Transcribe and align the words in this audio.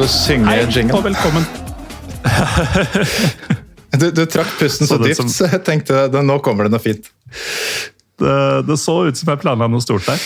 Skal 0.00 0.08
du 0.08 0.12
synge 0.16 0.48
Hei 0.48 0.84
og 0.96 1.02
velkommen. 1.04 1.44
Du, 4.00 4.06
du 4.14 4.22
trakk 4.30 4.48
pusten 4.56 4.86
så 4.88 4.96
Så 4.96 5.02
dypt, 5.02 5.16
som- 5.18 5.28
så 5.28 5.48
jeg 5.50 5.60
tenkte 5.66 5.96
at 6.06 6.14
nå 6.24 6.38
kommer 6.40 6.64
det 6.64 6.72
noe 6.72 6.80
fint. 6.80 7.10
Det, 8.16 8.36
det 8.64 8.78
så 8.80 8.94
ut 9.10 9.18
som 9.18 9.28
jeg 9.28 9.40
planla 9.42 9.66
noe 9.68 9.82
stort 9.84 10.06
der. 10.08 10.22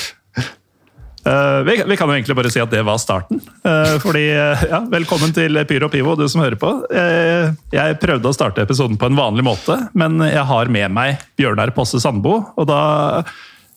Uh, 1.27 1.65
vi, 1.67 1.79
vi 1.89 1.97
kan 1.99 2.07
jo 2.07 2.15
egentlig 2.15 2.37
bare 2.39 2.53
si 2.55 2.63
at 2.63 2.71
det 2.71 2.85
var 2.87 3.01
starten. 3.03 3.41
Uh, 3.67 3.97
fordi, 4.05 4.23
uh, 4.37 4.63
ja, 4.77 4.83
Velkommen 4.95 5.35
til 5.35 5.59
Pyro 5.67 5.89
Pivo, 5.91 6.15
du 6.21 6.29
som 6.31 6.45
hører 6.45 6.61
på. 6.61 6.71
Eh, 6.95 7.51
jeg 7.75 7.99
prøvde 8.05 8.31
å 8.31 8.37
starte 8.37 8.63
episoden 8.63 9.01
på 9.01 9.11
en 9.11 9.19
vanlig 9.19 9.43
måte, 9.49 9.81
men 9.99 10.21
jeg 10.29 10.45
har 10.53 10.71
med 10.71 10.95
meg 10.95 11.25
Bjørnar 11.41 11.75
Posse 11.75 11.99
Sandbo. 12.05 12.45
Og 12.55 12.69
da 12.71 13.25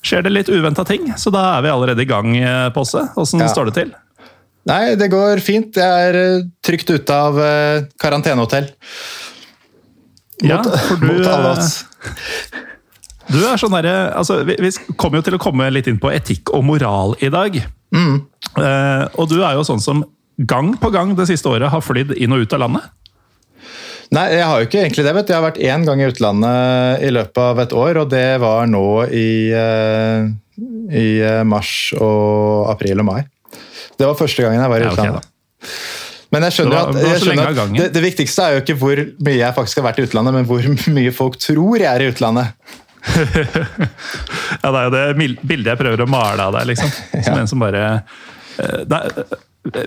skjer 0.05 0.27
det 0.27 0.35
litt 0.35 0.51
uventa 0.53 0.85
ting, 0.85 1.09
så 1.17 1.33
da 1.33 1.55
er 1.55 1.65
vi 1.65 1.73
allerede 1.73 2.05
i 2.05 2.11
gang, 2.11 2.35
eh, 2.37 2.67
Posse. 2.75 3.07
Åssen 3.17 3.41
Ja. 3.41 3.49
står 3.49 3.71
det 3.71 3.79
til? 3.81 3.95
Nei, 4.67 4.97
det 4.99 5.07
går 5.11 5.41
fint. 5.43 5.77
Jeg 5.79 6.09
er 6.09 6.19
eh, 6.19 6.45
trygt 6.65 6.89
ute 6.91 7.15
av 7.15 7.39
eh, 7.39 7.85
karantenehotell. 8.01 8.67
Ja, 10.43 10.59
for 10.61 10.99
du, 11.01 11.07
mot 11.07 11.29
alle 11.31 11.53
eh. 11.57 12.65
Du 13.31 13.39
er 13.41 13.57
sånn 13.59 13.73
derre 13.73 13.93
altså, 14.15 14.37
vi, 14.47 14.53
vi 14.61 14.69
kommer 14.99 15.19
jo 15.19 15.25
til 15.27 15.35
å 15.35 15.41
komme 15.41 15.65
litt 15.73 15.87
inn 15.89 15.97
på 15.99 16.11
etikk 16.13 16.53
og 16.55 16.63
moral 16.67 17.15
i 17.23 17.31
dag. 17.33 17.57
Eh, 17.95 19.03
og 19.17 19.25
du 19.31 19.39
er 19.41 19.57
jo 19.57 19.65
sånn 19.67 19.83
som 19.83 20.05
gang 20.37 20.75
på 20.79 20.91
gang 20.93 21.15
det 21.17 21.25
siste 21.31 21.49
året 21.49 21.71
har 21.73 21.83
flydd 21.83 22.13
inn 22.19 22.35
og 22.35 22.45
ut 22.45 22.55
av 22.55 22.63
landet. 22.67 22.93
Nei, 24.15 24.29
jeg 24.37 24.45
har 24.47 24.61
jo 24.61 24.67
ikke 24.69 24.83
egentlig 24.85 25.03
det. 25.03 25.13
vet 25.17 25.27
du. 25.27 25.33
Jeg 25.33 25.41
har 25.41 25.47
vært 25.49 25.63
én 25.63 25.87
gang 25.87 25.99
i 25.99 26.07
utlandet 26.07 27.01
i 27.03 27.09
løpet 27.11 27.41
av 27.43 27.59
et 27.59 27.73
år, 27.75 27.97
og 28.03 28.11
det 28.13 28.27
var 28.39 28.69
nå 28.71 28.85
i, 29.11 29.31
i 30.95 31.07
mars 31.43 31.73
og 31.99 32.69
april 32.71 33.03
og 33.03 33.09
mai. 33.09 33.19
Det 33.97 34.07
var 34.07 34.17
første 34.19 34.45
gangen 34.45 34.61
jeg 34.61 34.73
var 34.73 34.83
i 34.83 34.87
Ja, 34.87 34.93
utlandet. 34.93 35.31
Men 36.33 36.43
jeg 36.43 36.57
skjønner 36.57 36.81
at, 36.81 36.97
jeg 36.99 37.21
skjønner 37.23 37.49
at 37.53 37.71
det, 37.77 37.85
det 37.95 38.03
viktigste 38.03 38.43
er 38.43 38.57
jo 38.57 38.63
ikke 38.65 38.75
hvor 38.81 38.99
mye 39.23 39.37
jeg 39.39 39.55
faktisk 39.55 39.79
har 39.79 39.87
vært 39.87 40.01
i 40.01 40.07
utlandet, 40.09 40.35
men 40.35 40.47
hvor 40.49 40.67
mye 40.97 41.13
folk 41.15 41.39
tror 41.41 41.79
jeg 41.79 41.87
er 41.87 42.03
i 42.03 42.11
utlandet. 42.11 42.75
Ja, 44.63 44.71
Det 44.71 44.79
er 44.79 44.85
jo 44.87 44.91
det 44.91 45.03
bildet 45.47 45.69
jeg 45.71 45.79
prøver 45.79 46.03
å 46.03 46.09
male 46.11 46.47
av 46.49 46.55
deg, 46.57 46.73
liksom. 46.73 46.89
Som 47.25 47.37
en 47.39 47.47
som 47.47 47.61
bare 47.61 47.83
eh, 48.59 48.81
er, 48.83 49.37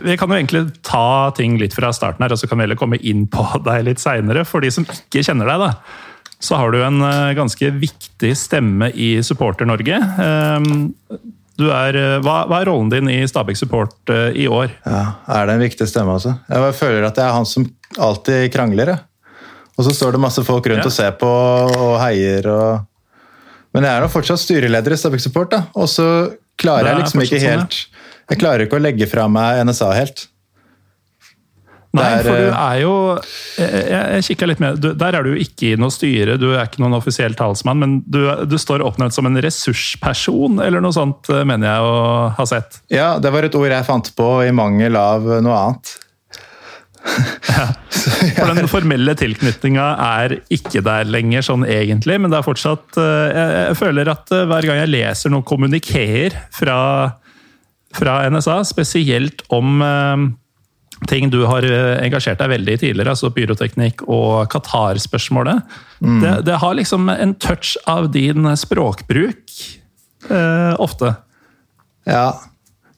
Vi 0.07 0.17
kan 0.17 0.31
jo 0.33 0.39
egentlig 0.39 0.63
ta 0.87 1.29
ting 1.37 1.59
litt 1.61 1.77
fra 1.77 1.91
starten 1.97 2.25
her, 2.25 2.33
og 2.33 2.41
så 2.41 2.49
kan 2.49 2.61
vi 2.61 2.65
heller 2.65 2.81
komme 2.81 3.01
inn 3.01 3.27
på 3.31 3.45
deg 3.67 3.85
litt 3.91 4.01
seinere. 4.01 4.47
For 4.49 4.65
de 4.65 4.73
som 4.73 4.87
ikke 4.89 5.25
kjenner 5.27 5.51
deg, 5.51 5.67
da, 5.67 6.31
så 6.41 6.61
har 6.63 6.73
du 6.73 6.81
en 6.81 7.05
eh, 7.05 7.35
ganske 7.37 7.73
viktig 7.83 8.33
stemme 8.39 8.89
i 8.97 9.13
Supporter-Norge. 9.27 10.01
Du 11.61 11.67
er, 11.69 11.97
eh, 11.99 12.17
hva, 12.25 12.43
hva 12.49 12.61
er 12.63 12.71
rollen 12.71 12.89
din 12.93 13.11
i 13.13 13.19
Stabæk 13.29 13.59
Support 13.61 14.09
eh, 14.15 14.31
i 14.41 14.47
år? 14.49 14.73
Ja, 14.87 15.03
Er 15.29 15.47
det 15.51 15.57
en 15.59 15.65
viktig 15.67 15.89
stemme 15.91 16.15
også? 16.17 16.33
Jeg 16.49 16.75
føler 16.79 17.05
at 17.11 17.19
jeg 17.21 17.27
er 17.27 17.35
han 17.37 17.49
som 17.49 17.67
alltid 18.01 18.47
krangler. 18.55 18.95
jeg. 18.95 19.03
Og 19.77 19.85
så 19.87 19.93
står 19.97 20.17
det 20.17 20.21
masse 20.25 20.43
folk 20.45 20.67
rundt 20.71 20.83
Ja. 20.85 20.89
og 20.89 20.93
ser 20.93 21.13
på 21.21 21.29
og 21.29 21.99
heier 22.01 22.47
og 22.53 22.87
Men 23.73 23.85
jeg 23.87 23.93
er 23.95 24.03
nå 24.03 24.09
fortsatt 24.11 24.41
styreleder 24.43 24.93
i 24.93 24.97
Stabæk 24.99 25.21
Support, 25.23 25.51
da. 25.53 25.61
Og 25.79 25.87
så 25.87 26.07
klarer 26.59 26.89
jeg 26.91 27.05
liksom 27.05 27.21
ikke 27.23 27.39
helt 27.45 27.77
sånn, 27.77 27.93
ja. 27.93 28.25
Jeg 28.31 28.39
klarer 28.41 28.65
ikke 28.67 28.79
å 28.79 28.83
legge 28.83 29.07
fra 29.11 29.29
meg 29.31 29.61
NSA 29.67 29.93
helt. 29.95 30.25
Nei, 31.97 32.07
er, 32.07 32.23
for 32.23 32.39
du 32.39 32.45
eh, 32.47 32.59
er 32.63 32.77
jo 32.85 32.93
Jeg, 33.59 34.03
jeg 34.15 34.27
kikka 34.29 34.47
litt 34.47 34.61
med 34.63 34.77
du, 34.79 34.93
Der 34.95 35.17
er 35.19 35.27
du 35.27 35.33
ikke 35.35 35.73
i 35.73 35.79
noe 35.81 35.91
styre, 35.91 36.37
du 36.39 36.53
er 36.53 36.69
ikke 36.69 36.85
noen 36.85 36.95
offisiell 37.01 37.35
talsmann, 37.39 37.81
men 37.83 37.97
du, 38.07 38.21
du 38.47 38.55
står 38.63 38.85
oppnevnt 38.87 39.17
som 39.17 39.27
en 39.27 39.41
ressursperson, 39.43 40.61
eller 40.63 40.85
noe 40.85 40.95
sånt, 40.95 41.27
eh, 41.33 41.43
mener 41.49 41.67
jeg 41.67 41.89
å 41.89 41.97
ha 42.37 42.47
sett. 42.47 42.79
Ja, 42.95 43.17
det 43.23 43.33
var 43.35 43.47
et 43.47 43.59
ord 43.59 43.75
jeg 43.75 43.89
fant 43.89 44.13
på 44.15 44.29
i 44.47 44.55
mangel 44.55 44.99
av 45.01 45.27
noe 45.43 45.59
annet. 45.59 45.97
Ja. 47.51 47.67
For 48.37 48.53
den 48.55 48.69
formelle 48.71 49.15
tilknytninga 49.17 49.87
er 50.05 50.35
ikke 50.53 50.83
der 50.85 51.09
lenger, 51.09 51.43
sånn 51.45 51.65
egentlig, 51.67 52.19
men 52.21 52.31
det 52.31 52.39
er 52.39 52.47
fortsatt 52.47 52.99
eh, 53.01 53.31
Jeg, 53.35 53.57
jeg 53.57 53.79
føler 53.81 54.13
at 54.13 54.31
hver 54.31 54.69
gang 54.69 54.79
jeg 54.85 54.93
leser 54.95 55.35
noen 55.35 55.47
kommunikeer 55.49 56.39
fra, 56.55 56.79
fra 57.99 58.21
NSA, 58.31 58.61
spesielt 58.69 59.43
om 59.51 59.83
ting 61.09 61.31
du 61.33 61.43
har 61.49 61.65
eh, 61.65 61.97
engasjert 62.05 62.41
deg 62.41 62.53
veldig 62.53 62.77
i 62.77 62.81
tidligere, 62.83 63.15
altså 63.15 63.31
pyroteknikk 63.35 64.05
og 64.09 64.51
Qatar-spørsmålet. 64.53 65.63
Det, 66.01 66.35
det 66.49 66.59
har 66.61 66.77
liksom 66.77 67.09
en 67.13 67.35
touch 67.41 67.77
av 67.89 68.11
din 68.13 68.49
språkbruk 68.57 69.57
eh, 70.29 70.75
ofte. 70.81 71.15
Ja. 72.09 72.29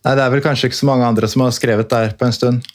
Nei, 0.02 0.14
det 0.18 0.24
er 0.24 0.32
vel 0.34 0.42
kanskje 0.42 0.70
ikke 0.70 0.80
så 0.80 0.88
mange 0.88 1.06
andre 1.06 1.30
som 1.30 1.44
har 1.44 1.54
skrevet 1.54 1.90
der 1.92 2.14
på 2.18 2.26
en 2.26 2.34
stund. 2.34 2.66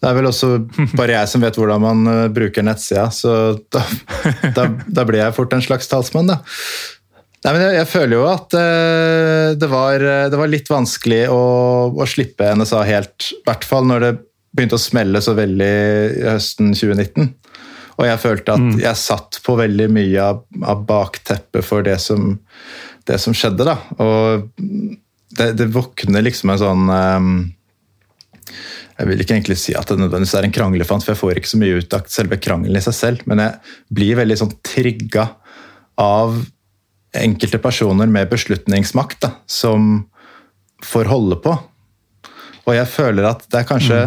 Det 0.00 0.10
er 0.10 0.18
vel 0.18 0.28
også 0.28 0.56
bare 0.98 1.14
jeg 1.14 1.30
som 1.30 1.44
vet 1.44 1.58
hvordan 1.60 1.84
man 1.84 2.10
eh, 2.10 2.26
bruker 2.34 2.66
nettsida, 2.66 3.06
så 3.14 3.54
da, 3.72 3.84
da, 4.56 4.68
da 4.86 5.06
blir 5.06 5.22
jeg 5.22 5.38
fort 5.38 5.54
en 5.54 5.64
slags 5.64 5.90
talsmann, 5.90 6.34
da. 6.34 6.40
Nei, 7.44 7.52
men 7.52 7.60
jeg, 7.60 7.74
jeg 7.76 7.88
føler 7.92 8.16
jo 8.16 8.26
at 8.26 8.54
eh, 8.56 9.48
det, 9.60 9.68
var, 9.68 10.02
det 10.32 10.38
var 10.40 10.50
litt 10.50 10.70
vanskelig 10.72 11.26
å, 11.30 11.42
å 11.92 12.06
slippe 12.08 12.54
NSA 12.56 12.86
helt, 12.88 13.34
i 13.36 13.42
hvert 13.46 13.66
fall 13.68 13.86
når 13.90 14.06
det 14.06 14.14
begynte 14.54 14.78
å 14.78 14.82
smelle 14.82 15.22
så 15.24 15.34
veldig 15.36 15.72
i 16.20 16.28
høsten 16.28 16.72
2019. 16.76 17.32
Og 17.94 18.06
jeg 18.08 18.22
følte 18.22 18.56
at 18.56 18.80
jeg 18.82 18.98
satt 18.98 19.38
på 19.44 19.54
veldig 19.58 19.88
mye 19.94 20.22
av, 20.22 20.40
av 20.66 20.86
bakteppet 20.86 21.66
for 21.66 21.84
det 21.86 21.96
som, 22.02 22.32
det 23.06 23.20
som 23.22 23.36
skjedde, 23.36 23.66
da. 23.68 23.76
Og 24.02 24.48
det, 25.34 25.52
det 25.58 25.68
våkner 25.74 26.24
liksom 26.24 26.52
en 26.52 26.60
sånn 26.60 26.90
um, 26.90 27.30
Jeg 28.98 29.08
vil 29.10 29.22
ikke 29.22 29.36
egentlig 29.36 29.58
si 29.62 29.74
at 29.78 29.90
det 29.90 29.98
nødvendigvis 29.98 30.34
er 30.38 30.48
en 30.48 30.54
kranglefant, 30.54 31.06
for 31.06 31.14
jeg 31.14 31.22
får 31.22 31.40
ikke 31.40 31.52
så 31.54 31.62
mye 31.62 31.78
ut 31.82 31.96
av 31.98 32.10
selve 32.10 32.38
krangelen 32.42 32.78
i 32.78 32.84
seg 32.84 32.98
selv, 32.98 33.22
men 33.30 33.42
jeg 33.42 33.76
blir 33.98 34.18
veldig 34.22 34.40
sånn 34.42 34.56
trigga 34.66 35.28
av 36.00 36.40
enkelte 37.14 37.60
personer 37.62 38.10
med 38.10 38.30
beslutningsmakt 38.30 39.20
da, 39.22 39.36
som 39.46 40.04
får 40.82 41.10
holde 41.10 41.38
på. 41.42 41.54
Og 42.64 42.74
jeg 42.74 42.90
føler 42.90 43.28
at 43.28 43.44
det 43.50 43.60
er 43.60 43.68
kanskje 43.68 44.00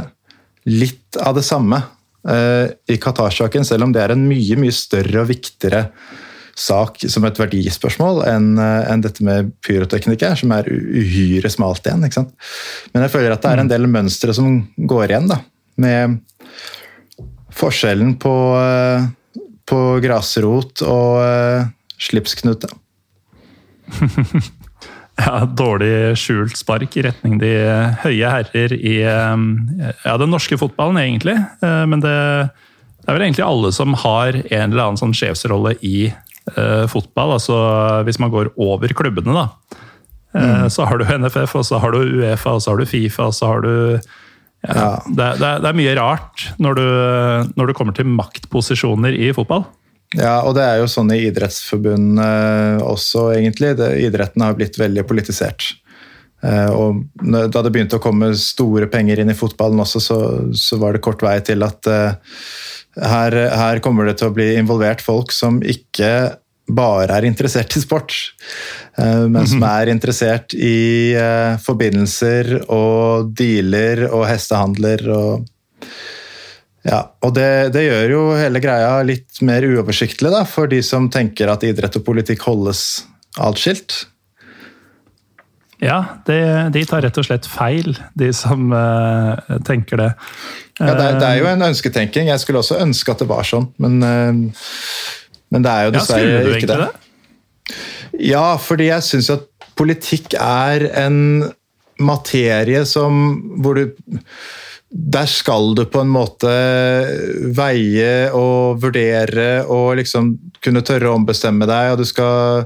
litt 0.67 1.17
av 1.23 1.38
det 1.38 1.45
samme 1.47 1.79
eh, 2.28 2.72
i 2.91 3.00
Qatar-saken, 3.01 3.66
selv 3.67 3.88
om 3.88 3.94
det 3.95 4.03
er 4.03 4.16
en 4.16 4.25
mye, 4.28 4.59
mye 4.59 4.75
større 4.75 5.23
og 5.23 5.29
viktigere 5.31 5.88
sak 6.57 7.03
som 7.05 7.25
et 7.28 7.38
verdispørsmål 7.38 8.23
enn 8.25 8.47
en 8.57 9.03
dette 9.03 9.22
med 9.22 9.51
pyroteknikk 9.61 10.23
er, 10.25 10.39
som 10.39 10.50
er 10.56 10.66
uhyre 10.66 11.51
smalt 11.53 11.85
igjen. 11.85 12.01
ikke 12.07 12.17
sant? 12.17 12.33
Men 12.95 13.06
jeg 13.06 13.13
føler 13.13 13.35
at 13.35 13.44
det 13.45 13.51
er 13.51 13.61
en 13.61 13.69
del 13.69 13.85
mønstre 13.91 14.33
som 14.33 14.63
går 14.89 15.11
igjen, 15.11 15.29
da. 15.29 15.38
Med 15.77 16.17
forskjellen 17.57 18.16
på, 18.22 18.33
eh, 18.61 19.07
på 19.69 19.81
grasrot 20.03 20.83
og 20.88 21.22
eh, 21.23 21.69
slipsknute. 22.09 22.69
Ja, 25.17 25.39
dårlig 25.50 26.13
skjult 26.22 26.57
spark 26.59 26.94
i 27.00 27.01
retning 27.07 27.39
de 27.41 27.50
høye 28.03 28.29
herrer 28.29 28.73
i 28.78 29.00
eh, 29.01 29.39
ja, 30.05 30.13
den 30.22 30.29
norske 30.29 30.59
fotballen, 30.61 31.00
egentlig. 31.01 31.33
Eh, 31.66 31.83
Men 31.89 32.03
det, 32.03 32.13
det 33.01 33.09
er 33.09 33.17
vel 33.17 33.25
egentlig 33.25 33.47
alle 33.47 33.72
som 33.73 33.95
har 34.03 34.38
en 34.38 34.69
eller 34.72 34.83
annen 34.83 35.00
sånn 35.01 35.16
sjefsrolle 35.17 35.73
i 35.81 36.09
uh, 36.53 36.85
fotball. 36.91 37.33
Altså 37.39 37.57
hvis 38.06 38.19
man 38.22 38.29
går 38.33 38.51
over 38.61 38.94
klubbene, 38.94 39.33
da. 39.33 39.47
Eh, 40.38 40.67
Så 40.69 40.85
har 40.85 41.00
du 41.01 41.06
NFF, 41.07 41.56
og 41.56 41.66
så 41.66 41.79
har 41.81 41.95
du 41.95 42.03
Uefa, 42.22 42.53
og 42.57 42.61
så 42.61 42.73
har 42.75 42.77
du 42.83 42.85
Fifa, 42.85 43.29
og 43.31 43.33
så 43.38 43.50
har 43.56 43.66
du 43.66 43.73
ja, 43.97 44.73
Ja. 44.75 44.91
det, 45.07 45.27
det, 45.39 45.47
er- 45.47 45.59
det 45.63 45.69
er 45.69 45.77
mye 45.81 45.95
rart 45.97 46.47
når 46.59 46.75
du, 46.80 46.86
når 47.57 47.68
du 47.68 47.74
kommer 47.77 47.94
til 47.95 48.06
maktposisjoner 48.09 49.13
i 49.18 49.31
fotball. 49.33 49.65
Ja, 50.15 50.38
og 50.48 50.54
det 50.56 50.63
er 50.63 50.77
jo 50.80 50.88
sånn 50.88 51.09
i 51.12 51.25
idrettsforbund 51.27 52.21
også, 52.86 53.25
egentlig. 53.36 53.74
Det, 53.75 53.89
idretten 54.06 54.45
har 54.45 54.56
blitt 54.56 54.80
veldig 54.80 55.04
politisert. 55.09 55.74
Eh, 56.45 56.69
og 56.69 57.01
da 57.25 57.63
det 57.65 57.71
begynte 57.74 57.98
å 57.98 58.04
komme 58.04 58.30
store 58.38 58.89
penger 58.92 59.24
inn 59.24 59.33
i 59.33 59.38
fotballen 59.38 59.81
også, 59.81 60.01
så, 60.04 60.18
så 60.54 60.77
var 60.81 60.94
det 60.94 61.04
kort 61.06 61.24
vei 61.25 61.38
til 61.45 61.65
at 61.65 61.89
eh, 61.89 62.36
her, 63.01 63.38
her 63.57 63.81
kommer 63.86 64.09
det 64.09 64.19
til 64.19 64.30
å 64.30 64.36
bli 64.36 64.51
involvert 64.57 65.01
folk 65.06 65.33
som 65.33 65.59
ikke 65.65 66.38
bare 66.68 67.15
er 67.15 67.25
interessert 67.30 67.77
i 67.80 67.81
sport, 67.81 68.13
eh, 69.00 69.25
men 69.25 69.50
som 69.50 69.65
er 69.71 69.94
interessert 69.94 70.53
i 70.53 71.15
forbindelser 71.63 72.53
og 72.68 73.33
dealer 73.38 74.06
og 74.12 74.27
hestehandler 74.30 75.07
og 75.18 75.48
ja, 76.88 77.01
og 77.25 77.34
det, 77.36 77.74
det 77.75 77.84
gjør 77.84 78.13
jo 78.13 78.22
hele 78.39 78.62
greia 78.63 79.00
litt 79.06 79.42
mer 79.45 79.66
uoversiktlig 79.68 80.31
da, 80.31 80.44
for 80.48 80.69
de 80.72 80.80
som 80.86 81.10
tenker 81.12 81.51
at 81.51 81.66
idrett 81.68 82.00
og 82.00 82.06
politikk 82.07 82.45
holdes 82.48 82.84
atskilt. 83.44 84.06
Ja, 85.84 86.00
de, 86.25 86.38
de 86.74 86.81
tar 86.89 87.04
rett 87.06 87.18
og 87.19 87.28
slett 87.28 87.45
feil, 87.51 87.92
de 88.18 88.31
som 88.34 88.72
uh, 88.74 89.38
tenker 89.68 90.00
det. 90.01 90.07
Ja, 90.80 90.94
det, 90.95 91.04
er, 91.04 91.19
det 91.19 91.28
er 91.28 91.42
jo 91.42 91.50
en 91.51 91.66
ønsketenking. 91.68 92.31
Jeg 92.31 92.42
skulle 92.42 92.63
også 92.63 92.80
ønske 92.81 93.13
at 93.13 93.22
det 93.22 93.28
var 93.30 93.45
sånn, 93.45 93.68
men, 93.84 94.00
uh, 94.01 95.12
men 95.54 95.68
det 95.68 95.74
er 95.74 95.86
jo 95.86 95.92
Ja, 95.92 95.98
dessverre 96.00 96.42
du 96.48 96.56
ikke 96.56 96.72
det. 96.72 96.88
det? 96.88 97.78
Ja, 98.31 98.48
fordi 98.62 98.89
jeg 98.89 99.06
syns 99.06 99.30
at 99.36 99.45
politikk 99.78 100.34
er 100.39 100.88
en 101.04 101.19
materie 102.01 102.81
som 102.89 103.19
hvor 103.62 103.78
du 103.78 103.84
der 104.89 105.28
skal 105.28 105.74
du 105.75 105.84
på 105.92 106.00
en 106.00 106.12
måte 106.12 106.51
veie 107.56 108.30
og 108.36 108.80
vurdere 108.84 109.66
og 109.68 109.98
liksom 110.00 110.31
kunne 110.63 110.84
tørre 110.88 111.12
å 111.12 111.18
ombestemme 111.19 111.68
deg, 111.68 111.92
og 111.94 112.00
du 112.00 112.07
skal 112.07 112.63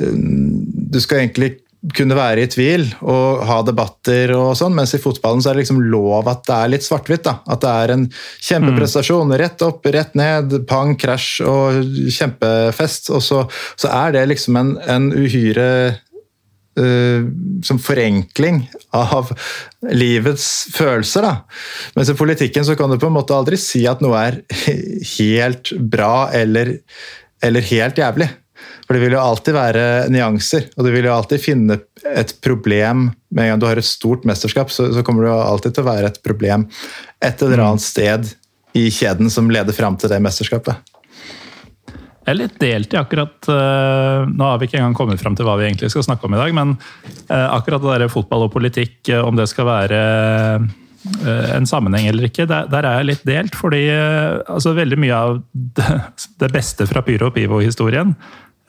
Du 0.00 1.00
skal 1.00 1.22
egentlig 1.22 1.58
kunne 1.96 2.14
være 2.14 2.44
i 2.44 2.50
tvil 2.50 2.84
og 3.00 3.42
ha 3.48 3.56
debatter 3.66 4.30
og 4.36 4.52
sånn, 4.58 4.74
mens 4.76 4.92
i 4.94 5.00
fotballen 5.02 5.42
så 5.42 5.50
er 5.50 5.56
det 5.56 5.64
liksom 5.64 5.80
lov 5.90 6.28
at 6.30 6.44
det 6.46 6.54
er 6.54 6.70
litt 6.70 6.86
svart-hvitt. 6.86 7.26
At 7.26 7.64
det 7.64 7.72
er 7.72 7.92
en 7.96 8.04
kjempeprestasjon. 8.46 9.34
Rett 9.40 9.64
opp, 9.66 9.88
rett 9.90 10.14
ned, 10.18 10.54
pang, 10.70 10.94
krasj 10.94 11.42
og 11.42 11.82
kjempefest. 12.06 13.10
Og 13.16 13.24
så, 13.26 13.42
så 13.74 13.90
er 13.90 14.14
det 14.14 14.28
liksom 14.30 14.60
en, 14.60 14.72
en 14.94 15.10
uhyre 15.10 15.66
uh, 15.90 16.11
som 16.72 17.78
forenkling 17.82 18.62
av 18.96 19.32
livets 19.92 20.46
følelser. 20.72 21.26
da. 21.26 21.34
Mens 21.96 22.12
i 22.12 22.16
politikken 22.16 22.64
så 22.64 22.76
kan 22.78 22.90
du 22.90 22.98
på 23.00 23.10
en 23.10 23.16
måte 23.18 23.36
aldri 23.36 23.58
si 23.60 23.84
at 23.88 24.00
noe 24.04 24.16
er 24.16 24.38
helt 25.18 25.74
bra 25.78 26.30
eller, 26.32 26.78
eller 27.44 27.68
helt 27.72 28.00
jævlig. 28.00 28.30
For 28.86 28.96
det 28.96 29.06
vil 29.06 29.16
jo 29.16 29.22
alltid 29.22 29.56
være 29.56 29.84
nyanser, 30.12 30.68
og 30.76 30.86
du 30.86 30.90
vil 30.94 31.06
jo 31.08 31.14
alltid 31.14 31.42
finne 31.42 31.78
et 32.02 32.32
problem 32.42 33.10
Med 33.32 33.44
en 33.44 33.52
gang 33.52 33.60
du 33.62 33.66
har 33.68 33.78
et 33.80 33.86
stort 33.86 34.26
mesterskap, 34.28 34.72
så, 34.74 34.88
så 34.92 35.04
kommer 35.06 35.24
det 35.24 35.30
jo 35.30 35.38
alltid 35.38 35.74
til 35.76 35.84
å 35.84 35.88
være 35.88 36.10
et 36.10 36.18
problem 36.24 36.66
et 37.22 37.44
eller 37.46 37.62
annet 37.62 37.84
sted 37.84 38.32
i 38.76 38.88
kjeden 38.92 39.30
som 39.30 39.50
leder 39.52 39.76
fram 39.76 39.96
til 40.00 40.10
det 40.10 40.18
mesterskapet. 40.24 40.91
Jeg 42.22 42.30
er 42.30 42.38
litt 42.38 42.58
delt 42.62 42.92
i 42.94 43.00
akkurat 43.00 43.48
uh, 43.50 44.28
Nå 44.30 44.46
har 44.46 44.60
vi 44.60 44.68
ikke 44.68 44.78
engang 44.78 44.94
kommet 44.94 45.18
fram 45.18 45.34
til 45.34 45.48
hva 45.48 45.56
vi 45.58 45.66
egentlig 45.66 45.90
skal 45.90 46.04
snakke 46.06 46.28
om 46.28 46.36
i 46.36 46.38
dag, 46.38 46.54
men 46.54 46.76
uh, 46.76 47.48
akkurat 47.56 47.82
det 47.82 47.96
der 48.04 48.12
fotball 48.12 48.46
og 48.46 48.54
politikk, 48.54 49.00
uh, 49.10 49.24
om 49.26 49.38
det 49.38 49.48
skal 49.50 49.68
være 49.68 49.98
en 51.02 51.64
sammenheng 51.66 52.04
eller 52.06 52.28
ikke, 52.28 52.44
der, 52.46 52.68
er 52.78 53.00
jeg 53.00 53.06
litt 53.08 53.24
delt. 53.26 53.56
Fordi 53.58 53.80
altså, 53.90 54.70
veldig 54.76 54.98
mye 55.02 55.16
av 55.18 55.40
det, 56.38 56.50
beste 56.54 56.86
fra 56.86 57.02
Pyro 57.02 57.32
og 57.32 57.34
Pivo-historien 57.34 58.14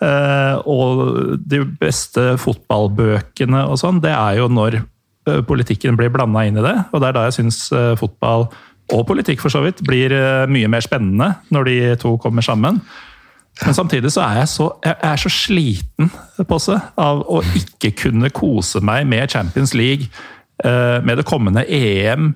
Eh, 0.04 0.56
og 0.68 1.38
de 1.40 1.62
beste 1.80 2.34
fotballbøkene 2.42 3.64
og 3.70 3.80
sånn, 3.80 4.02
det 4.04 4.12
er 4.14 4.40
jo 4.42 4.50
når 4.52 4.80
eh, 4.82 5.42
politikken 5.48 5.98
blir 6.00 6.12
blanda 6.14 6.46
inn 6.48 6.60
i 6.60 6.66
det. 6.66 6.76
Og 6.92 7.02
det 7.02 7.10
er 7.10 7.18
da 7.18 7.26
jeg 7.30 7.38
syns 7.40 7.66
eh, 7.76 7.94
fotball, 8.00 8.50
og 8.94 9.06
politikk 9.08 9.40
for 9.40 9.54
så 9.54 9.62
vidt, 9.64 9.80
blir 9.88 10.12
mye 10.52 10.68
mer 10.70 10.84
spennende 10.84 11.30
når 11.56 11.70
de 11.70 11.76
to 12.02 12.18
kommer 12.22 12.44
sammen. 12.46 12.82
Men 13.62 13.76
samtidig 13.78 14.10
så 14.16 14.24
er 14.26 14.40
jeg 14.42 14.50
så, 14.50 14.70
jeg 14.82 14.96
er 15.06 15.20
så 15.22 15.30
sliten 15.30 16.10
Posse, 16.50 16.78
av 16.98 17.22
å 17.30 17.44
ikke 17.60 17.92
kunne 18.00 18.32
kose 18.34 18.82
meg 18.82 19.06
med 19.08 19.30
Champions 19.30 19.76
League, 19.78 20.10
med 20.64 21.20
det 21.20 21.26
kommende 21.28 21.62
EM 21.70 22.32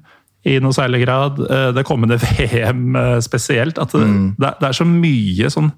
i 0.47 0.57
noe 0.61 0.75
særlig 0.75 1.01
grad, 1.05 1.39
det 1.73 1.85
kommende 1.87 2.19
VM 2.25 2.93
spesielt. 3.25 3.81
At 3.81 3.95
det, 3.95 4.05
mm. 4.05 4.27
det 4.37 4.69
er 4.69 4.77
så 4.77 4.85
mye 4.87 5.49
sånn 5.53 5.71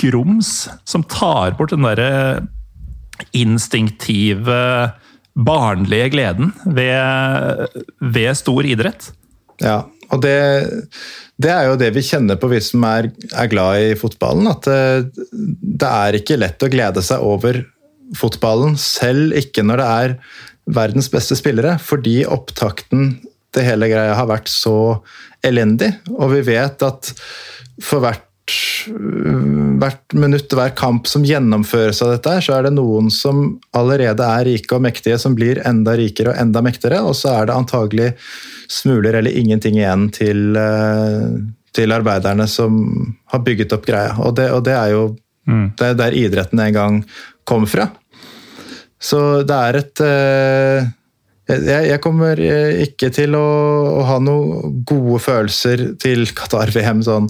grums 0.00 0.66
som 0.84 1.04
tar 1.08 1.56
bort 1.56 1.72
den 1.72 1.86
derre 1.86 2.44
instinktive, 3.36 4.92
barnlige 5.36 6.10
gleden 6.14 6.52
ved, 6.64 7.66
ved, 8.00 8.32
stor 8.36 8.64
idrett. 8.68 9.10
Ja, 9.60 9.82
og 10.12 10.22
det, 10.22 10.36
det, 11.42 11.52
er 11.52 11.68
jo 11.68 11.78
det 11.80 11.92
vi 11.96 12.04
kjenner 12.06 12.38
på 12.40 12.50
vi 12.50 12.60
som 12.64 12.84
er, 12.88 13.10
er 13.36 13.50
glad 13.52 13.82
i 13.84 13.94
fotballen. 13.98 14.48
At 14.50 14.68
det, 14.68 15.24
det, 15.32 15.88
er 15.88 16.18
ikke 16.18 16.38
lett 16.40 16.64
å 16.64 16.70
glede 16.72 17.04
seg 17.04 17.24
over 17.24 17.60
fotballen, 18.16 18.76
selv 18.80 19.34
ikke 19.36 19.64
når 19.66 19.82
det 19.82 19.88
er 20.00 20.14
verdens 20.76 21.10
beste 21.12 21.36
spillere, 21.38 21.76
fordi 21.82 22.20
opptakten 22.26 23.16
til 23.54 23.66
hele 23.66 23.88
greia 23.90 24.16
har 24.18 24.28
vært 24.30 24.50
så 24.52 25.02
elendig. 25.46 25.92
Og 26.16 26.32
vi 26.34 26.44
vet 26.48 26.82
at 26.86 27.12
for 27.82 28.02
hvert 28.04 28.24
hvert 28.46 30.14
minutt, 30.14 30.52
hver 30.54 30.70
kamp 30.78 31.08
som 31.10 31.24
gjennomføres 31.26 32.02
av 32.04 32.12
dette, 32.14 32.34
så 32.44 32.56
er 32.56 32.66
det 32.66 32.74
noen 32.76 33.10
som 33.12 33.56
allerede 33.76 34.22
er 34.22 34.46
rike 34.46 34.76
og 34.76 34.84
mektige, 34.84 35.18
som 35.18 35.34
blir 35.34 35.60
enda 35.66 35.96
rikere 35.98 36.32
og 36.32 36.40
enda 36.40 36.62
mektigere, 36.64 37.02
og 37.02 37.16
så 37.18 37.34
er 37.34 37.48
det 37.48 37.56
antagelig 37.56 38.10
smuler 38.70 39.18
eller 39.18 39.34
ingenting 39.34 39.78
igjen 39.80 40.08
til, 40.14 40.56
eh, 40.56 41.30
til 41.74 41.94
arbeiderne 41.94 42.46
som 42.50 42.78
har 43.32 43.42
bygget 43.46 43.74
opp 43.74 43.86
greia. 43.86 44.14
Og 44.22 44.36
det, 44.38 44.50
og 44.54 44.62
det 44.66 44.76
er 44.76 44.94
jo 44.94 45.06
mm. 45.46 45.66
det 45.78 45.90
er 45.90 45.98
der 46.02 46.20
idretten 46.22 46.62
en 46.62 46.76
gang 46.76 47.00
kom 47.44 47.66
fra. 47.66 47.90
Så 49.02 49.42
det 49.46 49.56
er 49.56 49.80
et 49.82 50.04
eh, 50.06 50.94
jeg, 51.46 52.00
kommer 52.02 52.40
ikke 52.82 53.12
til 53.14 53.36
å 53.38 54.02
ha 54.08 54.16
noen 54.18 54.80
gode 54.86 55.20
følelser 55.22 55.92
til 56.02 56.26
Qatar-VM 56.34 57.04
sånn 57.06 57.28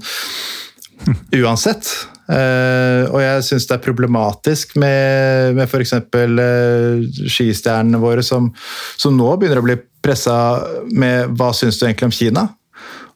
uansett. 1.43 1.89
Uh, 2.27 3.07
og 3.15 3.21
jeg 3.23 3.43
syns 3.47 3.69
det 3.69 3.77
er 3.77 3.85
problematisk 3.85 4.75
med, 4.83 5.55
med 5.55 5.69
f.eks. 5.69 5.95
Uh, 6.11 7.05
skistjernene 7.31 8.01
våre 8.03 8.25
som, 8.27 8.49
som, 8.99 9.15
nå 9.15 9.37
begynner 9.39 9.63
å 9.63 9.67
bli 9.67 9.77
pressa 10.03 10.37
med 10.91 11.37
hva 11.39 11.53
syns 11.55 11.79
du 11.79 11.87
egentlig 11.87 12.11
om 12.11 12.17
Kina? 12.17 12.47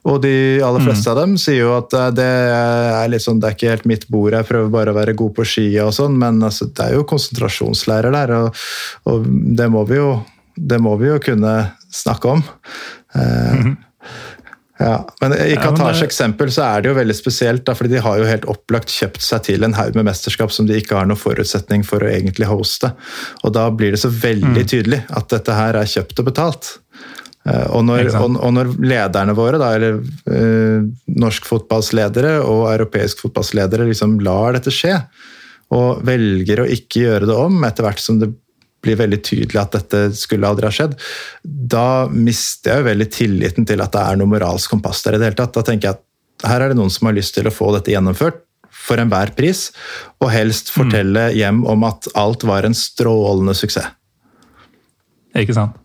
Og 0.08 0.22
de 0.22 0.62
aller 0.64 0.80
fleste 0.80 1.10
mm. 1.10 1.12
av 1.12 1.18
dem 1.18 1.34
sier 1.42 1.58
jo 1.64 1.74
at 1.74 1.96
uh, 1.98 2.06
det 2.14 2.28
er, 2.28 3.18
sånn, 3.20 3.42
det 3.42 3.50
er 3.50 3.58
ikke 3.58 3.74
helt 3.74 3.90
mitt 3.90 4.06
bord, 4.12 4.36
jeg 4.36 4.48
prøver 4.48 4.72
bare 4.72 4.94
å 4.94 4.98
være 5.00 5.18
god 5.18 5.34
på 5.40 5.48
skia 5.56 5.90
og 5.90 5.96
sånn, 5.96 6.14
men 6.20 6.38
altså, 6.46 6.70
det 6.70 6.86
er 6.86 6.96
jo 6.96 7.08
konsentrasjonslærer 7.10 8.14
der, 8.14 8.36
og, 8.38 8.64
og 9.10 9.26
det, 9.58 9.68
må 9.74 9.84
jo, 9.90 10.08
det, 10.54 10.78
må 10.80 10.94
vi 11.02 11.10
jo, 11.10 11.18
kunne 11.24 11.54
snakke 11.90 12.36
om. 12.38 12.46
Mm 13.18 13.58
-hmm. 13.58 13.78
Ja, 14.80 14.94
men 15.20 15.34
I 15.36 15.58
Qatars 15.60 15.98
ja, 15.98 16.00
det... 16.00 16.06
eksempel 16.08 16.50
så 16.54 16.64
er 16.64 16.80
det 16.80 16.88
jo 16.88 16.96
veldig 16.96 17.16
spesielt, 17.16 17.66
da, 17.68 17.74
fordi 17.76 17.98
de 17.98 18.04
har 18.04 18.16
jo 18.16 18.28
helt 18.28 18.46
opplagt 18.48 18.92
kjøpt 18.94 19.20
seg 19.20 19.42
til 19.50 19.66
en 19.66 19.76
haug 19.76 19.96
med 19.98 20.08
mesterskap 20.08 20.54
som 20.56 20.68
de 20.68 20.78
ikke 20.80 20.96
har 20.96 21.08
noen 21.08 21.20
forutsetning 21.20 21.84
for 21.84 22.00
å 22.00 22.08
egentlig 22.08 22.48
hoste. 22.48 22.94
Og 23.44 23.52
Da 23.56 23.66
blir 23.74 23.92
det 23.92 24.00
så 24.00 24.08
veldig 24.08 24.64
mm. 24.64 24.70
tydelig 24.72 25.02
at 25.12 25.28
dette 25.34 25.56
her 25.58 25.76
er 25.76 25.90
kjøpt 25.90 26.22
og 26.22 26.30
betalt. 26.30 26.70
Eh, 27.48 27.66
og 27.76 27.84
når, 27.88 28.08
og, 28.22 28.36
og 28.40 28.54
når 28.56 28.72
lederne 28.80 29.36
våre, 29.36 29.60
da, 29.60 29.72
eller 29.76 30.00
uh, 30.00 30.88
norsk 31.20 31.48
fotballsledere 31.48 32.38
og 32.40 32.70
europeisk 32.72 33.24
fotballsledere, 33.26 33.88
liksom 33.90 34.18
lar 34.24 34.56
dette 34.56 34.72
skje, 34.74 34.96
og 35.76 36.00
velger 36.08 36.64
å 36.64 36.70
ikke 36.72 37.04
gjøre 37.04 37.28
det 37.30 37.36
om 37.36 37.60
etter 37.68 37.86
hvert 37.86 38.02
som 38.02 38.18
det 38.22 38.32
blir 38.84 38.98
veldig 39.00 39.20
tydelig 39.26 39.60
at 39.60 39.74
dette 39.76 40.02
skulle 40.18 40.48
aldri 40.48 40.68
ha 40.68 40.74
skjedd, 40.74 40.96
da 41.42 42.06
mister 42.12 42.72
jeg 42.72 42.82
jo 42.82 42.88
veldig 42.90 43.08
tilliten 43.12 43.68
til 43.68 43.82
at 43.84 43.92
det 43.96 44.04
er 44.04 44.20
noe 44.20 44.30
moralsk 44.30 44.72
kompass 44.72 45.02
der 45.04 45.18
i 45.18 45.20
det 45.20 45.30
hele 45.30 45.40
tatt. 45.40 45.56
Da 45.56 45.64
tenker 45.66 45.90
jeg 45.90 45.98
at 45.98 46.50
her 46.50 46.64
er 46.64 46.72
det 46.72 46.78
noen 46.80 46.92
som 46.92 47.10
har 47.10 47.16
lyst 47.18 47.36
til 47.36 47.48
å 47.48 47.54
få 47.54 47.72
dette 47.76 47.92
gjennomført 47.92 48.40
for 48.80 49.00
enhver 49.02 49.34
pris, 49.36 49.68
og 50.22 50.30
helst 50.32 50.72
fortelle 50.72 51.28
mm. 51.30 51.36
hjem 51.36 51.60
om 51.68 51.84
at 51.88 52.08
alt 52.18 52.46
var 52.48 52.66
en 52.66 52.76
strålende 52.76 53.54
suksess. 53.58 53.92
Ikke 55.36 55.54
sant. 55.54 55.76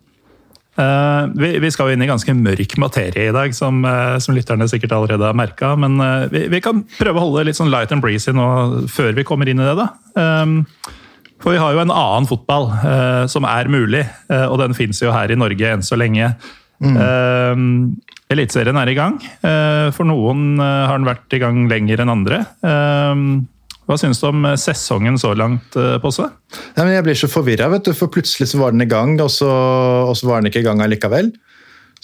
Uh, 0.75 1.31
vi, 1.39 1.53
vi, 1.63 1.69
skal 1.71 1.87
jo 1.87 1.95
inn 1.95 2.03
i 2.03 2.09
ganske 2.09 2.33
mørk 2.35 2.73
materie 2.83 3.29
i 3.29 3.35
dag, 3.35 3.53
som, 3.55 3.77
uh, 3.87 4.17
som 4.19 4.35
lytterne 4.35 4.67
sikkert 4.67 4.95
allerede 4.97 5.23
har 5.23 5.37
merka. 5.37 5.71
Men 5.79 5.95
uh, 6.01 6.25
vi, 6.31 6.47
vi, 6.51 6.59
kan 6.63 6.81
prøve 6.97 7.21
å 7.21 7.27
holde 7.29 7.45
litt 7.47 7.59
sånn 7.59 7.71
light 7.71 7.93
and 7.95 8.03
breezy 8.03 8.33
nå 8.35 8.47
før 8.91 9.15
vi 9.15 9.23
kommer 9.27 9.47
inn 9.47 9.61
i 9.63 9.69
det. 9.69 9.75
da. 9.79 9.87
Um, 10.19 10.57
for 11.45 11.53
vi 11.53 11.61
har 11.61 11.75
jo 11.75 11.83
en 11.83 11.93
annen 11.93 12.25
fotball 12.25 12.71
uh, 12.73 13.23
som 13.29 13.45
er 13.45 13.69
mulig, 13.69 14.01
uh, 14.31 14.47
og 14.49 14.57
den 14.63 14.73
fins 14.73 14.97
jo 15.03 15.13
her 15.13 15.29
i 15.29 15.37
Norge 15.37 15.75
enn 15.75 15.85
så 15.85 15.93
lenge. 15.99 16.31
Mm. 16.81 16.95
Uh, 16.97 18.13
Eliteserien 18.33 18.79
er 18.81 18.89
i 18.89 18.95
gang. 18.97 19.19
For 19.93 20.07
noen 20.09 20.57
har 20.57 20.95
den 20.97 21.05
vært 21.05 21.35
i 21.37 21.39
gang 21.43 21.67
lenger 21.69 22.01
enn 22.01 22.09
andre. 22.09 22.39
Hva 23.85 23.97
synes 24.01 24.17
du 24.17 24.25
om 24.31 24.47
sesongen 24.57 25.19
så 25.21 25.35
langt, 25.37 25.77
Posse? 26.01 26.25
Ja, 26.73 26.87
jeg 26.89 27.05
blir 27.05 27.19
så 27.19 27.29
forvirra, 27.29 27.69
for 27.93 28.09
plutselig 28.09 28.49
så 28.49 28.63
var 28.63 28.73
den 28.73 28.81
i 28.81 28.89
gang, 28.89 29.13
og 29.21 29.29
så, 29.29 29.51
og 30.09 30.17
så 30.17 30.25
var 30.25 30.41
den 30.41 30.49
ikke 30.49 30.63
i 30.63 30.65
gang 30.65 30.81
allikevel. 30.81 31.29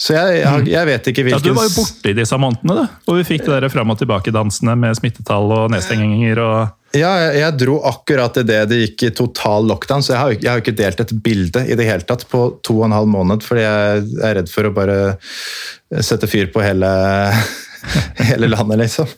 Så 0.02 0.16
jeg, 0.16 0.42
jeg, 0.42 0.66
jeg, 0.72 0.86
vet 0.88 1.08
ikke 1.12 1.24
hvilken 1.28 1.44
ja, 1.44 1.52
Du 1.52 1.54
var 1.54 1.68
jo 1.68 1.74
borte 1.76 2.10
i 2.10 2.16
disse 2.16 2.38
månedene, 2.40 2.74
da. 2.80 3.00
Og 3.06 3.20
vi 3.20 3.26
fikk 3.28 3.46
det 3.46 3.70
fram 3.70 3.92
og 3.92 4.00
tilbake-dansene 4.00 4.74
med 4.78 4.98
smittetall 4.98 5.54
og 5.54 5.68
nedstenginger. 5.74 6.42
og... 6.42 6.78
Ja, 6.92 7.12
jeg, 7.22 7.36
jeg, 7.38 7.56
dro 7.62 7.78
akkurat 7.88 8.36
idet 8.42 8.64
det 8.68 8.80
gikk 8.82 9.06
i 9.06 9.12
total 9.22 9.68
lockdown, 9.70 10.02
så 10.04 10.16
jeg 10.16 10.20
har, 10.20 10.34
jeg 10.34 10.50
har 10.50 10.64
ikke 10.64 10.76
delt 10.76 11.04
et 11.04 11.14
bilde 11.24 11.62
i 11.64 11.78
det 11.78 11.86
hele 11.88 12.04
tatt 12.08 12.26
på 12.28 12.44
to 12.66 12.80
og 12.82 12.88
en 12.88 12.96
halv 12.98 13.08
måned, 13.14 13.46
fordi 13.46 13.62
jeg 13.64 14.02
er 14.26 14.40
redd 14.40 14.50
for 14.52 14.68
å 14.68 14.74
bare 14.74 14.98
sette 16.02 16.28
fyr 16.28 16.50
på 16.52 16.60
hele, 16.66 16.90
hele 18.32 18.50
landet, 18.50 18.82
liksom. 18.82 19.08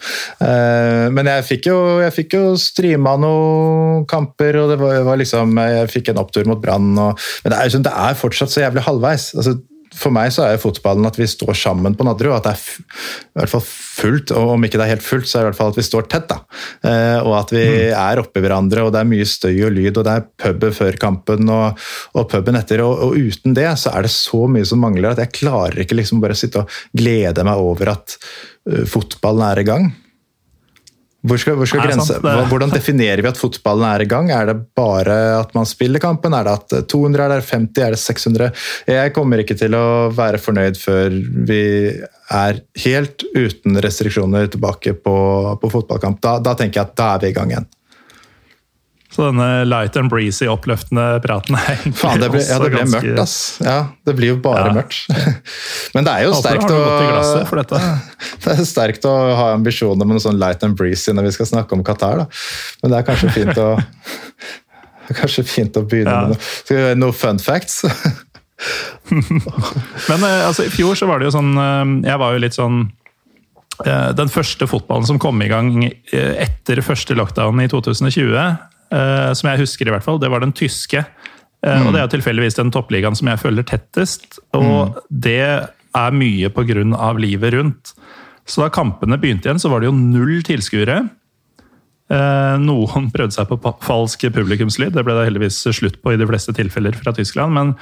Eh, 0.44 1.08
men 1.16 1.32
jeg 1.32 1.48
fikk 1.48 1.72
jo, 1.72 1.78
jeg 2.04 2.14
fikk 2.20 2.36
jo 2.38 2.46
streama 2.60 3.16
noen 3.24 4.04
kamper, 4.10 4.60
og 4.60 4.74
det 4.74 4.82
var, 4.84 5.00
var 5.08 5.24
liksom, 5.24 5.56
jeg 5.64 5.92
fikk 5.96 6.12
en 6.12 6.22
opptur 6.22 6.46
mot 6.52 6.60
Brann. 6.60 6.92
Men 6.92 7.16
det 7.48 7.56
er, 7.56 7.78
det 7.88 8.00
er, 8.04 8.20
fortsatt 8.20 8.52
så 8.52 8.68
jævlig 8.68 8.84
halvveis. 8.84 9.32
Altså, 9.34 9.56
for 9.94 10.14
meg 10.14 10.32
så 10.34 10.46
er 10.46 10.60
fotballen 10.60 11.06
at 11.08 11.18
vi 11.18 11.26
står 11.30 11.54
sammen 11.58 11.94
på 11.96 12.06
Nadderud. 12.06 12.34
At 12.36 12.46
det 12.48 12.52
er 12.54 12.60
i 12.60 13.38
hvert 13.38 13.52
fall 13.52 13.64
fullt, 13.64 14.32
og 14.34 14.54
om 14.56 14.66
ikke 14.66 14.80
det 14.80 14.86
er 14.86 14.94
helt 14.96 15.06
fullt, 15.06 15.28
så 15.30 15.38
er 15.38 15.42
det 15.42 15.46
i 15.46 15.50
hvert 15.52 15.60
fall 15.60 15.72
at 15.72 15.78
vi 15.78 15.86
står 15.86 16.08
tett. 16.10 16.26
da. 16.30 16.40
Eh, 16.90 17.18
og 17.22 17.34
at 17.38 17.54
vi 17.54 17.64
mm. 17.64 17.94
er 18.02 18.22
oppi 18.24 18.44
hverandre, 18.44 18.84
og 18.84 18.94
det 18.94 19.02
er 19.02 19.10
mye 19.10 19.28
støy 19.28 19.54
og 19.68 19.74
lyd, 19.76 19.92
og 19.92 20.06
det 20.06 20.16
er 20.16 20.28
puben 20.44 20.76
før 20.76 21.00
kampen 21.06 21.52
og, 21.54 21.84
og 22.18 22.28
puben 22.32 22.60
etter. 22.60 22.84
Og, 22.86 23.04
og, 23.08 23.18
uten 23.18 23.56
det 23.56 23.68
så 23.80 23.94
er 23.94 24.06
det 24.08 24.14
så 24.14 24.44
mye 24.50 24.66
som 24.68 24.82
mangler 24.84 25.14
at 25.14 25.22
jeg 25.24 25.34
klarer 25.40 25.84
ikke 25.84 25.98
liksom 25.98 26.22
bare 26.24 26.38
sitte 26.38 26.64
og 26.64 26.80
glede 26.96 27.46
meg 27.46 27.60
over 27.60 27.94
at 27.94 28.18
uh, 28.18 28.82
fotballen 28.90 29.46
er 29.48 29.62
i 29.62 29.68
gang. 29.68 29.92
Hvor 31.24 31.40
skal, 31.40 31.54
hvor 31.56 31.68
skal 31.68 31.86
grense, 31.86 32.18
hvordan 32.20 32.72
definerer 32.74 33.22
vi 33.24 33.30
at 33.30 33.38
fotballen 33.40 33.86
er 33.88 34.02
i 34.04 34.08
gang? 34.08 34.28
Er 34.34 34.50
det 34.50 34.56
bare 34.76 35.14
at 35.38 35.54
man 35.56 35.64
spiller 35.68 36.02
kampen? 36.02 36.36
Er 36.36 36.44
det 36.44 36.52
at 36.58 36.90
200 36.92 37.24
er 37.24 37.32
der, 37.32 37.46
50 37.48 37.86
er 37.86 37.94
det 37.96 38.00
600? 38.02 38.50
Jeg 38.92 39.14
kommer 39.16 39.40
ikke 39.40 39.56
til 39.56 39.76
å 39.78 39.84
være 40.12 40.40
fornøyd 40.42 40.76
før 40.80 41.16
vi 41.48 41.62
er 42.34 42.60
helt 42.84 43.24
uten 43.32 43.80
restriksjoner 43.84 44.52
tilbake 44.52 44.92
på, 45.00 45.16
på 45.62 45.72
fotballkamp. 45.72 46.20
Da, 46.24 46.36
da 46.44 46.54
tenker 46.60 46.82
jeg 46.82 46.90
at 46.90 47.00
da 47.00 47.08
er 47.14 47.24
vi 47.24 47.32
i 47.32 47.38
gang 47.38 47.54
igjen. 47.54 47.70
Så 49.14 49.28
denne 49.28 49.46
light 49.68 49.94
and 49.94 50.10
breezy, 50.10 50.48
oppløftende 50.50 51.20
praten 51.22 51.54
er 51.54 51.68
egentlig 51.76 52.00
Faen, 52.00 52.18
det 52.18 52.30
ble, 52.32 52.40
ja, 52.42 52.56
det 52.58 52.70
ble 52.72 52.80
ganske... 52.80 53.02
mørkt, 53.04 53.20
ass. 53.22 53.36
Ja, 53.62 53.76
det 54.08 54.14
blir 54.18 54.32
jo 54.32 54.40
bare 54.42 54.64
ja. 54.66 54.72
mørkt. 54.74 55.04
Men 55.94 56.08
det 56.08 56.14
er 56.16 56.24
jo 56.26 56.32
sterkt 56.40 56.74
å 56.74 56.80
Det 58.42 58.56
er 58.56 58.66
sterkt 58.66 59.06
å 59.06 59.14
ha 59.38 59.52
ambisjoner 59.54 60.02
med 60.02 60.18
noe 60.18 60.24
sånn 60.24 60.40
light 60.40 60.66
and 60.66 60.74
breezy 60.78 61.14
når 61.14 61.28
vi 61.28 61.34
skal 61.38 61.50
snakke 61.52 61.78
om 61.78 61.86
Qatar, 61.86 62.24
da. 62.24 62.26
Men 62.82 62.90
det 62.90 62.98
er 62.98 63.08
kanskje 63.12 63.30
fint 63.36 63.62
å 63.62 63.70
Kanskje 65.20 65.42
fint 65.44 65.74
å 65.76 65.84
begynne 65.84 66.10
ja. 66.10 66.20
med 66.24 66.34
noe, 66.34 66.50
skal 66.64 66.78
vi 66.78 66.82
gjøre 66.82 66.98
noe 66.98 67.14
fun 67.14 67.38
facts. 67.44 67.82
Men 69.12 70.24
eh, 70.24 70.42
altså, 70.48 70.64
i 70.64 70.72
fjor 70.72 70.96
så 70.96 71.06
var 71.06 71.20
det 71.20 71.28
jo 71.28 71.34
sånn 71.34 71.50
eh, 71.60 71.82
Jeg 72.08 72.22
var 72.22 72.32
jo 72.32 72.40
litt 72.40 72.56
sånn 72.56 72.78
eh, 73.84 74.10
den 74.16 74.32
første 74.32 74.66
fotballen 74.70 75.06
som 75.06 75.20
kom 75.22 75.42
i 75.44 75.50
gang 75.52 75.74
etter 75.84 76.80
første 76.86 77.14
lockdown 77.18 77.60
i 77.60 77.68
2020, 77.70 78.32
Eh, 78.32 78.54
som 79.34 79.48
jeg 79.50 79.62
husker, 79.64 79.88
i 79.88 79.94
hvert 79.94 80.04
fall, 80.04 80.20
det 80.22 80.30
var 80.32 80.42
den 80.44 80.54
tyske. 80.56 81.04
Mm. 81.64 81.86
Og 81.86 81.94
det 81.94 82.02
er 82.02 82.12
tilfeldigvis 82.12 82.58
den 82.58 82.72
toppligaen 82.74 83.16
som 83.16 83.30
jeg 83.30 83.40
følger 83.40 83.66
tettest. 83.68 84.38
Og 84.56 84.92
mm. 84.92 85.02
det 85.24 85.40
er 85.40 86.16
mye 86.18 86.50
pga. 86.52 87.12
livet 87.18 87.54
rundt. 87.56 87.94
Så 88.44 88.60
da 88.60 88.68
kampene 88.72 89.18
begynte 89.20 89.48
igjen, 89.48 89.62
så 89.62 89.70
var 89.72 89.80
det 89.80 89.88
jo 89.88 89.96
null 89.96 90.42
tilskuere. 90.44 90.98
Eh, 92.12 92.54
noen 92.60 93.08
prøvde 93.14 93.38
seg 93.38 93.48
på 93.48 93.74
falsk 93.84 94.28
publikumslyd, 94.34 94.92
det 94.92 95.06
ble 95.06 95.16
det 95.16 95.28
heldigvis 95.30 95.62
slutt 95.72 96.02
på 96.02 96.12
i 96.12 96.20
de 96.20 96.28
fleste 96.28 96.52
tilfeller 96.56 96.96
fra 97.00 97.14
Tyskland. 97.16 97.56
Men 97.56 97.76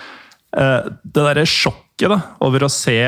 det 0.52 1.16
derre 1.16 1.46
sjokket 1.48 2.10
da, 2.12 2.18
over 2.44 2.66
å 2.66 2.68
se 2.68 3.00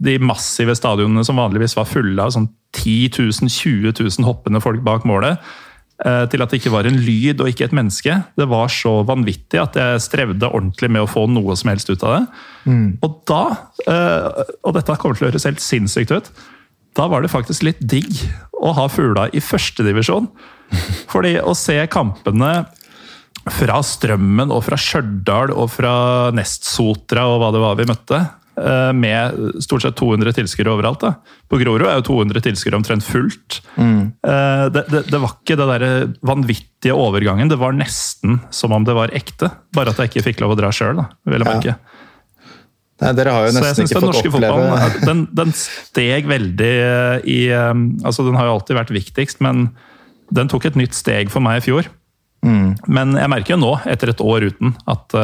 de 0.00 0.14
massive 0.24 0.72
stadionene 0.72 1.20
som 1.28 1.36
vanligvis 1.36 1.74
var 1.76 1.84
fulle 1.84 2.24
av 2.24 2.32
sånn 2.32 2.46
10 2.72 3.18
000-20 3.18 3.92
000 4.00 4.24
hoppende 4.24 4.62
folk 4.64 4.80
bak 4.86 5.04
målet, 5.04 5.36
Eh, 5.36 5.69
til 6.32 6.42
at 6.42 6.52
det 6.52 6.60
ikke 6.60 6.72
var 6.72 6.88
en 6.88 6.96
lyd 7.04 7.42
og 7.42 7.50
ikke 7.50 7.66
et 7.68 7.74
menneske. 7.76 8.14
Det 8.38 8.46
var 8.48 8.72
så 8.72 9.00
vanvittig 9.08 9.60
at 9.60 9.76
jeg 9.76 10.04
strevde 10.04 10.48
ordentlig 10.48 10.88
med 10.92 11.04
å 11.04 11.10
få 11.10 11.26
noe 11.28 11.56
som 11.58 11.72
helst 11.72 11.92
ut 11.92 12.04
av 12.06 12.14
det. 12.16 12.22
Mm. 12.70 12.86
Og 13.04 13.20
da, 13.28 13.42
eh, 13.84 14.40
og 14.64 14.76
dette 14.78 14.96
kommer 15.00 15.18
til 15.18 15.28
å 15.28 15.30
høres 15.30 15.48
helt 15.48 15.64
sinnssykt 15.64 16.14
ut, 16.14 16.32
da 16.96 17.06
var 17.10 17.22
det 17.22 17.32
faktisk 17.32 17.64
litt 17.66 17.80
digg 17.84 18.10
å 18.60 18.72
ha 18.76 18.88
Fugla 18.90 19.28
i 19.36 19.44
førstedivisjon. 19.44 20.30
Fordi 21.12 21.36
å 21.42 21.54
se 21.58 21.78
kampene 21.92 22.52
fra 23.50 23.80
Strømmen 23.84 24.52
og 24.52 24.64
fra 24.66 24.76
Stjørdal 24.80 25.52
og 25.54 25.70
fra 25.72 25.94
Nestsotra 26.36 27.28
og 27.30 27.40
hva 27.40 27.54
det 27.54 27.62
var 27.62 27.78
vi 27.78 27.88
møtte, 27.88 28.20
Eh, 28.20 28.39
med 28.94 29.62
stort 29.64 29.84
sett 29.84 29.96
200 29.96 30.34
tilskuere 30.36 30.72
overalt. 30.74 31.00
Da. 31.00 31.14
På 31.48 31.58
Grorud 31.60 31.86
er 31.88 32.00
jo 32.00 32.06
200 32.10 32.42
tilskuere 32.44 32.76
omtrent 32.76 33.06
fullt. 33.06 33.60
Mm. 33.76 34.10
Eh, 34.26 34.64
det, 34.74 34.84
det, 34.90 35.04
det, 35.08 35.20
var 35.22 35.36
ikke 35.36 35.56
det 35.56 35.68
der 35.70 35.84
vanvittige 36.26 36.96
overgangen, 36.96 37.48
det 37.48 37.60
var 37.60 37.76
nesten 37.76 38.40
som 38.54 38.74
om 38.76 38.84
det 38.84 38.96
var 38.98 39.14
ekte. 39.16 39.52
Bare 39.76 39.94
at 39.94 40.02
jeg 40.02 40.12
ikke 40.12 40.26
fikk 40.30 40.44
lov 40.44 40.56
å 40.56 40.60
dra 40.60 40.72
sjøl, 40.74 41.00
vil 41.28 41.40
jeg 41.40 41.48
merke. 41.48 41.76
Ja. 41.76 42.00
Nei, 43.00 43.14
dere 43.16 43.32
har 43.32 43.46
jo 43.48 43.54
nesten 43.56 43.86
ikke 43.86 44.02
fått 44.02 44.26
oppleve 44.26 44.88
den, 45.06 45.22
den, 45.32 45.54
steg 45.56 46.26
veldig 46.28 46.74
i 47.24 47.38
altså 47.48 48.26
Den 48.26 48.36
har 48.36 48.50
jo 48.50 48.58
alltid 48.58 48.76
vært 48.76 48.92
viktigst, 48.92 49.40
men 49.40 49.70
den 50.28 50.50
tok 50.52 50.68
et 50.68 50.76
nytt 50.76 50.92
steg 50.98 51.32
for 51.32 51.40
meg 51.40 51.62
i 51.62 51.64
fjor. 51.64 51.88
Mm. 52.44 52.76
Men 52.92 53.16
jeg 53.16 53.32
merker 53.32 53.56
jo 53.56 53.62
nå, 53.62 53.72
etter 53.88 54.12
et 54.12 54.20
år 54.20 54.50
uten, 54.52 54.76
at 54.84 55.16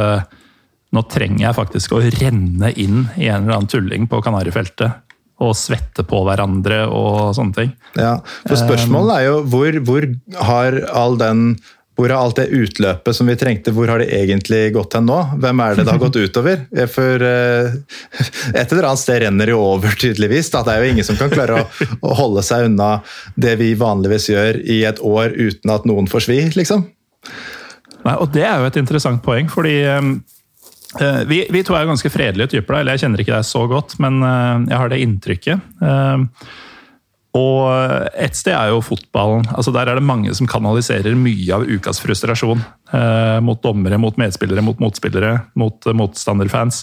nå 0.97 1.05
trenger 1.13 1.49
jeg 1.49 1.59
faktisk 1.59 1.97
å 1.97 2.03
renne 2.19 2.73
inn 2.73 3.05
i 3.17 3.29
en 3.29 3.45
eller 3.45 3.59
annen 3.59 3.71
tulling 3.71 4.09
på 4.11 4.23
Kanarifeltet. 4.25 5.03
Og 5.45 5.53
svette 5.53 6.01
på 6.09 6.23
hverandre 6.25 6.87
og 6.89 7.35
sånne 7.37 7.57
ting. 7.59 7.73
Ja, 8.01 8.15
for 8.47 8.57
Spørsmålet 8.57 9.19
er 9.19 9.27
jo 9.27 9.41
hvor, 9.53 9.81
hvor 9.85 10.07
har 10.49 10.79
all 10.97 11.19
den 11.21 11.51
hvor 11.97 12.13
har 12.13 12.21
alt 12.21 12.37
det 12.37 12.51
utløpet 12.53 13.17
som 13.17 13.29
vi 13.29 13.39
trengte, 13.41 13.73
hvor 13.73 13.89
har 13.89 14.03
det 14.03 14.11
egentlig 14.13 14.75
gått 14.75 14.99
hen 14.99 15.07
nå? 15.09 15.17
Hvem 15.41 15.63
er 15.65 15.79
det 15.79 15.87
det 15.87 15.95
har 15.95 16.01
gått 16.03 16.19
utover? 16.21 16.67
For 16.93 17.25
uh, 17.25 17.73
et 18.53 18.69
eller 18.69 18.89
annet 18.91 19.01
sted 19.01 19.23
renner 19.25 19.49
det 19.49 19.55
jo 19.55 19.63
over, 19.65 19.97
tydeligvis. 19.97 20.51
Da. 20.53 20.61
Det 20.67 20.75
er 20.75 20.85
jo 20.85 20.93
ingen 20.93 21.09
som 21.09 21.17
kan 21.17 21.33
klare 21.33 21.63
å, 21.63 21.65
å, 22.03 22.13
holde 22.21 22.45
seg 22.45 22.69
unna 22.69 22.91
det 23.41 23.57
vi 23.63 23.73
vanligvis 23.81 24.29
gjør 24.29 24.61
i 24.61 24.83
et 24.89 25.01
år 25.01 25.33
uten 25.41 25.73
at 25.73 25.89
noen 25.89 26.09
får 26.13 26.29
svi, 26.29 26.39
liksom. 26.59 26.85
Nei, 28.05 28.17
og 28.21 28.29
det 28.37 28.45
er 28.45 28.61
jo 28.61 28.69
et 28.69 28.81
interessant 28.83 29.25
poeng, 29.25 29.49
fordi 29.51 29.79
um, 29.89 30.19
Eh, 30.21 30.36
vi, 31.27 31.41
vi, 31.51 31.65
to 31.67 31.75
er 31.77 31.89
ganske 31.89 32.11
fredelige 32.13 32.55
typer, 32.55 32.79
eller 32.79 32.95
jeg 32.95 33.05
kjenner 33.05 33.23
ikke 33.23 33.35
deg 33.35 33.49
så 33.49 33.65
godt, 33.71 33.97
men 34.03 34.23
eh, 34.23 34.71
jeg 34.71 34.81
har 34.81 34.93
det 34.93 35.01
inntrykket. 35.03 35.67
Eh, 35.83 36.47
og 37.37 38.07
et 38.17 38.39
sted 38.39 38.55
er 38.57 38.71
jo 38.73 38.81
fotballen. 38.81 39.45
altså 39.53 39.75
Der 39.75 39.91
er 39.91 39.99
det 39.99 40.07
mange 40.09 40.33
som 40.35 40.49
kanaliserer 40.49 41.19
mye 41.21 41.51
av 41.53 41.67
ukas 41.69 42.01
frustrasjon. 42.01 42.63
Mot 43.45 43.61
dommere, 43.61 43.99
mot 44.01 44.17
medspillere, 44.17 44.65
mot 44.65 44.81
motspillere, 44.81 45.35
mot 45.53 45.85
motstanderfans. 46.01 46.79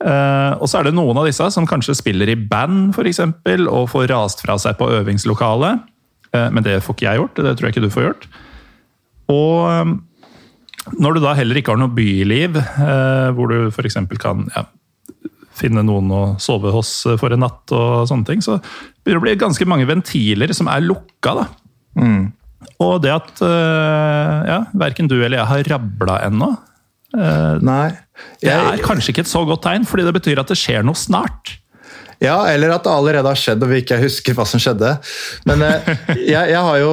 Og 0.00 0.64
så 0.64 0.78
er 0.78 0.88
det 0.88 0.94
noen 0.96 1.20
av 1.20 1.28
disse 1.28 1.50
som 1.52 1.68
kanskje 1.68 1.98
spiller 1.98 2.32
i 2.32 2.38
band, 2.48 2.94
for 2.96 3.04
eksempel, 3.04 3.68
og 3.68 3.90
får 3.92 4.08
rast 4.14 4.40
fra 4.40 4.56
seg 4.56 4.80
på 4.80 4.88
øvingslokalet. 5.02 5.84
Men 6.32 6.64
det 6.64 6.80
får 6.80 6.96
ikke 6.96 7.08
jeg 7.10 7.20
gjort, 7.20 7.44
det 7.44 7.52
tror 7.52 7.68
jeg 7.68 7.76
ikke 7.76 7.84
du 7.84 7.92
får 7.92 8.08
gjort. 8.08 8.26
Og 9.36 10.00
når 10.92 11.16
du 11.16 11.24
da 11.24 11.34
heller 11.38 11.58
ikke 11.58 11.74
har 11.74 11.80
noe 11.80 11.92
byliv, 11.94 12.58
eh, 12.60 13.28
hvor 13.36 13.50
du 13.50 13.70
f.eks. 13.70 13.96
kan 14.20 14.44
ja, 14.52 14.66
finne 15.56 15.84
noen 15.86 16.10
å 16.12 16.22
sove 16.42 16.72
hos 16.74 16.92
eh, 17.08 17.18
for 17.20 17.34
en 17.34 17.44
natt, 17.44 17.64
og 17.72 18.04
sånne 18.10 18.28
ting, 18.28 18.44
så 18.44 18.58
begynner 18.60 19.20
det 19.20 19.22
å 19.22 19.26
bli 19.26 19.36
ganske 19.46 19.68
mange 19.70 19.88
ventiler 19.88 20.52
som 20.56 20.70
er 20.72 20.84
lukka. 20.84 21.36
da. 21.40 21.48
Mm. 22.00 22.22
Og 22.84 22.94
det 23.04 23.14
at 23.14 23.42
eh, 23.46 24.38
ja, 24.50 24.60
verken 24.84 25.08
du 25.10 25.16
eller 25.20 25.38
jeg 25.40 25.50
har 25.52 25.74
rabla 25.76 26.20
ennå, 26.28 26.54
Nei. 27.14 27.92
Jeg... 28.42 28.48
det 28.48 28.54
er 28.58 28.80
kanskje 28.82 29.12
ikke 29.12 29.22
et 29.22 29.30
så 29.30 29.44
godt 29.46 29.62
tegn, 29.62 29.84
fordi 29.86 30.02
det 30.02 30.16
betyr 30.16 30.40
at 30.42 30.48
det 30.50 30.56
skjer 30.58 30.82
noe 30.82 30.98
snart. 30.98 31.52
Ja, 32.22 32.36
eller 32.50 32.74
at 32.74 32.84
det 32.86 32.92
allerede 32.92 33.30
har 33.30 33.38
skjedd 33.38 33.62
og 33.64 33.70
vi 33.72 33.80
ikke 33.82 33.98
husker 34.02 34.36
hva 34.36 34.46
som 34.48 34.62
skjedde. 34.62 34.94
Men 35.48 35.64
eh, 35.66 35.90
jeg, 36.34 36.52
jeg, 36.52 36.60
har 36.68 36.80
jo 36.82 36.92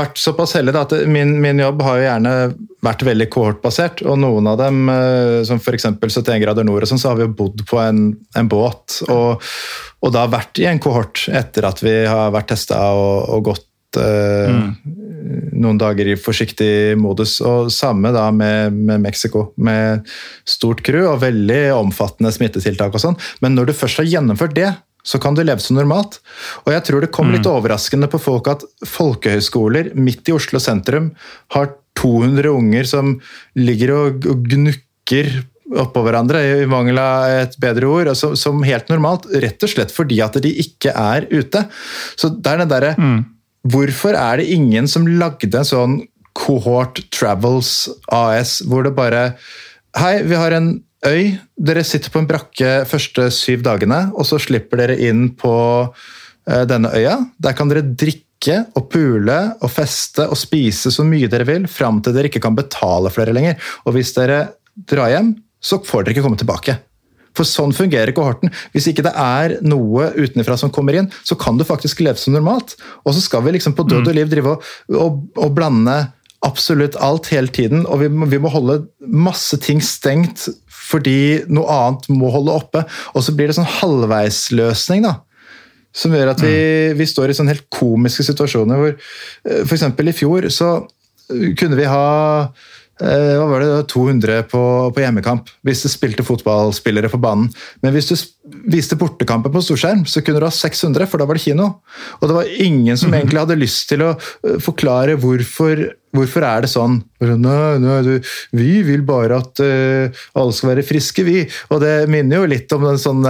vært 0.00 0.20
såpass 0.20 0.56
heldig 0.58 0.76
at 0.80 0.94
min, 1.10 1.36
min, 1.42 1.62
jobb 1.62 1.82
har 1.86 2.00
jo 2.00 2.06
gjerne 2.06 2.34
vært 2.84 3.04
veldig 3.08 3.28
kohortbasert. 3.34 4.04
Og 4.06 4.20
noen 4.22 4.50
av 4.50 4.60
dem, 4.60 4.84
eh, 4.92 5.38
som 5.48 5.62
f.eks. 5.62 5.90
71 5.98 6.42
grader 6.44 6.68
nord, 6.68 6.84
og 6.84 6.92
sånn, 6.92 7.02
så 7.02 7.12
har 7.12 7.20
vi 7.20 7.26
jo 7.26 7.34
bodd 7.38 7.64
på 7.68 7.80
en, 7.82 8.12
en 8.38 8.50
båt. 8.50 9.00
Og, 9.08 9.48
og, 10.02 10.12
da 10.14 10.28
vært 10.30 10.62
i 10.62 10.68
en 10.70 10.82
kohort 10.82 11.26
etter 11.32 11.68
at 11.68 11.82
vi 11.84 12.00
har 12.06 12.34
vært 12.34 12.52
testa 12.54 12.80
og, 12.96 13.28
og 13.34 13.50
gått 13.52 13.98
uh, 13.98 14.54
mm. 14.54 15.07
Noen 15.58 15.78
dager 15.80 16.08
i 16.08 16.18
forsiktig 16.18 16.96
modus. 17.00 17.38
Og 17.44 17.72
samme 17.74 18.12
da 18.14 18.28
med, 18.34 18.76
med 18.76 19.04
Mexico, 19.04 19.50
med 19.56 20.06
stort 20.48 20.82
crew 20.86 21.08
og 21.10 21.22
veldig 21.24 21.62
omfattende 21.76 22.32
smittetiltak 22.34 22.94
og 22.94 23.04
sånn. 23.04 23.18
Men 23.44 23.58
når 23.58 23.70
du 23.70 23.78
først 23.78 24.02
har 24.02 24.10
gjennomført 24.10 24.56
det, 24.58 24.72
så 25.08 25.20
kan 25.22 25.36
du 25.36 25.44
leve 25.44 25.62
som 25.64 25.78
normalt. 25.78 26.18
Og 26.66 26.72
jeg 26.74 26.84
tror 26.86 27.04
det 27.04 27.12
kom 27.14 27.30
litt 27.32 27.46
mm. 27.46 27.52
overraskende 27.52 28.10
på 28.12 28.20
folk 28.20 28.50
at 28.50 28.64
folkehøyskoler 28.86 29.94
midt 29.96 30.28
i 30.28 30.34
Oslo 30.36 30.60
sentrum 30.60 31.12
har 31.54 31.70
200 31.98 32.50
unger 32.52 32.88
som 32.88 33.16
ligger 33.58 33.94
og 33.96 34.26
gnukker 34.50 35.32
oppå 35.78 36.00
hverandre, 36.00 36.40
i 36.62 36.68
mangel 36.68 36.96
av 37.00 37.26
et 37.42 37.56
bedre 37.60 37.88
ord, 37.90 38.08
altså, 38.08 38.30
som 38.40 38.62
helt 38.64 38.88
normalt. 38.88 39.26
Rett 39.28 39.64
og 39.64 39.72
slett 39.72 39.92
fordi 39.92 40.20
at 40.24 40.38
de 40.40 40.52
ikke 40.64 40.94
er 40.96 41.26
ute. 41.28 41.66
Så 42.16 42.30
det 42.32 42.54
er 42.54 42.62
den 42.62 42.72
derre 42.72 42.94
mm 42.96 43.18
Hvorfor 43.66 44.14
er 44.14 44.38
det 44.38 44.52
ingen 44.54 44.86
som 44.90 45.08
lagde 45.18 45.50
en 45.58 45.66
sånn 45.66 45.96
Cohort 46.38 47.00
Travels 47.14 47.88
AS, 48.14 48.60
hvor 48.68 48.86
det 48.86 48.94
bare 48.96 49.32
Hei, 49.98 50.20
vi 50.22 50.36
har 50.38 50.54
en 50.54 50.76
øy. 51.08 51.38
Dere 51.56 51.82
sitter 51.86 52.12
på 52.12 52.20
en 52.22 52.28
brakke 52.28 52.72
første 52.86 53.28
syv 53.34 53.64
dagene, 53.66 54.08
og 54.14 54.26
så 54.28 54.38
slipper 54.42 54.82
dere 54.82 54.98
inn 55.08 55.30
på 55.38 55.54
uh, 55.88 56.64
denne 56.68 56.92
øya. 56.94 57.16
Der 57.42 57.56
kan 57.58 57.72
dere 57.72 57.86
drikke 57.88 58.60
og 58.78 58.86
pule 58.92 59.38
og 59.58 59.72
feste 59.72 60.28
og 60.28 60.38
spise 60.38 60.92
så 60.94 61.06
mye 61.06 61.30
dere 61.30 61.48
vil, 61.48 61.66
fram 61.66 62.02
til 62.04 62.14
dere 62.14 62.30
ikke 62.30 62.44
kan 62.44 62.58
betale 62.58 63.10
for 63.10 63.24
dere 63.24 63.34
lenger. 63.34 63.72
Og 63.88 63.96
hvis 63.96 64.12
dere 64.14 64.44
drar 64.88 65.10
hjem, 65.16 65.32
så 65.58 65.80
får 65.82 66.04
dere 66.04 66.14
ikke 66.14 66.26
komme 66.28 66.38
tilbake. 66.38 66.76
For 67.38 67.46
sånn 67.46 67.74
fungerer 67.76 68.14
kohorten. 68.16 68.52
Hvis 68.74 68.88
ikke 68.90 69.04
det 69.06 69.14
er 69.14 69.58
noe 69.62 70.10
utenfra 70.18 70.58
som 70.58 70.72
kommer 70.74 70.98
inn, 70.98 71.10
så 71.22 71.38
kan 71.38 71.58
du 71.58 71.66
faktisk 71.66 72.02
leve 72.02 72.18
som 72.20 72.34
normalt. 72.34 72.74
Og 73.06 73.14
så 73.14 73.22
skal 73.24 73.44
vi 73.46 73.54
liksom 73.56 73.76
på 73.78 73.86
død 73.88 74.10
og 74.10 74.16
liv 74.16 74.30
drive 74.32 74.56
og, 74.56 74.70
og, 74.98 75.20
og 75.38 75.54
blande 75.56 76.00
absolutt 76.46 76.98
alt 77.02 77.30
hele 77.32 77.50
tiden. 77.54 77.84
Og 77.86 78.02
vi 78.02 78.10
må, 78.10 78.28
vi 78.30 78.40
må 78.42 78.50
holde 78.52 78.82
masse 79.06 79.58
ting 79.62 79.82
stengt 79.84 80.48
fordi 80.88 81.44
noe 81.52 81.68
annet 81.68 82.06
må 82.10 82.30
holde 82.32 82.54
oppe. 82.54 82.84
Og 83.14 83.24
så 83.24 83.34
blir 83.36 83.50
det 83.50 83.58
sånn 83.58 83.68
halvveisløsning, 83.78 85.04
da. 85.04 85.18
Som 85.94 86.14
gjør 86.14 86.30
at 86.32 86.40
vi, 86.44 86.54
vi 86.96 87.06
står 87.08 87.32
i 87.32 87.36
sånne 87.36 87.54
helt 87.54 87.68
komiske 87.72 88.24
situasjoner 88.24 88.78
hvor 88.78 88.92
f.eks. 89.64 89.84
i 89.88 90.14
fjor 90.14 90.46
så 90.52 90.72
kunne 91.28 91.76
vi 91.76 91.88
ha 91.88 92.08
Eh, 92.48 92.77
hva 92.98 93.46
var 93.46 93.62
det, 93.62 93.68
200 93.92 94.42
på, 94.50 94.62
på, 94.94 95.02
hjemmekamp 95.02 95.52
hvis 95.66 95.84
du 95.84 95.90
spilte 95.92 96.26
fotballspillere 96.26 97.10
på 97.12 97.20
banen. 97.22 97.46
Men 97.84 97.94
hvis 97.94 98.10
du 98.10 98.16
viste 98.72 98.98
bortekamper 98.98 99.52
på 99.52 99.62
storskjerm, 99.64 100.04
så 100.08 100.22
kunne 100.24 100.40
du 100.40 100.48
ha 100.48 100.54
600, 100.54 101.06
for 101.10 101.20
da 101.20 101.28
var 101.28 101.38
det 101.38 101.44
kino. 101.44 101.68
Og 102.18 102.28
det 102.28 102.36
var 102.40 102.50
ingen 102.64 102.98
som 102.98 103.12
mhm. 103.12 103.20
egentlig 103.20 103.42
hadde 103.44 103.60
lyst 103.60 103.88
til 103.92 104.04
å 104.06 104.10
eh, 104.16 104.58
forklare 104.64 105.18
hvorfor, 105.20 105.84
hvorfor 106.16 106.46
er 106.48 106.64
det 106.64 106.72
sånn. 106.72 106.98
Nei, 107.22 107.78
nei, 107.82 108.00
du, 108.06 108.12
vi 108.56 108.80
vil 108.86 109.02
bare 109.06 109.40
at 109.42 109.62
uh, 109.62 110.20
alle 110.38 110.54
skal 110.56 110.72
være 110.72 110.86
friske, 110.86 111.24
vi. 111.26 111.42
Og 111.74 111.82
det 111.84 111.94
minner 112.10 112.42
jo 112.42 112.50
litt 112.50 112.72
om 112.74 112.86
den 112.88 113.00
sånn 113.02 113.24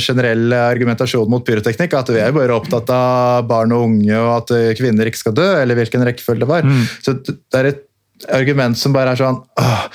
generelle 0.00 0.60
argumentasjonen 0.70 1.34
mot 1.34 1.46
pyroteknikk. 1.46 1.98
At 1.98 2.12
vi 2.14 2.22
er 2.22 2.34
bare 2.36 2.56
opptatt 2.56 2.90
av 2.94 3.48
barn 3.50 3.74
og 3.76 3.88
unge 3.90 4.14
og 4.20 4.30
at 4.40 4.54
kvinner 4.78 5.10
ikke 5.10 5.26
skal 5.26 5.36
dø, 5.36 5.50
eller 5.62 5.78
hvilken 5.78 6.06
rekkefølge 6.06 6.46
det 6.46 6.54
var. 6.54 6.66
Mm. 6.66 6.86
Så 7.04 7.18
det 7.24 7.60
er 7.60 7.72
et 7.74 7.84
argument 8.32 8.78
som 8.78 8.94
bare 8.94 9.14
er 9.14 9.20
sånn 9.20 9.40
åh, 9.40 9.86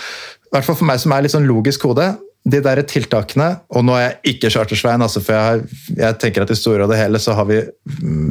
I 0.49 0.55
hvert 0.55 0.67
fall 0.67 0.79
for 0.79 0.89
meg 0.89 0.99
som 1.01 1.13
er 1.13 1.23
litt 1.25 1.35
sånn 1.35 1.47
logisk 1.49 1.85
hode. 1.89 2.11
De 2.49 2.61
der 2.63 2.79
tiltakene, 2.87 3.49
og 3.75 3.83
nå 3.85 3.97
er 3.97 4.05
jeg 4.05 4.33
ikke 4.33 4.49
Chartersveien, 4.53 5.01
altså, 5.03 5.21
for 5.21 5.35
jeg, 5.35 5.81
jeg, 5.99 6.17
tenker 6.21 6.45
at 6.45 6.53
i 6.53 6.57
store 6.57 6.85
og 6.85 6.93
det 6.93 6.97
hele 7.01 7.19
så 7.21 7.35
har 7.37 7.45
vi 7.49 7.57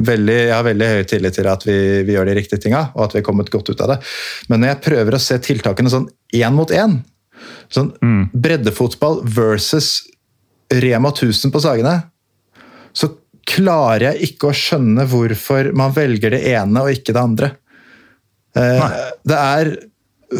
veldig, 0.09 0.37
jeg 0.47 0.55
har 0.55 0.65
veldig 0.65 0.87
høy 0.89 1.03
tillit 1.07 1.37
til 1.37 1.47
at 1.47 1.63
vi, 1.67 1.77
vi 2.07 2.15
gjør 2.15 2.31
de 2.31 2.35
riktige 2.39 2.63
tinga, 2.63 2.87
og 2.97 3.05
at 3.05 3.13
vi 3.13 3.21
har 3.21 3.27
kommet 3.27 3.51
godt 3.53 3.69
ut 3.69 3.83
av 3.85 3.93
det. 3.93 3.99
Men 4.49 4.63
når 4.63 4.73
jeg 4.73 4.81
prøver 4.87 5.15
å 5.15 5.21
se 5.23 5.37
tiltakene 5.45 5.93
sånn 5.93 6.09
én 6.35 6.57
mot 6.57 6.73
én, 6.73 6.97
sånn 7.71 7.93
mm. 8.01 8.23
breddefotball 8.33 9.21
versus 9.29 9.93
Rema 10.73 11.13
1000 11.13 11.53
på 11.53 11.61
Sagene, 11.63 11.95
så 12.93 13.13
klarer 13.49 14.11
jeg 14.11 14.31
ikke 14.31 14.49
å 14.49 14.57
skjønne 14.57 15.05
hvorfor 15.09 15.71
man 15.77 15.93
velger 15.95 16.35
det 16.35 16.43
ene 16.51 16.83
og 16.83 16.93
ikke 16.93 17.15
det 17.15 17.23
andre. 17.23 17.53
Eh, 18.59 18.81
Nei. 18.81 18.91
Det 19.29 19.39
er 19.39 19.71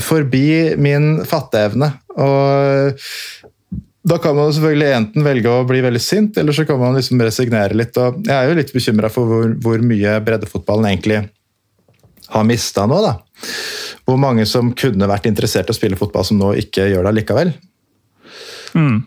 forbi 0.04 0.76
min 0.78 1.26
fatteevne. 1.26 1.92
Og 2.20 3.00
da 4.10 4.18
kan 4.22 4.38
man 4.38 4.54
selvfølgelig 4.54 4.94
enten 4.96 5.26
velge 5.26 5.52
å 5.52 5.66
bli 5.68 5.82
veldig 5.84 6.02
sint, 6.02 6.38
eller 6.40 6.56
så 6.56 6.66
kan 6.68 6.80
man 6.82 6.96
liksom 6.98 7.22
resignere 7.24 7.78
litt. 7.78 7.98
Og 8.00 8.22
jeg 8.26 8.36
er 8.36 8.50
jo 8.50 8.58
litt 8.60 8.74
bekymra 8.76 9.12
for 9.14 9.30
hvor, 9.30 9.52
hvor, 9.64 9.84
mye 9.86 10.18
breddefotballen 10.26 10.90
egentlig 10.92 11.22
har 12.30 12.48
mista 12.48 12.86
nå. 12.90 13.02
da. 13.06 13.16
Hvor 14.08 14.20
mange 14.22 14.46
som 14.50 14.72
kunne 14.78 15.10
vært 15.10 15.30
interessert 15.30 15.70
i 15.70 15.76
å 15.76 15.78
spille 15.78 16.00
fotball, 16.00 16.26
som 16.26 16.40
nå 16.40 16.54
ikke 16.62 16.90
gjør 16.90 17.10
det 17.10 17.16
likevel. 17.20 17.54
Mm. 18.78 19.00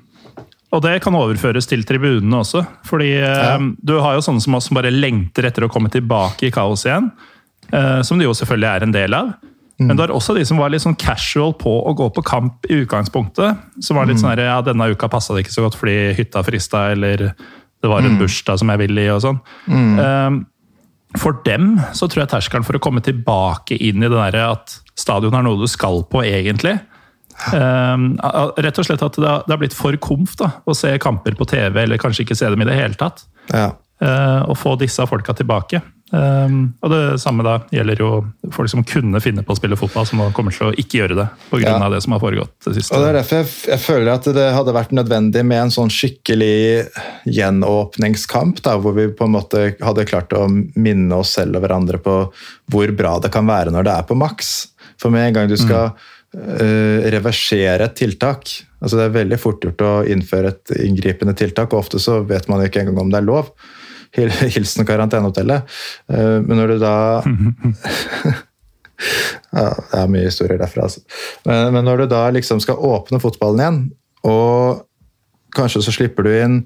Og 0.72 0.80
det 0.84 0.94
kan 1.04 1.16
overføres 1.16 1.68
til 1.68 1.82
tribunene 1.84 2.40
også. 2.40 2.64
fordi 2.88 3.14
ja. 3.18 3.56
um, 3.60 3.74
du 3.78 3.98
har 4.00 4.16
jo 4.16 4.24
sånne 4.24 4.42
som 4.44 4.56
oss 4.56 4.70
som 4.70 4.78
bare 4.78 4.92
lengter 4.92 5.48
etter 5.48 5.66
å 5.66 5.72
komme 5.72 5.92
tilbake 5.92 6.48
i 6.48 6.54
kaos 6.54 6.86
igjen. 6.88 7.10
Eh, 7.72 8.02
som 8.04 8.20
det 8.20 8.28
jo 8.28 8.36
selvfølgelig 8.36 8.68
er 8.68 8.86
en 8.86 8.94
del 8.94 9.16
av. 9.16 9.32
Mm. 9.80 9.88
Men 9.88 9.96
det 9.96 10.04
var 10.04 10.14
også 10.14 10.36
de 10.36 10.44
som 10.46 10.60
var 10.60 10.72
litt 10.72 10.84
sånn 10.84 10.98
casual 11.00 11.54
på 11.58 11.72
å 11.88 11.94
gå 11.96 12.08
på 12.14 12.24
kamp 12.26 12.68
i 12.68 12.82
utgangspunktet. 12.82 13.64
Som 13.82 13.98
var 13.98 14.08
litt 14.08 14.20
mm. 14.20 14.22
sånn 14.22 14.32
her, 14.34 14.44
ja, 14.50 14.60
denne 14.64 14.90
uka 14.92 15.08
passa 15.12 15.34
det 15.34 15.46
ikke 15.46 15.56
så 15.56 15.66
godt 15.66 15.78
fordi 15.80 16.12
hytta 16.18 16.44
frista, 16.46 16.90
eller 16.92 17.30
det 17.32 17.90
var 17.90 18.04
en 18.04 18.14
mm. 18.14 18.22
bursdag 18.22 18.60
som 18.60 18.70
jeg 18.72 18.82
ville 18.84 19.06
i, 19.06 19.10
og 19.10 19.22
sånn. 19.24 19.40
Mm. 19.66 19.92
Um, 19.98 20.40
for 21.20 21.42
dem 21.44 21.74
så 21.96 22.06
tror 22.08 22.22
jeg 22.22 22.32
terskelen 22.32 22.64
for 22.64 22.78
å 22.78 22.80
komme 22.80 23.02
tilbake 23.04 23.76
inn 23.76 24.00
i 24.00 24.08
det 24.08 24.16
der 24.16 24.38
at 24.46 24.78
stadion 24.96 25.34
er 25.36 25.44
noe 25.44 25.60
du 25.60 25.68
skal 25.68 26.04
på, 26.08 26.22
egentlig. 26.24 26.76
Um, 27.52 28.12
rett 28.60 28.78
og 28.78 28.86
slett 28.86 29.02
at 29.02 29.16
det 29.18 29.28
har, 29.28 29.58
blitt 29.60 29.76
for 29.76 29.96
komf 30.04 30.36
da, 30.40 30.52
å 30.68 30.76
se 30.76 30.92
kamper 31.02 31.36
på 31.36 31.48
TV, 31.48 31.82
eller 31.86 32.00
kanskje 32.00 32.26
ikke 32.26 32.38
se 32.38 32.52
dem 32.52 32.62
i 32.64 32.68
det 32.68 32.76
hele 32.78 33.00
tatt. 33.00 33.24
Ja. 33.50 33.72
Og 34.50 34.56
få 34.58 34.72
disse 34.74 35.04
folka 35.06 35.30
tilbake. 35.38 35.78
Um, 36.12 36.74
og 36.84 36.90
det 36.92 37.00
samme 37.22 37.40
da 37.46 37.54
gjelder 37.72 38.02
jo 38.02 38.08
folk 38.52 38.68
som 38.68 38.82
kunne 38.84 39.20
finne 39.24 39.40
på 39.46 39.54
å 39.54 39.56
spille 39.56 39.78
fotball, 39.80 40.04
som 40.04 40.20
nå 40.20 40.26
kommer 40.36 40.52
til 40.52 40.68
å 40.68 40.74
ikke 40.76 40.98
gjøre 40.98 41.16
det 41.16 41.26
pga. 41.48 41.62
Ja. 41.64 41.76
Av 41.78 41.94
det 41.94 42.02
som 42.04 42.12
har 42.12 42.20
foregått 42.20 42.52
det 42.66 42.74
siste. 42.76 42.92
Og 42.92 43.00
Det 43.00 43.08
er 43.08 43.16
derfor 43.16 43.40
jeg, 43.40 43.48
jeg, 43.72 43.80
føler 43.80 44.12
at 44.12 44.28
det 44.36 44.48
hadde 44.52 44.76
vært 44.76 44.92
nødvendig 44.98 45.44
med 45.48 45.62
en 45.64 45.72
sånn 45.72 45.92
skikkelig 45.92 46.90
gjenåpningskamp, 47.32 48.60
da, 48.66 48.76
hvor 48.82 48.96
vi 48.98 49.08
på 49.16 49.24
en 49.24 49.36
måte 49.38 49.64
hadde 49.80 50.08
klart 50.10 50.36
å 50.36 50.44
minne 50.52 51.22
oss 51.22 51.32
selv 51.38 51.56
og 51.56 51.64
hverandre 51.64 52.02
på 52.02 52.18
hvor 52.72 52.96
bra 52.96 53.16
det 53.22 53.32
kan 53.32 53.48
være 53.48 53.72
når 53.72 53.88
det 53.88 53.96
er 53.96 54.08
på 54.12 54.18
maks. 54.20 54.52
For 55.00 55.14
med 55.14 55.30
en 55.30 55.38
gang 55.38 55.48
du 55.48 55.56
skal 55.56 55.94
mm. 55.94 56.04
uh, 56.36 57.08
reversere 57.14 57.88
et 57.88 57.96
tiltak 57.98 58.52
altså 58.82 58.98
Det 58.98 59.04
er 59.04 59.14
veldig 59.14 59.38
fort 59.38 59.62
gjort 59.62 59.84
å 59.86 59.92
innføre 60.10 60.50
et 60.50 60.72
inngripende 60.82 61.36
tiltak, 61.38 61.70
og 61.70 61.84
ofte 61.84 62.00
så 62.02 62.18
vet 62.26 62.48
man 62.50 62.64
ikke 62.64 62.82
engang 62.82 63.04
om 63.04 63.12
det 63.12 63.20
er 63.20 63.28
lov. 63.28 63.52
Hilsen 64.16 64.86
karantenehotellet. 64.88 65.68
Eh, 66.12 66.38
men 66.44 66.58
når 66.58 66.74
du 66.74 66.78
da 66.82 66.94
ja, 69.56 69.68
Det 69.72 69.98
er 69.98 70.10
mye 70.12 70.28
historier 70.28 70.60
derfra, 70.60 70.86
altså. 70.88 71.02
Men, 71.48 71.72
men 71.76 71.86
når 71.88 72.04
du 72.04 72.08
da 72.12 72.24
liksom 72.34 72.60
skal 72.62 72.80
åpne 72.80 73.20
fotballen 73.22 73.62
igjen, 73.62 73.84
og 74.28 74.84
kanskje 75.56 75.82
så 75.84 75.94
slipper 75.94 76.26
du 76.26 76.32
inn 76.36 76.60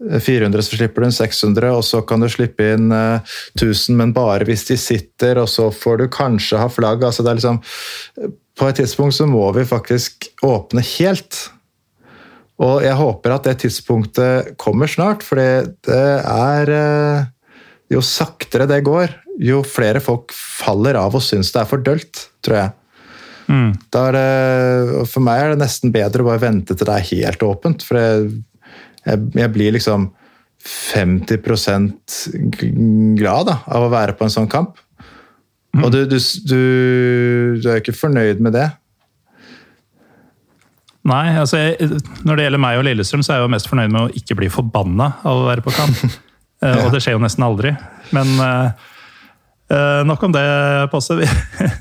400, 0.00 0.62
så 0.64 0.78
slipper 0.78 1.02
du 1.02 1.08
inn 1.08 1.16
600, 1.16 1.72
og 1.76 1.82
så 1.84 2.00
kan 2.08 2.22
du 2.22 2.28
slippe 2.32 2.70
inn 2.76 2.88
1000, 2.92 3.98
men 3.98 4.14
bare 4.16 4.46
hvis 4.48 4.64
de 4.70 4.78
sitter, 4.80 5.42
og 5.42 5.50
så 5.52 5.68
får 5.74 6.00
du 6.00 6.06
kanskje 6.12 6.60
ha 6.60 6.70
flagg. 6.72 7.04
altså 7.04 7.26
det 7.26 7.32
er 7.32 7.40
liksom 7.40 7.60
På 8.56 8.68
et 8.68 8.76
tidspunkt 8.80 9.14
så 9.16 9.26
må 9.28 9.50
vi 9.56 9.64
faktisk 9.64 10.30
åpne 10.44 10.84
helt. 10.96 11.50
Og 12.60 12.82
jeg 12.84 12.96
håper 12.98 13.34
at 13.34 13.46
det 13.48 13.56
tidspunktet 13.62 14.52
kommer 14.60 14.90
snart, 14.90 15.24
for 15.24 15.40
det 15.40 16.00
er 16.20 16.74
eh, 16.76 17.28
Jo 17.90 18.02
saktere 18.04 18.68
det 18.70 18.82
går, 18.86 19.16
jo 19.42 19.62
flere 19.66 20.02
folk 20.04 20.30
faller 20.36 20.98
av 21.00 21.16
og 21.16 21.24
syns 21.24 21.50
det 21.50 21.62
er 21.62 21.70
for 21.70 21.82
dølt, 21.82 22.28
tror 22.44 22.56
jeg. 22.58 22.70
Mm. 23.50 23.72
Det, 23.90 24.22
for 25.10 25.24
meg 25.26 25.42
er 25.42 25.48
det 25.54 25.62
nesten 25.64 25.90
bedre 25.94 26.22
å 26.22 26.28
bare 26.28 26.44
vente 26.44 26.76
til 26.76 26.86
det 26.86 26.94
er 26.94 27.08
helt 27.08 27.42
åpent. 27.42 27.82
For 27.82 27.98
jeg, 27.98 28.28
jeg, 29.08 29.24
jeg 29.40 29.52
blir 29.56 29.74
liksom 29.74 30.10
50% 30.60 32.20
glad 33.18 33.48
da, 33.48 33.56
av 33.66 33.88
å 33.88 33.92
være 33.92 34.14
på 34.14 34.28
en 34.28 34.34
sånn 34.36 34.50
kamp. 34.52 34.78
Mm. 35.74 35.82
Og 35.86 35.92
du, 35.94 36.00
du, 36.10 36.18
du, 36.46 36.60
du 37.62 37.66
er 37.70 37.80
ikke 37.80 37.96
fornøyd 37.96 38.42
med 38.44 38.54
det. 38.58 38.68
Nei, 41.10 41.26
altså 41.40 41.58
jeg, 41.58 42.00
når 42.26 42.38
det 42.38 42.46
gjelder 42.46 42.62
meg 42.62 42.78
og 42.78 42.86
Lillestrøm, 42.86 43.22
så 43.24 43.34
er 43.34 43.40
jeg 43.40 43.46
jo 43.46 43.52
mest 43.56 43.70
fornøyd 43.70 43.92
med 43.92 44.02
å 44.06 44.16
ikke 44.20 44.36
bli 44.38 44.50
forbanna 44.52 45.12
av 45.26 45.42
å 45.42 45.46
være 45.48 45.64
på 45.64 45.74
kamp. 45.74 46.02
ja. 46.62 46.74
Og 46.84 46.90
det 46.94 47.02
skjer 47.02 47.16
jo 47.16 47.22
nesten 47.24 47.46
aldri. 47.46 47.74
Men 48.14 48.34
uh, 48.38 50.02
nok 50.06 50.28
om 50.28 50.34
det, 50.36 50.44
Posse. 50.92 51.16
Vi, 51.18 51.26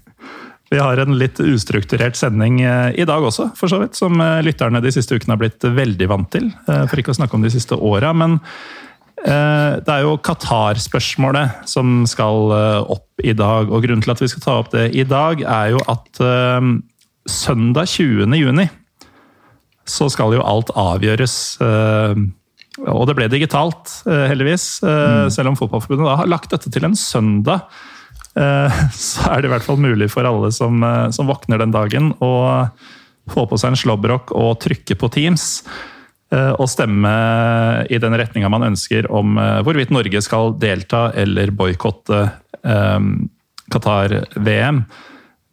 vi, 0.74 0.82
har 0.82 1.04
en 1.04 1.18
litt 1.20 1.42
ustrukturert 1.44 2.18
sending 2.18 2.62
i 2.64 3.08
dag 3.10 3.30
også, 3.30 3.52
for 3.60 3.72
så 3.72 3.82
vidt. 3.84 4.00
Som 4.00 4.22
lytterne 4.46 4.82
de 4.82 4.94
siste 4.96 5.18
ukene 5.18 5.36
har 5.36 5.42
blitt 5.44 5.66
veldig 5.66 6.10
vant 6.10 6.32
til. 6.34 6.52
For 6.66 7.02
ikke 7.02 7.14
å 7.14 7.20
snakke 7.20 7.38
om 7.38 7.46
de 7.46 7.54
siste 7.54 7.78
åra. 7.78 8.16
Men 8.18 8.40
uh, 8.40 9.78
det 9.78 9.94
er 9.94 10.08
jo 10.08 10.18
Qatar-spørsmålet 10.26 11.70
som 11.70 12.02
skal 12.10 12.54
opp 12.98 13.22
i 13.22 13.38
dag. 13.38 13.70
Og 13.70 13.86
grunnen 13.86 14.06
til 14.06 14.16
at 14.16 14.26
vi 14.26 14.32
skal 14.32 14.46
ta 14.48 14.60
opp 14.64 14.74
det 14.74 14.90
i 14.98 15.06
dag, 15.06 15.46
er 15.46 15.76
jo 15.76 15.86
at 15.92 16.24
uh, 16.24 16.76
søndag 17.30 17.92
20. 17.94 18.40
juni 18.40 18.70
så 19.90 20.10
skal 20.12 20.36
jo 20.38 20.46
alt 20.46 20.72
avgjøres. 20.78 21.36
Eh, 21.66 22.22
og 22.88 23.06
det 23.10 23.16
ble 23.18 23.28
digitalt, 23.32 23.92
eh, 24.08 24.28
heldigvis. 24.32 24.68
Eh, 24.84 25.06
mm. 25.26 25.32
Selv 25.34 25.52
om 25.52 25.60
Fotballforbundet 25.60 26.08
da 26.08 26.18
har 26.22 26.32
lagt 26.32 26.54
dette 26.54 26.72
til 26.72 26.88
en 26.88 26.98
søndag, 26.98 27.66
så 28.40 29.26
er 29.34 29.42
det 29.42 29.50
i 29.50 29.52
hvert 29.52 29.66
fall 29.66 29.80
mulig 29.82 30.06
for 30.14 30.24
alle 30.24 30.52
som, 30.56 30.80
som 31.12 31.28
våkner 31.28 31.60
den 31.60 31.74
dagen, 31.74 32.12
å 32.24 32.70
få 33.28 33.44
på 33.50 33.58
seg 33.60 33.74
en 33.74 33.80
slåbrok 33.82 34.32
og 34.38 34.62
trykke 34.64 34.96
på 34.96 35.10
Teams. 35.12 35.48
Og 36.30 36.70
stemme 36.70 37.12
i 37.90 38.00
den 38.00 38.16
retninga 38.22 38.52
man 38.54 38.68
ønsker 38.70 39.10
om 39.12 39.34
hvorvidt 39.66 39.92
Norge 39.92 40.22
skal 40.24 40.54
delta 40.62 41.10
eller 41.20 41.52
boikotte 41.52 42.22
Qatar-VM. 43.74 44.84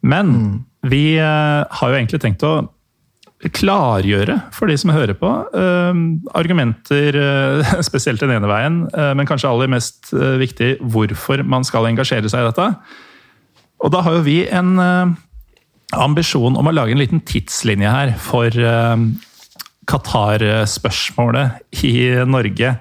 Men 0.07 0.31
mm. 0.37 0.55
vi 0.93 1.03
har 1.17 1.91
jo 1.91 1.97
egentlig 1.97 2.23
tenkt 2.23 2.45
å 2.47 2.69
klargjøre 3.53 4.39
for 4.55 4.69
de 4.69 4.77
som 4.79 4.93
hører 4.93 5.17
på. 5.17 5.29
Uh, 5.53 5.93
argumenter, 6.37 7.17
uh, 7.17 7.75
spesielt 7.89 8.23
den 8.23 8.33
ene 8.33 8.49
veien, 8.49 8.81
uh, 8.95 9.13
men 9.17 9.29
kanskje 9.29 9.51
aller 9.51 9.71
mest 9.71 10.11
viktig 10.13 10.77
hvorfor 10.81 11.45
man 11.45 11.67
skal 11.67 11.89
engasjere 11.89 12.29
seg 12.31 12.43
i 12.43 12.49
dette. 12.49 12.67
Og 13.85 13.93
da 13.93 14.01
har 14.01 14.17
jo 14.17 14.25
vi 14.25 14.41
en 14.49 14.73
ambisjon 15.93 16.57
om 16.57 16.67
å 16.67 16.73
lage 16.73 16.95
en 16.95 16.99
liten 16.99 17.21
tidslinje 17.21 17.91
her 17.93 18.15
for 18.19 18.49
Qatar-spørsmålet 19.87 21.83
i 21.85 21.93
Norge. 22.25 22.73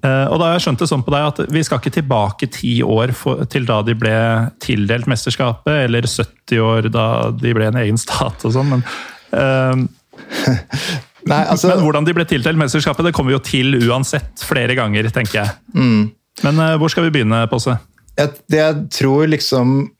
Eh, 0.00 0.26
og 0.32 0.38
da 0.40 0.46
har 0.46 0.54
jeg 0.56 0.64
skjønt 0.64 0.80
det 0.80 0.88
sånn 0.88 1.02
på 1.04 1.12
deg 1.12 1.26
at 1.28 1.40
Vi 1.52 1.60
skal 1.66 1.80
ikke 1.80 1.92
tilbake 1.92 2.46
ti 2.54 2.78
år 2.80 3.12
til 3.52 3.66
da 3.68 3.82
de 3.84 3.94
ble 3.98 4.14
tildelt 4.62 5.08
mesterskapet, 5.10 5.74
eller 5.88 6.08
70 6.08 6.62
år 6.64 6.88
da 6.92 7.06
de 7.36 7.52
ble 7.56 7.68
en 7.68 7.80
egen 7.82 8.00
stat 8.00 8.46
og 8.48 8.54
sånn, 8.54 8.70
men 8.72 8.86
uh, 9.34 9.76
Nei, 11.30 11.42
altså, 11.44 11.68
men 11.68 11.84
hvordan 11.84 12.06
de 12.08 12.14
ble 12.16 12.24
tildelt 12.28 12.58
mesterskapet, 12.58 13.04
det 13.06 13.12
kommer 13.16 13.32
vi 13.32 13.36
jo 13.36 13.44
til 13.44 13.76
uansett 13.90 14.40
flere 14.46 14.74
ganger, 14.78 15.10
tenker 15.12 15.42
jeg. 15.42 15.54
Mm. 15.76 16.10
Men 16.46 16.60
uh, 16.62 16.74
hvor 16.80 16.92
skal 16.92 17.06
vi 17.06 17.14
begynne, 17.18 17.42
Posse? 17.50 17.76
Det 18.16 18.58
jeg 18.58 18.84
tror 18.92 19.28
liksom 19.30 19.90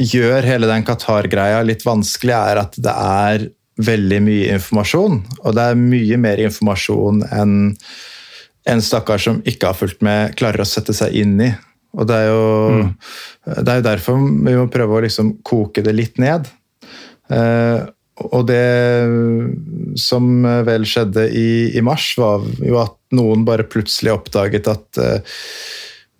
gjør 0.00 0.46
hele 0.48 0.68
den 0.68 0.84
Qatar-greia 0.88 1.60
litt 1.64 1.84
vanskelig, 1.84 2.34
er 2.36 2.62
at 2.62 2.78
det 2.80 2.92
er 2.92 3.48
veldig 3.80 4.20
mye 4.24 4.54
informasjon. 4.56 5.20
Og 5.44 5.56
det 5.56 5.66
er 5.66 5.80
mye 5.80 6.20
mer 6.20 6.40
informasjon 6.46 7.24
enn 7.28 7.58
en 8.68 8.82
stakkar 8.84 9.20
som 9.22 9.40
ikke 9.48 9.70
har 9.70 9.76
fulgt 9.78 10.02
med, 10.04 10.34
klarer 10.38 10.62
å 10.62 10.68
sette 10.68 10.94
seg 10.96 11.14
inn 11.16 11.38
i. 11.40 11.48
Og 11.96 12.06
det 12.06 12.18
er 12.22 12.28
jo, 12.28 12.42
mm. 12.76 12.90
det 13.56 13.72
er 13.72 13.80
jo 13.80 13.86
derfor 13.86 14.20
vi 14.20 14.54
må 14.58 14.66
prøve 14.70 14.98
å 14.98 15.04
liksom 15.04 15.38
koke 15.46 15.82
det 15.82 15.94
litt 15.96 16.20
ned. 16.22 16.46
Eh, 17.32 17.80
og 18.28 18.44
det 18.50 19.96
som 20.00 20.44
vel 20.66 20.84
skjedde 20.88 21.26
i, 21.32 21.50
i, 21.72 21.82
mars, 21.84 22.12
var 22.20 22.44
jo 22.60 22.80
at 22.82 22.96
noen 23.16 23.46
bare 23.48 23.66
plutselig 23.68 24.12
oppdaget 24.12 24.68
at 24.70 25.00
uh, 25.00 25.38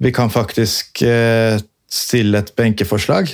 vi 0.00 0.12
kan 0.16 0.32
faktisk 0.32 1.02
uh, 1.04 1.60
stille 1.90 2.40
et 2.40 2.52
benkeforslag 2.56 3.32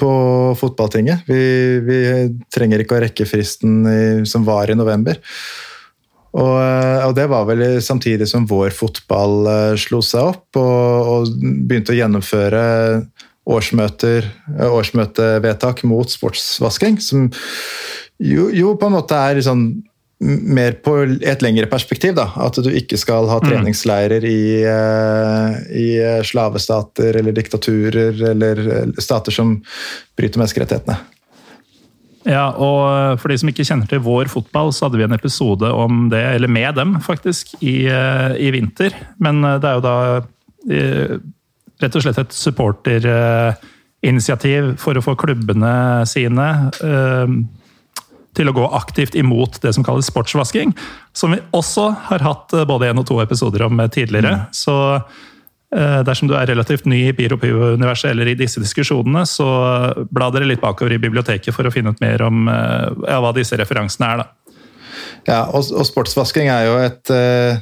på 0.00 0.10
fotballtinget. 0.58 1.22
Vi, 1.30 1.44
vi, 1.86 1.98
trenger 2.52 2.82
ikke 2.82 2.98
å 2.98 3.04
rekke 3.04 3.28
fristen 3.30 3.84
i, 3.86 4.00
som 4.26 4.46
var 4.46 4.72
i 4.72 4.76
november. 4.78 5.20
Og, 6.34 6.56
og, 6.58 7.12
det 7.14 7.28
var 7.30 7.46
vel 7.46 7.62
samtidig 7.84 8.26
som 8.26 8.48
vår 8.50 8.74
fotball 8.74 9.46
uh, 9.46 9.76
slo 9.78 10.02
seg 10.02 10.32
opp 10.34 10.58
og, 10.58 11.12
og, 11.12 11.36
begynte 11.38 11.94
å 11.94 12.00
gjennomføre 12.00 12.64
årsmøter, 13.46 14.28
uh, 14.58 14.68
årsmøtevedtak 14.74 15.84
mot 15.88 16.10
sportsvasking, 16.10 17.00
som 17.02 17.28
jo, 18.22 18.48
jo, 18.54 18.76
på 18.78 18.88
en 18.88 18.96
måte 18.96 19.18
er 19.18 19.42
sånn 19.44 19.66
mer 20.24 20.76
på 20.80 20.94
et 21.26 21.42
lengre 21.44 21.66
perspektiv. 21.68 22.14
Da. 22.16 22.28
At 22.40 22.56
du 22.62 22.70
ikke 22.70 22.96
skal 22.96 23.26
ha 23.28 23.40
mm. 23.42 23.48
treningsleirer 23.48 24.24
i, 24.24 24.44
uh, 24.64 25.58
i 25.74 25.88
slavestater 26.24 27.18
eller 27.20 27.34
diktaturer 27.36 28.22
eller 28.30 28.62
stater 29.02 29.34
som 29.34 29.58
bryter 30.16 30.40
menneskerettighetene. 30.40 31.02
Ja, 32.24 32.48
og 32.56 32.80
eh, 32.88 33.14
For 33.20 33.30
de 33.30 33.38
som 33.40 33.50
ikke 33.52 33.66
kjenner 33.68 33.88
til 33.88 34.02
vår 34.04 34.30
fotball, 34.32 34.72
så 34.72 34.86
hadde 34.86 35.00
vi 35.00 35.06
en 35.06 35.16
episode 35.16 35.68
om 35.68 36.08
det, 36.12 36.22
eller 36.36 36.50
med 36.50 36.78
dem, 36.78 36.96
faktisk, 37.04 37.54
i, 37.60 37.84
eh, 37.90 38.36
i 38.40 38.50
vinter. 38.54 38.96
Men 39.22 39.44
eh, 39.44 39.58
det 39.60 39.70
er 39.70 39.78
jo 39.78 39.84
da 39.84 39.96
rett 41.82 41.96
og 41.96 42.02
slett 42.04 42.22
et 42.22 42.32
supporterinitiativ 42.36 44.62
for 44.82 44.92
å 44.96 45.04
få 45.04 45.12
klubbene 45.18 45.74
sine 46.06 46.48
til 48.34 48.48
å 48.50 48.56
gå 48.56 48.64
aktivt 48.74 49.14
imot 49.18 49.62
det 49.62 49.72
som 49.76 49.84
kalles 49.86 50.06
sportsvasking. 50.10 50.70
Som 51.14 51.28
vi 51.34 51.38
også 51.54 51.84
har 52.10 52.20
hatt 52.26 52.48
både 52.66 52.88
én 52.90 52.98
og 52.98 53.06
to 53.10 53.16
episoder 53.22 53.60
om 53.66 53.74
tidligere. 53.94 54.32
Mm. 54.34 54.40
Så 54.54 54.74
Eh, 55.74 56.00
dersom 56.06 56.28
du 56.30 56.36
er 56.38 56.46
relativt 56.46 56.86
ny 56.86 57.00
i 57.08 57.14
Piro 57.16 57.38
universet 57.74 58.12
eller 58.12 58.28
i 58.30 58.36
disse 58.38 58.62
diskusjonene, 58.62 59.24
så 59.26 59.46
bla 60.06 60.28
dere 60.30 60.46
litt 60.46 60.62
bakover 60.62 60.94
i 60.94 61.00
biblioteket 61.02 61.54
for 61.56 61.66
å 61.66 61.72
finne 61.74 61.90
ut 61.90 62.02
mer 62.04 62.22
om 62.22 62.46
eh, 62.50 62.90
ja, 63.08 63.18
hva 63.22 63.32
disse 63.34 63.58
referansene 63.58 64.10
er. 64.12 64.22
Da. 64.22 64.60
Ja, 65.26 65.40
og, 65.50 65.66
og, 65.72 65.82
sportsvasking 65.88 66.50
er 66.52 66.68
jo 66.68 66.76
et 66.84 67.14
eh, 67.14 67.58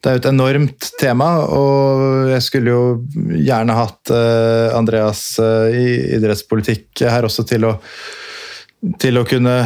det 0.00 0.08
er 0.10 0.16
jo 0.16 0.22
et 0.22 0.30
enormt 0.30 0.90
tema, 1.00 1.28
og 1.52 2.30
jeg 2.32 2.44
skulle 2.46 2.72
jo 2.72 3.34
gjerne 3.36 3.76
hatt 3.76 4.12
Andreas 4.72 5.22
i 5.40 6.16
idrettspolitikk 6.16 7.04
her 7.04 7.28
også 7.28 7.44
til 7.48 7.68
å, 7.68 7.74
til 9.02 9.20
å 9.20 9.26
kunne 9.28 9.58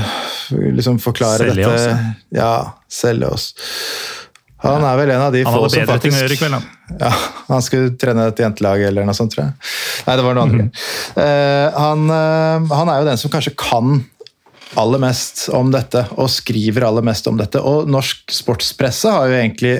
liksom 0.51 0.99
forklare 1.03 1.47
selge 1.47 1.62
dette. 1.62 1.75
Oss, 1.75 1.87
ja. 2.35 2.40
ja, 2.40 2.55
selge 2.90 3.31
oss. 3.31 3.49
Han 4.64 4.85
er 4.87 4.97
vel 4.97 5.12
en 5.12 5.27
av 5.27 5.35
de 5.35 5.42
få 5.44 5.68
som 5.68 5.85
faktisk 5.85 5.85
Han 5.85 5.90
hadde 5.90 5.90
bedre 5.90 6.03
ting 6.05 6.14
å 6.14 6.23
gjøre 6.23 6.37
i 6.37 6.40
kveld, 6.40 6.57
han. 6.57 6.97
Ja, 7.01 7.11
han 7.51 7.64
skulle 7.64 7.92
trene 8.01 8.27
et 8.31 8.40
jentelag 8.40 8.85
eller 8.88 9.07
noe 9.07 9.16
sånt, 9.16 9.35
tror 9.35 9.47
jeg. 9.47 9.70
Nei, 10.07 10.16
det 10.16 10.25
var 10.25 10.37
noe 10.37 10.47
annet. 10.49 10.64
Mm. 10.64 11.18
Uh, 11.18 11.77
han, 11.77 12.05
uh, 12.09 12.75
han, 12.81 12.92
er 12.92 13.01
jo 13.03 13.09
den 13.11 13.20
som 13.20 13.33
kanskje 13.33 13.55
kan 13.61 13.99
aller 14.81 15.03
mest 15.03 15.47
om 15.55 15.70
dette, 15.70 16.07
og 16.18 16.33
skriver 16.33 16.87
aller 16.88 17.05
mest 17.07 17.29
om 17.31 17.37
dette. 17.38 17.61
Og 17.61 17.90
norsk 17.90 18.33
sportspresse 18.35 19.12
har 19.12 19.29
jo 19.31 19.38
egentlig 19.38 19.77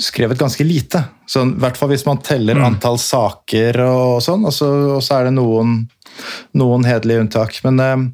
skrevet 0.00 0.40
ganske 0.40 0.64
lite. 0.64 1.02
Sånn, 1.28 1.54
I 1.56 1.64
hvert 1.64 1.78
fall 1.80 1.90
hvis 1.92 2.06
man 2.08 2.22
teller 2.24 2.58
mm. 2.58 2.64
antall 2.68 2.98
saker 3.00 3.82
og 3.84 4.22
sånn, 4.24 4.46
og 4.48 4.54
så, 4.54 4.70
og 4.96 5.04
så 5.04 5.18
er 5.18 5.28
det 5.28 5.36
noen, 5.36 5.82
noen 6.56 6.86
hederlige 6.88 7.26
unntak. 7.26 7.58
Men 7.66 7.82
eh, 7.84 8.06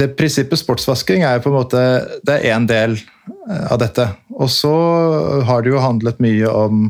det 0.00 0.12
prinsippet 0.18 0.60
sportsvasking 0.60 1.24
er 1.24 1.38
jo 1.38 1.46
på 1.46 1.52
en 1.52 1.58
måte 1.60 1.84
det 2.26 2.36
er 2.36 2.56
én 2.56 2.68
del 2.68 2.98
av 3.70 3.78
dette. 3.80 4.06
Og 4.36 4.50
så 4.52 4.72
har 5.46 5.62
det 5.62 5.72
jo 5.72 5.82
handlet 5.82 6.20
mye 6.22 6.50
om 6.50 6.88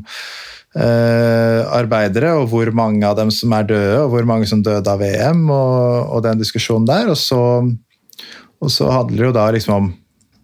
eh, 0.76 1.60
arbeidere 1.66 2.34
og 2.38 2.50
hvor 2.52 2.70
mange 2.76 3.06
av 3.06 3.18
dem 3.18 3.32
som 3.34 3.54
er 3.56 3.68
døde, 3.70 4.02
og 4.02 4.12
hvor 4.14 4.28
mange 4.28 4.48
som 4.50 4.64
døde 4.66 4.90
av 4.90 5.02
VM, 5.02 5.46
og, 5.50 6.10
og 6.16 6.26
den 6.26 6.42
diskusjonen 6.42 6.88
der. 6.90 7.10
Og 7.12 7.18
så, 7.18 7.40
og 8.60 8.70
så, 8.72 8.90
handler 8.90 9.16
det 9.16 9.28
jo 9.30 9.36
da 9.38 9.48
liksom 9.54 9.76
om 9.76 9.90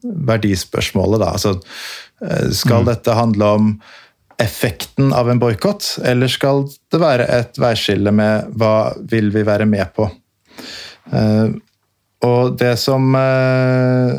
verdispørsmålet, 0.07 1.23
da. 1.23 1.33
Altså, 1.35 1.57
eh, 1.57 2.06
skal 2.53 2.83
mm. 2.83 2.89
dette 2.89 3.17
handle 3.17 3.49
om 3.59 3.71
effekten 4.43 5.13
av 5.13 5.31
en 5.31 5.39
boikott, 5.41 5.99
eller 6.05 6.29
skal 6.29 6.67
det 6.93 7.01
være 7.01 7.29
et 7.39 7.61
veiskille 7.61 8.13
med 8.13 8.51
hva 8.61 8.93
vil 9.09 9.31
vi 9.35 9.45
være 9.47 9.69
med 9.69 9.93
på? 9.97 10.09
Eh, 11.13 11.49
og 12.27 12.57
det 12.61 12.75
som 12.81 13.15
eh, 13.17 14.17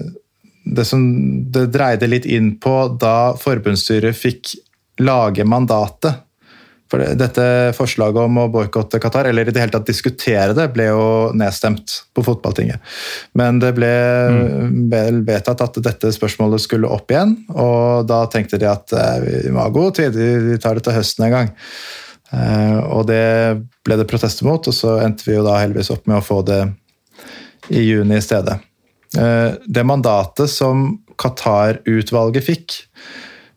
det 0.67 0.85
som 0.85 1.03
det 1.51 1.67
dreide 1.73 2.09
litt 2.09 2.25
inn 2.25 2.55
på 2.61 2.75
da 2.99 3.33
forbundsstyret 3.39 4.17
fikk 4.17 4.55
lage 4.99 5.45
mandatet 5.45 6.23
for 6.91 7.03
Dette 7.19 7.45
forslaget 7.75 8.21
om 8.21 8.39
å 8.39 8.47
boikotte 8.51 8.99
Qatar, 9.03 9.27
eller 9.29 9.47
i 9.47 9.53
det 9.53 9.61
hele 9.61 9.73
tatt 9.73 9.89
diskutere 9.89 10.55
det, 10.55 10.69
ble 10.71 10.87
jo 10.87 11.03
nedstemt 11.37 11.97
på 12.15 12.23
fotballtinget. 12.23 12.79
Men 13.37 13.59
det 13.63 13.73
ble 13.77 13.91
mm. 14.31 15.23
vedtatt 15.27 15.63
at 15.65 15.79
dette 15.83 16.13
spørsmålet 16.15 16.63
skulle 16.63 16.91
opp 16.91 17.11
igjen, 17.11 17.35
og 17.51 18.07
da 18.07 18.23
tenkte 18.31 18.59
de 18.61 18.69
at 18.71 18.95
eh, 18.95 19.17
vi 19.25 19.53
må 19.53 19.65
ha 19.65 19.73
god 19.73 19.99
tid, 19.99 20.15
vi 20.15 20.59
tar 20.63 20.79
det 20.79 20.85
til 20.87 20.95
høsten 20.95 21.27
en 21.27 21.35
gang. 21.35 21.51
Eh, 22.31 22.79
og 22.87 23.07
det 23.11 23.25
ble 23.87 23.99
det 23.99 24.07
protester 24.09 24.47
mot, 24.47 24.63
og 24.63 24.75
så 24.75 24.97
endte 25.03 25.27
vi 25.27 25.35
jo 25.35 25.45
da 25.47 25.59
heldigvis 25.61 25.91
opp 25.95 26.07
med 26.07 26.21
å 26.21 26.25
få 26.25 26.41
det 26.47 26.61
i 27.75 27.83
juni 27.83 28.15
i 28.19 28.23
stedet. 28.23 28.57
Eh, 29.17 29.59
det 29.67 29.85
mandatet 29.87 30.51
som 30.51 30.89
Qatar-utvalget 31.19 32.47
fikk, 32.47 32.79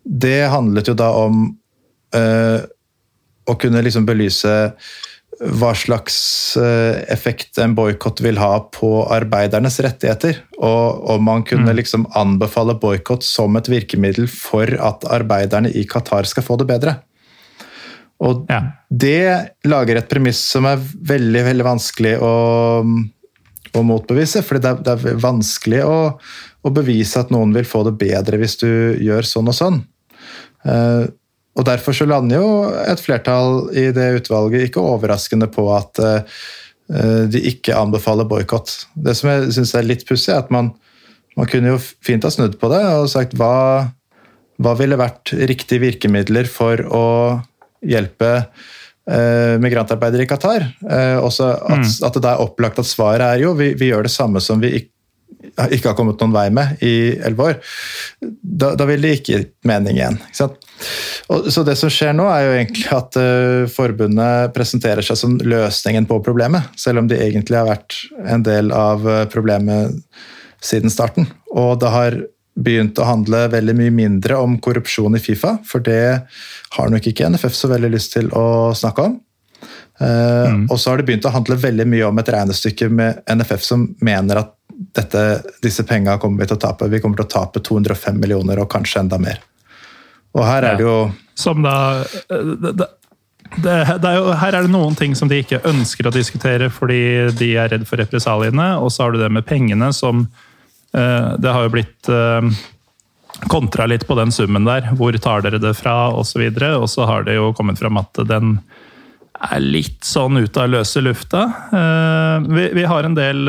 det 0.03 0.49
handlet 0.51 0.89
jo 0.91 0.99
da 0.99 1.11
om 1.15 1.51
å 3.51 3.57
kunne 3.61 3.83
liksom 3.85 4.07
belyse 4.09 4.55
hva 5.41 5.71
slags 5.79 6.17
uh, 6.61 7.01
effekt 7.09 7.57
en 7.63 7.73
boikott 7.77 8.21
vil 8.21 8.37
ha 8.41 8.59
på 8.75 8.91
arbeidernes 9.09 9.79
rettigheter. 9.81 10.43
Og 10.59 11.07
om 11.15 11.25
man 11.25 11.45
kunne 11.49 11.71
mm. 11.71 11.77
liksom 11.79 12.09
anbefale 12.19 12.77
boikott 12.81 13.25
som 13.25 13.57
et 13.57 13.71
virkemiddel 13.73 14.29
for 14.31 14.69
at 14.77 15.07
arbeiderne 15.09 15.73
i 15.73 15.87
Qatar 15.89 16.29
skal 16.29 16.45
få 16.45 16.59
det 16.61 16.69
bedre. 16.69 16.99
Og 18.21 18.45
ja. 18.53 18.61
det 18.93 19.65
lager 19.65 19.97
et 19.97 20.11
premiss 20.11 20.43
som 20.45 20.69
er 20.69 20.83
veldig, 20.83 21.47
veldig 21.47 21.67
vanskelig 21.71 22.19
å 22.21 22.35
å 23.77 23.83
motbevise. 23.87 24.43
For 24.47 24.61
det, 24.61 24.75
det, 24.87 24.97
er 24.97 25.23
vanskelig 25.23 25.85
å, 25.87 25.97
å, 26.19 26.73
bevise 26.75 27.23
at 27.23 27.33
noen 27.35 27.55
vil 27.55 27.69
få 27.69 27.85
det 27.87 27.97
bedre 28.01 28.41
hvis 28.41 28.59
du 28.63 28.71
gjør 29.01 29.29
sånn 29.29 29.51
og 29.53 29.57
sånn. 29.57 29.81
Uh, 30.67 31.07
og 31.59 31.67
Derfor 31.67 31.97
så 31.97 32.07
lander 32.09 32.41
jo 32.41 32.51
et 32.87 33.03
flertall 33.03 33.69
i 33.77 33.89
det 33.95 34.07
utvalget 34.21 34.69
ikke 34.69 34.83
overraskende 34.83 35.49
på 35.51 35.67
at 35.75 35.99
uh, 35.99 37.25
de 37.31 37.41
ikke 37.51 37.75
anbefaler 37.77 38.29
boikott. 38.31 38.71
Det 38.95 39.17
som 39.19 39.33
jeg 39.33 39.51
syns 39.59 39.75
er 39.79 39.89
litt 39.89 40.07
pussig, 40.09 40.31
er 40.35 40.45
at 40.45 40.53
man, 40.55 40.71
man, 41.37 41.49
kunne 41.51 41.75
jo 41.75 41.81
fint 42.07 42.25
ha 42.27 42.31
snudd 42.33 42.57
på 42.61 42.71
det 42.73 42.81
og 42.95 43.11
sagt 43.13 43.35
hva, 43.39 43.91
hva 44.63 44.77
ville 44.79 44.99
vært 44.99 45.35
riktige 45.51 45.83
virkemidler 45.83 46.49
for 46.51 46.83
å 46.87 47.07
hjelpe 47.83 48.33
Eh, 49.11 49.57
migrantarbeidere 49.59 50.23
i 50.23 50.29
Qatar. 50.29 50.65
Eh, 50.87 51.17
også 51.19 51.49
at, 51.51 51.83
mm. 51.83 51.93
at, 52.07 52.17
det 52.21 52.31
er 52.31 52.43
opplagt 52.45 52.79
at 52.79 52.87
svaret 52.87 53.25
er 53.25 53.41
jo 53.43 53.55
vi, 53.59 53.73
vi 53.79 53.89
gjør 53.89 54.07
det 54.07 54.13
samme 54.13 54.43
som 54.45 54.61
vi 54.63 54.75
ikke, 54.77 54.93
ikke 55.71 55.91
har 55.91 55.97
kommet 55.99 56.21
noen 56.21 56.35
vei 56.35 56.47
med 56.55 56.83
i 56.85 56.95
elleve 57.19 57.47
år. 57.51 57.61
Da, 58.41 58.73
da, 58.79 58.87
vil 58.89 59.05
det 59.05 59.15
ikke 59.19 59.33
gi 59.33 59.45
mening 59.69 60.01
igjen. 60.01 60.19
Og, 61.31 61.51
så 61.53 61.65
det 61.67 61.77
som 61.81 61.93
skjer 61.93 62.15
nå, 62.17 62.27
er 62.33 62.47
jo 62.47 62.57
egentlig 62.57 62.91
at 62.97 63.21
uh, 63.21 63.69
forbundet 63.71 64.55
presenterer 64.57 65.07
seg 65.07 65.19
som 65.21 65.39
løsningen 65.39 66.09
på 66.11 66.21
problemet, 66.27 66.69
selv 66.81 67.03
om 67.03 67.11
de 67.11 67.21
egentlig 67.21 67.61
har 67.61 67.71
vært 67.71 68.03
en 68.27 68.45
del 68.47 68.75
av 68.75 69.07
problemet 69.33 69.99
siden 70.65 70.93
starten. 70.93 71.29
Og 71.57 71.79
det 71.81 71.91
har 71.93 72.21
begynt 72.61 72.99
å 73.01 73.07
handle 73.09 73.47
veldig 73.53 73.75
mye 73.79 73.95
mindre 73.95 74.37
om 74.41 74.59
korrupsjon 74.63 75.17
i 75.17 75.23
Fifa, 75.23 75.57
for 75.67 75.83
det 75.85 76.21
har 76.77 76.93
nok 76.93 77.07
ikke 77.09 77.31
NFF 77.33 77.57
så 77.57 77.71
veldig 77.73 77.93
lyst 77.95 78.15
til 78.17 78.31
å 78.37 78.73
snakke 78.77 79.09
om. 79.09 79.19
Mm. 80.01 80.65
Og 80.73 80.79
så 80.81 80.91
har 80.91 81.01
det 81.01 81.07
begynt 81.11 81.27
å 81.29 81.35
handle 81.35 81.59
veldig 81.61 81.85
mye 81.93 82.07
om 82.09 82.21
et 82.21 82.31
regnestykke 82.33 82.89
med 82.93 83.21
NFF 83.29 83.65
som 83.65 83.85
mener 84.05 84.41
at 84.43 84.55
dette, 84.81 85.43
disse 85.63 85.85
penga 85.85 86.17
kommer 86.19 86.43
vi 86.43 86.49
til 86.49 86.57
å 86.57 86.63
tape. 86.63 86.89
Vi 86.89 87.01
kommer 87.03 87.21
til 87.21 87.29
å 87.29 87.33
tape 87.35 87.61
205 87.65 88.17
millioner 88.21 88.63
og 88.63 88.71
kanskje 88.73 89.05
enda 89.05 89.19
mer. 89.21 89.43
Og 90.37 90.47
her 90.47 90.65
er 90.65 90.79
det 90.79 90.87
jo 90.87 90.97
Som 91.35 91.65
da 91.65 91.75
det, 92.31 92.73
det, 92.79 92.87
det, 93.65 93.73
er 94.07 94.19
jo, 94.21 94.29
Her 94.39 94.55
er 94.55 94.67
det 94.67 94.71
noen 94.71 94.95
ting 94.95 95.17
som 95.19 95.29
de 95.31 95.41
ikke 95.43 95.59
ønsker 95.67 96.07
å 96.07 96.15
diskutere 96.15 96.69
fordi 96.71 97.01
de 97.35 97.49
er 97.59 97.73
redd 97.73 97.89
for 97.89 97.99
represaliene, 97.99 98.69
og 98.79 98.93
så 98.95 99.05
har 99.05 99.17
du 99.17 99.19
det 99.19 99.33
med 99.35 99.47
pengene 99.49 99.91
som 99.97 100.23
uh, 100.23 101.33
Det 101.35 101.51
har 101.51 101.67
jo 101.67 101.75
blitt 101.75 102.13
uh, 102.13 102.47
kontra 103.51 103.89
litt 103.91 104.07
på 104.07 104.15
den 104.19 104.33
summen 104.33 104.69
der. 104.69 104.93
Hvor 104.97 105.17
tar 105.19 105.43
dere 105.45 105.61
det 105.63 105.75
fra, 105.79 106.13
osv. 106.15 106.47
Og, 106.47 106.63
så 106.63 106.73
og 106.79 106.89
så 106.95 107.11
har 107.11 107.27
det 107.27 107.39
jo 107.41 107.51
kommet 107.57 107.81
fram 107.81 107.99
at 108.01 108.23
den 108.29 108.59
er 109.41 109.63
litt 109.65 110.05
sånn 110.05 110.37
ut 110.43 110.59
av 110.61 110.69
løse 110.69 111.01
lufta. 111.01 111.47
Uh, 111.73 112.49
vi, 112.51 112.67
vi, 112.77 112.85
har 112.89 113.07
en 113.07 113.17
del 113.17 113.49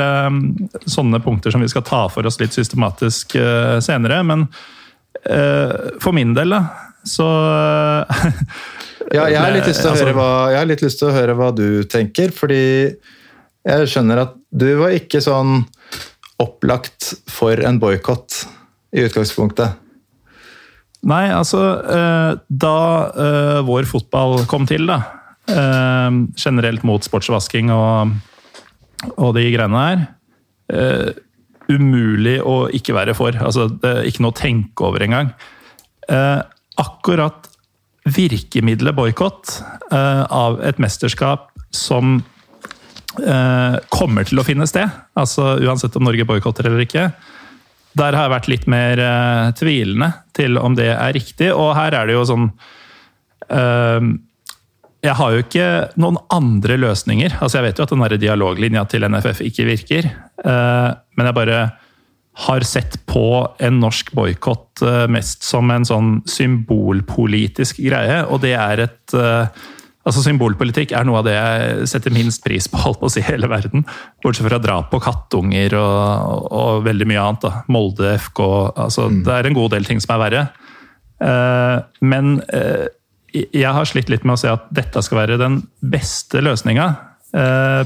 sånne 0.87 1.19
punkter 1.23 1.53
som 1.53 1.63
vi 1.63 1.71
skal 1.71 1.85
ta 1.87 2.05
for 2.11 2.27
oss 2.27 2.39
litt 2.41 2.55
systematisk 2.55 3.35
senere, 3.83 4.21
men 4.27 4.47
for 6.01 6.15
min 6.15 6.31
del, 6.33 6.55
da, 6.55 6.61
så 7.05 7.27
Ja, 9.11 9.25
jeg 9.27 9.37
har 9.37 9.53
altså, 9.59 9.91
høre, 9.91 10.13
hva, 10.15 10.29
jeg 10.53 10.57
har 10.57 10.69
litt 10.69 10.81
lyst 10.81 11.01
til 11.01 11.09
å 11.09 11.13
høre 11.13 11.35
hva 11.37 11.51
du 11.53 11.83
tenker, 11.91 12.31
fordi 12.33 12.63
jeg 13.67 13.89
skjønner 13.91 14.23
at 14.23 14.33
du 14.49 14.69
var 14.79 14.95
ikke 14.95 15.21
sånn 15.21 15.65
opplagt 16.41 17.11
for 17.29 17.59
en 17.59 17.77
boikott 17.81 18.45
i 18.95 19.03
utgangspunktet. 19.03 19.75
Nei, 21.11 21.25
altså 21.33 21.59
eh, 21.91 22.31
Da 22.47 22.77
vår 23.67 23.89
fotball 23.89 24.45
kom 24.49 24.65
til, 24.69 24.87
da 24.89 25.20
Generelt 25.49 26.83
mot 26.87 27.03
sportsvasking 27.03 27.71
og, 27.73 28.13
og 29.15 29.33
de 29.35 29.47
greiene 29.51 29.81
der 29.81 30.03
uh, 30.71 31.11
Umulig 31.71 32.37
å 32.43 32.65
ikke 32.73 32.95
være 32.97 33.13
for. 33.15 33.35
Altså, 33.39 33.69
det 33.71 33.89
er 33.89 34.07
ikke 34.09 34.23
noe 34.25 34.33
å 34.33 34.35
tenke 34.35 34.83
over 34.83 35.05
engang. 35.05 35.29
Akkurat 36.81 37.47
virkemiddelet 38.11 38.97
boikott 38.97 39.53
av 39.93 40.57
et 40.67 40.81
mesterskap 40.83 41.47
som 41.71 42.17
kommer 43.15 44.27
til 44.27 44.41
å 44.41 44.45
finne 44.47 44.67
sted, 44.67 44.89
altså 45.15 45.53
uansett 45.63 45.95
om 45.95 46.03
Norge 46.09 46.27
boikotter 46.27 46.67
eller 46.67 46.83
ikke, 46.83 47.05
der 47.95 48.17
har 48.17 48.27
jeg 48.27 48.33
vært 48.35 48.51
litt 48.51 48.67
mer 48.71 49.03
tvilende 49.59 50.11
til 50.35 50.59
om 50.59 50.75
det 50.75 50.91
er 50.91 51.15
riktig. 51.15 51.53
Og 51.55 51.71
her 51.77 51.95
er 52.01 52.09
det 52.09 52.17
jo 52.17 52.27
sånn 52.33 52.49
Jeg 55.01 55.17
har 55.17 55.33
jo 55.33 55.41
ikke 55.41 55.67
noen 55.97 56.19
andre 56.29 56.75
løsninger. 56.77 57.39
Altså 57.41 57.57
Jeg 57.57 57.71
vet 57.71 57.79
jo 57.79 57.85
at 57.87 57.93
den 57.93 58.19
dialoglinja 58.21 58.83
til 58.85 59.07
NFF 59.09 59.41
ikke 59.47 59.65
virker, 59.65 60.11
men 60.45 61.29
jeg 61.29 61.37
bare 61.37 61.61
har 62.33 62.63
sett 62.65 62.95
på 63.05 63.25
en 63.59 63.81
norsk 63.81 64.13
boikott 64.15 64.81
eh, 64.85 65.05
mest 65.11 65.43
som 65.45 65.71
en 65.73 65.85
sånn 65.87 66.13
symbolpolitisk 66.29 67.81
greie. 67.83 68.21
Og 68.31 68.41
det 68.45 68.55
er 68.57 68.87
et 68.87 69.17
eh, 69.17 69.61
Altså 70.01 70.23
Symbolpolitikk 70.25 70.95
er 70.97 71.03
noe 71.05 71.19
av 71.19 71.27
det 71.27 71.35
jeg 71.35 71.89
setter 71.91 72.13
minst 72.15 72.41
pris 72.41 72.65
på 72.65 72.79
holdt 72.81 72.97
på 73.03 73.05
å 73.05 73.11
si 73.13 73.21
hele 73.21 73.45
verden. 73.45 73.83
Bortsett 74.25 74.47
fra 74.47 74.57
drap 74.57 74.87
på 74.89 74.97
kattunger 75.03 75.75
og, 75.77 76.47
og, 76.49 76.79
veldig 76.87 77.05
mye 77.11 77.21
annet. 77.21 77.43
da. 77.45 77.61
Molde 77.69 78.15
FK 78.15 78.41
altså 78.81 79.05
mm. 79.11 79.19
Det 79.27 79.35
er 79.35 79.49
en 79.49 79.57
god 79.59 79.75
del 79.75 79.85
ting 79.85 80.01
som 80.01 80.15
er 80.15 80.23
verre. 80.23 80.41
Eh, 81.21 81.75
men 82.01 82.33
jeg 83.33 83.71
har 83.75 83.87
slitt 83.87 84.09
litt 84.11 84.25
med 84.27 84.35
å 84.35 84.41
se 84.41 84.49
at 84.51 84.67
dette 84.75 85.01
skal 85.05 85.21
være 85.23 85.39
den 85.41 85.61
beste 85.79 86.41
løsninga. 86.43 86.87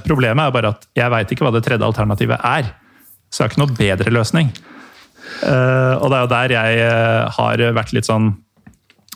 Problemet 0.06 0.42
er 0.48 0.54
bare 0.56 0.72
at 0.74 0.88
jeg 0.98 1.12
veit 1.14 1.32
ikke 1.32 1.46
hva 1.46 1.52
det 1.54 1.62
tredje 1.68 1.86
alternativet 1.86 2.42
er. 2.42 2.72
Så 3.30 3.44
jeg 3.44 3.46
har 3.46 3.54
ikke 3.54 3.62
noe 3.62 3.78
bedre 3.78 4.14
løsning. 4.16 4.50
Eh, 5.44 5.94
og 6.00 6.10
det 6.12 6.18
er 6.18 6.24
jo 6.24 6.32
der 6.32 6.54
jeg 6.56 6.82
uh, 6.86 7.36
har 7.36 7.62
vært 7.76 7.94
litt 7.96 8.08
sånn 8.08 8.30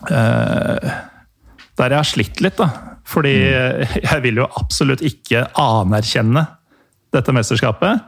eh, 0.09 0.87
Der 1.79 1.93
jeg 1.93 1.99
har 1.99 2.07
slitt 2.07 2.41
litt, 2.43 2.57
da. 2.59 2.97
Fordi 3.07 3.33
mm. 3.39 3.99
jeg 4.09 4.23
vil 4.25 4.41
jo 4.41 4.47
absolutt 4.59 5.03
ikke 5.05 5.47
anerkjenne 5.57 6.45
dette 7.15 7.33
mesterskapet. 7.33 8.03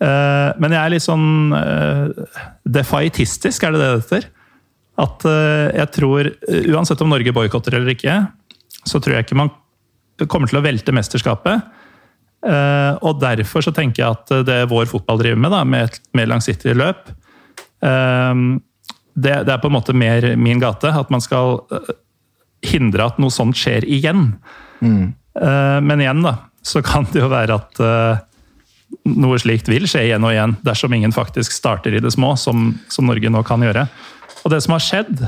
men 0.00 0.72
jeg 0.72 0.80
er 0.80 0.92
litt 0.94 1.04
sånn 1.04 1.52
defaitistisk, 2.64 3.66
er 3.66 3.74
det 3.74 3.80
det 3.82 3.88
det 3.90 3.98
heter? 3.98 4.28
At 5.00 5.24
jeg 5.24 5.88
tror, 5.96 6.28
uansett 6.74 7.00
om 7.00 7.08
Norge 7.12 7.32
boikotter 7.32 7.78
eller 7.78 7.94
ikke, 7.94 8.18
så 8.84 9.00
tror 9.00 9.16
jeg 9.16 9.26
ikke 9.26 9.38
man 9.38 9.52
kommer 10.28 10.50
til 10.50 10.60
å 10.60 10.64
velte 10.64 10.92
mesterskapet. 10.92 11.64
Uh, 12.40 12.96
og 13.04 13.18
derfor 13.20 13.64
så 13.64 13.72
tenker 13.76 14.02
jeg 14.02 14.16
at 14.16 14.46
det 14.48 14.62
vår 14.70 14.88
fotball 14.88 15.20
driver 15.20 15.40
med, 15.40 15.52
da, 15.52 15.60
med 15.64 15.88
et 15.88 15.98
mer 16.16 16.28
langsiktig 16.30 16.76
løp, 16.76 17.10
det, 17.80 19.32
det, 19.44 19.52
er 19.52 19.60
på 19.60 19.68
en 19.70 19.72
måte 19.72 19.94
mer 19.96 20.26
min 20.36 20.60
gate. 20.60 20.90
At 20.92 21.08
man 21.12 21.22
skal 21.24 21.62
hindre 22.64 23.06
at 23.08 23.20
noe 23.20 23.32
sånt 23.32 23.56
skjer 23.56 23.86
igjen. 23.88 24.34
Mm. 24.84 25.12
men 25.84 26.02
igjen, 26.04 26.20
da, 26.24 26.34
så 26.60 26.82
kan 26.84 27.06
det 27.08 27.22
jo 27.22 27.30
være 27.32 27.56
at 27.56 27.80
noe 29.08 29.38
slikt 29.40 29.68
vil 29.70 29.86
skje 29.88 30.06
igjen 30.08 30.24
og 30.26 30.34
igjen, 30.34 30.54
dersom 30.66 30.94
ingen 30.96 31.14
faktisk 31.14 31.54
starter 31.54 31.94
i 31.94 32.02
det 32.02 32.12
små, 32.14 32.34
som, 32.40 32.72
som 32.90 33.08
Norge 33.08 33.32
nå 33.32 33.42
kan 33.46 33.62
gjøre. 33.64 33.86
Og 34.44 34.52
det 34.52 34.60
som 34.64 34.76
har 34.76 34.84
skjedd, 34.84 35.24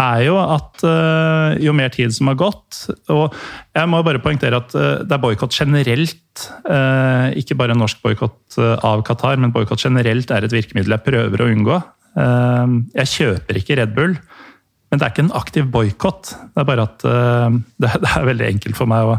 er 0.00 0.24
jo 0.26 0.38
at 0.42 0.82
uh, 0.82 1.54
jo 1.62 1.74
mer 1.76 1.92
tid 1.94 2.10
som 2.14 2.26
har 2.26 2.38
gått 2.38 2.80
Og 3.14 3.34
jeg 3.76 3.90
må 3.90 4.00
bare 4.02 4.22
poengtere 4.22 4.58
at 4.58 4.72
uh, 4.74 5.02
det 5.06 5.14
er 5.14 5.22
boikott 5.22 5.54
generelt. 5.54 6.46
Uh, 6.66 7.30
ikke 7.38 7.56
bare 7.58 7.76
norsk 7.78 8.00
boikott 8.02 8.58
av 8.58 9.04
Qatar, 9.06 9.38
men 9.40 9.54
boikott 9.54 9.84
generelt 9.84 10.32
er 10.34 10.46
et 10.46 10.54
virkemiddel 10.54 10.96
jeg 10.96 11.06
prøver 11.06 11.42
å 11.42 11.50
unngå. 11.50 11.82
jeg 12.94 13.10
kjøper 13.10 13.58
ikke 13.58 13.76
Red 13.80 13.94
Bull, 13.96 14.12
men 14.14 15.00
det 15.00 15.02
er 15.02 15.10
ikke 15.10 15.24
en 15.24 15.34
aktiv 15.34 15.66
boikott. 15.66 16.30
Det 16.54 16.62
er 16.62 16.68
bare 16.68 16.84
at 16.86 17.02
det, 17.02 17.90
det, 18.04 18.10
er 18.10 18.28
veldig 18.28 18.46
enkelt 18.52 18.78
for 18.78 18.90
meg 18.90 19.10
å, 19.10 19.16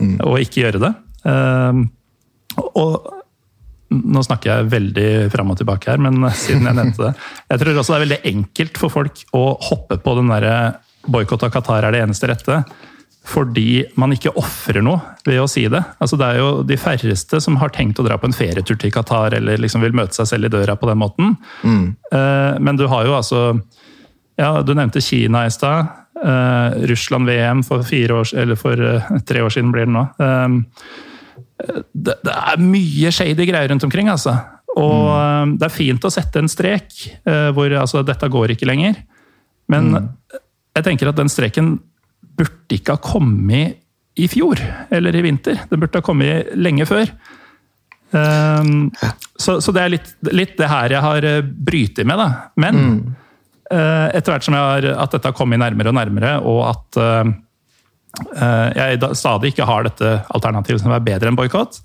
mm. 0.00 0.14
å 0.24 0.36
ikke 0.40 0.64
gjøre 0.64 0.80
det. 0.86 0.92
og 2.56 3.19
nå 3.90 4.22
snakker 4.22 4.52
jeg 4.52 4.70
veldig 4.72 5.08
fram 5.32 5.50
og 5.52 5.58
tilbake 5.60 5.90
her, 5.90 6.02
men 6.02 6.22
siden 6.44 6.68
jeg 6.68 6.78
nevnte 6.78 7.08
det. 7.08 7.14
Jeg 7.50 7.62
tror 7.62 7.80
også 7.80 7.92
det 7.92 7.98
er 7.98 8.06
veldig 8.06 8.22
enkelt 8.34 8.80
for 8.84 8.94
folk 9.00 9.24
å 9.36 9.44
hoppe 9.70 9.98
på 10.02 10.14
den 10.20 10.30
derre 10.30 10.54
boikott 11.10 11.46
av 11.46 11.52
Qatar 11.54 11.86
er 11.86 11.96
det 11.96 12.04
eneste 12.04 12.28
rette. 12.30 12.62
Fordi 13.30 13.82
man 14.00 14.14
ikke 14.14 14.32
ofrer 14.40 14.80
noe 14.82 14.98
ved 15.26 15.42
å 15.42 15.48
si 15.50 15.66
det. 15.70 15.82
Altså 16.00 16.16
det 16.18 16.28
er 16.28 16.40
jo 16.40 16.48
de 16.66 16.78
færreste 16.80 17.40
som 17.44 17.58
har 17.60 17.72
tenkt 17.74 18.00
å 18.00 18.06
dra 18.06 18.16
på 18.18 18.30
en 18.30 18.36
ferietur 18.36 18.78
til 18.80 18.92
Qatar 18.94 19.36
eller 19.36 19.60
liksom 19.60 19.84
vil 19.84 19.96
møte 19.96 20.16
seg 20.16 20.30
selv 20.30 20.48
i 20.48 20.52
døra 20.52 20.76
på 20.80 20.88
den 20.88 21.00
måten. 21.02 21.36
Mm. 21.62 21.84
Eh, 22.10 22.54
men 22.64 22.80
du 22.80 22.86
har 22.90 23.06
jo 23.06 23.16
altså 23.18 23.42
ja, 24.40 24.62
Du 24.64 24.72
nevnte 24.72 25.02
Kina 25.04 25.44
i 25.44 25.52
stad. 25.52 25.92
Eh, 26.16 26.80
Russland-VM 26.88 27.60
for, 27.66 27.84
for 27.84 28.86
eh, 28.88 29.12
tre 29.28 29.44
år 29.44 29.52
siden 29.52 29.72
blir 29.74 29.84
det 29.88 29.94
nå 29.94 30.06
det, 31.92 32.16
det, 32.24 32.32
er 32.32 32.62
mye 32.62 33.12
shady 33.14 33.46
greier 33.48 33.70
rundt 33.72 33.84
omkring, 33.86 34.10
altså. 34.12 34.36
Og 34.78 35.10
mm. 35.10 35.56
det 35.58 35.66
er 35.66 35.74
fint 35.74 36.06
å 36.06 36.12
sette 36.12 36.40
en 36.40 36.50
strek 36.50 36.92
uh, 37.26 37.50
hvor 37.56 37.72
altså, 37.80 38.04
dette 38.06 38.30
går 38.30 38.54
ikke 38.54 38.68
lenger. 38.70 39.00
Men 39.70 39.90
mm. 39.94 40.08
jeg 40.78 40.86
tenker 40.86 41.10
at 41.10 41.18
den 41.18 41.32
streken 41.32 41.74
burde 42.38 42.76
ikke 42.76 42.96
ha 42.96 43.02
kommet 43.02 43.80
i 44.20 44.26
fjor 44.30 44.60
eller 44.92 45.16
i 45.16 45.24
vinter. 45.24 45.64
Den 45.70 45.82
burde 45.82 46.00
ha 46.00 46.06
kommet 46.06 46.54
lenge 46.58 46.86
før. 46.88 47.10
Um, 48.10 48.88
så, 49.38 49.60
så, 49.62 49.74
det 49.74 49.82
er 49.82 49.92
litt, 49.94 50.08
litt, 50.34 50.56
det 50.58 50.66
her 50.70 50.90
jeg 50.96 51.02
har 51.04 51.26
eh, 51.28 51.44
brytet 51.46 52.08
med, 52.08 52.18
da. 52.18 52.48
Men 52.58 52.80
mm. 52.80 52.96
uh, 53.70 54.08
etter 54.10 54.34
hvert 54.34 54.46
som 54.46 54.56
har, 54.58 54.86
at 54.94 55.14
dette 55.14 55.30
har 55.30 55.36
kommet 55.36 55.62
nærmere 55.62 55.92
og 55.92 55.98
nærmere, 55.98 56.32
og 56.42 56.64
at 56.72 56.98
uh, 56.98 57.30
Eh, 57.30 57.30
jeg 58.10 58.98
stadig 59.16 59.52
ikke 59.52 59.66
har 59.68 59.84
dette 59.86 60.08
alternativet 60.34 60.82
som 60.82 60.92
er 60.92 61.04
bedre 61.04 61.30
enn 61.30 61.38
boikott. 61.38 61.78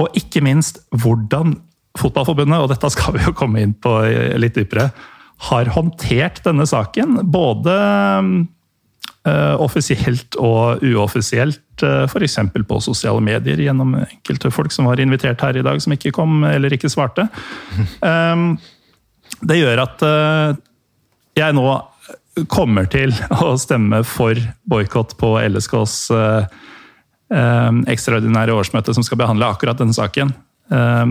Og 0.00 0.16
ikke 0.16 0.40
minst 0.44 0.80
hvordan 0.96 1.56
Fotballforbundet, 1.98 2.56
og 2.62 2.70
dette 2.72 2.88
skal 2.92 3.12
vi 3.18 3.24
jo 3.26 3.34
komme 3.36 3.60
inn 3.60 3.74
på 3.76 3.90
litt 4.40 4.56
dypere, 4.56 4.88
har 5.50 5.70
håndtert 5.74 6.40
denne 6.46 6.64
saken. 6.68 7.18
Både 7.34 7.74
uh, 9.28 9.54
offisielt 9.60 10.38
og 10.40 10.80
uoffisielt, 10.86 11.84
uh, 11.84 12.06
f.eks. 12.06 12.38
på 12.68 12.80
sosiale 12.84 13.20
medier 13.24 13.60
gjennom 13.60 13.98
enkelte 14.00 14.52
folk 14.54 14.72
som 14.72 14.88
var 14.88 15.02
invitert 15.04 15.42
her 15.44 15.58
i 15.58 15.66
dag, 15.66 15.82
som 15.84 15.92
ikke 15.92 16.14
kom 16.16 16.46
eller 16.48 16.72
ikke 16.72 16.92
svarte. 16.92 17.28
Det 19.42 19.56
gjør 19.58 19.80
at 19.82 20.02
jeg 21.34 21.54
nå 21.56 21.64
kommer 22.48 22.88
til 22.90 23.12
å 23.42 23.52
stemme 23.60 24.02
for 24.08 24.38
boikott 24.68 25.16
på 25.20 25.34
LSKs 25.42 25.96
eh, 26.16 26.56
eh, 27.34 27.70
ekstraordinære 27.92 28.56
årsmøte 28.56 28.94
som 28.96 29.04
skal 29.06 29.20
behandle 29.20 29.50
akkurat 29.52 29.80
denne 29.80 29.96
saken. 29.96 30.32
Eh, 30.72 31.06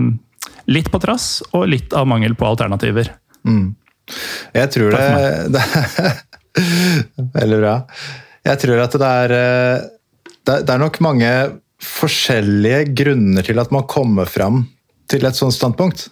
Litt 0.70 0.90
på 0.92 1.00
trass, 1.02 1.40
og 1.56 1.66
litt 1.70 1.94
av 1.96 2.06
mangel 2.10 2.36
på 2.38 2.46
alternativer. 2.46 3.10
Mm. 3.46 3.74
Jeg 4.54 4.70
tror 4.74 4.94
det, 4.94 5.54
det 5.54 5.64
Veldig 7.38 7.58
bra. 7.62 7.74
Jeg 8.46 8.60
tror 8.62 8.82
at 8.82 8.94
det 8.98 9.10
er 9.24 9.34
eh, 9.38 9.84
det, 10.42 10.56
det 10.66 10.74
er 10.74 10.82
nok 10.82 10.98
mange 11.04 11.32
forskjellige 11.82 12.84
grunner 12.98 13.46
til 13.46 13.58
at 13.62 13.72
man 13.74 13.86
kommer 13.90 14.30
fram 14.30 14.64
til 15.10 15.26
et 15.26 15.38
sånt 15.38 15.54
standpunkt. 15.54 16.08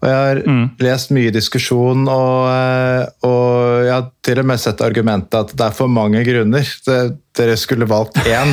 Og 0.00 0.06
jeg 0.08 0.16
har 0.16 0.40
mm. 0.44 0.64
lest 0.84 1.12
mye 1.16 1.32
diskusjon, 1.34 2.06
og, 2.10 2.46
eh, 2.50 3.04
og, 3.26 3.84
jeg 3.86 3.92
har 3.94 4.08
til 4.24 4.40
og 4.42 4.48
med 4.50 4.62
sett 4.62 4.82
argumentet 4.84 5.36
at 5.38 5.52
det 5.56 5.66
er 5.66 5.76
for 5.76 5.90
mange 5.90 6.22
grunner. 6.26 6.72
Det, 6.86 6.98
dere 7.34 7.56
skulle 7.58 7.88
valgt 7.90 8.20
én. 8.30 8.52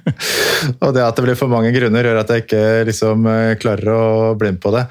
og 0.82 0.94
det 0.96 1.04
at 1.04 1.16
det 1.16 1.24
blir 1.26 1.38
for 1.38 1.52
mange 1.52 1.70
grunner, 1.76 2.08
gjør 2.10 2.22
at 2.24 2.32
jeg 2.34 2.46
ikke 2.46 2.64
liksom, 2.88 3.28
eh, 3.30 3.54
klarer 3.62 3.92
å 3.94 4.04
bli 4.40 4.54
med 4.56 4.60
på 4.62 4.74
det. 4.74 4.86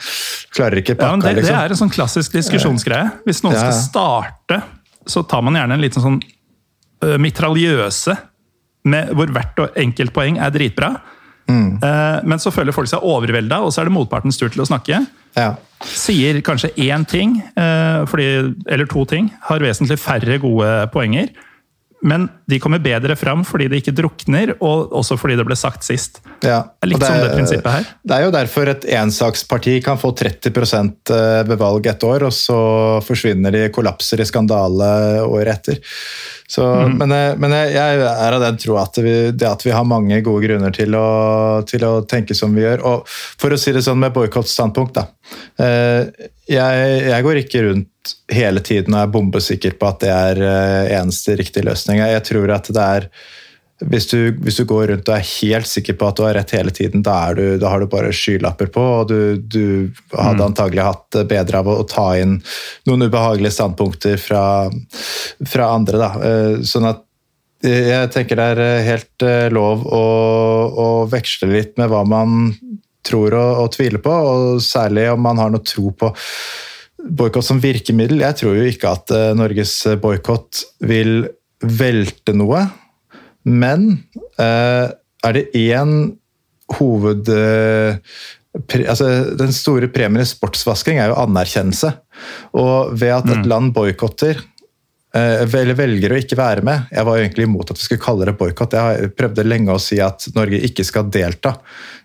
Klarer 0.55 0.83
ikke 0.83 0.95
pakka, 0.99 1.11
ja, 1.17 1.21
det, 1.25 1.35
liksom. 1.41 1.55
det 1.55 1.61
er 1.61 1.75
en 1.75 1.81
sånn 1.83 1.93
klassisk 1.93 2.37
diskusjonsgreie. 2.37 3.13
Hvis 3.27 3.43
noen 3.45 3.57
ja. 3.57 3.67
skal 3.67 3.79
starte, 3.81 4.61
så 5.09 5.25
tar 5.27 5.43
man 5.45 5.57
gjerne 5.59 5.79
en 5.79 5.83
liten 5.83 6.05
sånn 6.05 6.19
uh, 6.21 7.15
mitraljøse 7.21 8.15
med, 8.89 9.11
hvor 9.17 9.31
hvert 9.35 9.63
og 9.63 9.79
enkelt 9.79 10.13
poeng 10.15 10.39
er 10.41 10.53
dritbra. 10.53 10.93
Mm. 11.49 11.79
Uh, 11.81 12.19
men 12.29 12.41
så 12.41 12.53
føler 12.53 12.75
folk 12.75 12.89
seg 12.91 13.05
overvelda, 13.05 13.61
og 13.65 13.73
så 13.73 13.81
er 13.81 13.89
det 13.89 13.95
motpartens 13.95 14.37
tur 14.39 14.51
til 14.53 14.63
å 14.63 14.69
snakke. 14.69 15.01
Ja. 15.37 15.51
Sier 15.85 16.41
kanskje 16.45 16.71
én 16.85 17.05
ting, 17.09 17.39
uh, 17.57 18.05
fordi, 18.09 18.29
eller 18.69 18.89
to 18.89 19.05
ting, 19.09 19.31
har 19.49 19.63
vesentlig 19.63 19.99
færre 20.01 20.39
gode 20.43 20.73
poenger. 20.93 21.31
Men 22.05 22.29
de 22.49 22.59
kommer 22.61 22.81
bedre 22.83 23.15
fram 23.19 23.43
fordi 23.47 23.69
de 23.71 23.79
ikke 23.81 23.93
drukner, 23.95 24.55
og 24.59 24.93
også 24.99 25.17
fordi 25.19 25.37
det 25.39 25.45
ble 25.47 25.57
sagt 25.59 25.85
sist. 25.87 26.21
Ja, 26.41 26.63
det 26.79 26.87
er 26.87 26.91
litt 26.93 27.03
det 27.03 27.11
som 27.11 27.21
det 27.21 27.29
prinsippet 27.35 27.75
her. 27.75 27.91
Det 28.03 28.17
er 28.17 28.25
jo 28.25 28.33
derfor 28.35 28.73
et 28.73 28.89
ensaksparti 28.99 29.77
kan 29.85 29.99
få 30.01 30.13
30 30.17 30.51
ved 31.49 31.55
valg 31.59 31.91
et 31.91 32.07
år, 32.07 32.27
og 32.29 32.35
så 32.35 32.59
forsvinner 33.05 33.55
de, 33.55 33.67
kollapser 33.73 34.21
i 34.23 34.27
skandale 34.27 34.89
året 35.27 35.59
etter. 35.59 35.81
Så, 36.49 36.65
mm. 36.65 36.97
Men, 36.97 37.11
eh, 37.11 37.35
men, 37.37 37.53
jeg 37.69 37.99
er 38.01 38.33
av 38.33 38.41
den 38.41 38.57
tro 38.57 38.79
at 38.81 38.97
vi, 38.97 39.13
det 39.37 39.45
at 39.45 39.61
vi 39.61 39.73
har 39.75 39.85
mange 39.85 40.17
gode 40.25 40.47
grunner 40.47 40.73
til 40.73 40.95
å, 40.97 41.09
til 41.69 41.85
å, 41.85 41.91
tenke 42.09 42.33
som 42.33 42.55
vi 42.57 42.63
gjør. 42.63 42.81
Og 42.89 43.11
for 43.11 43.53
å 43.53 43.59
si 43.61 43.73
det 43.75 43.83
sånn 43.85 44.01
med 44.01 44.15
boikottstandpunkt, 44.15 44.97
da. 44.97 45.05
Eh, 45.61 46.29
jeg, 46.49 46.87
jeg, 47.05 47.25
går 47.27 47.41
ikke 47.43 47.61
rundt 47.67 48.15
hele 48.33 48.63
tiden 48.65 48.95
og 48.95 49.03
er 49.03 49.11
bombesikker 49.13 49.75
på 49.77 49.91
at 49.91 50.01
det 50.01 50.09
er 50.09 50.41
eh, 50.41 50.95
eneste 50.97 51.35
riktige 51.37 51.67
løsning. 51.67 52.01
Jeg 52.01 52.23
tror 52.25 52.38
at 52.47 52.71
det 52.71 52.85
er 52.85 53.11
hvis 53.87 54.09
du, 54.11 54.17
hvis 54.43 54.57
du, 54.59 54.65
går 54.67 54.89
rundt 54.91 55.07
og 55.07 55.15
er 55.15 55.27
helt 55.39 55.67
sikker 55.69 55.95
på 55.95 56.09
at 56.09 56.17
du 56.17 56.25
har 56.25 56.35
rett 56.35 56.51
hele 56.51 56.71
tiden, 56.75 57.03
da, 57.05 57.31
du, 57.35 57.55
da 57.61 57.71
har 57.71 57.79
du 57.79 57.87
bare 57.91 58.11
skylapper 58.15 58.67
på, 58.75 58.83
og 58.83 59.11
du, 59.11 59.39
du 59.39 59.63
hadde 60.11 60.41
mm. 60.41 60.47
antagelig 60.49 60.83
hatt 60.83 61.19
bedre 61.29 61.61
av 61.61 61.69
å, 61.71 61.77
å, 61.79 61.87
ta 61.87 62.09
inn 62.19 62.37
noen 62.89 63.07
ubehagelige 63.07 63.55
standpunkter 63.55 64.19
fra, 64.19 64.43
fra 65.47 65.69
andre. 65.77 66.01
Da. 66.01 66.11
Eh, 66.27 66.51
sånn 66.67 66.89
at 66.91 67.05
jeg 67.63 68.11
tenker 68.11 68.39
det 68.39 68.49
er 68.53 68.63
eh, 68.65 68.83
helt 68.87 69.27
eh, 69.27 69.47
lov 69.55 69.87
å, 69.87 70.03
å 70.75 70.89
veksle 71.11 71.51
litt 71.53 71.79
med 71.79 71.91
hva 71.91 72.03
man 72.07 72.51
tror 73.07 73.31
og, 73.31 73.63
og, 73.63 73.73
tviler 73.77 74.03
på, 74.03 74.11
og 74.11 74.63
særlig 74.63 75.07
om 75.13 75.23
man 75.23 75.39
har 75.39 75.55
noe 75.55 75.63
tro 75.63 75.95
på 75.95 76.11
boikott 76.99 77.47
som 77.47 77.63
virkemiddel. 77.63 78.25
Jeg 78.27 78.41
tror 78.41 78.59
jo 78.59 78.67
ikke 78.67 78.91
at 78.91 79.11
Norges 79.39 79.71
boikott 80.03 80.65
vil 80.83 81.29
velte 81.63 82.35
noe. 82.37 82.65
Men 83.49 83.91
eh, 84.39 84.89
er 85.25 85.37
det 85.37 85.47
én 85.57 85.95
hoved... 86.77 87.31
Eh, 87.33 87.97
pre, 88.69 88.85
altså, 88.89 89.09
den 89.39 89.53
store 89.55 89.89
premien 89.93 90.23
i 90.23 90.29
sportsvasking 90.29 90.99
er 90.99 91.11
jo 91.11 91.19
anerkjennelse. 91.23 91.93
Og 92.59 92.95
ved 92.99 93.15
at 93.15 93.29
et 93.29 93.43
mm. 93.43 93.49
land 93.49 93.73
boikotter 93.75 94.41
eller 95.13 95.73
velger 95.73 96.13
å 96.13 96.17
ikke 96.21 96.37
være 96.37 96.61
med. 96.65 96.89
Jeg 96.93 97.05
var 97.07 97.17
jo 97.17 97.23
egentlig 97.23 97.45
imot 97.47 97.71
at 97.71 97.79
vi 97.79 97.85
skulle 97.87 98.03
kalle 98.03 98.27
det 98.29 98.35
boikott. 98.37 98.75
Jeg 98.77 99.09
prøvde 99.17 99.45
lenge 99.47 99.73
å 99.73 99.81
si 99.81 99.97
at 100.03 100.27
Norge 100.35 100.59
ikke 100.67 100.85
skal 100.85 101.09
delta 101.09 101.55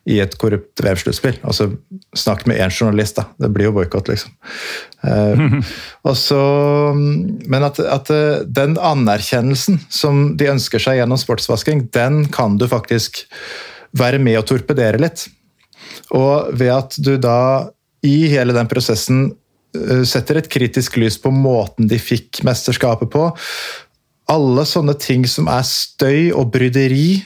i 0.09 0.19
et 0.25 0.37
korrupt 0.40 0.81
vevsluttspill. 0.85 1.37
Altså, 1.45 1.71
snakk 2.17 2.47
med 2.49 2.61
én 2.64 2.73
journalist, 2.73 3.19
da. 3.21 3.27
Det 3.40 3.51
blir 3.53 3.69
jo 3.71 3.77
boikott, 3.81 4.11
liksom. 4.12 4.35
Mm. 5.05 5.59
Så, 6.17 6.38
men 6.97 7.64
at, 7.67 7.77
at, 7.77 8.09
eh, 8.09 8.38
den 8.49 8.79
anerkjennelsen 8.81 9.83
som 9.93 10.31
de 10.40 10.47
ønsker 10.49 10.81
seg 10.81 10.97
gjennom 10.97 11.21
sportsvasking, 11.21 11.83
den 11.93 12.23
kan 12.33 12.57
du 12.57 12.64
faktisk 12.71 13.21
være 13.93 14.17
med 14.17 14.38
å 14.40 14.47
torpedere 14.49 15.03
litt. 15.05 15.27
Og 16.17 16.57
ved 16.57 16.73
at 16.73 16.97
du 16.97 17.19
da 17.21 17.69
i 18.01 18.31
hele 18.33 18.57
den 18.57 18.71
prosessen 18.71 19.27
Eh, 19.29 19.43
setter 20.06 20.38
et 20.38 20.50
kritisk 20.50 20.98
lys 21.00 21.18
på 21.20 21.32
måten 21.34 21.88
de 21.90 21.98
fikk 22.00 22.42
mesterskapet 22.46 23.10
på. 23.12 23.28
Alle 24.30 24.64
sånne 24.68 24.94
ting 25.00 25.26
som 25.28 25.50
er 25.52 25.64
støy 25.68 26.30
og 26.32 26.52
bryderi, 26.54 27.22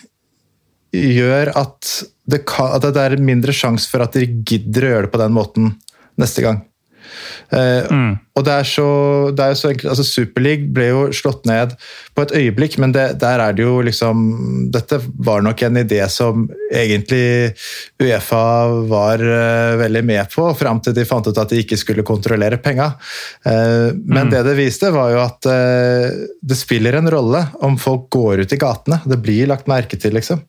gjør 0.94 1.52
at 1.58 1.90
det, 2.28 2.42
kan, 2.48 2.72
at 2.72 2.87
det 2.94 3.02
er 3.02 3.20
mindre 3.20 3.52
sjanse 3.52 3.90
for 3.90 4.04
at 4.04 4.16
de 4.16 4.24
gidder 4.48 4.87
å 4.87 4.92
gjøre 4.94 5.06
det 5.08 5.12
på 5.12 5.20
den 5.20 5.34
måten 5.37 5.70
neste 6.20 6.44
gang. 6.44 6.62
Eh, 7.50 7.90
mm. 7.90 8.16
Og 8.38 8.44
det 8.46 8.54
er 8.54 8.66
så, 8.68 8.88
det 9.35 9.44
er 9.44 9.57
så 9.59 9.72
enkelt, 9.72 9.88
altså 9.90 10.07
Superleague 10.07 10.68
ble 10.74 10.90
jo 10.90 11.00
slått 11.16 11.46
ned 11.48 11.74
på 12.14 12.24
et 12.24 12.35
øyeblikk, 12.38 12.76
men 12.83 12.92
det, 12.94 13.07
der 13.22 13.42
er 13.42 13.57
det 13.57 13.64
jo 13.64 13.81
liksom 13.85 14.20
Dette 14.74 15.00
var 15.18 15.42
nok 15.42 15.62
en 15.66 15.81
idé 15.81 16.00
som 16.12 16.46
egentlig 16.68 17.54
Uefa 18.02 18.44
var 18.90 19.22
uh, 19.22 19.78
veldig 19.81 20.04
med 20.07 20.31
på, 20.35 20.46
fram 20.59 20.83
til 20.85 20.94
de 20.96 21.07
fant 21.09 21.26
ut 21.26 21.40
at 21.40 21.50
de 21.50 21.62
ikke 21.62 21.78
skulle 21.81 22.07
kontrollere 22.07 22.61
penga. 22.62 22.92
Uh, 23.46 23.90
men 24.04 24.28
mm. 24.28 24.33
det 24.35 24.44
det 24.48 24.57
viste, 24.59 24.92
var 24.94 25.12
jo 25.14 25.22
at 25.24 25.50
uh, 25.50 26.24
det 26.38 26.59
spiller 26.59 26.98
en 26.98 27.11
rolle 27.11 27.42
om 27.64 27.78
folk 27.81 28.07
går 28.14 28.44
ut 28.44 28.54
i 28.54 28.61
gatene. 28.61 29.00
Det 29.09 29.18
blir 29.22 29.50
lagt 29.50 29.70
merke 29.70 29.98
til, 29.98 30.14
liksom. 30.14 30.40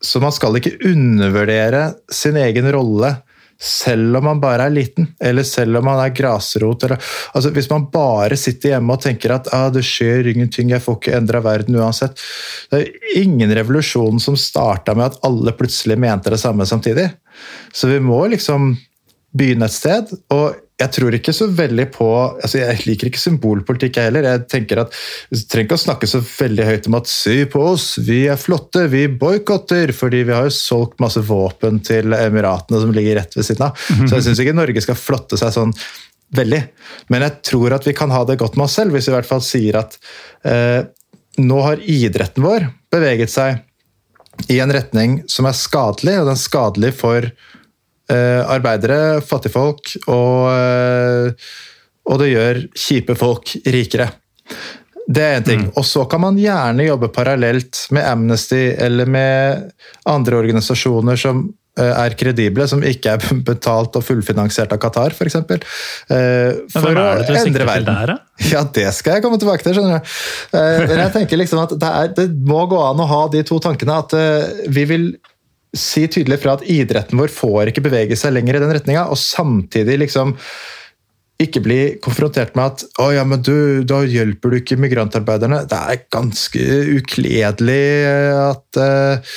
så 0.00 0.20
man 0.22 0.32
skal 0.34 0.56
ikke 0.58 0.76
undervurdere 0.86 1.82
sin 2.12 2.36
egen 2.40 2.68
rolle 2.72 3.14
selv 3.60 4.16
om 4.16 4.24
man 4.24 4.40
bare 4.40 4.66
er 4.66 4.72
liten, 4.72 5.10
eller 5.20 5.44
selv 5.44 5.76
om 5.80 5.84
man 5.84 6.00
er 6.00 6.14
grasrot. 6.16 6.86
Eller, 6.86 7.00
altså 7.36 7.52
hvis 7.52 7.68
man 7.70 7.86
bare 7.92 8.38
sitter 8.40 8.74
hjemme 8.74 8.96
og 8.96 9.02
tenker 9.04 9.34
at 9.36 9.50
ah, 9.56 9.68
det 9.72 9.84
skjer 9.84 10.30
ingenting, 10.32 10.72
jeg 10.72 10.84
får 10.84 10.96
ikke 10.96 11.16
endra 11.18 11.42
verden 11.44 11.76
uansett. 11.76 12.16
Det 12.72 12.80
er 12.80 13.20
ingen 13.20 13.52
revolusjon 13.56 14.22
som 14.22 14.38
starta 14.40 14.96
med 14.96 15.10
at 15.10 15.20
alle 15.28 15.52
plutselig 15.56 15.98
mente 16.00 16.32
det 16.32 16.40
samme 16.40 16.64
samtidig. 16.68 17.10
Så 17.72 17.90
vi 17.92 18.00
må 18.00 18.22
liksom 18.32 18.72
begynne 19.36 19.68
et 19.68 19.76
sted. 19.76 20.12
og 20.34 20.58
jeg 20.80 20.92
tror 20.94 21.14
ikke 21.16 21.32
så 21.36 21.46
veldig 21.52 21.86
på 21.92 22.06
altså 22.08 22.60
Jeg 22.62 22.84
liker 22.88 23.10
ikke 23.10 23.20
symbolpolitikk, 23.20 23.98
jeg 23.98 24.08
heller. 24.08 24.24
Jeg 24.24 24.44
tenker 24.48 24.82
at 24.84 24.94
Vi 25.28 25.40
trenger 25.44 25.68
ikke 25.68 25.78
å 25.78 25.82
snakke 25.82 26.08
så 26.08 26.22
veldig 26.24 26.68
høyt 26.68 26.88
om 26.88 26.96
at 26.96 27.10
sy 27.10 27.42
på 27.52 27.64
oss, 27.72 27.86
vi 28.06 28.22
er 28.32 28.40
flotte, 28.40 28.86
vi 28.92 29.06
boikotter. 29.08 29.92
fordi 29.96 30.22
vi 30.28 30.36
har 30.36 30.48
jo 30.48 30.54
solgt 30.56 31.00
masse 31.02 31.20
våpen 31.20 31.82
til 31.84 32.14
Emiratene 32.16 32.80
som 32.80 32.94
ligger 32.96 33.20
rett 33.20 33.36
ved 33.36 33.44
siden 33.44 33.68
av. 33.68 33.84
Så 34.06 34.16
jeg 34.16 34.28
syns 34.28 34.40
ikke 34.40 34.56
Norge 34.56 34.84
skal 34.84 34.98
flotte 34.98 35.36
seg 35.40 35.52
sånn 35.52 35.74
veldig. 36.36 36.62
Men 37.12 37.26
jeg 37.26 37.42
tror 37.50 37.76
at 37.76 37.86
vi 37.86 37.96
kan 37.96 38.12
ha 38.14 38.24
det 38.24 38.38
godt 38.40 38.56
med 38.56 38.68
oss 38.68 38.78
selv, 38.80 38.94
hvis 38.94 39.08
vi 39.08 39.12
i 39.12 39.18
hvert 39.18 39.28
fall 39.28 39.44
sier 39.44 39.80
at 39.82 39.98
eh, 40.48 40.80
nå 41.40 41.60
har 41.66 41.82
idretten 41.84 42.44
vår 42.44 42.70
beveget 42.92 43.32
seg 43.32 43.60
i 44.48 44.60
en 44.62 44.72
retning 44.72 45.20
som 45.28 45.48
er 45.48 45.56
skadelig, 45.58 46.16
og 46.20 46.30
den 46.30 46.38
er 46.38 46.40
skadelig 46.40 46.94
for 46.96 47.28
arbeidere, 48.10 49.20
fattigfolk, 49.26 49.94
og, 50.10 50.50
eh, 50.50 51.48
og 52.10 52.20
det 52.22 52.32
gjør 52.32 52.60
kjipe 52.74 53.16
folk 53.18 53.54
rikere. 53.70 54.10
Det 55.10 55.22
er 55.22 55.38
én 55.40 55.46
ting. 55.46 55.62
Mm. 55.66 55.72
Og 55.78 55.86
så 55.86 56.04
kan 56.10 56.22
man 56.22 56.36
gjerne 56.38 56.86
jobbe 56.86 57.10
parallelt 57.14 57.86
med 57.94 58.06
Amnesty 58.06 58.68
eller 58.78 59.08
med 59.10 59.72
andre 60.06 60.38
organisasjoner 60.38 61.18
som 61.18 61.42
eh, 61.80 61.90
er 61.90 62.14
kredible, 62.18 62.66
som 62.70 62.84
ikke 62.86 63.16
er 63.16 63.24
betalt 63.50 63.98
og 63.98 64.06
fullfinansiert 64.06 64.74
av 64.74 64.78
Qatar, 64.82 65.16
f.eks. 65.16 65.40
For, 65.40 65.66
for 66.76 67.02
å 67.02 67.08
endre 67.40 67.66
verden. 67.66 67.90
Der, 67.90 68.14
ja, 68.52 68.62
det 68.78 68.86
skal 68.98 69.18
jeg 69.18 69.26
komme 69.26 69.40
tilbake 69.42 69.66
til. 69.66 69.78
skjønner 69.78 69.98
du. 69.98 70.14
Men 70.54 71.04
jeg 71.06 71.14
tenker 71.16 71.42
liksom 71.42 71.64
at 71.64 71.74
det, 71.74 71.90
er, 72.04 72.14
det 72.20 72.30
må 72.46 72.62
gå 72.70 72.78
an 72.90 73.02
å 73.02 73.10
ha 73.10 73.24
de 73.34 73.42
to 73.46 73.58
tankene. 73.62 73.98
At 74.04 74.14
vi 74.70 74.86
vil 74.94 75.10
si 75.76 76.06
tydelig 76.10 76.40
fra 76.42 76.56
at 76.56 76.66
idretten 76.66 77.20
vår 77.20 77.30
får 77.32 77.70
ikke 77.70 77.84
bevege 77.84 78.18
seg 78.18 78.34
lenger 78.34 78.58
i 78.58 78.62
den 78.64 78.74
retninga, 78.74 79.06
og 79.12 79.18
samtidig 79.20 80.00
liksom 80.02 80.34
ikke 81.40 81.62
bli 81.64 81.78
konfrontert 82.04 82.52
med 82.58 82.74
at 82.74 83.00
å 83.00 83.06
ja, 83.14 83.22
men 83.24 83.40
du, 83.44 83.80
da 83.88 84.02
hjelper 84.04 84.52
du 84.52 84.58
ikke 84.58 84.76
migrantarbeiderne. 84.80 85.62
Det 85.70 85.78
er 85.78 86.02
ganske 86.12 86.66
ukledelig 86.98 87.86
at 88.36 88.80
uh, 88.80 89.32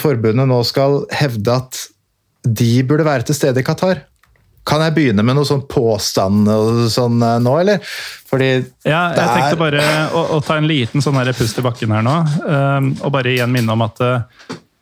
forbundet 0.00 0.50
nå 0.50 0.58
skal 0.66 1.04
hevde 1.14 1.60
at 1.60 1.84
de 2.46 2.72
burde 2.86 3.06
være 3.06 3.28
til 3.28 3.38
stede 3.38 3.62
i 3.62 3.66
Qatar. 3.66 4.02
Kan 4.66 4.82
jeg 4.82 4.96
begynne 4.96 5.22
med 5.22 5.38
noe 5.38 5.46
sånn 5.46 5.62
påstand 5.70 6.50
sånn 6.90 7.22
uh, 7.22 7.36
nå, 7.42 7.54
eller? 7.62 7.94
Fordi 8.26 8.50
ja, 8.82 9.04
jeg 9.14 9.30
tenkte 9.30 9.60
bare 9.60 9.86
å, 10.10 10.26
å, 10.34 10.42
ta 10.42 10.58
en 10.58 10.66
liten 10.66 11.04
sånn 11.04 11.22
pust 11.30 11.62
i 11.62 11.66
bakken 11.66 11.94
her 11.94 12.06
nå. 12.06 12.16
Um, 12.42 12.94
og 13.06 13.14
bare 13.14 13.36
igjen 13.36 13.54
minne 13.54 13.76
om 13.76 13.86
at 13.86 14.02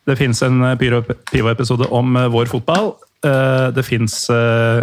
det 0.05 0.17
finnes 0.19 0.41
en 0.45 0.63
Pyro 0.79 1.01
Pivo-episode 1.31 1.89
om 1.93 2.15
eh, 2.19 2.31
vår 2.33 2.49
fotball. 2.51 2.93
uh, 3.25 3.71
det 3.73 3.83
fins 3.83 4.29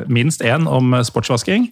minst 0.07 0.43
én 0.43 0.67
om 0.69 0.97
sportsvasking. 1.05 1.71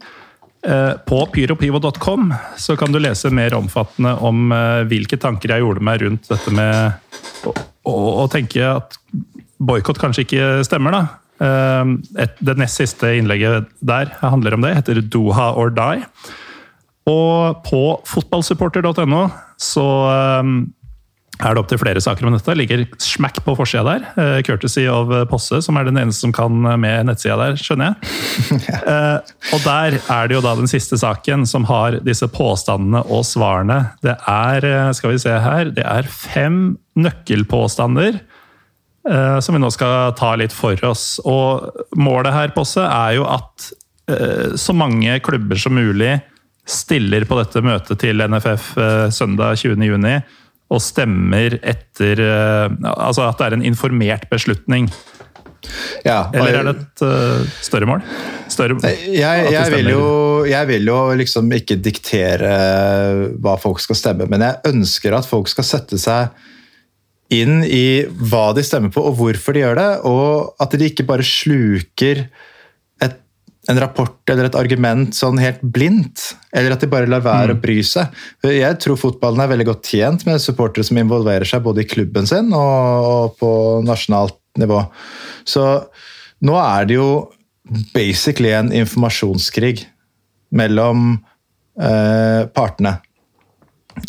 På 1.09 1.23
pyropivo.com 1.33 2.35
så 2.61 2.75
kan 2.77 2.93
du 2.93 2.99
lese 3.01 3.31
mer 3.33 3.55
omfattende 3.57 4.11
om 4.21 4.53
hvilke 4.91 5.17
tanker 5.17 5.55
jeg 5.55 5.65
gjorde 5.65 5.81
meg 5.81 6.03
rundt 6.03 6.29
dette 6.29 6.53
med 6.53 7.49
å, 7.49 7.55
å, 7.89 7.95
å 8.21 8.27
tenke 8.29 8.67
at 8.69 8.99
boikott 9.57 9.97
kanskje 10.03 10.27
ikke 10.27 10.51
stemmer. 10.69 10.93
da. 10.93 11.01
Et, 12.21 12.37
det 12.45 12.59
nest 12.61 12.77
siste 12.77 13.15
innlegget 13.17 13.73
der 13.81 14.13
handler 14.21 14.59
om 14.59 14.69
det, 14.69 14.75
heter 14.83 15.01
Doha 15.01 15.49
or 15.57 15.73
die. 15.73 16.05
Og 17.09 17.65
på 17.65 17.83
fotballsupporter.no 18.13 19.25
så 19.57 19.89
er 21.41 21.55
det 21.55 21.63
opptil 21.63 21.81
flere 21.81 22.01
saker 22.03 22.27
om 22.27 22.35
dette. 22.35 22.55
Ligger 22.57 22.85
smack 23.01 23.41
på 23.45 23.55
forsida 23.59 23.85
der. 23.87 24.07
Uh, 24.17 24.39
courtesy 24.47 24.87
of 24.91 25.13
Posse, 25.31 25.63
som 25.65 25.79
er 25.79 25.89
den 25.89 25.99
eneste 26.01 26.27
som 26.27 26.35
kan 26.37 26.55
med 26.61 27.09
nettsida 27.09 27.39
der, 27.41 27.59
skjønner 27.61 27.91
jeg. 27.91 28.21
uh, 28.91 29.33
og 29.57 29.65
der 29.65 29.99
er 30.01 30.31
det 30.31 30.37
jo 30.37 30.45
da 30.45 30.55
den 30.59 30.71
siste 30.71 30.99
saken 31.01 31.47
som 31.49 31.67
har 31.71 32.01
disse 32.07 32.29
påstandene 32.31 33.03
og 33.09 33.25
svarene. 33.29 33.81
Det 34.05 34.17
er, 34.29 34.67
eh, 34.67 34.91
skal 34.97 35.15
vi 35.15 35.23
se 35.23 35.37
her, 35.43 35.71
det 35.75 35.85
er 35.87 36.09
fem 36.11 36.77
nøkkelpåstander. 37.01 38.21
Uh, 39.09 39.39
som 39.41 39.57
vi 39.57 39.63
nå 39.63 39.71
skal 39.73 40.13
ta 40.19 40.35
litt 40.37 40.53
for 40.53 40.77
oss. 40.85 41.15
Og 41.25 41.71
målet 41.97 42.37
her, 42.37 42.53
Posse, 42.57 42.85
er 42.85 43.17
jo 43.21 43.29
at 43.29 43.71
så 44.59 44.75
mange 44.75 45.21
klubber 45.23 45.55
som 45.61 45.77
mulig 45.79 46.17
stiller 46.67 47.23
på 47.31 47.37
dette 47.39 47.61
møtet 47.63 48.01
til 48.03 48.19
NFF 48.27 48.65
søndag 49.15 49.61
20.6 49.61 50.40
og 50.71 50.83
stemmer 50.83 51.57
etter 51.67 52.21
eh, 52.23 52.75
Altså 52.95 53.27
at 53.27 53.41
det 53.41 53.49
er 53.49 53.57
en 53.59 53.67
informert 53.67 54.29
beslutning. 54.31 54.91
Ja, 56.07 56.31
Eller 56.33 56.61
er 56.61 56.69
det 56.69 56.73
et 56.79 57.03
uh, 57.05 57.43
større 57.63 57.89
mål? 57.89 58.05
Større, 58.51 58.79
jeg, 58.81 59.51
jeg, 59.53 59.73
vil 59.75 59.91
jo, 59.93 60.05
jeg, 60.49 60.69
vil 60.71 60.89
jo, 60.89 61.01
liksom 61.21 61.51
ikke 61.53 61.77
diktere 61.83 62.55
hva 63.43 63.59
folk 63.61 63.83
skal 63.83 63.99
stemme, 63.99 64.29
men 64.31 64.47
jeg 64.47 64.73
ønsker 64.73 65.15
at 65.15 65.29
folk 65.29 65.51
skal 65.53 65.67
sette 65.69 66.01
seg 66.01 66.33
inn 67.31 67.61
i 67.63 68.03
hva 68.31 68.49
de 68.57 68.65
stemmer 68.67 68.91
på, 68.95 69.05
og 69.07 69.19
hvorfor 69.21 69.55
de 69.55 69.63
gjør 69.63 69.79
det. 69.79 69.91
Og 70.09 70.65
at 70.65 70.75
de 70.75 70.89
ikke 70.91 71.07
bare 71.07 71.27
sluker 71.27 72.25
en 73.71 73.81
rapport 73.81 74.33
eller 74.33 74.49
et 74.49 74.59
argument 74.59 75.15
sånn 75.15 75.39
helt 75.41 75.61
blindt, 75.63 76.33
eller 76.57 76.75
at 76.75 76.83
de 76.83 76.91
bare 76.91 77.09
lar 77.11 77.23
være 77.25 77.55
mm. 77.55 77.59
å 77.59 77.63
bry 77.63 77.79
seg. 77.87 78.23
Jeg 78.51 78.79
tror 78.83 78.99
fotballen 79.01 79.43
er 79.45 79.53
veldig 79.53 79.69
godt 79.69 79.91
tjent 79.93 80.25
med 80.29 80.43
supportere 80.43 80.87
som 80.87 80.99
involverer 81.01 81.47
seg 81.49 81.63
både 81.65 81.85
i 81.85 81.91
klubben 81.91 82.29
sin 82.29 82.51
og, 82.57 83.37
på 83.41 83.51
nasjonalt 83.87 84.39
nivå. 84.61 84.83
Så 85.49 85.67
nå 86.47 86.57
er 86.61 86.89
det 86.89 86.99
jo 86.99 87.11
basically 87.95 88.53
en 88.57 88.73
informasjonskrig 88.75 89.85
mellom 90.57 91.13
eh, 91.81 92.49
partene. 92.51 92.97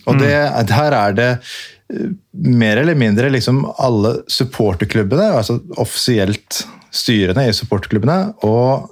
Og 0.07 0.17
det, 0.21 0.33
mm. 0.33 0.71
er 0.87 1.17
det 1.17 1.29
eh, 1.35 2.09
mer 2.31 2.81
eller 2.81 2.97
mindre 2.97 3.29
liksom 3.33 3.63
alle 3.77 4.21
supporterklubbene, 4.31 5.29
altså 5.37 5.59
offisielt 5.81 6.63
styrene 6.91 7.47
i 7.47 7.53
supporterklubbene, 7.55 8.33
og 8.47 8.89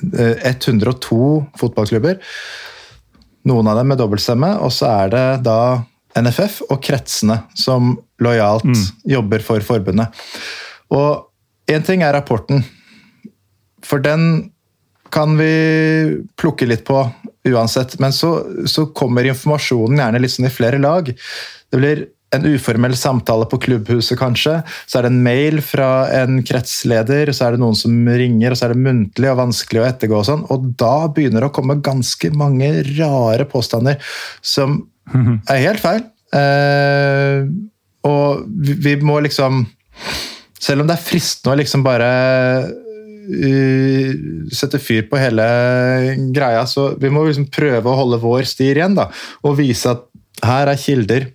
102 0.00 1.20
eh, 1.38 1.48
fotballklubber. 1.60 2.18
Noen 3.48 3.70
av 3.70 3.80
dem 3.80 3.92
med 3.92 4.00
dobbeltstemme, 4.00 4.52
og 4.60 4.72
så 4.74 4.90
er 5.04 5.12
det 5.14 5.26
da 5.46 5.60
NFF 6.18 6.60
og 6.68 6.80
kretsene 6.84 7.38
som 7.56 7.94
lojalt 8.20 8.66
mm. 8.66 8.86
jobber 9.14 9.44
for 9.46 9.64
forbundet. 9.64 10.22
Og 10.92 11.70
én 11.70 11.84
ting 11.86 12.02
er 12.04 12.14
rapporten, 12.16 12.64
for 13.86 14.02
den 14.02 14.50
kan 15.10 15.34
vi 15.38 15.52
plukke 16.38 16.68
litt 16.68 16.84
på 16.86 17.02
uansett. 17.48 17.96
Men 18.02 18.12
så, 18.14 18.34
så 18.66 18.86
kommer 18.94 19.26
informasjonen 19.26 19.98
gjerne 19.98 20.22
litt 20.22 20.34
sånn 20.34 20.48
i 20.50 20.54
flere 20.54 20.78
lag. 20.82 21.08
Det 21.10 21.80
blir 21.80 22.04
en 22.36 22.46
uformell 22.46 22.94
samtale 22.96 23.46
på 23.50 23.58
klubbhuset, 23.64 24.18
kanskje. 24.18 24.60
Så 24.86 24.98
er 24.98 25.06
det 25.06 25.12
en 25.12 25.22
mail 25.24 25.58
fra 25.64 25.90
en 26.20 26.42
kretsleder, 26.46 27.32
så 27.34 27.48
er 27.48 27.56
det 27.56 27.62
noen 27.62 27.78
som 27.78 27.96
ringer, 28.06 28.52
og 28.52 28.60
så 28.60 28.68
er 28.68 28.74
det 28.74 28.84
muntlig 28.84 29.32
og 29.32 29.40
vanskelig 29.40 29.82
å 29.82 29.88
ettergå. 29.88 30.20
Og 30.20 30.28
sånn, 30.28 30.44
og 30.52 30.70
da 30.80 31.08
begynner 31.10 31.42
det 31.42 31.50
å 31.50 31.56
komme 31.56 31.80
ganske 31.84 32.30
mange 32.38 32.70
rare 32.92 33.48
påstander 33.50 33.98
som 34.42 34.82
er 35.50 35.64
helt 35.64 35.82
feil. 35.82 36.06
Eh, 36.36 37.48
og 38.06 38.46
vi, 38.46 38.76
vi, 38.78 38.92
må 39.02 39.18
liksom 39.20 39.64
Selv 40.60 40.84
om 40.84 40.86
det 40.86 40.94
er 40.94 41.02
fristende 41.02 41.56
å 41.56 41.58
liksom 41.58 41.82
bare 41.82 42.06
uh, 43.32 44.10
sette 44.54 44.78
fyr 44.78 45.06
på 45.08 45.18
hele 45.18 45.46
greia, 46.36 46.66
så 46.68 46.90
vi 47.00 47.10
må 47.12 47.24
liksom 47.26 47.48
prøve 47.52 47.88
å 47.88 47.96
holde 47.96 48.20
vår 48.20 48.44
styr 48.48 48.76
igjen. 48.76 48.96
da, 48.98 49.08
Og 49.42 49.56
vise 49.58 49.88
at 49.90 50.04
her 50.44 50.68
er 50.70 50.80
kilder 50.80 51.26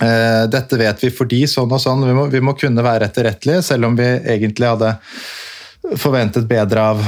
dette 0.00 0.78
vet 0.80 1.02
vi 1.04 1.10
fordi 1.12 1.42
sånn 1.50 1.72
og 1.74 1.80
sånn. 1.82 2.04
Vi 2.08 2.14
må, 2.16 2.26
vi 2.32 2.40
må 2.40 2.54
kunne 2.58 2.84
være 2.84 3.10
etterrettelige, 3.10 3.64
selv 3.66 3.90
om 3.90 3.96
vi 3.98 4.06
egentlig 4.34 4.70
hadde 4.70 4.94
forventet 6.00 6.46
bedre 6.48 6.84
av, 6.92 7.02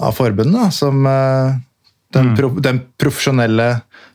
av 0.00 0.12
forbundet. 0.16 0.74
Som 0.74 1.06
eh, 1.06 1.54
den, 2.12 2.32
mm. 2.32 2.36
pro, 2.36 2.50
den, 2.60 2.80
profesjonelle 3.00 3.68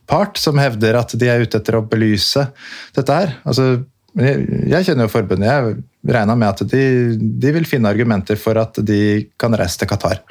part 0.08 0.40
som 0.40 0.60
hevder 0.62 1.00
at 1.00 1.16
de 1.20 1.30
er 1.30 1.44
ute 1.44 1.60
etter 1.60 1.78
å 1.78 1.86
belyse 1.86 2.48
dette 2.96 3.20
her. 3.22 3.38
Altså, 3.48 3.70
jeg, 4.18 4.46
jeg 4.72 4.88
kjenner 4.88 5.08
jo 5.08 5.14
forbundet. 5.14 5.50
Jeg 5.50 6.14
regna 6.14 6.38
med 6.40 6.50
at 6.50 6.64
de, 6.72 6.84
de, 7.18 7.54
vil 7.56 7.68
finne 7.68 7.92
argumenter 7.92 8.40
for 8.40 8.60
at 8.62 8.80
de 8.86 9.28
kan 9.40 9.56
reise 9.58 9.80
til 9.82 9.90
Qatar 9.90 10.22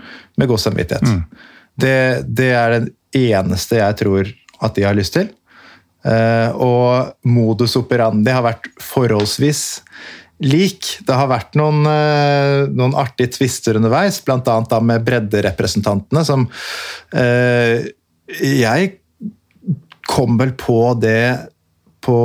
med 0.41 0.49
god 0.51 0.63
samvittighet. 0.63 1.05
Mm. 1.05 1.51
Det, 1.77 1.97
det 2.25 2.53
er 2.57 2.79
det 2.79 2.95
eneste 3.17 3.83
jeg 3.83 3.99
tror 4.01 4.31
at 4.65 4.79
de 4.79 4.87
har 4.87 4.97
lyst 4.97 5.19
til. 5.19 5.29
Eh, 6.05 6.51
og 6.63 7.17
modus 7.27 7.77
operandi 7.79 8.35
har 8.35 8.45
vært 8.47 8.69
forholdsvis 8.83 9.63
lik. 10.45 10.93
Det 11.07 11.17
har 11.17 11.31
vært 11.31 11.57
noen, 11.59 11.83
eh, 11.89 12.69
noen 12.69 12.95
artige 12.99 13.33
tvister 13.39 13.79
underveis, 13.81 14.21
bl.a. 14.25 14.81
med 14.81 15.05
bredderepresentantene, 15.07 16.25
som 16.27 16.47
eh, 17.15 17.91
Jeg 18.43 18.97
kom 20.07 20.39
vel 20.39 20.53
på 20.59 20.95
det 21.01 21.51
på 22.05 22.19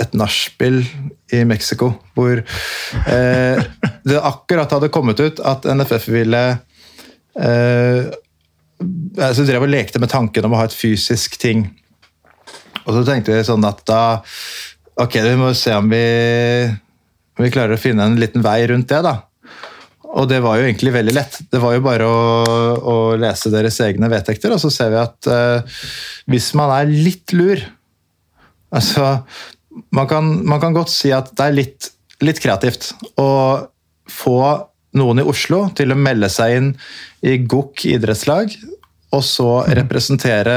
et 0.00 0.14
nachspiel 0.16 0.80
i 1.34 1.42
Mexico, 1.44 1.92
hvor 2.14 2.40
eh, 2.40 3.62
det 4.06 4.22
akkurat 4.22 4.72
hadde 4.72 4.92
kommet 4.92 5.20
ut 5.20 5.42
at 5.44 5.66
NFF 5.66 6.08
ville 6.10 6.42
eh, 7.36 8.08
altså 9.20 9.44
drev 9.44 9.66
og 9.66 9.72
lekte 9.72 10.00
med 10.02 10.12
tanken 10.12 10.46
om 10.46 10.56
å 10.56 10.62
ha 10.62 10.68
et 10.70 10.76
fysisk 10.76 11.36
ting 11.42 11.66
og 12.84 12.94
så 12.96 13.02
tenkte 13.06 13.34
vi 13.34 13.46
sånn 13.46 13.66
at 13.68 13.82
da 13.88 14.02
Ok, 15.00 15.14
vi 15.24 15.36
må 15.38 15.54
se 15.56 15.72
om 15.72 15.86
vi, 15.88 16.04
om 17.38 17.44
vi 17.46 17.52
klarer 17.54 17.72
å 17.72 17.80
finne 17.80 18.04
en 18.04 18.18
liten 18.20 18.42
vei 18.44 18.58
rundt 18.68 18.90
det, 18.90 18.98
da. 19.06 19.14
Og 20.10 20.26
det 20.28 20.42
var 20.44 20.58
jo 20.58 20.66
egentlig 20.66 20.92
veldig 20.92 21.14
lett. 21.14 21.38
Det 21.48 21.60
var 21.62 21.76
jo 21.76 21.84
bare 21.86 22.04
å, 22.04 22.18
å 22.76 22.96
lese 23.16 23.52
deres 23.52 23.78
egne 23.84 24.10
vedtekter, 24.12 24.52
og 24.52 24.60
så 24.60 24.68
ser 24.74 24.90
vi 24.92 24.98
at 25.00 25.30
uh, 25.30 25.78
hvis 26.28 26.50
man 26.58 26.74
er 26.80 26.90
litt 26.90 27.36
lur 27.36 27.62
Altså, 28.70 29.24
man 29.90 30.06
kan, 30.06 30.26
man 30.46 30.60
kan 30.62 30.74
godt 30.76 30.92
si 30.92 31.08
at 31.10 31.32
det 31.34 31.42
er 31.42 31.56
litt, 31.56 31.88
litt 32.22 32.38
kreativt 32.38 32.92
å 33.18 33.30
få 34.06 34.36
noen 34.94 35.22
i 35.22 35.24
Oslo 35.26 35.64
til 35.74 35.90
å 35.90 35.98
melde 35.98 36.28
seg 36.30 36.54
inn 36.54 36.68
i 37.26 37.34
GOK 37.50 37.88
idrettslag, 37.96 38.54
og 39.10 39.24
så 39.26 39.48
mhm. 39.64 39.74
representere 39.80 40.56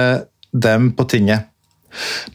dem 0.53 0.91
på 0.93 1.07
tinget. 1.09 1.49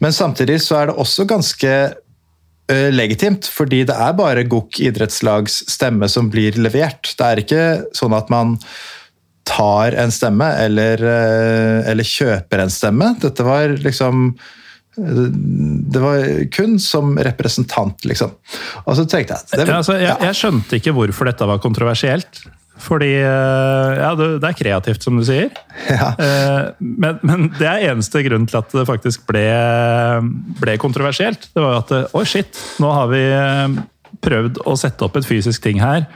Men 0.03 0.15
samtidig 0.15 0.59
så 0.65 0.81
er 0.81 0.89
det 0.89 0.99
også 1.01 1.25
ganske 1.29 1.73
uh, 1.93 2.89
legitimt, 2.93 3.49
fordi 3.51 3.83
det 3.89 3.95
er 3.95 4.15
bare 4.17 4.45
GOK 4.49 4.81
idrettslags 4.89 5.63
stemme 5.71 6.09
som 6.11 6.31
blir 6.33 6.57
levert. 6.61 7.13
Det 7.17 7.27
er 7.27 7.43
ikke 7.43 7.65
sånn 7.97 8.15
at 8.17 8.31
man 8.33 8.57
tar 9.49 9.95
en 9.97 10.13
stemme 10.13 10.47
eller, 10.61 11.01
uh, 11.01 11.89
eller 11.89 12.07
kjøper 12.07 12.65
en 12.65 12.73
stemme. 12.73 13.13
Dette 13.23 13.45
var 13.47 13.77
liksom 13.81 14.31
det 14.99 15.99
var 16.01 16.25
kun 16.51 16.73
som 16.81 17.13
representant, 17.23 18.03
liksom. 18.03 18.33
Og 18.83 18.97
så 18.97 19.05
tenkte 19.07 19.37
jeg, 19.37 19.51
det, 19.53 19.67
ja, 19.69 19.77
altså, 19.77 19.95
jeg, 20.01 20.15
jeg 20.27 20.35
skjønte 20.35 20.79
ikke 20.79 20.93
hvorfor 20.97 21.29
dette 21.29 21.47
var 21.47 21.61
kontroversielt. 21.63 22.41
Fordi 22.79 23.11
eh, 23.19 23.99
Ja, 23.99 24.13
det, 24.17 24.39
er 24.45 24.57
kreativt, 24.57 25.03
som 25.03 25.19
du 25.19 25.25
sier. 25.27 25.51
Ja. 25.89 26.11
Eh, 26.21 26.71
men, 26.79 27.19
men, 27.25 27.47
det 27.57 27.67
er 27.67 27.87
eneste 27.91 28.21
grunn 28.25 28.47
til 28.49 28.59
at 28.59 28.73
det 28.75 28.85
faktisk 28.87 29.25
ble, 29.29 29.45
ble 30.59 30.75
kontroversielt. 30.81 31.49
Det 31.53 31.63
var 31.63 31.75
jo 31.75 31.83
at 31.83 32.17
Oi, 32.19 32.25
shit! 32.29 32.59
Nå 32.83 32.91
har 32.93 33.09
vi 33.11 33.23
eh, 33.25 33.79
prøvd 34.25 34.61
å 34.67 34.75
sette 34.79 35.05
opp 35.07 35.19
et 35.19 35.27
fysisk 35.27 35.63
ting 35.65 35.81
her 35.83 36.07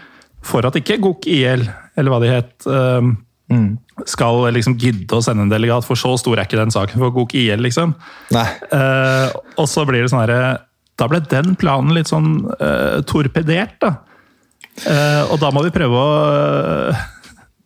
for 0.44 0.66
at 0.68 0.76
ikke 0.76 1.00
GOK 1.00 1.30
IL, 1.32 1.64
eller 1.96 2.12
hva 2.12 2.18
de 2.20 2.28
het, 2.28 2.66
mm. 2.68 3.70
skal 4.12 4.42
liksom 4.52 4.74
gidde 4.76 5.16
å 5.16 5.24
sende 5.24 5.46
en 5.46 5.54
delegat, 5.54 5.86
for 5.88 5.96
så 5.96 6.18
stor 6.20 6.36
er 6.36 6.44
ikke 6.44 6.60
den 6.60 6.74
saken 6.74 7.00
for 7.00 7.16
GOK 7.16 7.38
IL, 7.40 7.64
liksom. 7.64 7.94
Nei. 8.36 8.44
og 9.56 9.70
så 9.72 9.86
blir 9.88 10.04
det 10.04 10.10
sånn 10.12 10.20
herre 10.26 10.42
Da 11.00 11.08
ble 11.08 11.22
den 11.32 11.56
planen 11.56 11.96
litt 11.96 12.12
sånn 12.12 12.42
torpedert, 13.08 13.78
da. 13.80 13.94
Uh, 14.82 15.30
og 15.32 15.38
da 15.42 15.52
må 15.54 15.62
vi 15.66 15.74
prøve 15.74 16.00
å 16.00 16.94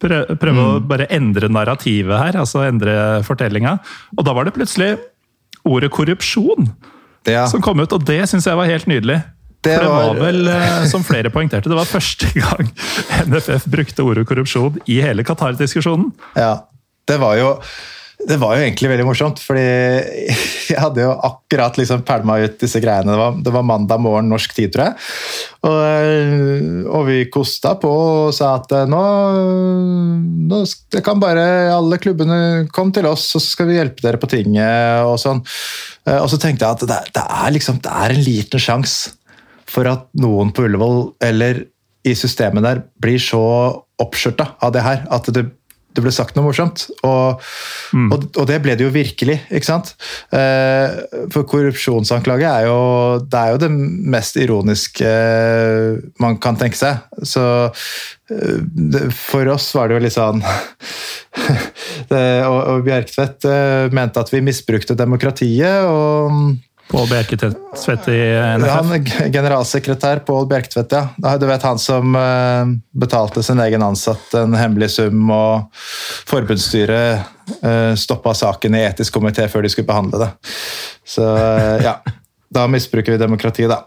prøve, 0.01 0.37
prøve 0.39 0.57
mm. 0.57 0.65
å 0.65 0.83
bare 0.89 1.07
endre 1.13 1.49
narrativet 1.51 2.19
her, 2.19 2.39
altså 2.43 2.65
endre 2.67 3.23
fortellinga. 3.27 3.77
Og 4.17 4.27
da 4.27 4.35
var 4.35 4.47
det 4.47 4.55
plutselig 4.57 4.95
ordet 5.67 5.91
korrupsjon 5.95 6.69
ja. 7.27 7.47
som 7.49 7.63
kom 7.63 7.81
ut, 7.81 7.95
og 7.95 8.05
det 8.07 8.21
syns 8.29 8.47
jeg 8.47 8.59
var 8.59 8.69
helt 8.69 8.87
nydelig. 8.89 9.21
Det 9.65 9.73
For 9.73 9.87
det 9.87 9.91
var, 9.91 10.07
var 10.13 10.21
vel, 10.21 10.49
uh, 10.53 10.85
som 10.91 11.03
flere 11.05 11.31
poengterte, 11.33 11.71
det 11.71 11.79
var 11.79 11.89
første 11.89 12.29
gang 12.35 12.69
NFF 13.31 13.67
brukte 13.71 14.05
ordet 14.05 14.27
korrupsjon 14.29 14.77
i 14.85 14.99
hele 15.03 15.25
Qatar-diskusjonen. 15.27 16.11
Ja, 16.37 16.53
det 17.07 17.17
var 17.23 17.39
jo 17.39 17.53
det 18.27 18.37
var 18.41 18.57
jo 18.57 18.63
egentlig 18.65 18.89
veldig 18.91 19.05
morsomt, 19.07 19.39
fordi 19.39 19.63
jeg 20.73 20.79
hadde 20.81 21.03
jo 21.05 21.13
akkurat 21.29 21.77
liksom 21.79 22.03
pælma 22.07 22.37
ut 22.43 22.57
disse 22.59 22.81
greiene. 22.83 23.13
Det 23.13 23.19
var, 23.21 23.37
det 23.45 23.53
var, 23.55 23.65
mandag 23.67 24.01
morgen 24.03 24.27
norsk 24.31 24.55
tid, 24.57 24.73
tror 24.73 24.89
jeg. 24.89 25.07
Og, 25.67 25.77
eh, 25.85 26.89
og 26.91 27.07
vi 27.07 27.17
kosta 27.31 27.75
på 27.79 27.91
og 27.91 28.35
sa 28.35 28.53
at 28.59 28.73
eh, 28.75 28.89
nå, 28.91 29.03
nå 30.51 30.61
kan 31.05 31.23
bare 31.23 31.45
alle 31.75 31.99
klubbene 32.03 32.39
komme 32.75 32.95
til 32.95 33.07
oss, 33.09 33.29
så 33.33 33.41
skal 33.43 33.71
vi 33.71 33.79
hjelpe 33.79 34.03
dere 34.03 34.19
på 34.19 34.29
tinget 34.31 35.07
og 35.07 35.15
sånn. 35.23 35.39
Eh, 36.07 36.19
og 36.19 36.27
så 36.31 36.41
tenkte 36.41 36.67
jeg 36.67 36.79
at 36.79 36.87
det, 36.89 36.99
det 37.15 37.25
er 37.39 37.55
liksom, 37.55 37.79
det 37.85 37.95
er 38.03 38.15
en 38.15 38.27
liten 38.27 38.63
sjanse 38.63 39.15
for 39.67 39.87
at 39.87 40.07
noen 40.19 40.51
på 40.55 40.67
Ullevål 40.67 41.01
eller 41.23 41.65
i 42.07 42.13
systemet 42.15 42.63
der 42.63 42.83
blir 43.03 43.19
så 43.19 43.43
oppskjørta 43.99 44.53
av 44.63 44.73
det 44.75 44.83
her 44.85 45.03
at 45.13 45.27
det 45.33 45.47
det 45.97 46.03
ble 46.05 46.13
sagt 46.13 46.37
noe 46.37 46.45
morsomt. 46.45 46.85
Og, 47.07 47.41
mm. 47.91 48.09
og, 48.13 48.27
og, 48.35 48.43
det 48.49 48.59
ble 48.63 48.75
det 48.77 48.85
jo 48.85 48.93
virkelig, 48.93 49.39
ikke 49.49 49.67
sant? 49.67 49.93
Eh, 50.35 50.99
for 51.33 51.47
korrupsjonsanklage 51.49 52.47
er 52.47 52.67
jo 52.69 52.77
det 53.25 53.41
er 53.41 53.55
jo 53.55 53.61
det 53.65 53.71
mest 54.17 54.37
ironiske 54.39 55.09
man 56.21 56.37
kan 56.43 56.59
tenke 56.59 56.77
seg. 56.79 57.01
Så 57.25 57.43
eh, 57.65 59.09
for 59.15 59.49
oss 59.53 59.71
var 59.77 59.89
det 59.89 59.97
jo 59.97 60.05
litt 60.05 60.17
sånn 60.17 60.43
og, 62.13 62.59
og 62.61 62.85
Bjerktvedt 62.85 63.49
eh, 63.49 63.89
mente 63.97 64.21
at 64.21 64.31
vi 64.33 64.45
misbrukte 64.45 64.97
demokratiet. 64.97 65.89
og 65.89 66.55
Pål 66.87 67.07
Bjerketvedt 67.09 68.07
i 68.07 68.19
NFF? 68.57 68.71
Han, 68.71 69.05
generalsekretær 69.31 70.21
Pål 70.27 70.47
Bjerketvedt, 70.47 70.95
ja. 70.95 71.33
Du 71.37 71.45
vet 71.49 71.65
han 71.67 71.79
som 71.79 72.15
uh, 72.15 72.69
betalte 72.95 73.43
sin 73.43 73.59
egen 73.59 73.83
ansatt 73.83 74.33
en 74.39 74.55
hemmelig 74.55 74.93
sum, 74.95 75.25
og 75.33 75.67
forbundsstyret 76.27 77.27
eh, 77.63 77.93
stoppa 77.99 78.33
saken 78.35 78.77
i 78.77 78.85
etisk 78.87 79.17
komité 79.19 79.47
før 79.51 79.65
de 79.65 79.71
skulle 79.73 79.89
behandle 79.89 80.21
det. 80.23 80.31
Så 81.07 81.27
uh, 81.27 81.75
ja, 81.83 81.97
da 82.53 82.67
misbruker 82.71 83.15
vi 83.15 83.21
demokratiet, 83.21 83.71
da. 83.71 83.83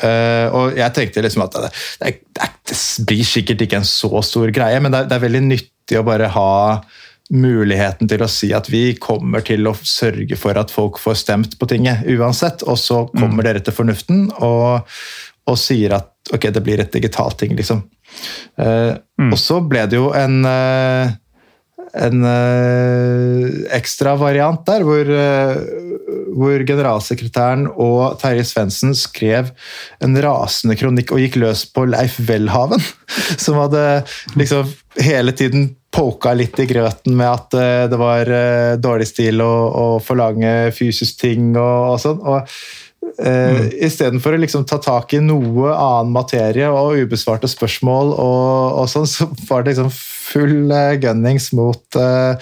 Uh, 0.00 0.46
og 0.56 0.78
jeg 0.78 0.96
tenkte 0.96 1.22
liksom 1.22 1.44
at 1.44 1.58
det, 1.60 1.70
det, 2.00 2.14
det, 2.70 2.78
blir 3.06 3.26
sikkert 3.26 3.62
ikke 3.66 3.82
en 3.82 3.88
så 3.88 4.22
stor 4.26 4.50
greie, 4.54 4.80
men 4.82 4.94
det, 4.94 5.04
det 5.10 5.18
er 5.18 5.26
veldig 5.26 5.44
nyttig 5.44 5.98
å 6.00 6.06
bare 6.06 6.30
ha 6.34 6.50
muligheten 7.30 8.10
til 8.10 8.24
å 8.24 8.28
si 8.30 8.50
at 8.56 8.68
vi 8.70 8.94
kommer 8.98 9.44
til 9.46 9.68
å 9.70 9.74
sørge 9.76 10.38
for 10.38 10.58
at 10.58 10.72
folk 10.74 10.98
får 11.02 11.20
stemt 11.22 11.56
på 11.60 11.68
tinget 11.70 12.06
uansett, 12.10 12.64
og 12.66 12.78
så 12.80 13.04
kommer 13.12 13.40
mm. 13.40 13.46
dere 13.46 13.64
til 13.64 13.76
fornuften 13.76 14.24
og, 14.42 14.90
og, 15.46 15.56
sier 15.60 15.94
at 16.00 16.34
ok, 16.34 16.48
det 16.54 16.64
blir 16.66 16.82
et 16.82 16.92
digitalt 16.92 17.38
ting, 17.40 17.54
liksom. 17.58 17.84
Uh, 18.58 18.98
mm. 19.20 19.30
Og 19.30 19.38
så 19.38 19.60
ble 19.62 19.86
det 19.90 20.00
jo 20.00 20.10
en 20.16 20.40
uh, 20.42 21.12
en 21.98 22.22
uh, 22.22 23.46
ekstra 23.74 24.14
variant 24.20 24.62
der, 24.68 24.84
hvor, 24.86 25.10
hvor 26.36 26.64
generalsekretæren 26.68 27.66
og 27.70 28.20
Terje 28.22 28.44
Svendsen 28.46 28.94
skrev 28.98 29.50
en 30.04 30.20
rasende 30.22 30.78
kronikk 30.78 31.14
og 31.14 31.24
gikk 31.24 31.40
løs 31.42 31.64
på 31.74 31.88
Leif 31.90 32.20
Welhaven, 32.28 32.82
som 33.44 33.58
hadde 33.62 33.84
liksom 34.38 34.70
hele 35.00 35.34
tiden 35.36 35.70
poka 35.90 36.32
litt 36.38 36.58
i 36.62 36.68
grøten 36.70 37.16
med 37.18 37.26
at 37.26 37.56
uh, 37.58 37.88
det 37.90 37.98
var 37.98 38.30
uh, 38.30 38.76
dårlig 38.80 39.08
stil 39.10 39.42
å, 39.42 39.50
å, 39.70 39.86
forlange 40.02 40.70
fysisk 40.76 41.18
ting 41.24 41.50
og, 41.56 41.94
og 41.94 41.98
sånn. 42.02 42.22
og 42.22 42.46
uh, 43.00 43.56
mm. 43.56 43.70
Istedenfor 43.86 44.32
å 44.36 44.38
liksom 44.42 44.64
ta 44.68 44.78
tak 44.82 45.14
i 45.16 45.20
noe 45.24 45.68
annen 45.74 46.12
materie 46.14 46.68
og 46.70 46.98
ubesvarte 47.04 47.48
spørsmål, 47.50 48.06
og, 48.14 48.78
og 48.82 48.86
sånn, 48.92 49.08
så 49.10 49.22
var 49.48 49.58
det 49.62 49.70
liksom 49.74 49.90
full 49.94 50.72
uh, 50.72 50.96
gunnings 51.00 51.46
mot, 51.56 51.84
uh, 51.98 52.32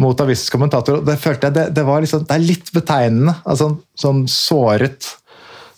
mot 0.00 0.24
avisens 0.24 0.52
kommentator. 0.52 0.94
Det 1.06 1.16
følte 1.20 1.46
jeg 1.48 1.54
det, 1.58 1.66
det, 1.78 1.84
var 1.88 1.98
liksom, 2.04 2.20
det 2.28 2.34
er 2.36 2.46
litt 2.46 2.68
betegnende. 2.76 3.34
altså 3.44 3.66
Sånn 4.00 4.20
såret 4.30 5.00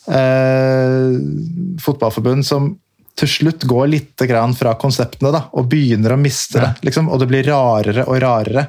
fotballforbund 0.02 2.42
som 2.42 2.72
til 3.18 3.28
slutt 3.30 3.62
går 3.70 3.86
litt 3.92 4.22
fra 4.58 4.72
konseptene 4.80 5.30
da, 5.30 5.40
og 5.54 5.68
begynner 5.70 6.14
å 6.14 6.20
miste 6.20 6.58
det. 6.58 6.70
Liksom, 6.88 7.08
og 7.12 7.16
det 7.22 7.28
blir 7.30 7.46
rarere 7.46 8.02
og 8.08 8.16
rarere. 8.22 8.64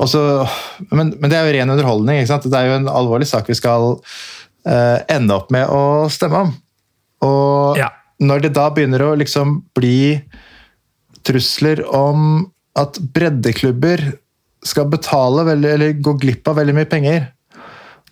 Og 0.00 0.08
så, 0.08 0.20
men, 0.88 1.12
men, 1.18 1.28
det 1.28 1.36
er 1.36 1.46
jo 1.46 1.56
ren 1.58 1.72
underholdning. 1.74 2.22
Det 2.24 2.56
er 2.56 2.70
jo 2.70 2.78
en 2.78 2.90
alvorlig 2.90 3.28
sak 3.28 3.50
vi 3.50 3.58
skal 3.58 3.98
uh, 4.00 4.98
ende 5.12 5.36
opp 5.36 5.50
med 5.52 5.68
å 5.68 6.08
stemme 6.12 6.46
om. 6.46 6.54
Og 7.26 7.80
ja. 7.80 7.90
når 8.22 8.46
det 8.46 8.54
da 8.56 8.70
begynner 8.72 9.04
å 9.04 9.16
liksom 9.20 9.58
bli 9.76 10.22
trusler 11.26 11.82
om 11.84 12.46
at 12.80 12.96
breddeklubber 13.12 14.06
skal 14.64 14.88
betale 14.92 15.44
veldig, 15.50 15.74
eller 15.76 16.00
gå 16.00 16.16
glipp 16.20 16.48
av 16.48 16.58
veldig 16.60 16.74
mye 16.76 16.88
penger 16.88 17.22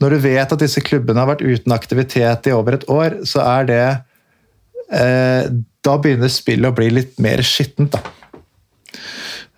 Når 0.00 0.14
du 0.14 0.18
vet 0.24 0.52
at 0.54 0.60
disse 0.62 0.80
klubbene 0.80 1.20
har 1.20 1.28
vært 1.28 1.44
uten 1.44 1.74
aktivitet 1.76 2.48
i 2.48 2.54
over 2.56 2.76
et 2.76 2.86
år, 2.92 3.18
så 3.28 3.42
er 3.44 3.68
det 3.68 3.82
uh, 4.92 5.48
da 5.84 5.96
begynner 5.96 6.32
spillet 6.32 6.68
å 6.68 6.76
bli 6.76 6.90
litt 6.92 7.16
mer 7.22 7.40
skittent, 7.46 7.96
da. 7.96 8.02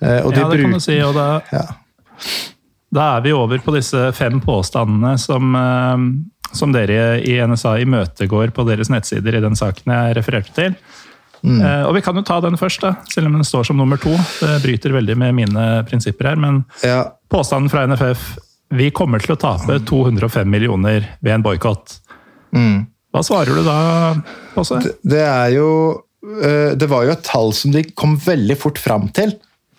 Eh, 0.01 0.16
ja, 0.16 0.31
det 0.33 0.62
kan 0.62 0.72
du 0.72 0.81
si. 0.81 0.97
og 1.05 1.14
det, 1.16 1.26
ja. 1.53 1.64
Da 2.91 3.07
er 3.16 3.25
vi 3.27 3.35
over 3.37 3.62
på 3.62 3.75
disse 3.77 4.09
fem 4.16 4.41
påstandene 4.43 5.14
som, 5.21 5.55
eh, 5.55 6.53
som 6.57 6.75
dere 6.75 7.21
i 7.23 7.37
NSA 7.47 7.77
imøtegår 7.85 8.55
på 8.57 8.66
deres 8.68 8.91
nettsider 8.91 9.39
i 9.39 9.45
den 9.45 9.59
saken 9.59 9.95
jeg 9.95 10.18
refererte 10.18 10.57
til. 10.57 10.77
Mm. 11.41 11.62
Og 11.89 11.95
Vi 11.97 12.03
kan 12.05 12.18
jo 12.18 12.21
ta 12.21 12.37
den 12.45 12.59
først, 12.61 12.83
da, 12.85 12.91
selv 13.09 13.31
om 13.31 13.39
den 13.39 13.47
står 13.49 13.71
som 13.71 13.79
nummer 13.81 13.97
to. 13.97 14.12
Det 14.12 14.59
bryter 14.61 14.93
veldig 14.93 15.14
med 15.16 15.33
mine 15.39 15.62
prinsipper 15.89 16.29
her. 16.29 16.37
Men 16.37 16.59
ja. 16.85 17.14
påstanden 17.33 17.71
fra 17.73 17.87
NFF 17.89 18.27
vi 18.77 18.91
kommer 18.95 19.23
til 19.23 19.35
å 19.35 19.41
tape 19.41 19.81
205 19.87 20.47
millioner 20.51 21.07
ved 21.21 21.35
en 21.35 21.45
boikott. 21.45 21.97
Mm. 22.55 22.87
Hva 23.11 23.23
svarer 23.27 23.59
du 23.59 23.66
da, 23.66 23.79
Åse? 24.59 24.79
Det, 24.85 24.93
det 25.11 25.23
er 25.27 25.55
jo 25.57 25.68
eh, 26.43 26.77
Det 26.79 26.87
var 26.91 27.07
jo 27.07 27.14
et 27.14 27.25
tall 27.27 27.53
som 27.57 27.75
de 27.75 27.83
kom 27.91 28.14
veldig 28.23 28.57
fort 28.59 28.79
fram 28.79 29.09
til. 29.14 29.35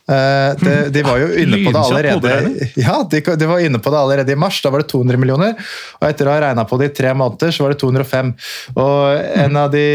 Eh, 0.10 0.56
de, 0.58 0.90
de, 0.90 1.04
var 1.06 1.20
jo 1.22 1.28
inne 1.38 1.60
på 1.62 1.72
det 1.72 1.82
allerede 1.82 2.32
Ja, 2.80 2.96
de, 3.12 3.22
de, 3.22 3.46
var 3.48 3.60
inne 3.62 3.80
på 3.80 3.94
det 3.94 4.00
allerede 4.00 4.34
i 4.34 4.40
mars. 4.40 4.62
Da 4.64 4.72
var 4.74 4.84
det 4.84 4.90
200 4.92 5.22
millioner. 5.22 5.54
Og 6.00 6.08
etter 6.10 6.28
å 6.28 6.34
ha 6.34 6.42
regna 6.46 6.66
på 6.68 6.80
det 6.82 6.92
i 6.92 6.96
tre 7.02 7.14
måneder, 7.18 7.54
så 7.54 7.66
var 7.66 7.76
det 7.76 7.82
205. 7.84 8.34
Og 8.74 9.22
en 9.46 9.62
av, 9.62 9.70
de, 9.74 9.86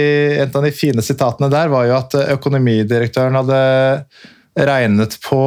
en 0.44 0.54
av 0.60 0.68
de 0.68 0.72
fine 0.74 1.04
sitatene 1.04 1.50
der 1.52 1.72
var 1.72 1.88
jo 1.88 1.98
at 1.98 2.16
økonomidirektøren 2.38 3.38
hadde 3.40 3.60
regnet 4.56 5.18
på 5.24 5.42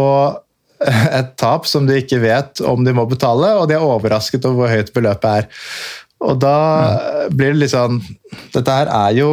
et 0.88 1.34
tap 1.40 1.66
som 1.68 1.88
de 1.88 1.98
ikke 2.00 2.22
vet 2.24 2.62
om 2.64 2.86
de 2.86 2.94
må 2.96 3.04
betale, 3.10 3.52
og 3.60 3.68
de 3.68 3.76
er 3.76 3.84
overrasket 3.84 4.46
over 4.48 4.64
hvor 4.64 4.76
høyt 4.76 4.94
beløpet 4.96 5.42
er. 5.42 5.50
Og 6.24 6.40
da 6.40 6.60
blir 7.32 7.54
det 7.54 7.62
litt 7.62 7.72
sånn 7.72 8.02
Dette 8.52 8.74
her 8.76 8.90
er 8.92 9.14
jo 9.16 9.30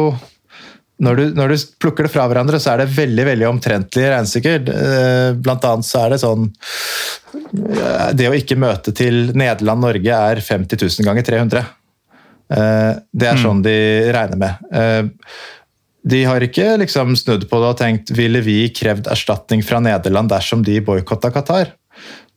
når 1.03 1.17
du, 1.19 1.23
når 1.37 1.51
du, 1.53 1.55
plukker 1.81 2.07
det 2.07 2.11
fra 2.13 2.25
hverandre, 2.29 2.59
så 2.61 2.73
er 2.73 2.81
det 2.81 2.93
veldig 2.95 3.25
veldig 3.27 3.47
omtrentlige 3.51 4.11
regnestykker. 4.13 4.69
Eh, 4.73 5.31
blant 5.37 5.65
annet 5.69 5.85
så 5.85 6.03
er 6.03 6.15
det 6.15 6.21
sånn 6.23 6.47
Det 8.17 8.29
å 8.29 8.37
ikke 8.37 8.57
møte 8.59 8.93
til 8.97 9.29
Nederland-Norge 9.37 10.21
er 10.31 10.41
50 10.41 10.81
000 10.81 11.07
ganger 11.07 11.27
300. 11.27 11.67
Eh, 12.47 12.93
det 13.13 13.29
er 13.29 13.37
mm. 13.37 13.43
sånn 13.43 13.61
de 13.65 13.77
regner 14.15 14.41
med. 14.41 14.69
Eh, 14.71 15.33
de 16.07 16.21
har 16.23 16.43
ikke 16.43 16.77
liksom 16.81 17.17
snudd 17.19 17.45
på 17.49 17.59
det 17.61 17.73
og 17.73 17.81
tenkt 17.81 18.13
ville 18.15 18.39
vi 18.45 18.61
krevd 18.73 19.09
erstatning 19.11 19.63
fra 19.65 19.81
Nederland 19.83 20.31
dersom 20.31 20.63
de 20.65 20.79
boikotta 20.83 21.33
Qatar. 21.35 21.73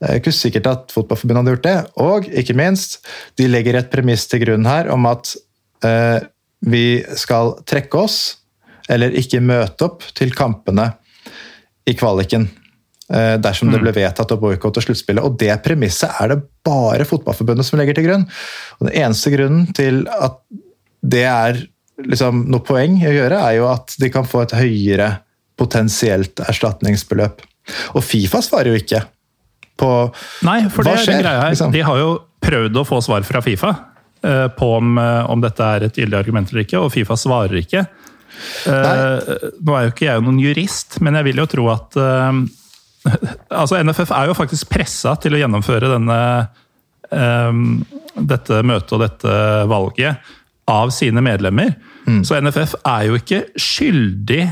Det 0.00 0.08
er 0.08 0.20
ikke 0.20 0.32
sikkert 0.32 0.68
at 0.70 0.92
Fotballforbundet 0.94 1.42
hadde 1.42 1.54
gjort 1.54 1.66
det. 1.68 1.78
Og 2.00 2.28
ikke 2.42 2.56
minst, 2.56 3.00
de 3.38 3.48
legger 3.50 3.78
et 3.78 3.90
premiss 3.92 4.24
til 4.30 4.42
grunn 4.42 4.68
her 4.68 4.88
om 4.92 5.06
at 5.10 5.34
eh, 5.86 6.18
vi 6.66 7.02
skal 7.16 7.54
trekke 7.68 8.00
oss, 8.00 8.39
eller 8.90 9.14
ikke 9.18 9.42
møte 9.44 9.86
opp 9.86 10.06
til 10.16 10.34
kampene 10.36 10.90
i 11.88 11.94
kvaliken. 11.98 12.48
Eh, 13.10 13.36
dersom 13.42 13.68
mm. 13.68 13.74
det 13.74 13.82
ble 13.82 13.94
vedtatt 13.96 14.34
å 14.34 14.38
boikotte 14.40 14.82
sluttspillet. 14.84 15.24
Og 15.26 15.38
det 15.40 15.52
premisset 15.64 16.14
er 16.22 16.34
det 16.34 16.40
bare 16.66 17.06
Fotballforbundet 17.08 17.66
som 17.66 17.80
legger 17.80 17.98
til 17.98 18.06
grunn. 18.06 18.26
Og 18.78 18.88
Den 18.88 18.96
eneste 19.02 19.32
grunnen 19.34 19.70
til 19.76 20.04
at 20.14 20.38
det 21.00 21.26
er 21.26 21.62
liksom, 22.06 22.44
noe 22.52 22.64
poeng 22.66 23.00
å 23.02 23.14
gjøre, 23.14 23.40
er 23.40 23.58
jo 23.58 23.70
at 23.72 23.96
de 24.00 24.10
kan 24.12 24.28
få 24.28 24.44
et 24.44 24.54
høyere 24.58 25.10
potensielt 25.60 26.40
erstatningsbeløp. 26.46 27.42
Og 27.96 28.04
Fifa 28.04 28.40
svarer 28.44 28.72
jo 28.72 28.80
ikke 28.80 29.02
på 29.80 29.90
Nei, 30.46 30.62
for 30.72 30.86
det, 30.86 30.98
skjer, 31.04 31.22
greia 31.22 31.44
her, 31.44 31.54
liksom? 31.54 31.72
de 31.72 31.82
har 31.84 32.00
jo 32.00 32.12
prøvd 32.44 32.78
å 32.80 32.84
få 32.88 33.00
svar 33.04 33.24
fra 33.24 33.40
Fifa 33.44 33.70
eh, 34.24 34.46
på 34.56 34.70
om, 34.76 34.94
eh, 35.00 35.30
om 35.32 35.42
dette 35.42 35.66
er 35.76 35.86
et 35.88 36.00
gyldig 36.00 36.18
argument 36.18 36.52
eller 36.52 36.66
ikke, 36.66 36.80
og 36.80 36.92
Fifa 36.94 37.16
svarer 37.20 37.60
ikke. 37.60 37.84
Uh, 38.66 39.50
nå 39.60 39.76
er 39.76 39.86
jo 39.86 39.92
ikke 39.94 40.08
jeg 40.08 40.24
noen 40.24 40.40
jurist, 40.42 40.98
men 41.04 41.18
jeg 41.18 41.30
vil 41.30 41.42
jo 41.42 41.48
tro 41.50 41.68
at 41.72 41.98
uh, 42.00 42.40
altså 43.60 43.80
NFF 43.82 44.12
er 44.16 44.30
jo 44.30 44.36
faktisk 44.38 44.70
pressa 44.72 45.14
til 45.20 45.36
å 45.36 45.40
gjennomføre 45.40 45.92
denne, 45.94 46.18
um, 47.10 47.80
dette 48.14 48.60
møtet 48.66 48.96
og 48.96 49.04
dette 49.04 49.36
valget 49.70 50.34
av 50.70 50.92
sine 50.94 51.22
medlemmer. 51.24 51.74
Mm. 52.06 52.22
Så 52.26 52.38
NFF 52.40 52.76
er 52.86 53.06
jo 53.08 53.18
ikke 53.18 53.44
skyldig 53.58 54.44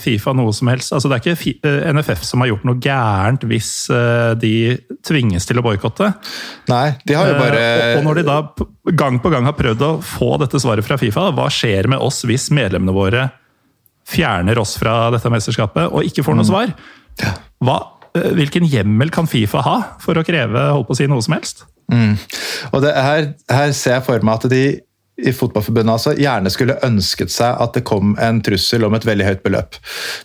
Fifa 0.00 0.32
noe 0.32 0.52
som 0.56 0.70
helst. 0.72 0.92
Altså, 0.96 1.10
det 1.10 1.18
er 1.18 1.34
ikke 1.34 1.72
NFF 1.92 2.22
som 2.24 2.40
har 2.40 2.48
gjort 2.48 2.64
noe 2.64 2.80
gærent 2.80 3.44
hvis 3.44 3.70
uh, 3.92 4.32
de 4.40 4.78
tvinges 5.04 5.44
til 5.44 5.60
å 5.60 5.64
boikotte. 5.66 6.08
Nei, 6.72 6.94
de 7.04 7.18
har 7.18 7.28
jo 7.28 7.34
bare 7.36 7.64
og, 7.98 8.06
når 8.06 8.22
de 8.22 8.24
da 8.30 8.38
gang 8.96 9.20
på 9.20 9.32
gang 9.32 9.44
har 9.44 9.56
prøvd 9.58 9.84
å 9.84 9.90
få 10.04 10.34
dette 10.40 10.60
svaret 10.62 10.86
fra 10.86 10.96
Fifa, 11.00 11.28
hva 11.36 11.50
skjer 11.52 11.90
med 11.92 12.00
oss 12.00 12.22
hvis 12.24 12.48
medlemmene 12.56 12.96
våre 12.96 13.28
fjerner 14.08 14.58
oss 14.60 14.76
fra 14.80 15.10
dette 15.14 15.32
mesterskapet 15.32 15.92
og 15.92 16.08
ikke 16.08 16.24
får 16.24 16.38
noe 16.38 16.46
mm. 16.46 16.50
svar? 16.50 16.74
Hva, 17.64 17.78
eh, 18.16 18.32
hvilken 18.36 18.66
hjemmel 18.68 19.12
kan 19.14 19.28
Fifa 19.30 19.64
ha 19.64 19.76
for 20.02 20.18
å 20.18 20.24
kreve 20.26 20.68
holdt 20.72 20.88
på 20.88 20.96
å 20.96 21.00
si 21.00 21.08
noe 21.10 21.24
som 21.24 21.36
helst? 21.36 21.64
Mm. 21.92 22.16
Og 22.72 22.82
det, 22.84 22.92
her, 22.96 23.30
her, 23.52 23.72
ser 23.76 23.98
jeg 23.98 24.06
for 24.06 24.24
meg 24.24 24.40
at 24.40 24.52
de 24.52 24.64
i 25.22 25.32
Fotballforbundet 25.32 25.94
altså, 25.94 26.14
gjerne 26.18 26.50
skulle 26.50 26.78
ønsket 26.86 27.32
seg 27.32 27.60
at 27.62 27.76
det 27.76 27.84
kom 27.86 28.16
en 28.22 28.40
trussel 28.44 28.86
om 28.86 28.96
et 28.96 29.06
veldig 29.06 29.28
høyt 29.28 29.44
beløp. 29.44 29.78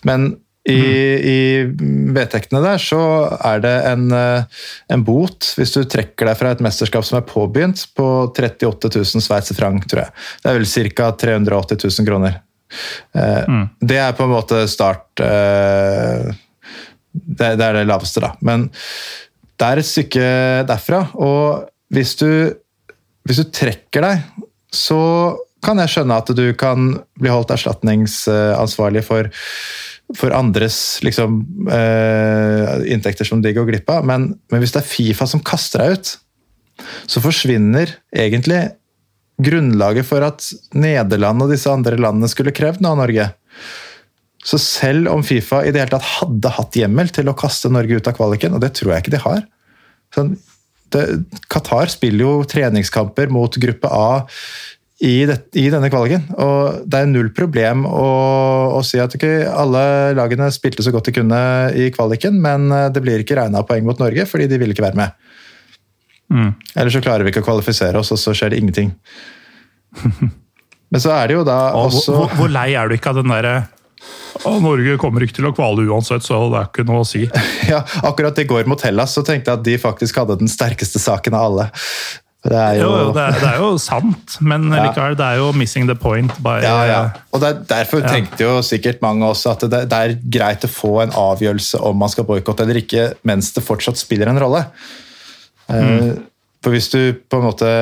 Men 0.08 0.32
i, 0.70 0.76
mm. 0.76 1.28
i 1.30 2.12
vedtektene 2.14 2.60
der 2.62 2.82
så 2.84 3.00
er 3.48 3.62
det 3.64 3.74
en, 3.90 4.10
eh, 4.14 4.60
en, 4.92 5.06
bot 5.08 5.54
hvis 5.58 5.72
du 5.74 5.82
trekker 5.88 6.28
deg 6.30 6.38
fra 6.38 6.52
et 6.54 6.62
mesterskap 6.64 7.06
som 7.08 7.20
er 7.20 7.28
påbegynt, 7.30 7.86
på 7.98 8.10
38 8.28 8.92
000 8.92 9.24
sveitserfranc, 9.24 9.88
tror 9.90 10.04
jeg. 10.04 10.14
Det 10.44 10.52
er 10.52 10.60
vel 10.60 10.70
ca. 10.70 11.10
380 11.24 11.82
000 11.88 12.10
kroner. 12.10 12.42
Eh, 13.16 13.42
mm. 13.48 13.66
Det 13.82 14.02
er 14.04 14.18
på 14.18 14.28
en 14.28 14.36
måte 14.36 14.62
start 14.70 15.24
eh, 15.26 16.30
det, 17.14 17.56
det, 17.56 17.66
er 17.66 17.80
det 17.80 17.88
laveste, 17.90 18.22
da. 18.26 18.34
Men 18.46 18.68
det 19.60 19.70
er 19.70 19.82
et 19.82 19.90
stykke 19.90 20.28
derfra. 20.70 21.06
Og 21.18 21.66
hvis 21.96 22.14
du, 22.20 22.30
hvis 23.26 23.42
du 23.42 23.50
trekker 23.56 24.06
deg, 24.06 24.46
så 24.76 25.02
kan 25.66 25.82
jeg 25.82 25.92
skjønne 25.92 26.20
at 26.22 26.32
du 26.38 26.46
kan 26.58 26.94
bli 27.20 27.32
holdt 27.32 27.52
erstatningsansvarlig 27.56 29.04
for, 29.04 29.30
for 30.18 30.36
andres 30.36 30.78
liksom, 31.06 31.42
eh, 31.74 32.74
inntekter 32.94 33.28
som 33.28 33.44
de 33.44 33.54
går 33.56 33.68
glipp 33.68 33.92
av. 33.92 34.08
Men, 34.08 34.32
men, 34.52 34.64
hvis 34.64 34.76
det 34.76 34.84
er 34.84 34.90
Fifa 34.90 35.28
som 35.30 35.44
kaster 35.44 35.84
deg 35.84 35.98
ut, 35.98 36.14
så 37.12 37.24
forsvinner 37.24 37.92
egentlig 38.16 38.70
grunnlaget 39.44 40.08
for 40.08 40.24
at 40.24 40.46
Nederland 40.76 41.44
og 41.44 41.52
disse 41.52 41.72
andre 41.72 42.00
landene 42.00 42.32
skulle 42.32 42.56
krevd 42.56 42.84
noe 42.84 42.96
av 42.96 43.02
Norge. 43.04 43.30
Så 44.48 44.60
selv 44.64 45.12
om 45.12 45.24
Fifa 45.28 45.66
i 45.66 45.74
det 45.76 45.84
hele 45.84 45.98
tatt 45.98 46.08
hadde 46.22 46.56
hatt 46.56 46.78
hjemmel 46.80 47.12
til 47.12 47.28
å 47.28 47.36
kaste 47.38 47.72
Norge 47.72 48.00
ut 48.00 48.08
av 48.08 48.16
kvaliken, 48.16 48.56
og 48.56 48.64
det 48.64 48.72
tror 48.80 48.94
jeg 48.94 49.04
ikke 49.04 49.18
de 49.18 49.26
har 49.26 49.44
sånn, 50.16 50.38
det, 50.96 51.06
Qatar 51.52 51.92
spiller 51.92 52.26
jo 52.26 52.34
treningskamper 52.50 53.32
mot 53.34 53.56
gruppe 53.62 53.92
A 53.92 54.26
i, 55.00 55.24
det, 55.26 55.38
i, 55.56 55.70
denne 55.72 55.90
kvaliken. 55.92 56.26
Og 56.36 56.84
det 56.90 57.00
er 57.00 57.12
null 57.12 57.30
problem 57.36 57.86
å, 57.88 58.10
å 58.76 58.82
si 58.86 59.00
at 59.00 59.16
okay, 59.16 59.46
alle 59.48 59.84
lagene 60.18 60.50
spilte 60.52 60.84
så 60.84 60.94
godt 60.96 61.10
de 61.10 61.16
kunne 61.22 61.40
i 61.72 61.88
kvaliken, 61.96 62.40
men 62.44 62.68
eh, 62.76 62.90
det 62.94 63.04
blir 63.06 63.24
ikke 63.24 63.40
regna 63.40 63.64
poeng 63.68 63.88
mot 63.88 64.02
Norge 64.02 64.28
fordi 64.30 64.50
de 64.52 64.60
vil 64.62 64.76
ikke 64.76 64.90
være 64.90 65.00
med. 65.00 65.30
Mm. 66.30 66.52
Eller 66.76 66.94
så 66.94 67.02
klarer 67.02 67.26
vi 67.26 67.34
ikke 67.34 67.42
å 67.42 67.48
kvalifisere 67.48 68.02
oss, 68.02 68.12
og 68.14 68.20
så 68.22 68.36
skjer 68.38 68.54
det 68.54 68.62
ingenting. 68.62 68.94
Men 70.90 71.02
så 71.02 71.14
er 71.14 71.30
det 71.30 71.36
jo 71.38 71.46
da 71.46 71.58
også 71.78 72.16
hvor, 72.16 72.32
hvor, 72.34 72.50
lei 72.50 72.72
er 72.78 72.90
du 72.90 72.96
ikke 72.96 73.12
av 73.12 73.20
den 73.20 73.30
derre 73.30 73.56
Norge 74.64 74.96
kommer 75.02 75.26
ikke 75.26 75.40
til 75.40 75.50
å 75.50 75.54
kvale 75.56 75.84
uansett, 75.90 76.24
så 76.26 76.40
det 76.52 76.62
er 76.62 76.70
ikke 76.70 76.88
noe 76.88 77.04
å 77.04 77.08
si. 77.08 77.26
ja, 77.72 77.84
Akkurat 78.08 78.40
i 78.40 78.48
går 78.50 78.70
mot 78.70 78.82
Hellas 78.86 79.18
så 79.18 79.26
tenkte 79.26 79.52
jeg 79.52 79.62
at 79.62 79.68
de 79.68 79.78
faktisk 79.82 80.22
hadde 80.22 80.40
den 80.40 80.52
sterkeste 80.52 81.02
saken 81.02 81.38
av 81.38 81.48
alle. 81.50 81.70
Det 82.40 82.56
er 82.56 82.78
jo, 82.80 82.88
jo 82.88 83.08
det, 83.12 83.24
er, 83.26 83.34
det, 83.36 83.48
er, 83.50 83.58
jo 83.60 83.72
sant, 83.84 84.38
men 84.40 84.70
ja. 84.72 84.86
likevel, 84.86 85.18
det 85.20 85.26
er 85.28 85.42
jo 85.42 85.50
missing 85.60 85.90
the 85.90 85.96
point. 86.00 86.32
By, 86.40 86.62
ja, 86.64 86.78
ja. 86.88 87.02
Og 87.36 87.44
der, 87.44 87.60
Derfor 87.68 88.00
ja. 88.00 88.14
tenkte 88.14 88.46
jo 88.46 88.54
sikkert 88.64 89.04
mange 89.04 89.28
også 89.28 89.58
at 89.58 89.66
det, 89.68 89.82
det, 89.92 90.00
er 90.00 90.16
greit 90.38 90.64
å 90.64 90.72
få 90.72 90.94
en 91.04 91.12
avgjørelse 91.12 91.82
om 91.90 92.00
man 92.00 92.12
skal 92.12 92.28
boikotte 92.30 92.64
eller 92.64 92.80
ikke, 92.80 93.10
mens 93.28 93.52
det 93.58 93.66
fortsatt 93.66 94.00
spiller 94.00 94.32
en 94.32 94.40
rolle. 94.40 94.64
Eh, 95.68 95.84
mm. 95.84 96.14
For 96.64 96.76
hvis 96.76 96.88
du 96.94 97.02
på 97.28 97.42
en 97.42 97.50
måte 97.50 97.74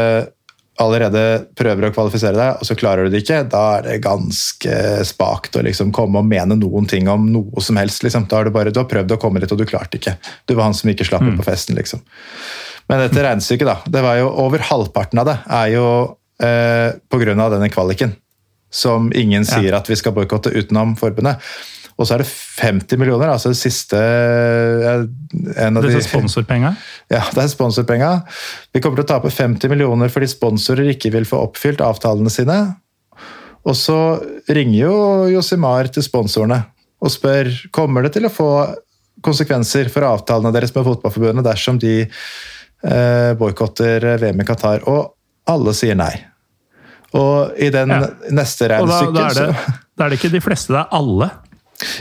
allerede 0.81 1.21
prøver 1.57 1.87
å 1.87 1.91
kvalifisere 1.93 2.37
deg, 2.37 2.59
og 2.61 2.67
så 2.67 2.75
klarer 2.77 3.07
du 3.07 3.13
det 3.13 3.23
ikke, 3.23 3.41
da 3.49 3.63
er 3.77 3.87
det 3.87 3.97
ganske 4.03 4.75
spakt 5.07 5.57
å 5.57 5.63
liksom 5.65 5.93
komme 5.95 6.21
og 6.21 6.29
mene 6.29 6.57
noen 6.59 6.87
ting 6.89 7.09
om 7.09 7.25
noe 7.33 7.63
som 7.63 7.79
helst. 7.81 8.05
Liksom. 8.05 8.27
Da 8.29 8.39
har 8.39 8.47
du 8.47 8.53
bare 8.55 8.73
du 8.73 8.81
har 8.81 8.89
prøvd 8.89 9.15
å 9.15 9.19
komme 9.21 9.41
litt, 9.41 9.53
og 9.53 9.61
du 9.61 9.65
klarte 9.69 9.99
ikke. 9.99 10.17
Du 10.45 10.53
var 10.53 10.69
han 10.69 10.77
som 10.77 10.91
ikke 10.91 11.07
slapp 11.07 11.25
mm. 11.25 11.35
på 11.39 11.47
festen, 11.47 11.77
liksom. 11.79 12.03
Men 12.87 13.03
dette 13.03 13.23
regnestykket, 13.23 13.67
da. 13.67 13.77
det 13.97 14.03
var 14.05 14.15
jo 14.21 14.29
Over 14.45 14.63
halvparten 14.63 15.19
av 15.19 15.27
det 15.27 15.35
er 15.57 15.73
jo 15.73 15.87
eh, 16.43 16.93
pga. 17.11 17.35
denne 17.35 17.69
kvaliken. 17.73 18.15
Som 18.71 19.11
ingen 19.15 19.45
sier 19.47 19.75
at 19.77 19.87
vi 19.89 19.95
skal 19.95 20.13
boikotte 20.15 20.51
utenom 20.51 20.95
forbundet. 20.99 21.39
Og 21.97 22.05
så 22.05 22.13
er 22.13 22.21
det 22.21 22.29
50 22.29 22.99
millioner, 23.01 23.31
altså 23.33 23.49
det 23.49 23.57
siste 23.57 23.97
en 23.97 25.79
av 25.79 25.85
Disse 25.85 26.03
de, 26.03 26.05
sponsorpenga? 26.05 26.75
Ja, 27.13 27.23
det 27.33 27.41
er 27.41 27.49
sponsorpenga. 27.49 28.11
Vi 28.73 28.81
kommer 28.83 29.01
til 29.01 29.07
å 29.07 29.11
tape 29.15 29.31
50 29.33 29.71
millioner 29.73 30.11
fordi 30.13 30.29
sponsorer 30.29 30.91
ikke 30.93 31.11
vil 31.15 31.25
få 31.25 31.41
oppfylt 31.47 31.81
avtalene 31.81 32.33
sine. 32.33 32.59
Og 33.67 33.75
så 33.75 33.97
ringer 34.53 34.77
jo 34.77 34.97
Josimar 35.33 35.89
til 35.91 36.05
sponsorene 36.05 36.61
og 36.97 37.13
spør 37.13 37.49
kommer 37.73 38.05
det 38.05 38.15
til 38.15 38.25
å 38.29 38.33
få 38.33 38.51
konsekvenser 39.25 39.89
for 39.93 40.05
avtalene 40.07 40.53
deres 40.53 40.73
med 40.75 40.85
Fotballforbundet 40.85 41.45
dersom 41.45 41.81
de 41.81 41.99
eh, 42.05 43.31
boikotter 43.37 44.05
VM 44.21 44.41
i 44.41 44.47
Qatar. 44.47 44.85
Og 44.89 45.13
alle 45.49 45.73
sier 45.77 45.97
nei. 45.97 46.13
Og 47.17 47.57
i 47.57 47.69
den 47.73 47.93
ja. 47.93 48.07
neste 48.35 48.69
regnestykket 48.69 49.17
da, 49.17 49.27
da, 49.33 49.49
er 49.49 49.77
da 49.97 50.05
er 50.05 50.13
det 50.13 50.19
ikke 50.19 50.33
de 50.33 50.43
fleste, 50.43 50.73
det 50.75 50.81
er 50.83 50.97
alle 50.97 51.29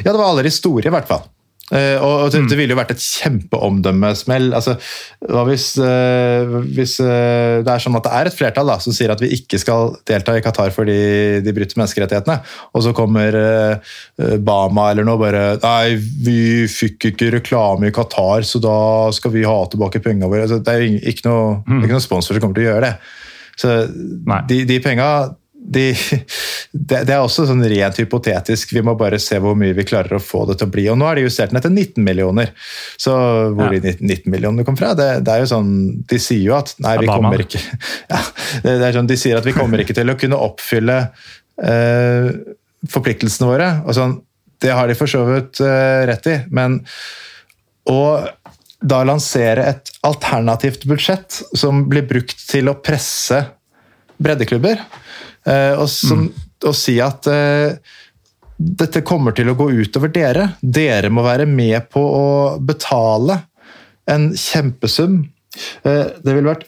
ja, 0.03 0.11
det 0.11 0.19
var 0.19 0.29
aller 0.29 0.51
store, 0.53 0.89
i 0.89 0.95
hvert 0.95 1.11
fall. 1.11 1.27
Uh, 1.67 1.99
og 1.99 2.29
det, 2.31 2.45
mm. 2.45 2.47
det, 2.47 2.57
ville 2.61 2.75
jo 2.77 2.79
vært 2.79 2.93
et 2.95 3.03
kjempeomdømmesmell. 3.03 4.53
Altså, 4.55 4.77
hva 5.27 5.43
hvis, 5.49 5.73
uh, 5.83 6.61
hvis 6.63 6.95
uh, 7.03 7.59
det 7.67 7.73
er 7.73 7.83
sånn 7.83 7.99
at 7.99 8.07
det 8.07 8.13
er 8.15 8.31
et 8.31 8.37
flertall 8.37 8.71
da, 8.71 8.77
som 8.83 8.95
sier 8.95 9.11
at 9.11 9.23
vi 9.23 9.33
ikke 9.35 9.59
skal 9.59 9.97
delta 10.07 10.37
i 10.39 10.45
Qatar 10.45 10.71
fordi 10.75 10.99
de 11.43 11.55
bryter 11.57 11.81
menneskerettighetene, 11.81 12.39
og 12.71 12.85
så 12.87 12.93
kommer 12.95 13.35
Bama 14.47 14.91
eller 14.93 15.07
noe 15.07 15.19
bare 15.21 15.45
Nei, 15.63 15.97
vi 15.99 16.39
fikk 16.71 17.11
ikke 17.11 17.33
reklame 17.35 17.91
i 17.91 17.95
Qatar, 17.95 18.47
så 18.47 18.63
da 18.63 18.79
skal 19.17 19.35
vi 19.35 19.43
ha 19.49 19.57
tilbake 19.71 20.03
pengene 20.05 20.31
våre. 20.31 20.47
Altså, 20.47 20.61
det 20.63 20.77
er 20.77 20.85
jo 20.85 21.01
ikke 21.03 21.27
noe, 21.27 21.49
mm. 21.67 21.83
ikke 21.83 21.97
noe 21.97 22.07
sponsor 22.07 22.37
som 22.37 22.45
kommer 22.45 22.61
til 22.61 22.69
å 22.69 22.71
gjøre 22.71 22.93
det. 22.93 22.95
Så 23.57 23.75
de, 24.47 24.63
de 24.69 24.79
penga 24.85 25.11
de, 25.67 25.85
det, 26.71 27.01
det, 27.09 27.13
er 27.13 27.21
også 27.21 27.47
sånn 27.49 27.65
rent 27.67 27.99
hypotetisk. 27.99 28.73
Vi 28.77 28.83
må 28.87 28.95
bare 28.99 29.19
se 29.23 29.39
hvor 29.43 29.57
mye 29.59 29.75
vi 29.77 29.87
klarer 29.89 30.19
å 30.19 30.23
få 30.23 30.45
det 30.51 30.59
til 30.61 30.69
å 30.69 30.73
bli. 30.73 30.85
Og 30.93 30.99
nå 31.01 31.09
er 31.09 31.19
det 31.19 31.27
justert 31.27 31.55
ned 31.55 31.65
til 31.67 31.75
19 31.75 32.07
millioner. 32.07 32.53
Så 33.01 33.15
hvor 33.57 33.75
ja. 33.75 33.83
de 33.83 33.97
19 33.99 34.31
millionene 34.33 34.67
kom 34.67 34.79
fra, 34.79 34.93
det, 34.99 35.09
det, 35.27 35.35
er 35.35 35.45
jo 35.45 35.51
sånn 35.51 35.73
De 36.07 36.21
sier 36.23 36.45
jo 36.45 36.57
at 36.59 36.75
nei, 36.85 36.97
vi 37.03 37.11
kommer 37.11 37.43
ikke 37.43 37.61
ja, 38.13 38.21
det 38.65 38.77
er 38.77 38.97
sånn, 38.97 39.11
De 39.11 39.19
sier 39.21 39.41
at 39.41 39.47
vi 39.47 39.55
kommer 39.57 39.83
ikke 39.83 39.97
til 39.97 40.13
å 40.13 40.17
kunne 40.21 40.39
oppfylle 40.47 41.01
eh, 41.63 42.31
forpliktelsene 42.93 43.51
våre. 43.51 43.71
og 43.85 43.97
sånn, 43.99 44.19
Det 44.63 44.75
har 44.75 44.89
de 44.89 44.99
for 44.99 45.11
så 45.11 45.25
vidt 45.29 45.63
eh, 45.65 46.03
rett 46.11 46.31
i, 46.31 46.41
men 46.55 46.81
å 47.91 48.01
da 48.87 49.01
lansere 49.09 49.65
et 49.73 49.91
alternativt 50.07 50.85
budsjett 50.87 51.41
som 51.57 51.87
blir 51.91 52.05
brukt 52.07 52.39
til 52.51 52.69
å 52.69 52.77
presse 52.79 53.41
breddeklubber 54.23 54.83
og, 55.79 55.87
som, 55.91 56.27
mm. 56.27 56.47
og 56.67 56.77
si 56.77 56.97
at 57.03 57.29
uh, 57.31 57.77
dette 58.57 59.05
kommer 59.07 59.37
til 59.37 59.51
å 59.53 59.57
gå 59.59 59.69
utover 59.83 60.13
dere. 60.15 60.49
Dere 60.61 61.11
må 61.13 61.25
være 61.27 61.49
med 61.51 61.91
på 61.93 62.03
å 62.03 62.27
betale 62.59 63.41
en 64.11 64.31
kjempesum. 64.39 65.21
Uh, 65.85 66.17
det 66.23 66.33
ville 66.33 66.51
vært 66.51 66.67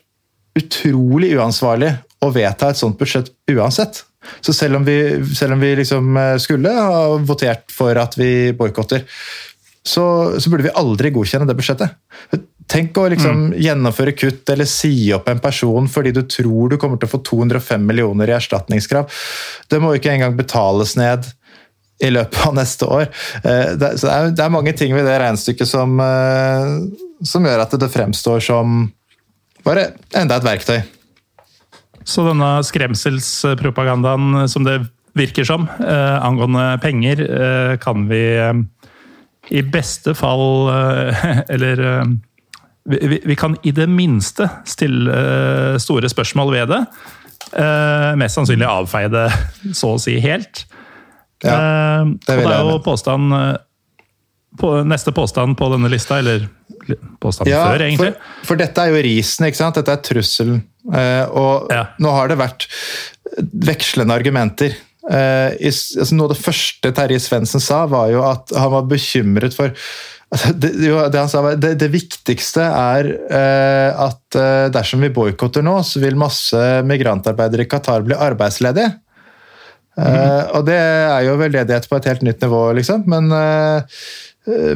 utrolig 0.59 1.35
uansvarlig 1.39 1.93
å 2.25 2.31
vedta 2.35 2.73
et 2.73 2.81
sånt 2.81 2.99
budsjett 2.99 3.31
uansett. 3.53 4.03
Så 4.43 4.53
selv 4.53 4.81
om 4.81 4.85
vi, 4.85 4.99
selv 5.39 5.55
om 5.55 5.61
vi 5.63 5.71
liksom 5.79 6.17
skulle 6.43 6.73
ha 6.75 7.05
votert 7.23 7.71
for 7.73 7.97
at 7.97 8.17
vi 8.19 8.51
boikotter, 8.59 9.05
så, 9.87 10.05
så, 10.37 10.51
burde 10.51 10.67
vi 10.67 10.75
aldri 10.77 11.13
godkjenne 11.15 11.47
det 11.49 11.57
budsjettet. 11.57 11.95
Tenk 12.69 12.99
å 13.01 13.07
liksom 13.09 13.47
mm. 13.47 13.53
gjennomføre 13.65 14.13
kutt 14.13 14.51
eller 14.53 14.69
si 14.69 14.93
opp 15.17 15.31
en 15.33 15.41
person 15.41 15.89
fordi 15.89 16.13
du 16.17 16.21
tror 16.29 16.69
du 16.69 16.77
kommer 16.81 17.01
til 17.01 17.09
å 17.09 17.15
få 17.15 17.23
205 17.25 17.87
millioner 17.89 18.29
i 18.29 18.37
erstatningskrav. 18.37 19.09
Det 19.73 19.81
må 19.81 19.95
ikke 19.97 20.13
engang 20.13 20.37
betales 20.37 20.93
ned 21.01 21.31
i 22.05 22.11
løpet 22.13 22.45
av 22.47 22.55
neste 22.55 22.87
år. 22.87 23.09
Eh, 23.43 23.73
det 23.79 23.89
er, 24.05 24.53
mange 24.55 24.75
ting 24.77 24.95
ved 24.95 25.09
det 25.09 25.17
regnestykket 25.19 25.69
som, 25.71 25.97
eh, 26.01 26.77
som 27.27 27.49
gjør 27.49 27.65
at 27.65 27.75
det 27.81 27.91
fremstår 27.91 28.45
som 28.45 28.85
bare 29.67 29.91
enda 30.17 30.39
et 30.39 30.47
verktøy. 30.47 30.79
Så 32.09 32.25
denne 32.25 32.53
skremselspropagandaen 32.65 34.47
som 34.49 34.65
det 34.65 34.79
virker 35.19 35.45
som. 35.45 35.67
Eh, 35.81 36.17
angående 36.23 36.79
penger 36.85 37.25
kan 37.83 38.07
vi 38.09 38.23
i 39.49 39.63
beste 39.65 40.13
fall 40.13 40.69
Eller 41.55 41.81
vi, 42.89 43.21
vi, 43.25 43.37
kan 43.37 43.57
i 43.63 43.73
det 43.75 43.87
minste 43.91 44.49
stille 44.69 45.13
eh, 45.13 45.77
store 45.83 46.09
spørsmål 46.11 46.53
ved 46.55 46.75
det. 46.75 46.83
mest 48.21 48.37
sannsynlig 48.37 48.67
avfeie 48.69 49.09
det 49.09 49.29
så 49.79 49.95
å 49.97 50.01
si 50.03 50.19
helt. 50.21 50.67
Ja, 51.45 51.59
det, 52.03 52.35
og 52.35 52.43
det 52.43 52.55
er 52.57 52.67
jo 52.67 52.79
påstand 52.83 53.31
på, 54.59 54.73
Neste 54.91 55.13
påstand 55.15 55.55
på 55.59 55.69
denne 55.71 55.87
lista, 55.93 56.19
eller 56.19 56.49
påstanden 57.23 57.53
ja, 57.53 57.63
før, 57.69 57.85
egentlig. 57.87 58.11
For, 58.17 58.49
for, 58.51 58.61
dette 58.61 58.83
er 58.83 58.91
jo 58.91 59.05
risen, 59.07 59.47
ikke 59.47 59.61
sant? 59.61 59.79
Dette 59.79 59.95
er 59.95 60.03
trusselen. 60.03 60.61
og 60.89 61.71
ja. 61.73 61.85
nå 62.03 62.13
har 62.17 62.33
det 62.33 62.41
vært 62.41 62.67
vekslende 63.69 64.17
argumenter. 64.19 64.75
Altså 65.09 66.09
noe 66.17 66.27
av 66.27 66.35
det 66.35 66.43
første 66.43 66.93
Terje 66.97 67.23
Svendsen 67.23 67.63
sa, 67.63 67.85
var 67.89 68.11
jo 68.13 68.25
at 68.27 68.51
han 68.57 68.75
var 68.75 68.89
bekymret 68.91 69.55
for 69.57 69.77
det, 70.29 70.75
jo, 70.85 70.99
det, 71.09 71.19
han 71.19 71.31
sa 71.31 71.41
var, 71.45 71.57
det, 71.57 71.75
det 71.81 71.89
viktigste 71.93 72.65
er 72.69 73.07
eh, 73.33 73.91
at 73.97 74.37
uh, 74.37 74.69
dersom 74.73 75.01
vi 75.01 75.13
boikotter 75.15 75.65
nå, 75.65 75.79
så 75.87 76.03
vil 76.03 76.19
masse 76.21 76.65
migrantarbeidere 76.85 77.65
i 77.65 77.71
Qatar 77.71 78.05
bli 78.05 78.17
arbeidsledige. 78.17 78.93
Mm. 79.99 80.53
Og 80.55 80.63
det 80.69 80.77
er 80.79 81.25
jo 81.27 81.33
veldedighet 81.41 81.89
på 81.91 81.97
et 81.97 82.05
helt 82.07 82.21
nytt 82.23 82.45
nivå, 82.45 82.61
liksom. 82.79 83.01
Men, 83.11 83.33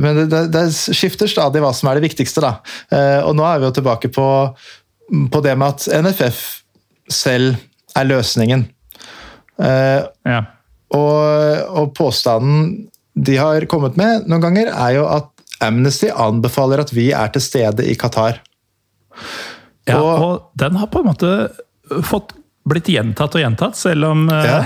men 0.02 0.16
det, 0.26 0.40
det, 0.50 0.62
skifter 0.74 1.30
stadig 1.30 1.62
hva 1.62 1.70
som 1.78 1.92
er 1.92 2.00
det 2.00 2.08
viktigste, 2.08 2.42
da. 2.42 2.50
Og 3.28 3.36
nå 3.38 3.44
er 3.46 3.62
vi 3.62 3.68
jo 3.68 3.76
tilbake 3.76 4.10
på, 4.10 4.26
på 5.30 5.42
det 5.46 5.54
med 5.54 5.76
at 5.76 6.02
NFF 6.08 6.40
selv 7.06 7.54
er 7.94 8.08
løsningen. 8.10 8.66
Ja. 9.62 10.40
og, 10.90 11.14
og, 11.70 11.94
påstanden 11.94 12.66
de 13.14 13.36
har 13.36 13.66
kommet 13.70 13.98
med 14.00 14.26
noen 14.26 14.42
ganger, 14.42 14.72
er 14.72 14.96
jo 14.96 15.06
at 15.06 15.31
Amnesty 15.62 16.10
anbefaler 16.10 16.82
at 16.82 16.92
vi 16.94 17.10
er 17.16 17.32
til 17.34 17.44
stede 17.44 17.86
i 17.88 17.96
Qatar. 17.98 18.42
Ja, 19.88 19.98
og, 19.98 20.12
og 20.12 20.60
den 20.60 20.78
har 20.78 20.90
på 20.92 21.02
en 21.02 21.10
måte 21.10 21.32
fått 22.06 22.36
blitt 22.68 22.88
gjentatt 22.92 23.34
og 23.34 23.42
gjentatt, 23.42 23.78
selv 23.78 24.12
om 24.12 24.28
uh, 24.30 24.46
ja. 24.46 24.62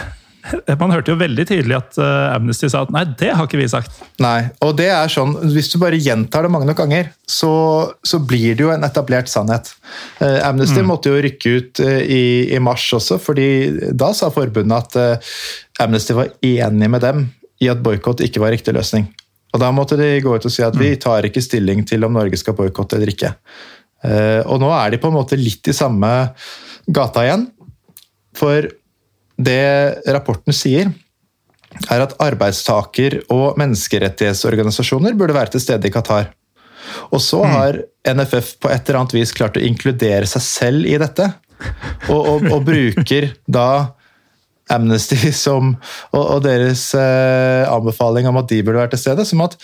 Man 0.78 0.92
hørte 0.94 1.10
jo 1.10 1.18
veldig 1.18 1.42
tydelig 1.48 1.74
at 1.74 1.96
uh, 1.98 2.34
Amnesty 2.36 2.68
sa 2.70 2.84
at 2.84 2.92
nei, 2.94 3.02
det 3.18 3.32
har 3.34 3.48
ikke 3.48 3.58
vi 3.58 3.66
sagt. 3.70 3.96
Nei, 4.22 4.46
og 4.62 4.76
det 4.78 4.86
er 4.94 5.10
sånn, 5.10 5.32
Hvis 5.50 5.72
du 5.72 5.78
bare 5.82 5.98
gjentar 5.98 6.46
det 6.46 6.52
mange 6.54 6.68
nok 6.68 6.78
ganger, 6.84 7.08
så, 7.26 7.50
så 8.06 8.20
blir 8.22 8.54
det 8.54 8.62
jo 8.62 8.70
en 8.74 8.86
etablert 8.86 9.32
sannhet. 9.32 9.72
Uh, 10.20 10.38
Amnesty 10.46 10.84
mm. 10.84 10.90
måtte 10.92 11.10
jo 11.10 11.24
rykke 11.24 11.56
ut 11.56 11.82
i, 11.82 12.22
i, 12.54 12.60
mars 12.62 12.86
også, 12.94 13.18
fordi 13.22 13.48
da 13.96 14.12
sa 14.14 14.30
forbundet 14.30 15.00
at 15.00 15.32
Amnesty 15.82 16.14
var 16.14 16.30
enig 16.46 16.92
med 16.92 17.02
dem 17.02 17.26
i 17.64 17.70
at 17.72 17.80
boikott 17.82 18.22
ikke 18.22 18.42
var 18.44 18.54
riktig 18.54 18.76
løsning. 18.76 19.08
Og 19.56 19.62
Da 19.62 19.72
måtte 19.72 19.96
de 19.96 20.10
gå 20.20 20.36
ut 20.36 20.44
og 20.44 20.52
si 20.52 20.60
at 20.64 20.76
vi 20.76 20.92
mm. 20.92 21.00
tar 21.00 21.24
ikke 21.24 21.44
stilling 21.44 21.80
til 21.88 22.04
om 22.04 22.12
Norge 22.12 22.36
skal 22.36 22.56
boikotte 22.58 22.98
eller 22.98 23.14
ikke. 23.14 23.32
Og 24.52 24.60
nå 24.60 24.68
er 24.76 24.92
de 24.92 25.00
på 25.00 25.08
en 25.08 25.16
måte 25.16 25.38
litt 25.40 25.66
i 25.72 25.74
samme 25.74 26.10
gata 26.86 27.24
igjen. 27.24 27.46
For 28.36 28.68
det 29.40 29.64
rapporten 30.12 30.54
sier, 30.54 30.92
er 31.92 32.04
at 32.04 32.14
arbeidstaker- 32.22 33.22
og 33.32 33.58
menneskerettighetsorganisasjoner 33.60 35.16
burde 35.18 35.36
være 35.36 35.56
til 35.56 35.64
stede 35.64 35.88
i 35.88 35.92
Qatar. 35.92 36.30
Og 37.10 37.20
så 37.20 37.42
mm. 37.42 37.50
har 37.56 37.80
NFF 38.14 38.54
på 38.62 38.70
et 38.70 38.86
eller 38.86 39.00
annet 39.00 39.16
vis 39.16 39.34
klart 39.36 39.58
å 39.58 39.64
inkludere 39.64 40.28
seg 40.30 40.44
selv 40.44 40.88
i 40.88 40.96
dette. 41.00 41.28
Og, 42.12 42.20
og, 42.20 42.48
og 42.52 42.64
bruker 42.68 43.30
da 43.48 43.96
Amnesty 44.72 45.32
som, 45.46 45.74
og, 46.12 46.24
og 46.24 46.40
deres 46.46 46.88
eh, 46.98 47.66
anbefaling 47.70 48.28
om 48.30 48.40
at 48.42 48.50
de 48.52 48.62
burde 48.66 48.82
være 48.82 48.94
til 48.96 49.04
stede, 49.06 49.28
som 49.28 49.44
at 49.46 49.58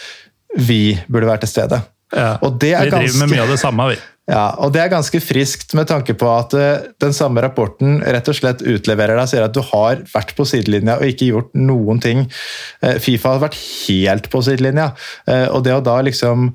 vi 0.59 0.99
burde 1.09 1.31
være 1.31 1.45
til 1.47 1.55
stede. 1.57 1.83
Ja, 2.13 2.37
og 2.45 2.59
det 2.61 2.75
er 2.77 2.85
vi 2.85 2.93
driver 2.93 3.09
ganske, 3.09 3.21
med 3.23 3.33
mye 3.33 3.45
av 3.47 3.55
det 3.55 3.63
samme, 3.63 3.93
vi. 3.95 4.01
Ja, 4.31 4.53
og 4.63 4.71
Det 4.71 4.79
er 4.79 4.91
ganske 4.93 5.19
friskt 5.19 5.73
med 5.75 5.89
tanke 5.91 6.15
på 6.15 6.29
at 6.31 6.53
uh, 6.55 6.85
den 7.03 7.15
samme 7.17 7.43
rapporten 7.43 7.97
rett 8.07 8.29
og 8.31 8.37
slett 8.39 8.61
utleverer 8.63 9.19
deg 9.19 9.25
og 9.25 9.33
sier 9.33 9.43
at 9.43 9.57
du 9.57 9.59
har 9.67 10.05
vært 10.13 10.31
på 10.39 10.47
sidelinja 10.47 10.95
og 11.01 11.11
ikke 11.11 11.33
gjort 11.33 11.51
noen 11.59 11.99
ting. 12.01 12.23
Uh, 12.85 13.01
Fifa 13.03 13.35
har 13.35 13.43
vært 13.43 13.59
helt 13.59 14.31
på 14.31 14.45
sidelinja. 14.47 14.93
Uh, 15.27 15.49
og 15.51 15.67
det 15.67 15.75
å 15.75 15.83
da 15.83 15.99
liksom 16.07 16.53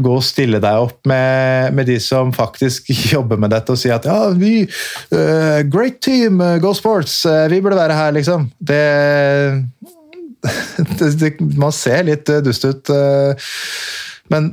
gå 0.00 0.14
og 0.16 0.24
stille 0.24 0.60
deg 0.62 0.86
opp 0.86 1.08
med, 1.08 1.74
med, 1.76 1.88
de 1.90 1.98
som 2.02 2.32
faktisk 2.34 2.90
jobber 3.12 3.40
med 3.40 3.52
dette, 3.54 3.74
og 3.74 3.80
si 3.80 3.92
at 3.92 4.08
ja, 4.08 4.30
vi 4.36 4.62
Great 5.72 6.00
team, 6.04 6.40
Go 6.62 6.72
Sports, 6.76 7.22
vi 7.52 7.60
burde 7.60 7.78
være 7.78 7.98
her, 7.98 8.14
liksom. 8.16 8.48
Det, 8.58 8.82
det, 10.98 11.12
det 11.20 11.32
Man 11.40 11.74
ser 11.76 12.06
litt 12.08 12.32
dust 12.44 12.66
ut. 12.68 12.92
men 14.32 14.52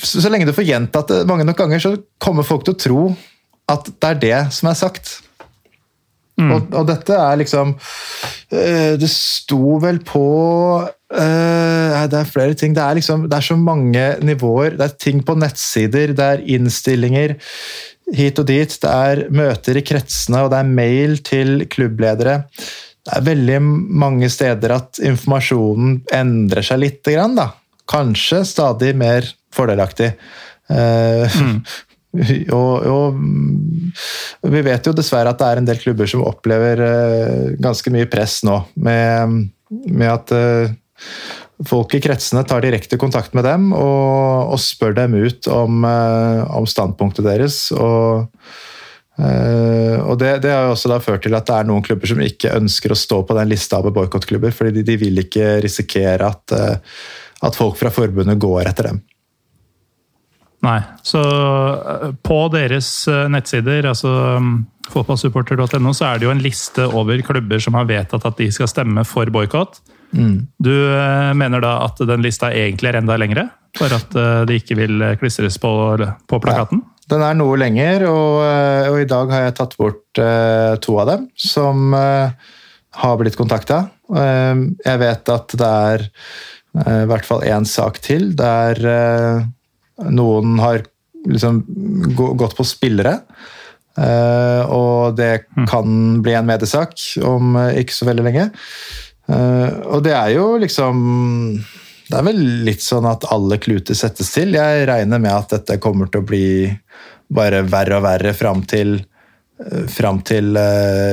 så, 0.00 0.20
så, 0.20 0.28
lenge 0.30 0.48
du 0.48 0.54
får 0.56 0.68
gjentatt 0.68 1.10
det 1.10 1.24
mange 1.28 1.46
nok 1.46 1.58
ganger, 1.58 1.80
så 1.82 1.96
kommer 2.22 2.46
folk 2.46 2.66
til 2.66 2.76
å 2.76 2.80
tro 2.80 3.00
at 3.72 3.88
det 3.90 4.10
er 4.10 4.20
det 4.22 4.40
som 4.54 4.70
er 4.70 4.78
sagt. 4.78 5.16
Mm. 6.36 6.50
Og, 6.52 6.66
og, 6.76 6.84
dette 6.90 7.16
er 7.16 7.38
liksom 7.40 7.70
øh, 8.52 8.94
Det 9.00 9.08
sto 9.08 9.78
vel 9.80 10.02
på 10.04 10.24
øh, 10.84 12.02
Det 12.12 12.18
er 12.18 12.28
flere 12.28 12.54
ting. 12.54 12.74
Det 12.76 12.82
er, 12.84 12.98
liksom, 12.98 13.24
det 13.30 13.38
er 13.38 13.46
så 13.46 13.56
mange 13.56 14.06
nivåer. 14.20 14.76
Det 14.76 14.84
er 14.84 14.98
ting 15.00 15.24
på 15.24 15.34
nettsider, 15.38 16.12
det 16.12 16.26
er 16.26 16.44
innstillinger 16.56 17.38
hit 18.14 18.38
og 18.38 18.48
dit. 18.48 18.74
Det 18.82 18.90
er 18.90 19.24
møter 19.34 19.80
i 19.80 19.84
kretsene, 19.86 20.44
og 20.44 20.52
det 20.52 20.60
er 20.60 20.74
mail 20.78 21.16
til 21.26 21.66
klubbledere. 21.72 22.42
Det 23.06 23.14
er 23.14 23.26
veldig 23.26 23.60
mange 23.62 24.30
steder 24.32 24.74
at 24.76 25.00
informasjonen 25.02 26.00
endrer 26.14 26.66
seg 26.66 26.82
lite 26.82 27.14
grann. 27.14 27.36
Da. 27.38 27.50
Kanskje 27.90 28.42
stadig 28.46 28.92
mer 28.98 29.28
fordelaktig. 29.54 30.12
Eh, 30.70 31.36
mm. 31.38 31.60
Og, 32.14 32.86
og, 32.88 33.16
vi 34.52 34.62
vet 34.64 34.86
jo 34.86 34.94
dessverre 34.96 35.32
at 35.32 35.40
det 35.40 35.48
er 35.48 35.60
en 35.60 35.68
del 35.68 35.80
klubber 35.80 36.08
som 36.10 36.24
opplever 36.26 36.82
uh, 36.82 37.56
ganske 37.62 37.92
mye 37.92 38.08
press 38.10 38.40
nå, 38.46 38.60
med, 38.86 39.48
med 39.90 40.12
at 40.12 40.32
uh, 40.32 40.70
folk 41.66 41.96
i 41.96 42.02
kretsene 42.04 42.44
tar 42.48 42.64
direkte 42.64 42.98
kontakt 43.00 43.34
med 43.36 43.46
dem 43.48 43.72
og, 43.76 44.54
og 44.54 44.62
spør 44.62 44.96
dem 44.96 45.16
ut 45.18 45.48
om, 45.52 45.84
uh, 45.84 46.46
om 46.56 46.68
standpunktet 46.68 47.26
deres. 47.26 47.58
Og, 47.72 48.28
og 49.16 50.14
det, 50.20 50.30
det, 50.44 50.50
har 50.52 50.66
jo 50.66 50.74
også 50.74 50.90
da 50.92 50.98
ført 51.00 51.22
til 51.24 51.32
at 51.38 51.46
det 51.48 51.54
er 51.56 51.68
noen 51.68 51.84
klubber 51.84 52.10
som 52.10 52.20
ikke 52.20 52.52
ønsker 52.52 52.92
å 52.92 52.98
stå 53.00 53.22
på 53.24 53.36
den 53.38 53.48
lista 53.48 53.78
av 53.80 53.88
boikottklubber, 53.88 54.52
fordi 54.52 54.74
de, 54.76 54.82
de, 54.90 54.96
vil 55.00 55.22
ikke 55.22 55.54
risikere 55.64 56.28
at, 56.28 56.52
at 57.48 57.56
folk 57.56 57.78
fra 57.80 57.88
forbundet 57.88 58.36
går 58.44 58.68
etter 58.68 58.90
dem. 58.90 59.00
Nei. 60.66 60.80
Så 61.06 61.20
eh, 61.22 62.08
på 62.26 62.38
deres 62.54 62.88
eh, 63.10 63.26
nettsider, 63.32 63.86
altså 63.92 64.12
mm, 64.42 64.56
fotballsupporter.no, 64.90 65.92
så 65.94 66.10
er 66.10 66.18
det 66.18 66.28
jo 66.28 66.32
en 66.34 66.42
liste 66.42 66.86
over 66.86 67.20
klubber 67.26 67.62
som 67.62 67.78
har 67.78 67.86
vedtatt 67.88 68.26
at 68.26 68.40
de 68.40 68.48
skal 68.54 68.70
stemme 68.70 69.06
for 69.06 69.30
boikott. 69.32 69.80
Mm. 70.16 70.46
Du 70.62 70.72
eh, 70.72 71.30
mener 71.38 71.62
da 71.62 71.78
at 71.86 72.02
den 72.08 72.24
lista 72.24 72.50
egentlig 72.54 72.92
er 72.92 73.00
enda 73.02 73.18
lengre? 73.20 73.48
For 73.76 73.92
at 73.92 74.14
de 74.48 74.54
ikke 74.56 74.72
vil 74.78 75.02
klistres 75.20 75.58
på, 75.60 75.70
på 76.00 76.38
plakaten? 76.40 76.78
Ja. 76.80 76.92
Den 77.12 77.20
er 77.22 77.34
noe 77.36 77.58
lenger, 77.60 78.06
og, 78.08 78.38
og, 78.88 78.96
i 78.98 79.08
dag 79.10 79.28
har 79.30 79.42
jeg 79.44 79.54
tatt 79.58 79.74
bort 79.78 80.18
uh, 80.18 80.72
to 80.80 80.96
av 80.98 81.10
dem 81.10 81.26
som 81.38 81.92
uh, 81.92 82.32
har 83.02 83.18
blitt 83.20 83.36
kontakta. 83.36 83.82
Uh, 84.08 84.72
jeg 84.80 85.02
vet 85.04 85.30
at 85.34 85.58
det 85.60 85.68
er 85.92 86.06
i 86.86 87.04
hvert 87.12 87.28
fall 87.28 87.44
én 87.44 87.68
sak 87.68 88.00
til 88.04 88.32
der 88.36 88.80
noen 90.04 90.58
har 90.60 90.82
liksom 91.26 91.62
gått 92.36 92.56
på 92.56 92.66
spillere. 92.66 93.18
Uh, 93.96 94.62
og 94.68 95.16
det 95.16 95.46
mm. 95.56 95.64
kan 95.70 96.20
bli 96.20 96.34
en 96.36 96.48
mediesak 96.48 97.00
om 97.24 97.56
uh, 97.56 97.72
ikke 97.80 97.96
så 97.96 98.08
veldig 98.10 98.26
lenge. 98.26 98.50
Uh, 99.24 99.72
og 99.88 100.04
det 100.04 100.12
er 100.14 100.34
jo 100.34 100.44
liksom 100.62 100.98
Det 102.06 102.14
er 102.14 102.26
vel 102.28 102.42
litt 102.66 102.84
sånn 102.84 103.08
at 103.08 103.24
alle 103.32 103.56
kluter 103.58 103.96
settes 103.98 104.34
til. 104.34 104.54
Jeg 104.54 104.84
regner 104.90 105.22
med 105.22 105.32
at 105.32 105.56
dette 105.56 105.80
kommer 105.82 106.12
til 106.12 106.22
å 106.22 106.28
bli 106.28 106.48
bare 107.26 107.64
verre 107.66 107.96
og 107.98 108.04
verre 108.04 108.30
fram 108.38 108.60
til, 108.70 109.00
fram 109.90 110.20
til 110.22 110.52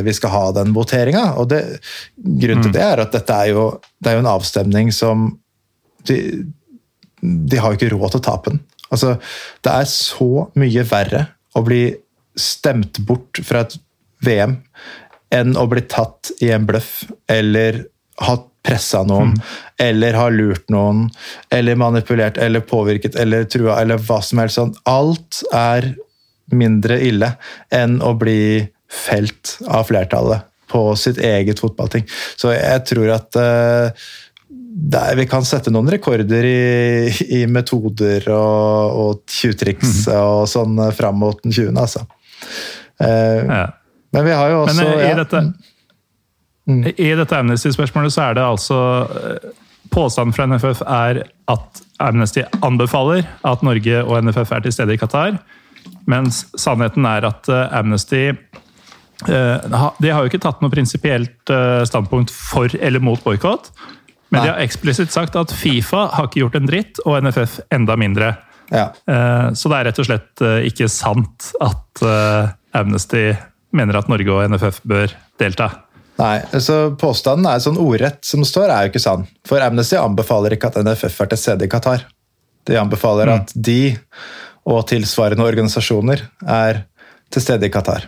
vi 0.05 0.13
skal 0.13 0.29
ha 0.29 0.43
den 0.59 0.75
voteringa. 0.75 1.23
Og 1.41 1.47
det, 1.49 1.63
grunnen 2.21 2.67
til 2.67 2.69
mm. 2.69 2.75
det 2.75 2.83
er 2.85 3.01
at 3.01 3.15
dette 3.15 3.39
er 3.39 3.49
jo, 3.55 3.63
det 3.97 4.11
er 4.11 4.19
jo 4.19 4.21
en 4.21 4.29
avstemning 4.35 4.93
som 4.93 5.25
de, 6.05 6.19
de 7.23 7.57
har 7.57 7.73
jo 7.73 7.79
ikke 7.79 7.89
råd 7.95 8.13
til 8.13 8.21
å 8.21 8.25
tape 8.29 8.53
den. 8.53 8.61
Altså, 8.93 9.15
det 9.65 9.73
er 9.73 9.89
så 9.89 10.47
mye 10.59 10.85
verre 10.87 11.25
å 11.57 11.63
bli 11.65 11.85
stemt 12.39 12.99
bort 13.07 13.41
fra 13.45 13.65
et 13.65 13.77
VM 14.23 14.57
enn 15.33 15.57
å 15.57 15.65
bli 15.69 15.83
tatt 15.89 16.31
i 16.45 16.51
en 16.53 16.65
bløff 16.69 17.03
eller 17.31 17.83
ha 18.23 18.37
pressa 18.63 19.01
noen, 19.03 19.33
mm. 19.33 19.41
eller 19.83 20.15
ha 20.15 20.29
lurt 20.31 20.69
noen, 20.71 21.07
eller 21.51 21.75
manipulert 21.79 22.37
eller 22.39 22.63
påvirket 22.63 23.17
eller 23.19 23.47
trua 23.49 23.81
eller 23.81 23.99
hva 23.99 24.21
som 24.23 24.39
helst 24.39 24.59
sånn. 24.59 24.75
Alt 24.87 25.41
er 25.51 25.89
mindre 26.53 26.99
ille 27.03 27.33
enn 27.73 27.99
å 28.03 28.13
bli 28.19 28.63
felt 28.93 29.57
av 29.67 29.89
flertallet 29.89 30.47
på 30.71 30.85
sitt 30.97 31.19
eget 31.21 31.59
fotballting. 31.61 32.05
Så 32.39 32.53
jeg 32.53 32.85
tror 32.89 33.11
at 33.17 33.37
uh, 33.37 34.05
der 34.73 35.15
vi 35.19 35.25
kan 35.29 35.45
sette 35.45 35.71
noen 35.73 35.91
rekorder 35.93 36.45
i, 36.47 37.11
i 37.37 37.43
metoder 37.49 38.25
og, 38.33 38.95
og 39.03 39.21
tjuvtriks 39.29 40.07
mm. 40.07 40.13
og 40.17 40.47
sånn 40.49 40.79
fram 40.97 41.19
mot 41.21 41.39
den 41.43 41.53
20., 41.53 41.77
altså. 41.77 42.05
Uh, 43.01 43.43
ja. 43.47 43.67
Men 44.13 44.25
vi 44.27 44.33
har 44.37 44.51
jo 44.51 44.63
også 44.63 44.77
Men 44.77 44.89
i 44.99 45.09
ja. 45.09 45.17
dette, 45.17 45.41
mm. 46.69 46.81
i 46.93 47.11
dette 47.19 47.39
Amnesty-spørsmålet 47.39 48.13
så 48.13 48.27
er 48.27 48.37
det 48.37 48.45
altså 48.45 48.79
Påstanden 49.93 50.33
fra 50.33 50.47
NFF 50.49 50.81
er 50.89 51.21
at 51.51 51.81
Amnesty 52.01 52.41
anbefaler 52.65 53.27
at 53.45 53.65
Norge 53.65 54.03
og 54.03 54.25
NFF 54.25 54.55
er 54.55 54.65
til 54.65 54.73
stede 54.73 54.95
i 54.95 55.01
Qatar, 55.01 55.37
mens 56.09 56.45
sannheten 56.57 57.05
er 57.09 57.27
at 57.29 57.49
Amnesty 57.51 58.31
Eh, 59.27 59.83
de 59.99 60.11
har 60.11 60.23
jo 60.23 60.29
ikke 60.31 60.41
tatt 60.43 60.63
noe 60.63 60.73
prinsipielt 60.73 61.51
eh, 61.53 61.83
standpunkt 61.87 62.33
for 62.33 62.73
eller 62.79 63.03
mot 63.03 63.21
boikott. 63.23 63.69
Men 64.33 64.41
Nei. 64.41 64.47
de 64.47 64.53
har 64.55 64.65
eksplisitt 64.65 65.13
sagt 65.13 65.37
at 65.37 65.53
Fifa 65.53 66.07
har 66.15 66.27
ikke 66.27 66.41
gjort 66.41 66.57
en 66.57 66.67
dritt, 66.69 66.99
og 67.05 67.21
NFF 67.21 67.59
enda 67.73 67.97
mindre. 67.99 68.33
Ja. 68.73 68.87
Eh, 69.05 69.47
så 69.53 69.69
det 69.69 69.79
er 69.79 69.89
rett 69.91 70.01
og 70.01 70.07
slett 70.09 70.45
ikke 70.65 70.89
sant 70.89 71.51
at 71.61 72.03
Amnesty 72.73 73.27
mener 73.73 73.99
at 73.99 74.09
Norge 74.09 74.33
og 74.33 74.49
NFF 74.49 74.81
bør 74.89 75.13
delta. 75.41 75.69
Nei, 76.19 76.37
så 76.61 76.93
Påstanden 76.99 77.47
er 77.49 77.61
sånn 77.63 77.79
ordrett 77.81 78.21
som 78.25 78.43
står, 78.45 78.69
er 78.69 78.85
jo 78.85 78.93
ikke 78.93 79.01
sann. 79.01 79.25
For 79.49 79.61
Amnesty 79.65 79.97
anbefaler 79.97 80.55
ikke 80.55 80.69
at 80.69 80.81
NFF 80.85 81.23
er 81.25 81.31
til 81.31 81.41
stede 81.41 81.65
i 81.65 81.71
Qatar. 81.71 82.05
De 82.69 82.77
anbefaler 82.79 83.29
mm. 83.29 83.41
at 83.41 83.53
de 83.55 83.81
og 84.69 84.85
tilsvarende 84.87 85.43
organisasjoner 85.43 86.21
er 86.47 86.83
til 87.33 87.43
stede 87.43 87.67
i 87.67 87.73
Qatar. 87.73 88.05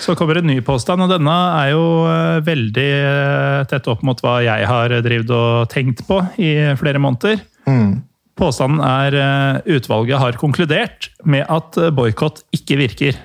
Så 0.00 0.14
kommer 0.18 0.38
en 0.40 0.48
ny 0.48 0.58
påstand, 0.64 1.02
og 1.04 1.12
denne 1.12 1.36
er 1.58 1.72
jo 1.72 1.84
eh, 2.08 2.40
veldig 2.46 2.90
eh, 2.96 3.62
tett 3.70 3.88
opp 3.90 4.04
mot 4.06 4.20
hva 4.24 4.38
jeg 4.44 4.68
har 4.68 4.94
drevet 5.04 5.32
og 5.34 5.68
tenkt 5.72 6.04
på 6.08 6.20
i 6.40 6.52
flere 6.80 7.02
måneder. 7.02 7.42
Mm. 7.68 7.98
Påstanden 8.38 8.82
er 8.84 9.18
eh, 9.18 9.74
utvalget 9.78 10.22
har 10.22 10.38
konkludert 10.40 11.10
med 11.26 11.46
at 11.50 11.78
boikott 11.94 12.44
ikke 12.54 12.78
virker. 12.80 13.18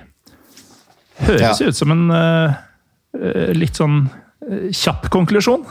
Høres 1.24 1.62
ja. 1.62 1.70
ut 1.70 1.78
som 1.78 1.94
en 1.94 2.08
litt 3.54 3.78
sånn 3.78 4.00
kjapp 4.74 5.06
konklusjon? 5.14 5.62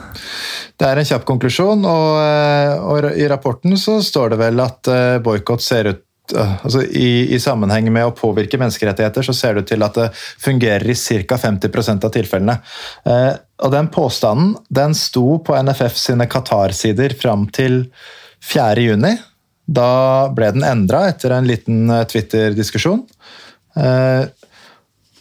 Det 0.80 0.86
er 0.88 0.98
en 0.98 1.06
kjapp 1.06 1.26
konklusjon, 1.28 1.84
og, 1.84 2.86
og 2.88 3.10
i 3.12 3.26
rapporten 3.28 3.76
så 3.78 3.98
står 4.02 4.32
det 4.32 4.38
vel 4.40 4.62
at 4.64 4.88
boikott 5.22 5.62
ser 5.62 5.90
ut 5.92 6.00
altså 6.32 6.82
i, 6.86 7.34
i, 7.34 7.38
sammenheng 7.40 7.90
med 7.92 8.06
å 8.08 8.14
påvirke 8.16 8.58
menneskerettigheter, 8.60 9.26
så 9.26 9.34
ser 9.36 9.54
det 9.54 9.64
ut 9.64 9.70
til 9.74 9.84
at 9.84 9.98
det 9.98 10.08
fungerer 10.16 10.88
i 10.88 10.96
ca. 11.28 11.38
50% 11.42 12.06
av 12.06 12.14
tilfellene. 12.14 12.56
Eh, 13.04 13.32
og 13.64 13.74
Den 13.74 13.90
påstanden 13.92 14.54
den 14.68 14.96
sto 14.96 15.38
på 15.44 15.56
NFF 15.60 15.98
sine 16.00 16.28
Qatar-sider 16.30 17.16
fram 17.20 17.46
til 17.52 17.84
4.6. 18.42 19.20
Da 19.64 19.92
ble 20.36 20.50
den 20.56 20.64
endra 20.68 21.06
etter 21.08 21.36
en 21.36 21.48
liten 21.48 21.88
eh, 21.90 22.04
Twitter-diskusjon. 22.08 23.04
Eh, 23.76 24.24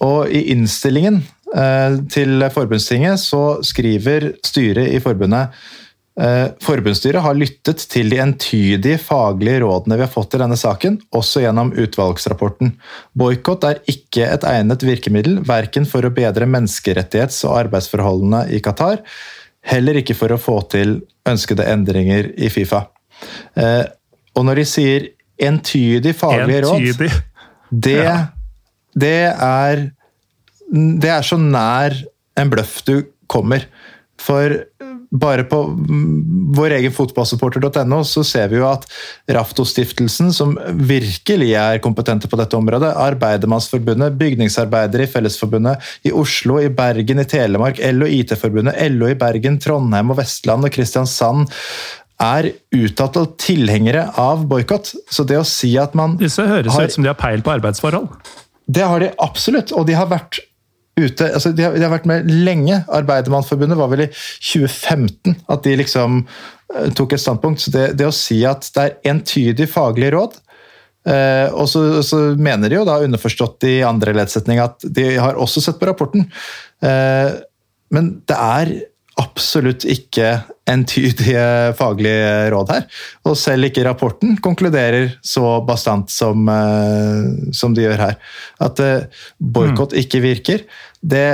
og 0.04 0.32
i 0.32 0.48
innstillingen 0.56 1.22
eh, 1.56 2.02
til 2.12 2.44
forbundstinget 2.52 3.22
så 3.22 3.44
skriver 3.66 4.34
styret 4.44 4.92
i 4.96 5.00
forbundet 5.04 5.52
Eh, 5.52 5.83
forbundsstyret 6.14 7.24
har 7.26 7.34
lyttet 7.34 7.80
til 7.90 8.12
de 8.14 8.20
entydige 8.22 9.00
faglige 9.02 9.64
rådene 9.64 9.98
vi 9.98 10.04
har 10.06 10.12
fått 10.14 10.36
i 10.38 10.42
denne 10.44 10.58
saken, 10.60 11.00
også 11.16 11.42
gjennom 11.42 11.72
utvalgsrapporten. 11.74 12.76
Boikott 13.18 13.66
er 13.66 13.80
ikke 13.90 14.28
et 14.30 14.46
egnet 14.46 14.86
virkemiddel, 14.86 15.40
verken 15.48 15.88
for 15.90 16.06
å 16.06 16.14
bedre 16.14 16.46
menneskerettighets- 16.46 17.42
og 17.50 17.58
arbeidsforholdene 17.64 18.44
i 18.54 18.62
Qatar, 18.62 19.02
heller 19.66 19.98
ikke 20.04 20.14
for 20.18 20.36
å 20.36 20.42
få 20.42 20.60
til 20.70 21.00
ønskede 21.30 21.66
endringer 21.72 22.30
i 22.38 22.52
Fifa. 22.54 22.86
Eh, 23.58 23.84
og 24.38 24.48
når 24.48 24.62
de 24.62 24.68
sier 24.70 25.10
entydig 25.42 26.14
faglige 26.18 26.64
råd, 26.66 27.04
det, 27.74 28.06
det, 28.94 29.20
er, 29.34 29.88
det 30.70 31.12
er 31.16 31.26
så 31.26 31.40
nær 31.42 31.96
en 32.40 32.52
bløff 32.54 32.82
du 32.86 32.96
kommer. 33.32 33.66
For 34.22 34.60
bare 35.14 35.46
på 35.46 35.60
vår 36.58 36.74
egen 36.80 36.94
fotballsupporter.no 36.94 38.00
så 38.08 38.24
ser 38.26 38.50
vi 38.50 38.58
jo 38.58 38.68
at 38.70 38.88
Raftostiftelsen, 39.30 40.32
som 40.34 40.56
virkelig 40.90 41.52
er 41.60 41.82
kompetente 41.84 42.30
på 42.30 42.40
dette 42.40 42.58
området, 42.58 42.94
Arbeidermannsforbundet, 42.98 44.18
bygningsarbeidere 44.18 45.06
i 45.06 45.12
Fellesforbundet, 45.12 45.92
i 46.10 46.14
Oslo, 46.18 46.58
i 46.62 46.72
Bergen, 46.74 47.22
i 47.22 47.28
Telemark, 47.30 47.82
LO 47.94 48.10
IT-forbundet, 48.10 48.80
LO 48.94 49.12
i 49.12 49.18
Bergen, 49.20 49.60
Trondheim 49.62 50.14
og 50.14 50.18
Vestland 50.22 50.66
og 50.66 50.74
Kristiansand 50.74 51.46
er 52.24 52.50
uttalte 52.74 53.26
tilhengere 53.42 54.08
av 54.20 54.48
boikott. 54.50 54.94
Så 55.12 55.26
det 55.28 55.38
å 55.40 55.46
si 55.48 55.76
at 55.82 55.94
man 55.98 56.18
Disse 56.22 56.46
høres 56.48 56.74
har, 56.74 56.88
ut 56.88 56.96
som 56.96 57.06
de 57.06 57.12
har 57.12 57.20
peil 57.20 57.46
på 57.46 57.54
arbeidsforhold. 57.54 58.10
Det 58.66 58.86
har 58.88 59.04
de 59.04 59.12
absolutt, 59.22 59.74
og 59.76 59.86
de 59.90 59.98
har 59.98 60.10
vært 60.10 60.40
ute 61.00 61.30
altså 61.34 61.52
de, 61.56 61.66
har, 61.66 61.76
de, 61.76 61.84
har, 61.86 61.94
vært 61.94 62.10
med 62.10 62.30
lenge. 62.30 62.82
Arbeidermannsforbundet 62.94 63.80
var 63.80 63.92
vel 63.94 64.06
i 64.06 64.10
2015 64.14 65.40
at 65.54 65.66
de 65.66 65.76
liksom 65.80 66.24
uh, 66.24 66.90
tok 66.98 67.16
et 67.16 67.24
standpunkt. 67.24 67.64
Så 67.64 67.74
det, 67.74 67.88
det, 68.00 68.08
å 68.10 68.16
si 68.16 68.42
at 68.48 68.68
det 68.76 68.86
er 68.86 69.14
entydig 69.14 69.70
faglig 69.72 70.14
råd 70.16 70.38
uh, 71.10 71.50
Og 71.58 71.66
så, 71.72 71.86
så, 72.06 72.22
mener 72.38 72.70
de 72.70 72.82
jo 72.82 72.88
da 72.90 73.02
underforstått 73.06 73.70
i 73.72 73.76
andre 73.88 74.16
leddsetning 74.20 74.62
at 74.64 74.86
de 74.86 75.16
har 75.18 75.40
også 75.40 75.64
sett 75.66 75.82
på 75.82 75.90
rapporten. 75.90 76.28
Uh, 76.84 77.42
men 77.94 78.16
det 78.30 78.38
er 78.38 78.76
absolutt 79.22 79.86
ikke 79.86 80.40
entydige 80.70 81.46
faglige 81.78 82.50
råd 82.54 82.72
her. 82.74 82.86
Og 83.30 83.38
selv 83.38 83.68
ikke 83.68 83.86
rapporten 83.86 84.38
konkluderer 84.44 85.12
så 85.26 85.60
bastant 85.68 86.12
som, 86.14 86.48
uh, 86.50 87.52
som 87.56 87.76
de 87.76 87.86
gjør 87.86 88.02
her. 88.08 88.20
At 88.64 88.82
uh, 88.82 89.26
boikott 89.38 89.94
mm. 89.94 90.02
ikke 90.04 90.24
virker, 90.24 90.66
det, 91.04 91.26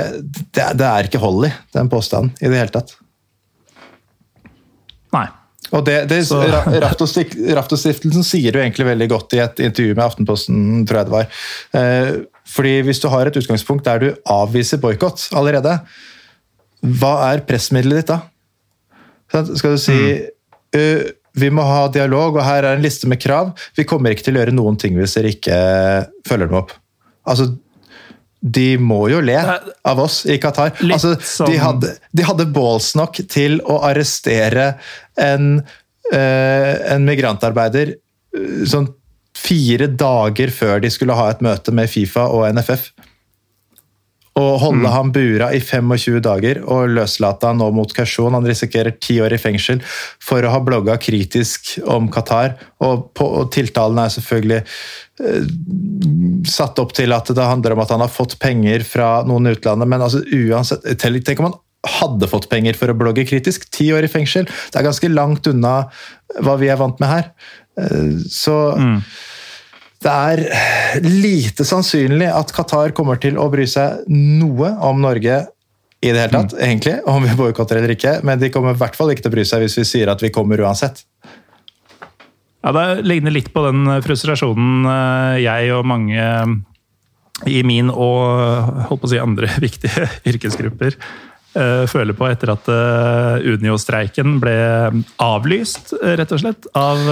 det, 0.50 0.66
det, 0.76 0.86
er 0.86 1.08
ikke 1.08 1.22
hold 1.22 1.46
i 1.48 1.52
den 1.76 1.90
påstanden 1.92 2.34
i 2.40 2.50
det 2.50 2.58
hele 2.58 2.74
tatt. 2.74 2.96
Nei. 5.14 5.28
Og 5.70 5.84
det, 5.86 6.00
det 6.10 6.24
Raftostiftelsen 6.82 8.24
sier 8.26 8.56
jo 8.56 8.62
egentlig 8.62 8.88
veldig 8.88 9.06
godt 9.12 9.36
i 9.36 9.42
et 9.44 9.60
intervju 9.68 9.94
med 9.94 10.04
Aftenposten, 10.04 10.62
tror 10.88 11.00
jeg 11.00 11.08
det 11.08 11.16
var. 11.16 11.42
Uh, 11.76 12.40
fordi 12.50 12.80
Hvis 12.82 13.00
du 13.00 13.08
har 13.12 13.30
et 13.30 13.36
utgangspunkt 13.38 13.86
der 13.86 14.02
du 14.02 14.08
avviser 14.26 14.82
boikott 14.82 15.28
allerede, 15.38 15.78
hva 16.80 17.14
er 17.30 17.44
pressmiddelet 17.48 18.02
ditt 18.02 18.12
da? 18.12 18.20
Skal 19.30 19.76
du 19.76 19.80
si 19.80 19.96
mm. 20.74 21.10
vi 21.38 21.50
må 21.54 21.64
ha 21.66 21.84
dialog, 21.92 22.38
og 22.38 22.44
her 22.44 22.64
er 22.64 22.76
en 22.76 22.84
liste 22.84 23.08
med 23.10 23.20
krav. 23.22 23.52
Vi 23.78 23.86
kommer 23.88 24.14
ikke 24.14 24.26
til 24.26 24.38
å 24.38 24.42
gjøre 24.42 24.56
noen 24.56 24.78
ting 24.80 24.96
hvis 24.98 25.16
dere 25.18 25.34
ikke 25.34 25.58
følger 26.26 26.50
dem 26.50 26.60
opp. 26.62 26.72
Altså, 27.28 27.50
de 28.40 28.78
må 28.80 29.02
jo 29.12 29.20
le 29.22 29.36
av 29.36 30.00
oss 30.00 30.22
i 30.24 30.38
Qatar. 30.40 30.72
Altså, 30.88 31.14
de, 31.46 31.58
hadde, 31.60 31.92
de 32.16 32.24
hadde 32.26 32.48
balls 32.54 32.94
nok 32.98 33.20
til 33.30 33.60
å 33.68 33.82
arrestere 33.90 34.72
en, 35.20 35.60
uh, 36.10 36.74
en 36.94 37.04
migrantarbeider 37.06 37.94
uh, 37.94 38.64
sånn 38.64 38.88
fire 39.36 39.86
dager 40.00 40.50
før 40.52 40.80
de 40.82 40.90
skulle 40.92 41.16
ha 41.16 41.28
et 41.30 41.44
møte 41.44 41.72
med 41.76 41.88
Fifa 41.92 42.26
og 42.32 42.48
NFF 42.56 42.88
og 44.40 44.58
holde 44.62 44.82
mm. 44.86 44.92
ham 44.94 45.12
bura 45.14 45.50
i 45.54 45.60
25 45.60 46.20
dager 46.24 46.62
og 46.64 46.94
løslate 46.96 47.50
han 47.50 47.60
nå 47.60 47.70
mot 47.76 47.92
kausjon. 47.94 48.34
Han 48.36 48.48
risikerer 48.48 48.96
ti 49.02 49.18
år 49.22 49.36
i 49.36 49.40
fengsel 49.40 49.82
for 49.84 50.44
å 50.44 50.52
ha 50.54 50.60
blogga 50.64 50.96
kritisk 51.02 51.76
om 51.84 52.08
Qatar. 52.12 52.56
Og, 52.84 53.10
på, 53.16 53.26
og 53.40 53.50
tiltalen 53.54 54.00
er 54.02 54.12
selvfølgelig 54.16 54.60
eh, 54.60 55.48
satt 56.50 56.80
opp 56.82 56.94
til 56.96 57.16
at 57.16 57.32
det 57.36 57.48
handler 57.52 57.76
om 57.76 57.84
at 57.84 57.94
han 57.94 58.04
har 58.04 58.12
fått 58.12 58.38
penger 58.42 58.86
fra 58.86 59.18
noen 59.28 59.50
i 59.50 59.56
utlandet, 59.56 59.90
men 59.90 60.06
altså 60.06 60.24
uansett 60.24 60.86
Tenk 61.00 61.40
om 61.42 61.50
han 61.50 61.58
hadde 62.00 62.28
fått 62.28 62.50
penger 62.50 62.76
for 62.76 62.92
å 62.92 62.96
blogge 62.96 63.24
kritisk. 63.28 63.64
Ti 63.72 63.88
år 63.96 64.04
i 64.06 64.12
fengsel. 64.12 64.48
Det 64.48 64.80
er 64.80 64.86
ganske 64.86 65.08
langt 65.12 65.48
unna 65.48 65.74
hva 66.44 66.56
vi 66.60 66.68
er 66.72 66.78
vant 66.80 67.00
med 67.00 67.10
her. 67.10 67.30
Eh, 67.80 68.16
så 68.30 68.56
mm. 68.76 68.96
Det 70.00 70.10
er 70.10 71.02
lite 71.04 71.66
sannsynlig 71.68 72.28
at 72.32 72.52
Qatar 72.56 72.94
kommer 72.96 73.20
til 73.20 73.36
å 73.36 73.50
bry 73.52 73.66
seg 73.68 74.06
noe 74.08 74.72
om 74.88 75.02
Norge 75.02 75.42
i 76.00 76.08
det 76.08 76.22
hele 76.22 76.32
tatt, 76.32 76.54
mm. 76.56 76.60
egentlig, 76.64 76.94
om 77.12 77.20
vi 77.26 77.36
boikotter 77.36 77.76
eller 77.76 77.92
ikke. 77.92 78.14
Men 78.24 78.40
de 78.40 78.48
kommer 78.52 78.72
i 78.72 78.80
hvert 78.80 78.96
fall 78.96 79.12
ikke 79.12 79.26
til 79.26 79.32
å 79.32 79.36
bry 79.36 79.44
seg 79.44 79.66
hvis 79.66 79.76
vi 79.82 79.84
sier 79.84 80.08
at 80.08 80.22
vi 80.24 80.32
kommer 80.32 80.62
uansett. 80.64 81.02
Ja, 82.64 82.72
Det 82.72 83.04
ligner 83.04 83.34
litt 83.34 83.52
på 83.52 83.64
den 83.66 83.88
frustrasjonen 84.04 84.88
eh, 84.88 85.40
jeg 85.44 85.72
og 85.76 85.88
mange 85.88 86.24
i 87.48 87.60
min 87.64 87.88
og 87.92 88.88
holdt 88.88 89.02
på 89.02 89.08
å 89.08 89.12
si 89.12 89.20
andre 89.20 89.48
viktige 89.64 90.08
yrkesgrupper 90.28 90.96
eh, 90.96 91.84
føler 91.88 92.16
på 92.16 92.28
etter 92.28 92.52
at 92.52 92.72
eh, 92.72 93.52
Unio-streiken 93.52 94.38
ble 94.40 94.56
avlyst, 95.20 95.92
rett 96.00 96.32
og 96.36 96.40
slett, 96.40 96.68
av 96.76 97.04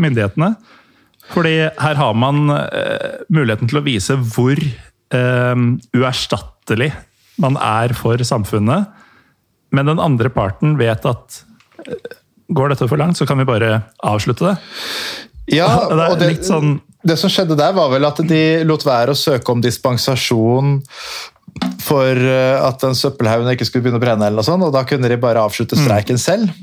myndighetene. 0.00 0.54
Fordi 1.32 1.54
her 1.80 1.96
har 1.96 2.14
man 2.18 2.50
uh, 2.52 3.24
muligheten 3.32 3.70
til 3.70 3.80
å 3.80 3.84
vise 3.86 4.16
hvor 4.34 4.60
uh, 4.60 5.64
uerstattelig 5.96 6.92
man 7.42 7.56
er 7.58 7.94
for 7.98 8.20
samfunnet, 8.22 8.90
men 9.74 9.90
den 9.90 10.02
andre 10.02 10.30
parten 10.30 10.76
vet 10.78 11.06
at 11.08 11.40
eh, 11.82 12.12
går 12.54 12.70
dette 12.70 12.86
for 12.86 13.00
langt, 13.00 13.18
så 13.18 13.26
kan 13.26 13.40
vi 13.40 13.48
bare 13.48 13.80
avslutte 14.06 14.52
det. 14.52 14.56
Ja, 15.56 15.68
det 15.90 16.08
og 16.12 16.20
det, 16.20 16.28
sånn 16.46 16.76
det 17.04 17.18
som 17.20 17.32
skjedde 17.32 17.56
der, 17.58 17.74
var 17.76 17.90
vel 17.92 18.06
at 18.08 18.22
de 18.24 18.42
lot 18.64 18.84
være 18.86 19.12
å 19.12 19.18
søke 19.18 19.52
om 19.52 19.64
dispensasjon 19.64 20.78
for 21.84 22.12
eh, 22.14 22.60
at 22.60 22.80
den 22.82 22.96
søppelhaugen 22.98 23.50
ikke 23.52 23.66
skulle 23.68 23.88
begynne 23.88 24.00
å 24.00 24.04
brenne, 24.04 24.28
eller 24.28 24.40
noe 24.40 24.46
sånt, 24.46 24.64
og 24.66 24.72
da 24.74 24.84
kunne 24.88 25.10
de 25.10 25.18
bare 25.20 25.42
avslutte 25.44 25.78
streiken 25.78 26.20
mm. 26.20 26.22
selv. 26.22 26.54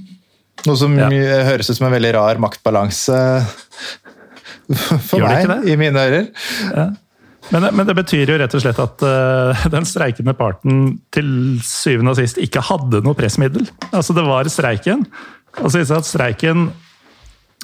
Noe 0.68 0.78
som 0.78 0.94
ja. 0.98 1.08
høres 1.48 1.72
ut 1.72 1.78
som 1.78 1.88
en 1.88 1.96
veldig 1.96 2.16
rar 2.16 2.40
maktbalanse 2.42 3.18
for 5.10 5.24
meg, 5.24 5.52
i 5.68 5.78
mine 5.80 6.06
ører. 6.10 6.28
Ja. 6.72 6.90
Men, 7.50 7.66
men, 7.74 7.88
det 7.90 7.96
betyr 7.98 8.30
jo 8.30 8.38
rett 8.40 8.54
og 8.56 8.64
slett 8.64 8.80
at 8.82 9.04
uh, 9.04 9.64
den 9.76 9.88
streikende 9.90 10.36
parten 10.38 10.84
til 11.14 11.32
syvende 11.66 12.14
og 12.14 12.20
sist 12.22 12.40
ikke 12.42 12.64
hadde 12.70 13.02
noe 13.06 13.18
pressmiddel. 13.18 13.66
Altså, 13.90 14.16
det 14.18 14.26
var 14.28 14.50
streiken. 14.52 15.08
Og 15.60 15.68
så 15.68 15.82
viser 15.82 15.98
det 15.98 16.04
at 16.04 16.12
streiken 16.12 16.70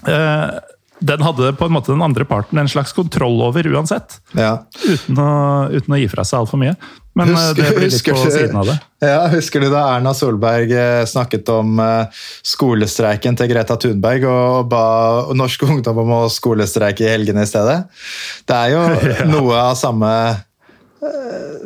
uh, 0.08 0.58
den 1.00 1.22
hadde 1.22 1.52
på 1.54 1.66
en 1.66 1.74
måte 1.76 1.92
den 1.92 2.02
andre 2.02 2.26
parten 2.26 2.58
en 2.58 2.70
slags 2.70 2.94
kontroll 2.94 3.42
over 3.46 3.68
uansett. 3.70 4.18
Ja. 4.38 4.64
Uten, 4.82 5.20
å, 5.22 5.28
uten, 5.70 5.94
å, 5.94 6.00
gi 6.00 6.08
fra 6.10 6.26
seg 6.26 6.42
altfor 6.42 6.62
mye. 6.62 6.74
Men 7.18 7.32
eh, 7.34 7.38
husker, 7.38 7.62
det 7.62 7.76
blir 7.78 7.92
litt 7.92 8.08
på 8.08 8.32
siden 8.34 8.58
av 8.58 8.72
det. 8.72 8.78
Ja, 9.06 9.20
Husker 9.30 9.62
du 9.62 9.70
da 9.74 9.84
Erna 9.94 10.14
Solberg 10.18 10.74
eh, 10.74 11.04
snakket 11.10 11.50
om 11.54 11.78
eh, 11.84 12.24
skolestreiken 12.46 13.38
til 13.38 13.52
Greta 13.52 13.78
Thunberg 13.82 14.26
og 14.30 14.72
ba 14.72 14.84
norsk 15.38 15.68
ungdom 15.70 16.02
om 16.02 16.14
å 16.18 16.22
skolestreike 16.34 17.06
i 17.06 17.14
helgene 17.14 17.46
i 17.46 17.50
stedet? 17.50 17.80
Det 18.50 18.58
er 18.58 18.74
jo 18.74 18.84
ja. 19.14 19.30
noe 19.30 19.64
av 19.70 19.78
samme 19.80 20.12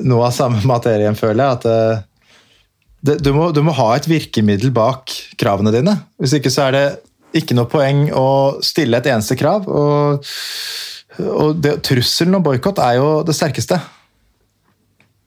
noe 0.03 0.25
av 0.27 0.33
samme 0.35 0.59
materien, 0.67 1.15
føler 1.15 1.45
jeg. 1.45 1.53
at 1.55 2.09
det, 3.01 3.15
du, 3.23 3.31
må, 3.33 3.47
du 3.55 3.61
må 3.63 3.71
ha 3.77 3.93
et 3.95 4.05
virkemiddel 4.09 4.73
bak 4.75 5.13
kravene 5.39 5.71
dine. 5.73 5.95
Hvis 6.19 6.35
ikke 6.37 6.51
så 6.53 6.67
er 6.67 6.75
det 6.75 6.83
ikke 7.37 7.55
noe 7.57 7.69
poeng 7.71 8.07
å 8.15 8.59
stille 8.65 8.99
et 8.99 9.09
eneste 9.11 9.37
krav. 9.39 9.67
Og, 9.67 10.27
og 11.27 11.59
det, 11.63 11.77
trusselen 11.87 12.37
om 12.39 12.45
boikott 12.45 12.81
er 12.83 12.99
jo 12.99 13.09
det 13.27 13.35
sterkeste. 13.37 13.79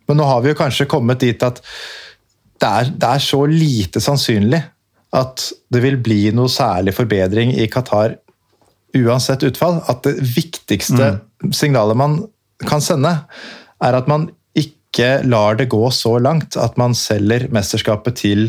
Men 0.09 0.21
nå 0.21 0.29
har 0.29 0.43
vi 0.45 0.53
jo 0.53 0.59
kanskje 0.59 0.89
kommet 0.91 1.23
dit 1.25 1.47
at 1.47 1.61
det 2.61 2.69
er, 2.69 2.93
det 2.93 3.09
er, 3.09 3.23
så 3.23 3.41
lite 3.51 4.01
sannsynlig 4.01 4.61
at 5.15 5.49
det 5.73 5.81
vil 5.85 5.97
bli 6.03 6.21
noe 6.35 6.51
særlig 6.51 6.95
forbedring 6.97 7.53
i 7.57 7.67
Qatar 7.71 8.17
uansett 8.95 9.45
utfall. 9.47 9.81
At 9.91 10.05
det 10.07 10.17
viktigste 10.23 11.17
mm. 11.17 11.53
signalet 11.57 11.99
man 11.99 12.19
kan 12.69 12.83
sende, 12.85 13.17
er 13.83 13.99
at 13.99 14.09
man 14.11 14.29
ikke 14.59 15.25
lar 15.27 15.59
det 15.59 15.71
gå 15.73 15.83
så 15.93 16.17
langt 16.23 16.57
at 16.61 16.79
man 16.81 16.95
selger 16.97 17.49
mesterskapet 17.55 18.21
til 18.23 18.47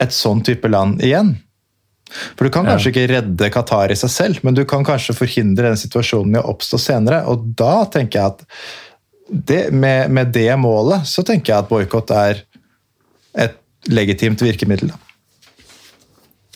et 0.00 0.14
sånn 0.14 0.44
type 0.46 0.68
land 0.70 1.02
igjen. 1.04 1.34
For 2.10 2.46
Du 2.46 2.52
kan 2.54 2.68
kanskje 2.68 2.90
ja. 2.90 2.94
ikke 2.94 3.12
redde 3.14 3.50
Qatar 3.54 3.92
i 3.92 3.98
seg 3.98 4.12
selv, 4.12 4.44
men 4.46 4.56
du 4.56 4.64
kan 4.68 4.86
kanskje 4.86 5.16
forhindre 5.16 5.70
den 5.70 5.80
situasjonen 5.80 6.36
i 6.36 6.40
å 6.40 6.48
oppstå 6.54 6.80
senere. 6.82 7.24
Og 7.30 7.50
da 7.58 7.84
tenker 7.92 8.20
jeg 8.20 8.34
at 8.34 8.46
det, 9.30 9.60
med, 9.70 10.10
med, 10.10 10.32
det 10.34 10.50
målet 10.58 11.06
så 11.06 11.22
tenker 11.26 11.52
jeg 11.52 11.64
at 11.64 11.70
boikott 11.70 12.10
er 12.14 12.42
et 13.38 13.56
legitimt 13.90 14.42
virkemiddel. 14.42 14.90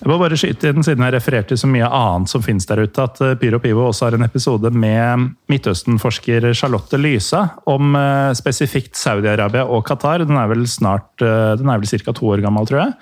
Jeg 0.00 0.10
må 0.10 0.16
bare 0.18 0.36
skyte 0.36 0.72
inn, 0.72 0.82
siden 0.84 1.04
jeg 1.06 1.14
refererte 1.14 1.52
til 1.52 1.60
så 1.62 1.68
mye 1.70 1.86
annet 1.86 2.28
som 2.28 2.42
finnes 2.44 2.66
der 2.66 2.82
ute, 2.82 3.04
at 3.06 3.20
eh, 3.22 3.36
Pyro 3.40 3.60
Pivo 3.62 3.86
også 3.86 4.08
har 4.08 4.16
en 4.18 4.26
episode 4.26 4.72
med 4.74 5.30
Midtøsten-forsker 5.48 6.50
Charlotte 6.58 6.98
Lysa 6.98 7.44
om 7.70 7.94
uh, 7.94 8.34
spesifikt 8.36 8.98
Saudi-Arabia 8.98 9.62
og 9.70 9.86
Qatar. 9.86 10.26
Den 10.26 10.36
er 10.40 10.50
vel 10.50 10.66
snart 10.68 11.14
uh, 11.22 11.54
den 11.56 11.70
er 11.70 11.80
vel 11.80 11.88
ca. 11.88 12.12
to 12.12 12.34
år 12.34 12.42
gammel, 12.44 12.66
tror 12.68 12.82
jeg. 12.82 12.96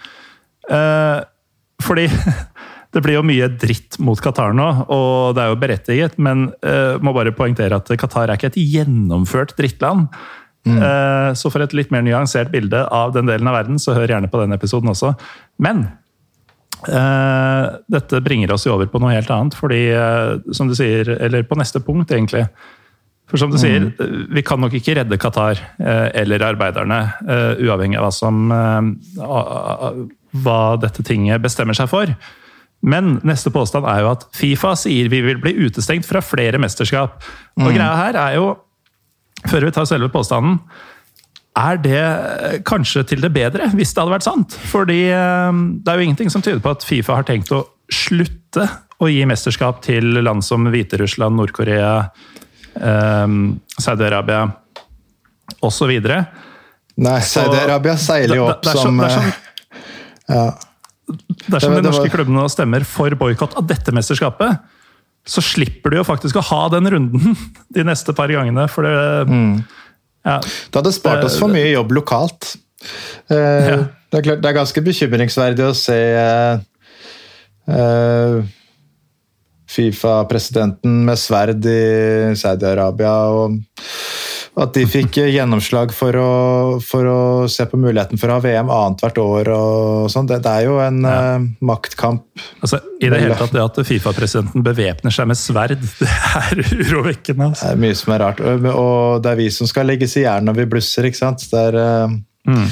Uh, 1.83 1.87
fordi 1.87 2.07
det 2.93 3.01
blir 3.05 3.17
jo 3.17 3.25
mye 3.25 3.49
dritt 3.61 3.99
mot 4.05 4.21
Qatar 4.21 4.53
nå, 4.57 4.69
og 4.93 5.33
det 5.37 5.45
er 5.45 5.53
jo 5.53 5.61
berettiget, 5.63 6.19
men 6.21 6.51
uh, 6.67 7.01
må 7.03 7.15
bare 7.17 7.35
poengtere 7.37 7.79
at 7.81 7.89
Qatar 8.01 8.29
er 8.29 8.37
ikke 8.37 8.53
et 8.53 8.61
gjennomført 8.61 9.57
drittland. 9.59 10.11
Mm. 10.69 10.77
Uh, 10.79 11.31
så 11.39 11.51
for 11.51 11.65
et 11.65 11.73
litt 11.75 11.91
mer 11.95 12.05
nyansert 12.07 12.53
bilde 12.53 12.85
av 12.93 13.17
den 13.17 13.31
delen 13.31 13.49
av 13.49 13.59
verden, 13.63 13.81
så 13.83 13.97
hør 13.97 14.13
gjerne 14.13 14.31
på 14.31 14.45
den 14.45 14.55
episoden 14.55 14.93
også. 14.93 15.15
Men 15.65 15.87
uh, 16.85 17.81
dette 17.97 18.23
bringer 18.23 18.53
oss 18.55 18.69
jo 18.69 18.77
over 18.77 18.93
på 18.93 19.01
noe 19.03 19.17
helt 19.17 19.33
annet, 19.33 19.57
fordi 19.59 19.83
som 20.53 20.69
du 20.71 20.77
sier, 20.79 21.17
eller 21.17 21.49
på 21.49 21.59
neste 21.59 21.81
punkt, 21.83 22.13
egentlig. 22.13 22.45
For 23.33 23.41
som 23.41 23.49
du 23.49 23.57
mm. 23.57 23.63
sier, 23.63 23.89
vi 24.37 24.45
kan 24.45 24.61
nok 24.61 24.77
ikke 24.77 24.99
redde 24.99 25.17
Qatar 25.17 25.57
eller 25.81 26.43
arbeiderne, 26.45 26.99
uavhengig 27.65 27.97
av 27.97 28.05
hva 28.05 28.13
som 28.13 28.51
hva 30.33 30.77
dette 30.81 31.05
tinget 31.07 31.43
bestemmer 31.45 31.77
seg 31.77 31.91
for. 31.93 32.13
Men 32.83 33.19
neste 33.27 33.53
påstand 33.55 33.87
er 33.87 34.03
jo 34.03 34.13
at 34.17 34.25
Fifa 34.35 34.73
sier 34.79 35.11
vi 35.13 35.21
vil 35.23 35.39
bli 35.43 35.55
utestengt 35.67 36.09
fra 36.09 36.23
flere 36.25 36.59
mesterskap. 36.63 37.21
Og 37.61 37.69
mm. 37.69 37.75
greia 37.77 37.93
her 38.01 38.19
er 38.19 38.39
jo, 38.41 38.49
før 39.47 39.69
vi 39.69 39.75
tar 39.77 39.87
selve 39.91 40.11
påstanden 40.13 40.59
er 41.59 41.77
det 41.85 42.63
kanskje 42.65 43.03
til 43.11 43.21
det 43.21 43.29
bedre, 43.35 43.67
hvis 43.77 43.93
det 43.93 44.01
hadde 44.01 44.15
vært 44.15 44.25
sant? 44.25 44.55
Fordi 44.71 45.03
eh, 45.13 45.59
det 45.85 45.93
er 45.93 46.01
jo 46.01 46.07
ingenting 46.07 46.33
som 46.33 46.45
tyder 46.45 46.63
på 46.65 46.73
at 46.73 46.87
Fifa 46.87 47.19
har 47.19 47.29
tenkt 47.29 47.53
å 47.53 47.67
slutte 47.93 48.65
å 49.03 49.11
gi 49.11 49.27
mesterskap 49.29 49.83
til 49.85 50.23
land 50.23 50.45
som 50.47 50.65
Hviterussland, 50.73 51.37
Nord-Korea, 51.37 51.93
eh, 52.81 53.37
Saudi-Arabia 53.77 54.47
osv. 55.61 55.93
Nei, 57.03 57.21
Saudi-Arabia 57.21 57.99
seiler 58.01 58.41
jo 58.41 58.49
opp 58.49 58.65
som, 58.73 59.05
som 59.13 59.29
ja. 60.29 60.45
Dersom 61.51 61.75
de 61.75 61.83
norske 61.85 62.11
klubbene 62.13 62.45
stemmer 62.53 62.87
for 62.89 63.15
boikott 63.19 63.57
av 63.59 63.67
dette 63.69 63.93
mesterskapet, 63.95 64.63
så 65.29 65.43
slipper 65.45 65.93
du 65.93 66.01
jo 66.01 66.07
faktisk 66.07 66.39
å 66.39 66.45
ha 66.49 66.63
den 66.73 66.89
runden 66.91 67.37
de 67.75 67.87
neste 67.87 68.15
par 68.17 68.33
gangene. 68.33 68.67
For 68.71 68.87
det, 68.87 68.97
mm. 69.31 69.53
ja, 70.29 70.39
det 70.43 70.81
hadde 70.81 70.95
spart 70.95 71.27
oss 71.27 71.39
for 71.41 71.53
mye 71.53 71.73
jobb 71.75 71.95
lokalt. 71.99 72.55
Eh, 73.31 73.37
ja. 73.37 73.77
det, 74.11 74.19
er 74.19 74.27
klart, 74.27 74.43
det 74.43 74.51
er 74.51 74.59
ganske 74.59 74.83
bekymringsverdig 74.83 75.69
å 75.69 75.77
se 75.79 76.01
eh, 76.19 76.65
eh, 77.71 78.41
Fifa-presidenten 79.73 80.99
med 81.07 81.21
sverd 81.21 81.65
i 81.71 82.35
Saudi-Arabia. 82.37 83.15
og 83.33 83.61
at 84.53 84.75
de 84.77 84.83
fikk 84.85 85.17
gjennomslag 85.33 85.95
for 85.97 86.17
å, 86.21 86.33
for 86.85 87.09
å, 87.09 87.21
se 87.49 87.65
på 87.69 87.79
muligheten 87.81 88.21
for 88.21 88.29
å 88.29 88.37
ha 88.37 88.43
VM 88.45 88.73
annethvert 88.73 89.21
år. 89.23 89.49
og 89.55 90.11
sånn. 90.13 90.27
Det, 90.29 90.43
det, 90.45 90.53
er 90.53 90.67
jo 90.67 90.75
en 90.85 90.99
ja. 91.09 91.15
uh, 91.39 91.47
maktkamp. 91.65 92.27
Altså, 92.61 92.83
I 93.01 93.09
det 93.09 93.23
hele 93.23 93.39
tatt 93.39 93.55
det 93.57 93.63
at 93.65 93.81
Fifa-presidenten 93.89 94.65
bevæpner 94.67 95.15
seg 95.15 95.31
med 95.31 95.41
sverd, 95.41 95.81
det 96.03 96.11
er 96.11 96.61
urovekkende. 96.69 97.49
Altså. 97.49 97.71
Det 97.71 97.79
er 97.79 97.81
mye 97.87 97.97
som 98.03 98.13
er 98.13 98.21
rart. 98.27 98.43
Og, 98.45 98.69
og 98.75 99.25
det 99.25 99.33
er 99.33 99.41
vi 99.41 99.49
som 99.57 99.71
skal 99.71 99.89
legges 99.89 100.19
i 100.21 100.27
jern 100.27 100.45
når 100.51 100.61
vi 100.61 100.69
blusser, 100.77 101.09
ikke 101.09 101.23
sant. 101.23 101.47
Det 101.49 101.65
er 101.71 101.81
uh, 101.81 102.19
mm. 102.53 102.69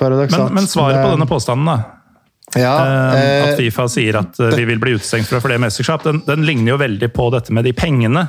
paradoksalt. 0.00 0.48
Men, 0.48 0.62
men 0.62 0.72
svaret 0.72 1.02
på 1.02 1.12
denne 1.12 1.28
påstanden, 1.28 1.68
da? 1.74 1.92
Ja, 2.56 2.72
eh, 3.18 3.50
at 3.50 3.58
Fifa 3.58 3.84
sier 3.90 4.20
at 4.20 4.38
vi 4.54 4.64
vil 4.64 4.78
bli 4.80 4.94
utestengt 4.96 5.28
fra 5.28 5.42
flere 5.44 5.60
mesterskap, 5.60 6.06
den, 6.06 6.22
den 6.24 6.46
ligner 6.46 6.76
jo 6.76 6.80
veldig 6.80 7.08
på 7.12 7.26
dette 7.34 7.52
med 7.52 7.66
de 7.66 7.74
pengene. 7.76 8.22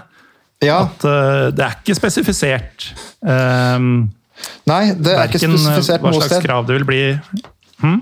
Ja. 0.64 0.78
At 0.88 1.06
uh, 1.06 1.48
det 1.54 1.64
er 1.64 1.76
ikke 1.78 1.96
spesifisert 1.98 2.88
um, 3.22 4.08
Nei, 4.70 4.84
det 4.94 5.14
er 5.14 5.28
ikke 5.30 5.42
spesifisert 5.42 6.04
noe 6.06 6.14
sted. 6.18 6.22
Hva 6.22 6.28
slags 6.28 6.46
krav 6.46 6.66
det 6.68 6.78
vil 6.78 6.86
bli. 6.88 7.02
Hmm? 7.82 8.00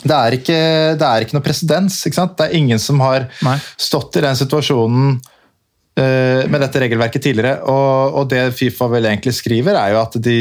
Det, 0.00 0.16
er 0.16 0.36
ikke, 0.36 0.60
det 1.00 1.06
er 1.06 1.24
ikke 1.24 1.36
noe 1.36 1.44
presedens. 1.44 1.98
Det 2.04 2.46
er 2.46 2.56
ingen 2.56 2.80
som 2.82 3.00
har 3.04 3.28
Nei. 3.44 3.56
stått 3.80 4.18
i 4.20 4.24
den 4.24 4.36
situasjonen 4.36 5.14
uh, 5.20 6.42
med 6.52 6.58
dette 6.64 6.82
regelverket 6.84 7.24
tidligere. 7.24 7.62
Og, 7.64 8.18
og, 8.20 8.28
det 8.32 8.50
Fifa 8.56 8.90
vel 8.92 9.08
egentlig 9.08 9.36
skriver, 9.38 9.78
er 9.80 9.94
jo 9.94 10.02
at 10.02 10.20
de, 10.20 10.38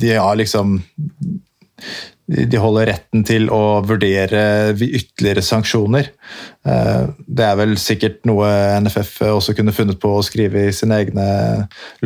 de 0.00 0.14
har 0.16 0.40
liksom 0.40 0.78
de 2.30 2.58
holder 2.62 2.86
retten 2.92 3.24
til 3.26 3.48
å 3.50 3.80
vurdere 3.82 4.70
ytterligere 4.70 5.42
sanksjoner. 5.42 6.10
Eh, 6.62 7.08
det 7.26 7.46
er 7.46 7.58
vel 7.58 7.74
sikkert 7.80 8.22
noe 8.28 8.46
NFF 8.84 9.16
også 9.32 9.56
kunne 9.58 9.74
funnet 9.74 9.98
på 10.02 10.12
å 10.14 10.22
skrive 10.26 10.68
i 10.68 10.76
sine 10.76 11.00
egne 11.02 11.26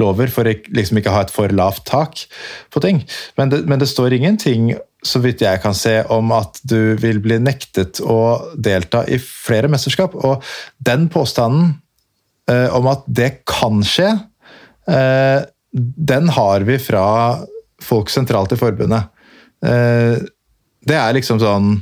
lover, 0.00 0.32
for 0.32 0.48
å 0.48 0.56
liksom 0.76 1.00
ikke 1.00 1.12
ha 1.12 1.26
et 1.26 1.34
for 1.34 1.52
lavt 1.52 1.84
tak 1.90 2.24
på 2.72 2.82
ting. 2.84 3.02
Men 3.36 3.52
det, 3.52 3.64
men 3.68 3.82
det 3.82 3.90
står 3.92 4.16
ingenting, 4.16 4.72
så 5.04 5.20
vidt 5.20 5.44
jeg 5.44 5.60
kan 5.60 5.76
se, 5.76 5.98
om 6.08 6.32
at 6.32 6.62
du 6.64 6.94
vil 7.02 7.20
bli 7.24 7.36
nektet 7.42 8.00
å 8.00 8.20
delta 8.56 9.04
i 9.04 9.20
flere 9.20 9.68
mesterskap. 9.68 10.16
Og 10.16 10.40
den 10.88 11.10
påstanden 11.12 11.74
eh, 12.48 12.70
om 12.72 12.88
at 12.88 13.04
det 13.04 13.42
kan 13.50 13.84
skje, 13.84 14.14
eh, 14.88 15.42
den 15.74 16.32
har 16.32 16.64
vi 16.64 16.78
fra 16.80 17.04
folk 17.84 18.08
sentralt 18.08 18.54
i 18.54 18.56
forbundet. 18.56 19.10
Eh, 19.64 20.20
det 20.84 21.00
er 21.00 21.16
liksom 21.16 21.40
sånn 21.42 21.78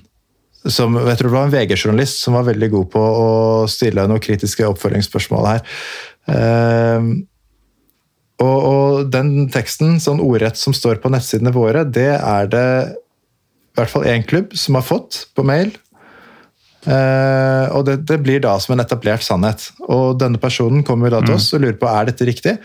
som, 0.62 0.95
jeg 0.95 1.18
tror 1.18 1.26
det 1.28 1.35
var 1.35 1.49
en 1.49 1.55
VG-journalist 1.57 2.20
som 2.22 2.37
var 2.39 2.47
veldig 2.47 2.68
god 2.70 2.91
på 2.93 3.01
å 3.03 3.30
stille 3.70 4.05
noen 4.07 4.22
kritiske 4.22 4.68
oppfølgingsspørsmål 4.70 5.49
her. 5.49 5.64
Uh, 6.30 7.26
Og, 8.43 8.59
og, 8.59 9.07
den 9.12 9.49
teksten, 9.53 9.99
sånn 10.03 10.22
ordrett 10.22 10.59
som 10.59 10.74
står 10.74 11.01
på 11.03 11.11
nettsidene 11.12 11.53
våre, 11.55 11.85
det 11.85 12.11
er 12.16 12.51
det 12.51 12.66
i 12.93 13.78
hvert 13.78 13.93
fall 13.93 14.09
én 14.09 14.24
klubb 14.26 14.53
som 14.59 14.76
har 14.78 14.87
fått 14.87 15.26
på 15.37 15.45
mail. 15.47 15.72
Eh, 16.83 17.66
og 17.70 17.87
det, 17.87 18.01
det, 18.09 18.18
blir 18.24 18.43
da 18.43 18.57
som 18.61 18.74
en 18.74 18.83
etablert 18.83 19.24
sannhet. 19.24 19.68
Og 19.87 20.18
denne 20.20 20.41
personen 20.43 20.83
kommer 20.87 21.12
da 21.12 21.22
til 21.22 21.37
mm. 21.37 21.39
oss 21.39 21.53
og 21.55 21.62
lurer 21.62 21.78
på 21.80 21.89
er 21.89 22.11
dette 22.11 22.26
riktig. 22.28 22.57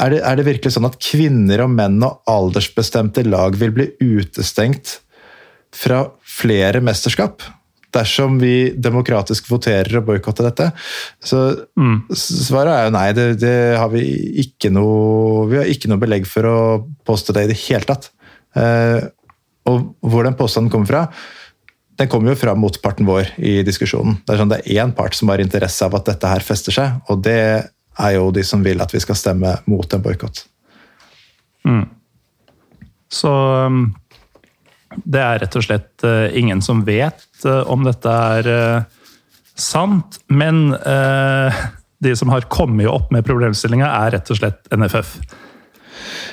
Er 0.00 0.14
det, 0.14 0.20
er 0.24 0.38
det 0.38 0.48
virkelig 0.48 0.74
sånn 0.76 0.88
at 0.88 0.98
kvinner 1.02 1.66
og 1.66 1.72
menn 1.74 2.00
og 2.06 2.22
aldersbestemte 2.30 3.26
lag 3.28 3.56
vil 3.60 3.72
bli 3.76 3.90
utestengt 4.00 4.98
fra 5.76 6.06
flere 6.40 6.82
mesterskap? 6.84 7.44
dersom 7.94 8.38
vi 8.38 8.70
demokratisk 8.78 9.48
voterer 9.50 9.98
og 9.98 10.06
boikotter 10.08 10.46
dette. 10.46 10.68
Så 11.18 11.40
mm. 11.78 11.96
svaret 12.14 12.74
er 12.74 12.86
jo 12.86 12.94
nei. 12.94 13.06
Det, 13.16 13.26
det, 13.42 13.56
har 13.80 13.90
vi 13.92 14.04
ikke 14.44 14.70
noe 14.74 15.48
Vi 15.50 15.58
har 15.58 15.70
ikke 15.70 15.90
noe 15.90 16.02
belegg 16.02 16.28
for 16.30 16.46
å 16.46 16.58
påstå 17.08 17.36
det 17.36 17.46
i 17.46 17.50
det 17.52 17.58
hele 17.64 17.88
tatt. 17.88 18.10
Eh, 18.54 19.02
og 19.70 19.92
hvor 20.06 20.26
den 20.26 20.38
påstanden 20.38 20.72
kommer 20.72 20.90
fra, 20.90 21.02
den 22.00 22.08
kommer 22.10 22.32
jo 22.32 22.40
fra 22.40 22.54
motparten 22.56 23.08
vår 23.08 23.34
i 23.36 23.58
diskusjonen. 23.66 24.20
Det 24.24 24.34
er 24.34 24.40
sånn 24.40 24.52
det 24.52 24.62
er 24.62 24.84
én 24.84 24.94
part 24.96 25.16
som 25.18 25.30
har 25.32 25.42
interesse 25.42 25.84
av 25.84 25.98
at 25.98 26.08
dette 26.08 26.30
her 26.30 26.46
fester 26.46 26.74
seg, 26.74 27.02
og 27.12 27.20
det 27.26 27.40
er 28.00 28.16
jo 28.16 28.30
de 28.34 28.44
som 28.46 28.64
vil 28.64 28.80
at 28.82 28.94
vi 28.94 29.00
skal 29.02 29.18
stemme 29.18 29.56
mot 29.70 29.94
en 29.94 30.04
boikott. 30.04 30.44
Mm. 31.68 31.84
Så 33.12 33.32
um, 33.66 33.82
det 35.04 35.20
er 35.22 35.42
rett 35.42 35.58
og 35.58 35.66
slett 35.66 36.06
uh, 36.06 36.30
ingen 36.36 36.62
som 36.62 36.84
vet 36.86 37.26
uh, 37.44 37.62
om 37.70 37.84
dette 37.86 38.14
er 38.36 38.50
uh, 38.50 39.12
sant, 39.58 40.20
men 40.32 40.70
de 42.04 42.12
som 42.16 42.30
har 42.32 42.46
kommet 42.48 42.88
opp 42.88 43.10
med 43.12 43.26
problemstillinga, 43.26 43.84
er 43.84 44.14
rett 44.14 44.30
og 44.32 44.38
slett 44.38 44.70
NFF. 44.72 45.10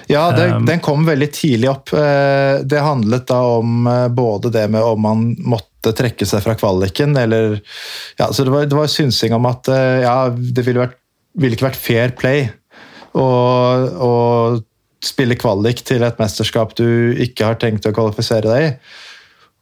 Ja, 0.08 0.30
det, 0.32 0.46
um, 0.54 0.64
den 0.70 0.80
kom 0.80 1.04
veldig 1.04 1.28
tidlig 1.36 1.68
opp. 1.68 1.92
Det 1.92 2.80
handlet 2.80 3.26
da 3.28 3.42
om 3.58 3.90
både 4.16 4.54
det 4.54 4.64
med 4.72 4.80
om 4.80 5.04
man 5.04 5.26
måtte 5.44 5.92
trekke 5.98 6.24
seg 6.30 6.46
fra 6.46 6.56
kvaliken, 6.56 7.18
eller 7.20 7.58
ja, 8.16 8.30
så 8.32 8.48
Det 8.48 8.54
var, 8.54 8.70
det 8.72 8.80
var 8.80 8.88
synsing 8.88 9.36
om 9.36 9.50
at 9.52 9.68
ja, 10.06 10.16
det 10.32 10.64
ville, 10.64 10.86
vært, 10.86 10.96
ville 11.36 11.58
ikke 11.58 11.68
vært 11.68 11.82
fair 11.82 12.16
play 12.18 12.48
å 13.18 14.12
spille 15.04 15.38
kvalik 15.40 15.84
til 15.86 16.06
et 16.06 16.18
mesterskap 16.22 16.74
du 16.78 17.14
ikke 17.24 17.52
har 17.52 17.60
tenkt 17.62 17.86
å 17.88 17.94
kvalifisere 17.96 18.50
deg 18.50 18.66
i. 18.68 18.72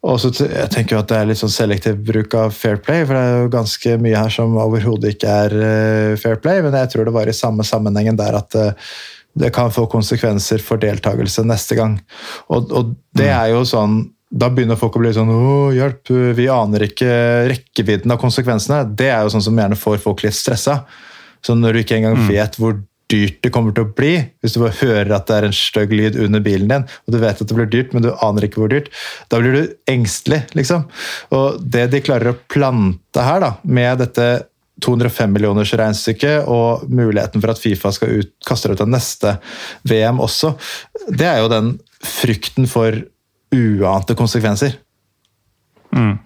Og 0.05 0.20
så 0.22 0.30
jeg 0.38 0.70
tenker 0.70 0.99
at 0.99 1.09
Det 1.09 1.18
er 1.18 1.28
litt 1.32 1.39
sånn 1.39 1.53
selektiv 1.53 1.97
bruk 2.05 2.36
av 2.38 2.53
fair 2.53 2.78
play, 2.78 3.05
for 3.07 3.18
det 3.18 3.24
er 3.26 3.39
jo 3.41 3.51
ganske 3.55 3.97
mye 4.03 4.22
her 4.22 4.34
som 4.34 4.57
overhodet 4.61 5.16
ikke 5.16 5.38
er 5.45 5.55
uh, 5.57 6.18
fair 6.22 6.38
play, 6.41 6.61
men 6.61 6.78
jeg 6.78 6.91
tror 6.93 7.07
det 7.07 7.16
var 7.16 7.30
i 7.30 7.36
samme 7.36 7.66
sammenhengen 7.66 8.20
der 8.20 8.38
at 8.38 8.57
uh, 8.59 8.91
det 9.36 9.49
kan 9.55 9.74
få 9.74 9.88
konsekvenser 9.91 10.61
for 10.63 10.80
deltakelse 10.80 11.43
neste 11.47 11.78
gang. 11.80 11.97
Og, 12.47 12.70
og 12.70 12.93
det 13.18 13.32
mm. 13.32 13.38
er 13.39 13.49
jo 13.55 13.63
sånn 13.68 14.03
da 14.36 14.49
begynner 14.51 14.78
folk 14.80 14.97
å 14.97 15.01
bli 15.03 15.11
sånn 15.16 15.30
Å, 15.32 15.72
hjelp, 15.76 16.09
vi 16.36 16.47
aner 16.51 16.88
ikke 16.88 17.09
rekkevidden 17.51 18.11
av 18.11 18.20
konsekvensene. 18.20 18.82
Det 18.97 19.07
er 19.13 19.22
jo 19.24 19.32
sånn 19.32 19.45
som 19.45 19.59
gjerne 19.61 19.78
får 19.80 20.01
folk 20.03 20.26
litt 20.26 20.36
stressa. 20.36 20.82
Så 21.45 21.55
når 21.57 21.75
du 21.75 21.83
ikke 21.83 21.99
engang 21.99 22.17
mm. 22.19 22.27
vet 22.31 22.57
hvor 22.59 22.79
dyrt 23.11 23.37
det 23.45 23.51
kommer 23.53 23.75
til 23.75 23.85
å 23.85 23.91
bli, 23.93 24.15
hvis 24.41 24.55
du 24.55 24.63
bare 24.63 24.77
hører 24.79 25.13
at 25.13 25.27
det 25.29 25.35
er 25.37 25.47
en 25.47 25.55
stygg 25.55 25.93
lyd 25.93 26.17
under 26.25 26.41
bilen 26.43 26.71
din, 26.71 26.87
og 27.05 27.13
du 27.13 27.19
vet 27.21 27.41
at 27.41 27.51
det 27.51 27.57
blir 27.57 27.69
dyrt, 27.69 27.93
men 27.93 28.05
du 28.05 28.11
aner 28.25 28.47
ikke 28.47 28.63
hvor 28.63 28.71
dyrt, 28.71 28.89
da 29.29 29.39
blir 29.41 29.53
du 29.53 29.75
engstelig, 29.91 30.41
liksom. 30.57 30.87
Og 31.35 31.61
det 31.61 31.85
de 31.93 32.01
klarer 32.05 32.33
å 32.33 32.39
plante 32.51 33.27
her, 33.27 33.43
da, 33.43 33.51
med 33.61 34.01
dette 34.01 34.29
205 34.83 35.31
millioners 35.31 35.71
regnestykket 35.77 36.49
og 36.51 36.89
muligheten 36.91 37.43
for 37.43 37.53
at 37.53 37.61
Fifa 37.61 37.93
skal 37.95 38.19
ut, 38.19 38.33
kaste 38.47 38.73
ut 38.73 38.81
av 38.83 38.89
neste 38.91 39.37
VM 39.87 40.19
også, 40.23 40.55
det 41.07 41.29
er 41.29 41.43
jo 41.43 41.51
den 41.53 41.75
frykten 42.05 42.67
for 42.69 42.97
uante 43.55 44.17
konsekvenser. 44.17 44.75
Mm. 45.95 46.17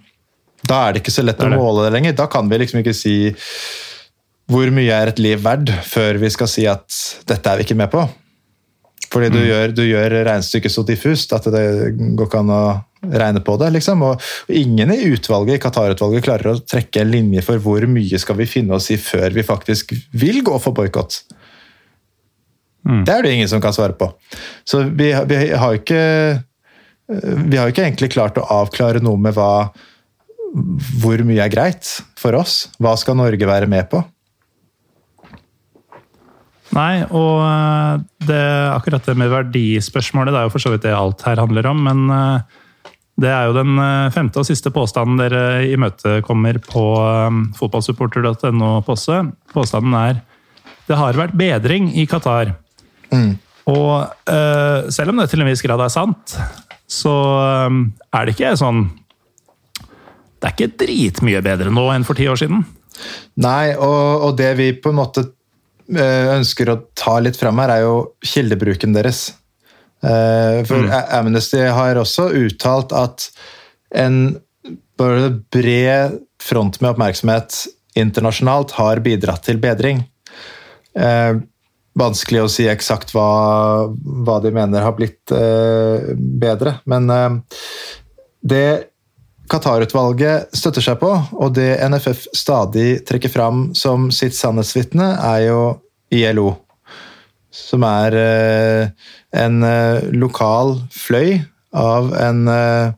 Da 0.66 0.80
er 0.86 0.96
det 0.96 1.04
ikke 1.04 1.14
så 1.14 1.24
lett 1.24 1.44
å 1.44 1.52
måle 1.52 1.86
det 1.86 1.94
lenger. 1.94 2.16
Da 2.18 2.26
kan 2.32 2.50
vi 2.50 2.58
liksom 2.64 2.82
ikke 2.82 2.96
si 2.98 3.16
hvor 4.50 4.72
mye 4.74 4.96
er 4.96 5.12
et 5.12 5.22
liv 5.22 5.42
verdt 5.46 5.72
før 5.86 6.18
vi 6.22 6.32
skal 6.34 6.50
si 6.50 6.66
at 6.70 6.90
dette 7.30 7.52
er 7.52 7.60
vi 7.60 7.68
ikke 7.68 7.78
med 7.78 7.92
på? 7.94 8.04
Fordi 9.10 9.30
du, 9.34 9.40
mm. 9.40 9.48
gjør, 9.48 9.72
du 9.74 9.82
gjør, 9.88 10.16
regnestykket 10.28 10.74
så 10.74 10.84
diffust 10.86 11.34
at 11.34 11.48
det 11.50 11.64
går 11.98 12.28
ikke 12.28 12.42
an 12.44 12.54
å 12.54 12.64
regne 13.10 13.42
på 13.46 13.56
det. 13.62 13.72
liksom. 13.78 14.04
Og 14.06 14.54
ingen 14.54 14.94
i 14.94 15.00
utvalget, 15.10 15.58
i 15.58 15.64
Qatar-utvalget 15.64 16.26
klarer 16.28 16.52
å 16.52 16.60
trekke 16.62 17.02
en 17.02 17.14
linje 17.14 17.44
for 17.46 17.62
hvor 17.64 17.86
mye 17.90 18.20
skal 18.22 18.38
vi 18.38 18.50
finne 18.50 18.78
oss 18.78 18.92
i 18.94 19.00
før 19.02 19.34
vi 19.34 19.46
faktisk 19.46 19.96
vil 20.14 20.44
gå 20.46 20.60
for 20.62 20.78
boikott. 20.78 21.24
Mm. 22.86 23.02
Det 23.08 23.16
er 23.16 23.26
det 23.26 23.34
ingen 23.38 23.50
som 23.52 23.62
kan 23.64 23.74
svare 23.76 23.98
på. 23.98 24.12
Så 24.68 24.84
vi, 24.86 25.10
vi 25.10 25.42
har 25.50 25.74
jo 25.74 25.82
ikke 25.82 26.04
vi 27.10 27.58
har 27.58 27.72
ikke 27.72 27.88
egentlig 27.88 28.12
klart 28.14 28.38
å 28.38 28.46
avklare 28.60 29.02
noe 29.02 29.18
med 29.18 29.34
hva, 29.34 29.72
hvor 31.02 31.26
mye 31.26 31.42
er 31.42 31.54
greit 31.54 31.88
for 32.20 32.38
oss. 32.38 32.68
Hva 32.78 32.94
skal 33.02 33.18
Norge 33.18 33.50
være 33.50 33.70
med 33.70 33.90
på? 33.90 34.04
Nei, 36.76 37.02
og 37.10 37.42
eh, 37.42 38.02
det, 38.30 38.42
akkurat 38.76 39.06
det 39.08 39.16
med 39.18 39.32
verdispørsmålet, 39.34 40.34
det 40.34 40.42
er 40.42 40.48
jo 40.48 40.54
for 40.54 40.64
så 40.64 40.74
vidt 40.74 40.86
det 40.86 40.94
alt 40.94 41.24
her 41.26 41.42
handler 41.42 41.70
om. 41.72 41.82
Men 41.88 42.04
eh, 42.14 42.58
det 43.20 43.32
er 43.34 43.50
jo 43.50 43.58
den 43.58 43.80
eh, 43.82 44.12
femte 44.14 44.42
og 44.42 44.48
siste 44.48 44.72
påstanden 44.74 45.20
dere 45.22 45.66
imøtekommer 45.72 46.62
på 46.68 46.86
fotballsupporter.no. 47.58 48.74
Påstanden 48.86 49.98
er 49.98 50.24
det 50.90 50.98
har 50.98 51.18
vært 51.18 51.38
bedring 51.38 51.92
i 51.98 52.08
Qatar. 52.10 52.56
Mm. 53.14 53.36
Og 53.70 54.26
selv 54.90 55.12
om 55.12 55.20
det 55.22 55.28
til 55.30 55.44
en 55.44 55.50
viss 55.50 55.62
grad 55.62 55.82
er 55.84 55.92
sant, 55.94 56.34
så 56.90 57.14
er 58.10 58.26
det 58.26 58.34
ikke 58.34 58.56
sånn 58.58 58.88
Det 59.78 60.48
er 60.48 60.56
ikke 60.56 60.80
dritmye 60.82 61.44
bedre 61.46 61.70
nå 61.74 61.84
enn 61.94 62.08
for 62.08 62.18
ti 62.18 62.26
år 62.32 62.40
siden. 62.42 62.64
Nei, 63.46 63.76
og, 63.78 64.26
og 64.26 64.34
det 64.42 64.50
vi 64.58 64.72
på 64.74 64.90
en 64.90 64.98
måte 64.98 65.28
ønsker 65.90 66.70
å 66.70 66.80
ta 66.98 67.18
litt 67.24 67.40
fram 67.40 67.60
her, 67.64 67.74
er 67.74 67.86
jo 67.86 67.96
kildebruken 68.26 68.94
deres. 68.94 69.30
Eh, 70.04 70.62
for 70.70 70.86
mm. 70.86 70.94
Amnesty 71.18 71.64
har 71.66 72.00
også 72.00 72.30
uttalt 72.40 72.94
at 72.96 73.30
en 73.98 74.38
bred 75.00 76.20
front 76.44 76.80
med 76.82 76.94
oppmerksomhet 76.94 77.66
internasjonalt 78.00 78.76
har 78.78 79.02
bidratt 79.04 79.48
til 79.48 79.60
bedring. 79.62 80.04
Eh, 80.96 81.40
vanskelig 82.00 82.44
å 82.44 82.52
si 82.52 82.68
eksakt 82.70 83.12
hva, 83.16 83.90
hva, 83.90 84.38
de 84.44 84.54
mener 84.56 84.86
har 84.86 84.96
blitt 84.98 85.34
eh, 85.36 86.14
bedre, 86.16 86.78
men 86.90 87.10
eh, 87.14 87.60
det 88.40 88.70
Qatar-utvalget 89.50 90.54
støtter 90.54 90.84
seg 90.86 91.00
på, 91.02 91.10
og 91.10 91.56
det 91.58 91.72
NFF 91.90 92.28
stadig 92.38 93.02
trekker 93.10 93.32
fram 93.34 93.72
som 93.74 94.12
sitt 94.14 94.38
sannhetsvitne, 94.38 95.08
er 95.26 95.46
jo 95.48 95.62
ILO. 96.14 96.54
Som 97.54 97.84
er 97.88 98.16
eh, 98.18 98.90
en 99.42 99.64
eh, 99.66 100.10
lokal 100.16 100.78
fløy 100.94 101.40
av 101.76 102.14
en, 102.18 102.44
eh, 102.50 102.92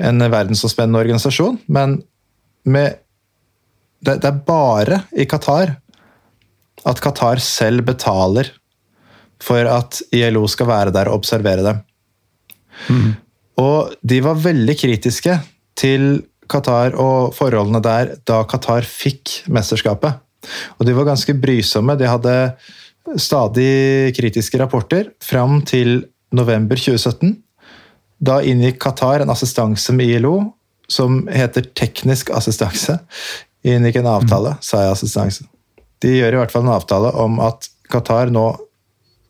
en 0.00 0.24
verdensomspennende 0.24 1.00
organisasjon, 1.00 1.58
men 1.68 2.00
med 2.64 3.00
det, 4.00 4.20
det, 4.22 4.30
er 4.30 4.44
bare 4.46 5.02
i 5.12 5.26
Qatar 5.28 5.74
at 6.88 7.00
Qatar 7.04 7.40
selv 7.44 7.84
betaler 7.88 8.48
for 9.40 9.68
at 9.68 10.00
ILO 10.16 10.46
skal 10.48 10.68
være 10.68 10.94
der 10.94 11.10
og 11.10 11.20
observere 11.20 11.64
dem. 11.64 11.82
Mm. 12.88 13.10
Og 13.60 13.92
de 14.00 14.20
var 14.24 14.40
veldig 14.40 14.76
kritiske 14.80 15.36
til 15.80 16.22
Qatar 16.50 16.96
og 16.98 17.34
forholdene 17.36 17.82
der 17.84 18.14
da 18.28 18.42
Qatar 18.48 18.88
fikk 18.88 19.42
mesterskapet. 19.52 20.20
Og 20.78 20.86
de 20.86 20.94
var 20.96 21.08
ganske 21.10 21.34
brysomme. 21.36 21.96
De 22.00 22.08
hadde 22.08 22.34
stadig 23.20 24.14
kritiske 24.16 24.60
rapporter 24.60 25.10
fram 25.24 25.60
til 25.66 26.04
november 26.36 26.78
2017. 26.78 27.34
Da 28.20 28.40
inngikk 28.44 28.80
Qatar 28.82 29.24
en 29.24 29.32
assistanse 29.32 29.94
med 29.96 30.12
ILO 30.18 30.34
som 30.90 31.22
heter 31.32 31.68
teknisk 31.78 32.32
assistanse. 32.34 32.98
Inngikk 33.66 34.00
en 34.00 34.10
avtale, 34.10 34.56
sa 34.64 34.84
jeg 34.84 34.96
assistanse. 34.96 35.46
De 36.00 36.16
gjør 36.16 36.36
i 36.36 36.40
hvert 36.40 36.52
fall 36.52 36.66
en 36.66 36.74
avtale 36.74 37.12
om 37.20 37.38
at 37.44 37.68
Qatar 37.90 38.32
nå 38.32 38.46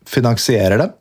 finansierer 0.07 0.81
dem. 0.81 0.97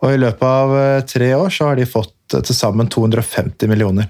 Og 0.00 0.14
i 0.14 0.20
løpet 0.20 0.46
av 0.46 0.74
eh, 0.78 1.02
tre 1.04 1.34
år 1.36 1.52
så 1.52 1.70
har 1.70 1.78
de 1.78 1.88
fått 1.88 2.14
til 2.32 2.56
sammen 2.56 2.88
250 2.88 3.68
millioner. 3.68 4.08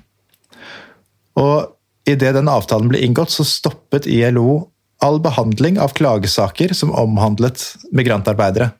Og 1.41 1.73
idet 2.09 2.35
den 2.37 2.51
avtalen 2.51 2.91
ble 2.91 3.01
inngått, 3.03 3.33
så 3.33 3.47
stoppet 3.47 4.07
ILO 4.11 4.70
all 5.01 5.21
behandling 5.23 5.81
av 5.81 5.95
klagesaker 5.97 6.75
som 6.77 6.93
omhandlet 6.93 7.63
migrantarbeidere. 7.97 8.71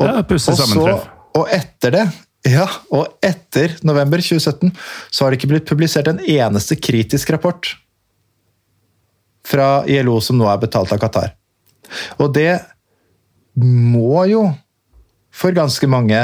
Og, 0.00 0.06
ja, 0.06 0.22
pussig 0.24 0.56
sammentreff. 0.56 1.08
Og 1.36 1.50
etter 1.54 1.94
det, 1.94 2.04
ja, 2.48 2.64
og 2.90 3.20
etter 3.22 3.76
november 3.86 4.22
2017 4.24 4.72
så 5.12 5.24
har 5.24 5.30
det 5.30 5.40
ikke 5.40 5.52
blitt 5.52 5.68
publisert 5.68 6.08
en 6.10 6.22
eneste 6.24 6.78
kritisk 6.80 7.30
rapport 7.34 7.74
fra 9.46 9.84
ILO 9.90 10.16
som 10.24 10.38
nå 10.40 10.48
er 10.48 10.60
betalt 10.62 10.92
av 10.94 11.00
Qatar. 11.02 11.34
Og 12.18 12.32
det 12.34 12.62
må 13.60 14.24
jo 14.30 14.46
for 15.34 15.54
ganske 15.54 15.86
mange 15.90 16.18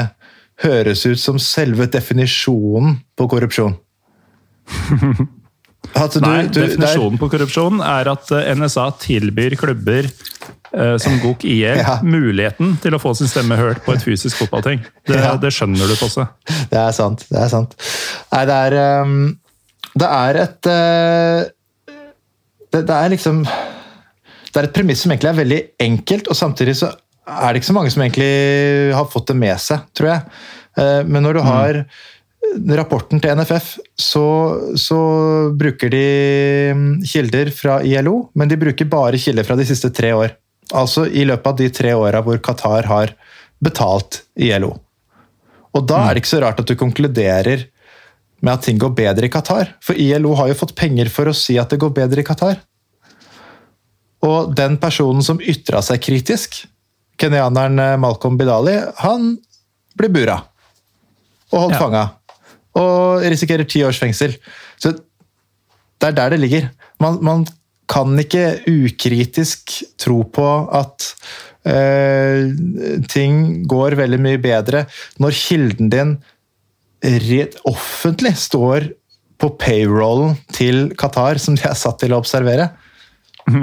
høres 0.63 1.05
ut 1.05 1.19
som 1.21 1.37
selve 1.41 1.85
definisjonen 1.91 2.97
på 3.17 3.29
korrupsjon. 3.29 3.77
Du, 5.97 6.19
Nei, 6.21 6.45
du, 6.51 6.59
definisjonen 6.61 7.15
der... 7.15 7.21
på 7.21 7.29
korrupsjon 7.31 7.79
er 7.81 8.09
at 8.11 8.31
eh, 8.35 8.49
NSA 8.57 8.85
tilbyr 9.01 9.55
klubber 9.57 10.05
eh, 10.05 10.95
som 11.01 11.15
GOK 11.23 11.45
IL 11.47 11.79
ja. 11.79 11.97
muligheten 12.05 12.75
til 12.83 12.97
å 12.97 12.99
få 13.01 13.13
sin 13.17 13.29
stemme 13.31 13.57
hørt 13.57 13.81
på 13.85 13.95
et 13.95 14.03
fysisk 14.05 14.43
fotballting. 14.43 14.83
Det, 15.07 15.17
ja. 15.17 15.33
det 15.41 15.53
skjønner 15.55 15.89
du, 15.89 15.95
Fosse. 15.97 16.27
Det 16.69 16.79
er 16.81 16.93
sant. 16.95 17.25
Det 17.31 17.39
er 17.41 17.49
sant. 17.53 17.73
Nei, 18.33 18.43
det 18.49 18.59
er 18.67 18.77
um, 19.07 19.15
Det 19.97 20.11
er 20.19 20.41
et 20.43 20.69
uh, 20.69 21.95
det, 22.67 22.83
det, 22.83 22.97
er 22.97 23.13
liksom 23.15 23.41
Det 23.47 24.59
er 24.59 24.67
et 24.67 24.75
premiss 24.75 25.05
som 25.05 25.15
egentlig 25.15 25.31
er 25.31 25.41
veldig 25.41 25.61
enkelt, 25.87 26.29
og 26.29 26.37
samtidig 26.37 26.77
så 26.83 26.91
er 27.27 27.49
det 27.49 27.61
ikke 27.61 27.71
så 27.71 27.79
mange 27.79 27.91
som 27.91 28.05
egentlig 28.05 28.93
har 28.95 29.09
fått 29.11 29.31
det 29.31 29.39
med 29.39 29.57
seg, 29.59 29.87
tror 29.97 30.13
jeg. 30.13 30.37
Uh, 30.77 31.01
men 31.07 31.25
når 31.25 31.39
du 31.39 31.41
mm. 31.41 31.49
har 31.49 31.81
mm 31.87 32.13
rapporten 32.77 33.21
til 33.21 33.37
NFF 33.37 33.69
så, 33.99 34.25
så, 34.79 34.99
bruker 35.57 35.91
de 35.93 36.03
mm, 36.75 36.89
kilder 37.07 37.51
fra 37.55 37.79
ILO, 37.85 38.29
men 38.37 38.49
de 38.49 38.59
bruker 38.59 38.89
bare 38.89 39.19
kilder 39.21 39.47
fra 39.47 39.57
de 39.59 39.65
siste 39.67 39.91
tre 39.95 40.13
år. 40.15 40.35
Altså 40.75 41.05
i 41.07 41.23
løpet 41.27 41.47
av 41.47 41.57
de 41.61 41.69
tre 41.71 41.93
åra 41.95 42.21
hvor 42.25 42.39
Qatar 42.43 42.89
har 42.89 43.13
betalt 43.63 44.23
ILO. 44.35 44.73
Og 45.77 45.85
da 45.87 46.03
er 46.05 46.15
det 46.15 46.23
ikke 46.23 46.35
så 46.35 46.43
rart 46.43 46.59
at 46.61 46.69
du 46.69 46.75
konkluderer 46.79 47.67
med 48.41 48.53
at 48.53 48.65
ting 48.67 48.79
går 48.81 48.93
bedre 48.97 49.27
i 49.27 49.33
Qatar. 49.33 49.75
For 49.83 49.97
ILO 49.97 50.35
har 50.37 50.51
jo 50.51 50.59
fått 50.59 50.75
penger 50.77 51.09
for 51.13 51.29
å 51.29 51.35
si 51.35 51.57
at 51.61 51.71
det 51.73 51.81
går 51.81 51.93
bedre 51.95 52.21
i 52.21 52.27
Qatar. 52.27 52.59
Og 54.25 54.53
den 54.57 54.77
personen 54.81 55.23
som 55.25 55.41
ytra 55.41 55.81
seg 55.85 56.01
kritisk, 56.03 56.63
kenyaneren 57.21 57.99
Malcolm 58.01 58.37
Bidali, 58.37 58.77
han 59.01 59.35
ble 59.97 60.09
bura 60.13 60.41
og 61.47 61.61
holdt 61.61 61.77
ja. 61.77 61.81
fanga 61.81 62.03
og 62.77 63.25
risikerer 63.25 63.67
ti 63.69 63.83
års 63.85 63.99
fengsel. 64.01 64.35
Så 64.77 64.93
det 65.97 66.11
er 66.11 66.17
der 66.17 66.35
det 66.35 66.41
ligger. 66.43 66.69
Man, 67.01 67.19
man 67.25 67.45
kan 67.89 68.17
ikke 68.19 68.59
ukritisk 68.67 69.79
tro 69.99 70.21
på 70.33 70.47
at 70.75 71.11
eh, 71.67 72.51
ting 73.09 73.63
går 73.69 73.97
veldig 73.99 74.19
mye 74.21 74.41
bedre 74.43 74.85
når 75.23 75.37
kilden 75.37 75.91
din 75.93 76.17
rett 77.27 77.57
offentlig 77.69 78.33
står 78.41 78.89
på 79.37 79.51
payrollen 79.61 80.35
til 80.53 80.87
Qatar, 80.97 81.37
som 81.37 81.57
de 81.57 81.67
er 81.69 81.77
satt 81.77 81.99
til 82.01 82.15
å 82.15 82.21
observere. 82.23 82.71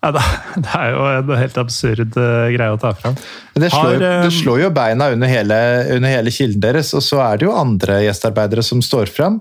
Ja, 0.00 0.10
det 0.64 0.70
er 0.72 0.94
jo 0.94 1.02
en 1.12 1.34
helt 1.36 1.58
absurd 1.60 2.16
uh, 2.16 2.48
greie 2.54 2.72
å 2.72 2.78
ta 2.80 2.94
fram. 2.96 3.18
Det 3.52 3.68
slår, 3.68 3.98
Har, 3.98 4.24
det 4.24 4.32
slår, 4.32 4.62
jo 4.62 4.70
beina 4.72 5.10
under 5.12 5.28
hele, 5.28 5.58
under 5.96 6.14
hele, 6.14 6.32
kilden 6.32 6.62
deres, 6.64 6.94
og 6.96 7.04
så 7.04 7.20
er 7.26 7.40
det 7.40 7.48
jo 7.48 7.56
andre 7.56 8.00
gjestearbeidere 8.06 8.64
som 8.64 8.80
står 8.84 9.12
fram 9.12 9.40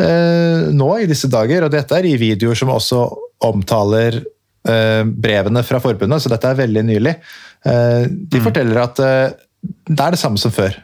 uh, 0.00 0.68
nå 0.72 0.90
i 1.02 1.08
disse 1.10 1.28
dager. 1.32 1.66
Og 1.66 1.74
dette 1.74 1.98
er 1.98 2.08
i 2.08 2.16
videoer 2.20 2.56
som 2.58 2.72
også 2.72 3.04
omtaler 3.44 4.22
uh, 4.22 5.04
brevene 5.04 5.64
fra 5.66 5.82
forbundet, 5.84 6.24
så 6.24 6.32
dette 6.32 6.54
er 6.54 6.62
veldig 6.64 6.88
nylig. 6.88 7.14
de 7.68 8.38
mm. 8.38 8.44
forteller 8.44 8.78
at 8.80 9.00
det 9.00 9.98
er 9.98 10.14
det 10.14 10.20
samme 10.20 10.38
som 10.40 10.52
før. 10.54 10.76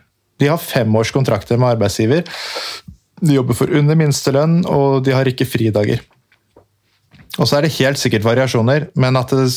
De 0.43 0.51
har 0.51 0.61
femårskontrakter 0.61 1.57
med 1.57 1.77
arbeidsgiver. 1.77 2.27
De 3.25 3.37
jobber 3.37 3.57
for 3.57 3.71
under 3.71 3.97
minstelønn, 3.97 4.65
og 4.67 5.05
de 5.07 5.15
har 5.15 5.29
ikke 5.31 5.47
fridager. 5.49 6.03
Og 7.39 7.49
så 7.49 7.59
er 7.59 7.67
det 7.67 7.77
helt 7.79 7.99
sikkert 7.99 8.27
variasjoner, 8.27 8.89
men 9.01 9.19
at 9.19 9.33
det 9.35 9.49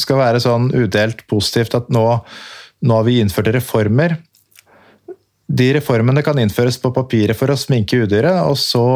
skal 0.00 0.20
være 0.20 0.40
sånn 0.42 0.70
udelt 0.76 1.24
positivt 1.30 1.76
at 1.76 1.90
nå, 1.92 2.04
nå 2.84 2.98
har 2.98 3.06
vi 3.06 3.18
innført 3.22 3.52
reformer. 3.56 4.16
De 5.48 5.70
reformene 5.78 6.24
kan 6.24 6.38
innføres 6.40 6.76
på 6.80 6.92
papiret 6.96 7.36
for 7.36 7.52
å 7.52 7.58
sminke 7.58 8.02
udyret, 8.04 8.42
og 8.44 8.58
så 8.60 8.86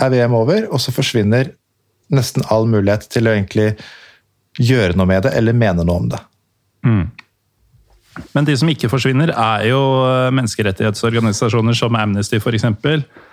er 0.00 0.12
VM 0.14 0.36
over, 0.36 0.68
og 0.72 0.80
så 0.80 0.94
forsvinner 0.96 1.52
nesten 2.10 2.44
all 2.50 2.66
mulighet 2.68 3.06
til 3.12 3.28
å 3.28 3.34
egentlig 3.36 3.74
gjøre 4.60 4.96
noe 4.98 5.08
med 5.08 5.26
det, 5.26 5.34
eller 5.36 5.56
mene 5.56 5.84
noe 5.84 6.00
om 6.00 6.08
det. 6.10 6.20
Mm. 6.86 7.04
Men 8.34 8.46
de 8.46 8.56
som 8.58 8.68
ikke 8.72 8.90
forsvinner, 8.90 9.30
er 9.30 9.66
jo 9.68 9.80
menneskerettighetsorganisasjoner 10.34 11.76
som 11.76 11.96
Amnesty 11.96 12.40
f.eks. 12.40 12.66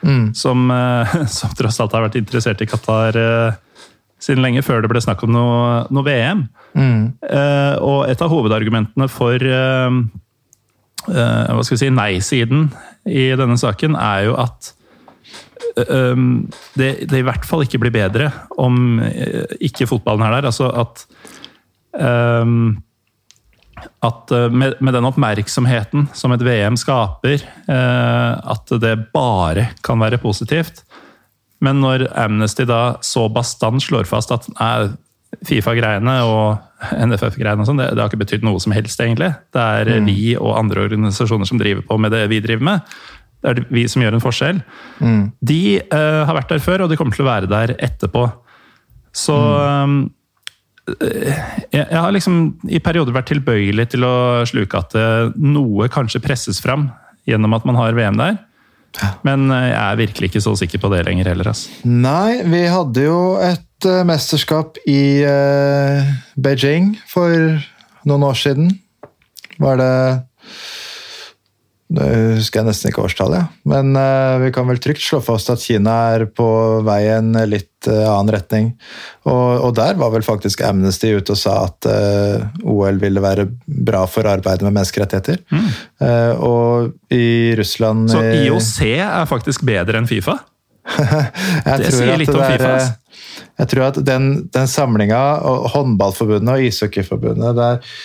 Mm. 0.06 0.28
Som, 0.38 0.68
som 1.40 1.56
tross 1.58 1.80
alt 1.82 1.96
har 1.98 2.06
vært 2.06 2.20
interessert 2.20 2.62
i 2.62 2.70
Qatar 2.70 3.18
eh, 3.18 3.58
siden 4.22 4.42
lenge, 4.44 4.64
før 4.66 4.82
det 4.82 4.92
ble 4.92 5.02
snakk 5.04 5.24
om 5.26 5.34
noe, 5.34 5.84
noe 5.94 6.06
VM. 6.06 6.48
Mm. 6.78 7.04
Uh, 7.22 7.76
og 7.86 8.00
et 8.10 8.24
av 8.24 8.32
hovedargumentene 8.34 9.08
for 9.12 9.42
uh, 9.42 10.00
uh, 11.10 11.54
hva 11.54 11.62
skal 11.62 11.78
vi 11.78 11.84
si, 11.84 11.92
nei-siden 11.94 12.68
i 13.08 13.30
denne 13.38 13.60
saken, 13.62 13.98
er 14.00 14.26
jo 14.28 14.36
at 14.42 14.72
um, 15.86 16.48
det, 16.80 16.92
det, 17.06 17.22
i 17.22 17.28
hvert 17.28 17.46
fall 17.48 17.66
ikke 17.66 17.82
blir 17.86 17.94
bedre 17.94 18.32
om 18.58 19.00
ikke 19.62 19.90
fotballen 19.90 20.26
er 20.28 20.38
der. 20.38 20.50
Altså 20.52 20.72
at 20.74 21.08
at 24.06 24.32
med, 24.54 24.76
med, 24.84 24.94
den 24.94 25.06
oppmerksomheten 25.08 26.08
som 26.14 26.34
et 26.34 26.44
VM 26.46 26.76
skaper, 26.78 27.42
at 27.66 28.74
det 28.84 28.92
bare 29.14 29.70
kan 29.86 30.02
være 30.02 30.20
positivt. 30.22 30.84
Men 31.64 31.82
når 31.82 32.06
Amnesty 32.18 32.68
da 32.70 32.98
så 33.06 33.26
bastant 33.34 33.82
slår 33.84 34.08
fast 34.10 34.34
at 34.34 34.48
Fifa-greiene 35.46 36.14
og 36.24 36.58
NFF-greiene 37.04 37.64
og 37.64 37.68
sånn, 37.68 37.80
det, 37.82 37.90
det, 37.94 38.02
har 38.02 38.10
ikke 38.10 38.22
betydd 38.22 38.46
noe 38.48 38.62
som 38.64 38.74
helst, 38.76 39.00
egentlig. 39.04 39.34
Det 39.54 39.64
er 39.82 39.90
mm. 39.98 40.08
vi 40.08 40.34
og 40.38 40.56
andre 40.56 40.86
organisasjoner 40.88 41.50
som 41.50 41.60
driver 41.60 41.84
på 41.88 41.98
med 42.00 42.14
det 42.16 42.24
vi 42.32 42.40
driver 42.44 42.68
med. 42.70 42.94
Det 43.44 43.52
er 43.52 43.64
vi 43.74 43.84
som 43.92 44.04
gjør 44.04 44.18
en 44.18 44.24
forskjell. 44.24 44.62
Mm. 45.04 45.24
De 45.52 45.62
uh, 45.92 46.24
har 46.30 46.38
vært 46.38 46.54
der 46.54 46.64
før, 46.64 46.86
og 46.86 46.92
de 46.92 47.00
kommer 47.00 47.18
til 47.18 47.26
å 47.26 47.30
være 47.30 47.50
der 47.52 47.76
etterpå. 47.76 48.24
Så 49.18 49.36
um, 49.36 50.00
jeg, 50.88 51.36
jeg, 51.74 52.00
har 52.00 52.14
liksom 52.16 52.40
i 52.72 52.80
perioder 52.84 53.16
vært 53.18 53.34
tilbøyelig 53.34 53.90
til 53.92 54.08
å 54.08 54.16
sluke 54.48 54.80
at 54.80 54.96
noe 55.36 55.90
kanskje 55.92 56.24
presses 56.24 56.62
fram 56.64 56.88
gjennom 57.28 57.58
at 57.58 57.66
man 57.68 57.76
har 57.76 57.98
VM 57.98 58.22
der. 58.22 58.38
Men 59.28 59.50
eh, 59.52 59.70
jeg 59.72 59.82
er 59.84 60.00
virkelig 60.02 60.32
ikke 60.32 60.44
så 60.44 60.56
sikker 60.60 60.82
på 60.84 60.92
det 60.94 61.04
lenger 61.08 61.32
heller. 61.32 61.52
Ass. 61.54 61.68
Nei, 61.88 62.42
vi 62.48 62.64
hadde 62.72 63.06
jo 63.08 63.20
et 63.44 63.88
uh, 63.90 64.04
mesterskap 64.08 64.80
i 64.90 65.24
uh, 65.28 66.08
Beijing 66.40 66.96
for 67.10 67.34
noen 68.08 68.26
år 68.28 68.40
siden. 68.40 68.72
Var 69.62 69.80
det 69.82 69.94
det 71.88 72.06
husker 72.36 72.60
jeg 72.60 72.68
nesten 72.68 72.90
ikke 72.92 73.04
årstallet, 73.08 73.52
men 73.68 73.94
uh, 73.96 74.36
vi 74.42 74.50
kan 74.56 74.68
vel 74.68 74.80
trygt 74.84 75.06
slå 75.06 75.22
fast 75.24 75.48
at 75.54 75.62
Kina 75.64 75.94
er 76.18 76.26
på 76.28 76.48
vei 76.84 76.98
i 77.06 77.14
en 77.14 77.32
litt 77.48 77.88
uh, 77.88 78.10
annen 78.12 78.34
retning. 78.36 78.68
Og, 79.24 79.64
og, 79.70 79.72
der 79.78 79.96
var 80.00 80.12
vel 80.12 80.26
faktisk 80.26 80.66
Amnesty 80.68 81.14
ute 81.16 81.32
og 81.38 81.40
sa 81.40 81.56
at 81.70 81.88
uh, 81.88 82.44
OL 82.68 83.00
ville 83.00 83.24
være 83.24 83.48
bra 83.88 84.04
for 84.12 84.28
arbeidet 84.28 84.68
med 84.68 84.76
menneskerettigheter. 84.76 85.40
Mm. 85.48 85.72
og 86.44 87.14
i 87.14 87.56
Russland 87.56 88.12
Så 88.12 88.20
IOC 88.44 88.78
er 89.00 89.28
faktisk 89.30 89.64
bedre 89.68 90.02
enn 90.02 90.10
Fifa? 90.10 90.36
det 90.98 91.92
sier 91.96 92.20
litt 92.20 92.36
om 92.36 92.44
der, 92.44 92.58
Fifa. 92.58 92.74
Altså. 92.76 93.28
Jeg 93.64 93.72
tror 93.72 93.90
at 93.94 94.06
den, 94.06 94.32
den 94.52 94.68
samlinga, 94.72 95.22
håndballforbundet 95.72 96.58
og 96.58 96.68
ishockeyforbundet, 96.68 97.56
det 97.56 97.70
er, 97.72 98.02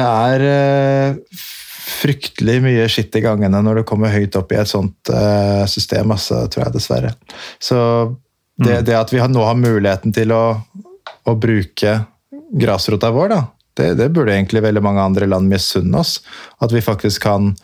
det 0.00 0.06
er 0.06 0.46
fryktelig 1.82 2.58
mye 2.64 2.86
skitt 2.90 3.16
i 3.18 3.24
gangene 3.24 3.62
når 3.64 3.80
du 3.80 3.86
kommer 3.88 4.12
høyt 4.12 4.36
opp 4.38 4.52
i 4.54 4.60
et 4.60 4.70
sånt 4.70 5.10
uh, 5.12 5.64
system, 5.70 6.14
altså, 6.14 6.44
tror 6.52 6.66
jeg 6.66 6.76
dessverre. 6.76 7.14
Så 7.62 7.78
det, 8.58 8.78
mm. 8.78 8.84
det 8.88 8.98
at 8.98 9.12
vi 9.14 9.20
har, 9.22 9.32
nå 9.32 9.42
har 9.46 9.58
muligheten 9.58 10.14
til 10.14 10.34
å, 10.34 10.44
å 11.26 11.34
bruke 11.38 11.96
grasrota 12.52 13.10
vår, 13.14 13.32
da, 13.32 13.40
det, 13.78 13.88
det, 14.00 14.10
burde 14.12 14.34
egentlig 14.36 14.62
veldig 14.64 14.82
mange 14.84 15.04
andre 15.04 15.28
land 15.30 15.48
misunne 15.50 16.02
oss. 16.02 16.18
At 16.62 16.74
vi 16.74 16.84
faktisk 16.84 17.24
kan 17.24 17.54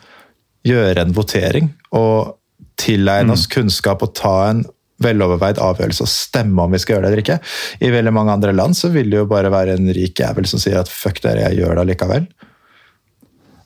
gjøre 0.67 1.05
en 1.05 1.15
votering 1.15 1.71
og 1.95 2.35
tilegne 2.79 3.35
oss 3.35 3.47
mm. 3.47 3.53
kunnskap 3.53 4.03
og 4.05 4.15
ta 4.17 4.35
en 4.49 4.65
veloverveid 5.03 5.59
avgjørelse 5.63 6.03
og 6.03 6.11
stemme 6.11 6.63
om 6.65 6.73
vi 6.75 6.81
skal 6.81 6.97
gjøre 6.97 7.07
det 7.07 7.11
eller 7.11 7.23
ikke. 7.23 7.39
I 7.85 7.91
veldig 7.93 8.13
mange 8.15 8.35
andre 8.35 8.55
land 8.55 8.75
så 8.75 8.91
vil 8.91 9.11
det 9.11 9.21
jo 9.21 9.29
bare 9.31 9.51
være 9.53 9.77
en 9.77 9.91
rik 9.95 10.19
jævel 10.19 10.47
som 10.49 10.61
sier 10.61 10.79
at 10.81 10.91
fuck 10.91 11.21
dere, 11.23 11.45
jeg 11.47 11.61
gjør 11.61 11.77
det 11.77 11.85
allikevel. 11.85 12.27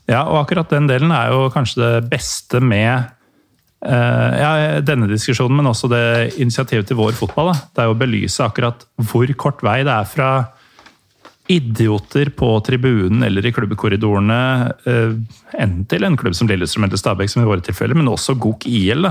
Ja, 0.10 0.26
og 0.28 0.42
akkurat 0.42 0.72
den 0.74 0.90
delen 0.90 1.14
er 1.16 1.32
jo 1.32 1.52
kanskje 1.54 1.80
det 1.80 2.10
beste 2.12 2.60
med 2.64 3.06
uh, 3.88 4.32
ja, 4.36 4.52
denne 4.84 5.08
diskusjonen, 5.12 5.56
men 5.60 5.70
også 5.70 5.88
det 5.92 6.34
initiativet 6.44 6.90
til 6.90 7.00
vår 7.00 7.16
fotball. 7.16 7.54
Da. 7.54 7.62
Det 7.72 7.84
er 7.84 7.88
jo 7.90 7.96
å 7.96 8.02
belyse 8.02 8.44
akkurat 8.44 8.84
hvor 9.12 9.32
kort 9.40 9.64
vei 9.64 9.80
det 9.88 9.94
er 9.94 10.10
fra 10.10 10.34
idioter 11.52 12.32
på 12.36 12.50
tribunen 12.64 13.26
eller 13.28 13.46
i 13.48 13.52
klubbekorridorene, 13.56 14.42
uh, 14.88 15.16
enten 15.56 15.88
til 15.92 16.08
en 16.08 16.20
klubb 16.20 16.36
som 16.36 16.52
Lillestrøm 16.52 16.88
eller 16.88 17.00
Stabæk, 17.00 17.32
som 17.32 17.44
i 17.44 17.48
våre 17.48 17.64
tilfeller, 17.64 18.00
men 18.00 18.12
også 18.12 18.36
GOK 18.36 18.68
IL. 18.68 19.08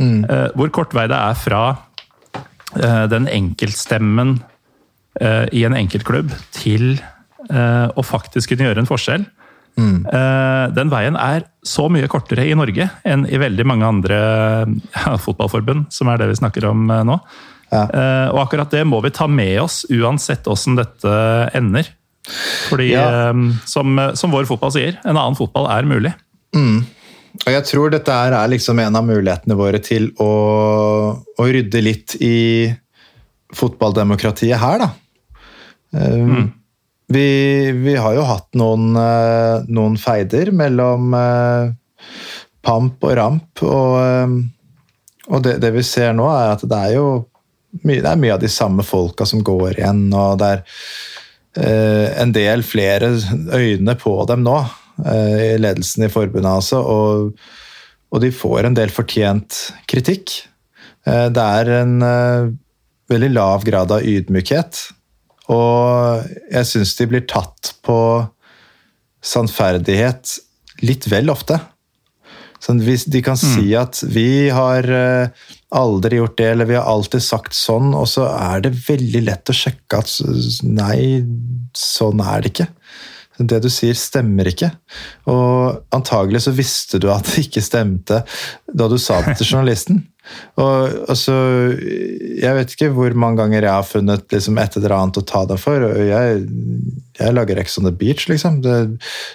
Mm. 0.00 0.26
Uh, 0.26 0.48
hvor 0.58 0.74
kort 0.74 0.94
vei 0.98 1.06
det 1.10 1.18
er 1.20 1.38
fra 1.38 1.64
den 2.74 3.28
enkeltstemmen 3.30 4.32
i 5.54 5.60
en 5.62 5.76
enkeltklubb 5.78 6.32
til 6.50 6.96
å 7.46 8.02
faktisk 8.02 8.50
kunne 8.50 8.66
gjøre 8.66 8.82
en 8.82 8.88
forskjell. 8.88 9.26
Mm. 9.80 10.04
Uh, 10.06 10.70
den 10.74 10.92
veien 10.92 11.18
er 11.18 11.48
så 11.66 11.88
mye 11.90 12.06
kortere 12.10 12.44
i 12.46 12.54
Norge 12.54 12.86
enn 13.08 13.24
i 13.26 13.40
veldig 13.40 13.66
mange 13.66 13.88
andre 13.88 14.18
ja, 14.94 15.16
fotballforbund, 15.18 15.88
som 15.94 16.10
er 16.12 16.20
det 16.20 16.30
vi 16.30 16.38
snakker 16.42 16.68
om 16.70 16.86
nå. 16.86 17.18
Ja. 17.74 17.88
og 18.30 18.36
akkurat 18.44 18.70
det 18.70 18.84
må 18.86 19.00
vi 19.02 19.10
ta 19.10 19.24
med 19.26 19.56
oss, 19.64 19.80
uansett 19.90 20.46
åssen 20.46 20.76
dette 20.78 21.14
ender. 21.58 21.88
Fordi, 22.68 22.92
ja. 22.92 23.32
som, 23.66 23.98
som, 24.14 24.30
vår 24.30 24.46
fotball 24.46 24.70
sier, 24.76 25.00
en 25.02 25.16
annen 25.16 25.34
fotball 25.34 25.66
er 25.72 25.88
mulig. 25.88 26.12
Mm. 26.54 26.84
Og 27.40 27.50
jeg 27.50 27.66
tror 27.66 27.90
dette 27.90 28.14
er 28.14 28.36
liksom 28.52 28.78
en 28.78 29.00
av 29.00 29.08
mulighetene 29.08 29.56
våre 29.58 29.80
til 29.82 30.12
å, 30.22 30.30
å 31.18 31.48
rydde 31.48 31.82
litt 31.82 32.14
i 32.22 32.36
fotballdemokratiet 33.54 34.60
her, 34.60 34.84
da. 34.84 34.92
Mm. 35.94 36.52
Vi, 37.14 37.28
vi, 37.84 37.94
har 37.96 38.16
jo 38.16 38.26
hatt 38.28 38.48
noen, 38.58 38.92
uh, 38.98 39.64
noen 39.70 39.96
feider 40.00 40.52
mellom 40.54 41.14
uh, 41.16 41.70
pamp 42.64 43.06
og 43.06 43.16
ramp, 43.18 43.64
og, 43.64 43.96
um, 44.02 44.38
og 45.30 45.44
det, 45.46 45.58
det, 45.62 45.72
vi 45.76 45.86
ser 45.86 46.12
nå, 46.16 46.28
er 46.28 46.54
at 46.54 46.64
det 46.68 46.80
er 46.90 46.96
jo 46.98 47.08
mye, 47.82 48.02
det 48.02 48.10
er 48.10 48.22
mye 48.22 48.36
av 48.36 48.42
de 48.42 48.50
samme 48.52 48.84
folka 48.86 49.26
som 49.26 49.42
går 49.44 49.80
igjen, 49.80 50.06
og 50.14 50.38
det 50.42 50.54
er 50.54 50.78
en 52.18 52.32
del 52.34 52.64
flere 52.66 53.12
øyne 53.54 53.94
på 53.94 54.12
dem 54.26 54.42
nå. 54.42 54.56
Eh, 55.02 55.54
i 55.54 55.58
ledelsen 55.58 56.06
i 56.06 56.10
forbundet, 56.12 56.50
altså. 56.50 56.80
Og, 56.80 57.38
og, 58.10 58.20
de 58.22 58.30
får 58.34 58.68
en 58.68 58.76
del 58.76 58.92
fortjent 58.94 59.58
kritikk. 59.90 60.36
Eh, 61.06 61.26
det 61.34 61.46
er 61.60 61.72
en 61.80 61.96
eh, 62.06 62.52
veldig 63.10 63.32
lav 63.34 63.66
grad 63.66 63.94
av 63.94 64.06
ydmykhet. 64.06 64.84
Og 65.52 66.24
jeg 66.52 66.70
syns 66.70 66.94
de 66.96 67.08
blir 67.10 67.26
tatt 67.28 67.74
på 67.84 67.98
sannferdighet 69.24 70.38
litt 70.84 71.08
vel 71.10 71.32
ofte. 71.32 71.58
Sånn, 72.64 72.80
de 72.80 73.20
kan 73.24 73.36
mm. 73.36 73.42
si 73.44 73.74
at 73.76 74.00
'vi 74.08 74.48
har 74.48 74.88
aldri 75.74 76.16
gjort 76.16 76.38
det', 76.38 76.52
eller 76.54 76.68
'vi 76.68 76.78
har 76.78 76.88
alltid 76.88 77.22
sagt 77.22 77.52
sånn', 77.52 77.92
og 77.92 78.08
så 78.08 78.24
er 78.30 78.64
det 78.64 78.72
veldig 78.86 79.20
lett 79.26 79.52
å 79.52 79.56
sjekke 79.56 80.00
at 80.00 80.08
nei, 80.64 81.20
sånn 81.76 82.24
er 82.24 82.40
det 82.40 82.54
ikke. 82.54 82.68
Det 83.38 83.60
du 83.64 83.68
sier, 83.68 83.96
stemmer 83.98 84.46
ikke. 84.48 84.70
Og 85.26 85.84
antagelig 85.94 86.44
så 86.46 86.54
visste 86.54 87.00
du 87.02 87.10
at 87.10 87.26
det 87.26 87.48
ikke 87.48 87.64
stemte 87.64 88.22
da 88.70 88.88
du 88.88 88.96
sa 89.02 89.20
det 89.26 89.36
til 89.40 89.50
journalisten. 89.56 90.04
Og 90.60 91.10
altså, 91.10 91.34
Jeg 91.76 92.56
vet 92.56 92.74
ikke 92.74 92.90
hvor 92.94 93.14
mange 93.18 93.42
ganger 93.42 93.66
jeg 93.66 93.72
har 93.72 93.86
funnet 93.86 94.32
liksom, 94.32 94.58
et 94.60 94.76
eller 94.80 94.96
annet 94.96 95.20
å 95.20 95.24
ta 95.28 95.44
deg 95.48 95.60
for. 95.60 95.86
Jeg, 96.00 96.44
jeg 97.20 97.36
lager 97.36 97.60
Ex 97.60 97.78
on 97.80 97.88
the 97.88 97.94
Beach, 97.94 98.26
liksom. 98.30 98.60
Det, 98.64 98.76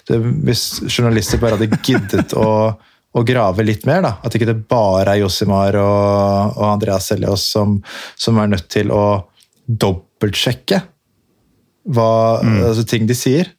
det, 0.09 0.21
hvis 0.47 0.65
journalister 0.89 1.41
bare 1.41 1.59
hadde 1.59 1.81
giddet 1.85 2.35
å, 2.37 2.49
å 2.73 3.25
grave 3.27 3.65
litt 3.67 3.85
mer, 3.89 4.03
da. 4.05 4.15
At 4.23 4.35
ikke 4.35 4.49
det 4.49 4.59
bare 4.69 5.15
er 5.15 5.23
Josimar 5.23 5.77
og, 5.81 6.57
og 6.57 6.65
Andreas 6.73 7.11
Seljås 7.11 7.45
som, 7.53 7.79
som, 8.19 8.41
er 8.41 8.55
nødt 8.55 8.69
til 8.71 8.93
å 8.95 9.05
dobbeltsjekke 9.69 10.83
hva, 11.89 12.11
mm. 12.43 12.59
altså, 12.71 12.85
ting 12.89 13.07
de 13.09 13.17
sier. 13.17 13.53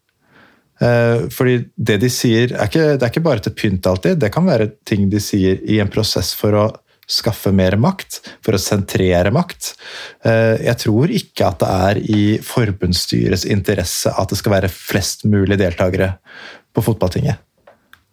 Eh, 0.80 1.26
fordi 1.34 1.58
det 1.76 1.98
de 2.00 2.08
sier, 2.12 2.54
er 2.54 2.70
ikke, 2.70 2.94
det 2.96 3.04
er 3.04 3.10
ikke 3.12 3.24
bare 3.24 3.44
til 3.44 3.56
pynt 3.56 3.88
alltid. 3.90 4.20
Det 4.22 4.30
kan 4.32 4.46
være 4.48 4.70
ting 4.88 5.10
de 5.12 5.20
sier 5.22 5.60
i 5.68 5.80
en 5.82 5.90
prosess 5.92 6.32
for 6.36 6.56
å 6.56 6.68
skaffe 7.10 7.52
mer 7.54 7.76
makt, 7.80 8.20
for 8.44 8.56
å 8.56 8.62
sentrere 8.62 9.32
makt. 9.34 9.74
Eh, 10.26 10.62
jeg 10.68 10.78
tror 10.84 11.12
ikke 11.14 11.50
at 11.50 11.60
det 11.62 11.70
er 11.90 12.00
i 12.00 12.24
forbundsstyrets 12.44 13.46
interesse 13.50 14.12
at 14.14 14.30
det 14.30 14.38
skal 14.40 14.56
være 14.56 14.72
flest 14.72 15.26
mulig 15.28 15.58
deltakere 15.60 16.14
på 16.74 16.84
fotballtinget. 16.86 17.42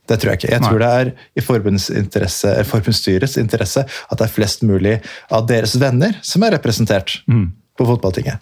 Det 0.08 0.16
tror 0.22 0.32
jeg 0.32 0.40
ikke. 0.40 0.52
Jeg 0.54 0.64
tror 0.64 0.80
det 0.80 0.90
er 1.02 1.10
i 1.36 2.00
interesse, 2.00 2.52
forbundsstyrets 2.70 3.38
interesse 3.42 3.84
at 3.84 4.18
det 4.18 4.28
er 4.28 4.34
flest 4.34 4.64
mulig 4.64 4.98
av 5.30 5.48
deres 5.50 5.76
venner 5.82 6.16
som 6.24 6.46
er 6.48 6.56
representert 6.56 7.20
mm. 7.28 7.48
på 7.78 7.88
fotballtinget. 7.90 8.40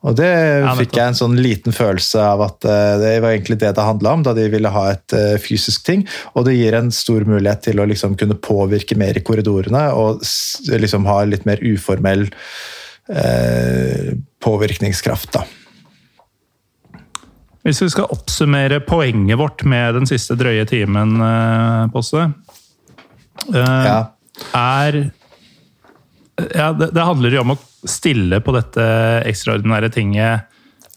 Og 0.00 0.16
det 0.16 0.30
fikk 0.78 0.96
jeg 0.96 1.10
en 1.10 1.18
sånn 1.18 1.36
liten 1.44 1.74
følelse 1.76 2.22
av 2.24 2.40
at 2.46 2.64
uh, 2.64 2.96
det 3.02 3.18
var 3.20 3.34
egentlig 3.34 3.58
det 3.60 3.74
det 3.76 3.84
handla 3.84 4.14
om, 4.16 4.22
da 4.24 4.32
de 4.36 4.46
ville 4.52 4.72
ha 4.72 4.84
et 4.94 5.16
uh, 5.16 5.36
fysisk 5.42 5.84
ting. 5.84 6.06
Og 6.32 6.46
det 6.48 6.56
gir 6.56 6.76
en 6.78 6.88
stor 6.94 7.26
mulighet 7.28 7.66
til 7.68 7.82
å 7.82 7.88
liksom 7.88 8.16
kunne 8.20 8.38
påvirke 8.40 8.96
mer 9.00 9.18
i 9.18 9.24
korridorene 9.24 9.90
og 9.92 10.24
liksom 10.72 11.04
ha 11.10 11.20
litt 11.28 11.44
mer 11.48 11.60
uformell 11.60 12.24
eh, 13.12 14.12
påvirkningskraft, 14.44 15.34
da. 15.36 15.44
Hvis 17.66 17.82
vi 17.82 17.90
skal 17.92 18.08
oppsummere 18.14 18.80
poenget 18.86 19.36
vårt 19.36 19.66
med 19.68 19.98
den 19.98 20.08
siste 20.08 20.36
drøye 20.38 20.64
timen, 20.68 21.18
Posse 21.92 22.22
ja. 23.52 23.98
Er 24.56 25.02
ja, 26.54 26.70
det, 26.76 26.90
det 26.96 27.06
handler 27.06 27.34
jo 27.34 27.42
om 27.44 27.54
å 27.54 27.60
stille 27.88 28.40
på 28.44 28.54
dette 28.56 28.84
ekstraordinære 29.28 29.90
tinget 29.94 30.48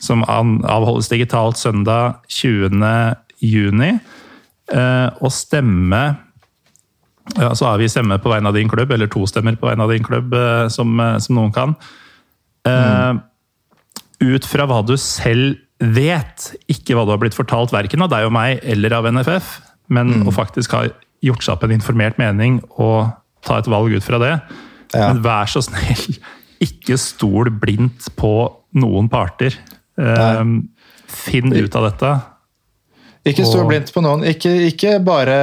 som 0.04 0.24
avholdes 0.28 1.08
digitalt 1.12 1.60
søndag 1.60 2.20
20. 2.28 2.84
juni. 3.44 3.94
Eh, 4.72 5.10
og 5.20 5.32
stemme 5.36 6.04
ja, 7.36 7.50
Så 7.56 7.68
avgi 7.68 7.90
stemme 7.92 8.18
på 8.20 8.32
vegne 8.32 8.52
av 8.52 8.56
din 8.56 8.72
klubb, 8.72 8.92
eller 8.92 9.08
to 9.12 9.26
stemmer 9.28 9.56
på 9.60 9.70
vegne 9.70 9.86
av 9.86 9.92
din 9.92 10.04
klubb, 10.04 10.34
eh, 10.36 10.68
som, 10.72 11.00
eh, 11.00 11.18
som 11.24 11.38
noen 11.38 11.54
kan. 11.56 11.76
Mm. 12.68 13.20
Ut 14.24 14.46
fra 14.48 14.66
hva 14.68 14.80
du 14.88 14.96
selv 15.00 15.58
vet, 15.84 16.54
ikke 16.72 16.96
hva 16.96 17.04
du 17.04 17.12
har 17.12 17.20
blitt 17.20 17.36
fortalt 17.36 17.74
verken 17.76 18.06
av 18.06 18.12
deg 18.12 18.28
og 18.28 18.32
meg 18.32 18.62
eller 18.64 18.96
av 18.96 19.08
NFF, 19.12 19.50
men 19.92 20.14
mm. 20.22 20.28
å 20.28 20.36
faktisk 20.36 20.76
ha 20.78 20.86
gjort 21.24 21.44
seg 21.44 21.58
opp 21.58 21.66
en 21.68 21.76
informert 21.76 22.20
mening 22.20 22.62
og 22.78 23.12
ta 23.44 23.60
et 23.60 23.68
valg 23.72 23.92
ut 23.92 24.06
fra 24.06 24.20
det. 24.24 24.32
Ja. 24.94 25.10
Men 25.12 25.24
vær 25.26 25.50
så 25.50 25.64
snill, 25.66 26.20
ikke 26.64 26.98
stol 27.02 27.52
blindt 27.62 28.12
på 28.20 28.34
noen 28.80 29.10
parter. 29.12 29.56
Um, 29.98 30.70
finn 31.10 31.54
ut 31.54 31.76
av 31.78 31.90
dette. 31.92 32.14
Ikke 33.24 33.46
stol 33.48 33.70
blindt 33.70 33.94
på 33.96 34.02
noen. 34.04 34.26
Ikke, 34.28 34.52
ikke 34.68 34.98
bare 35.04 35.38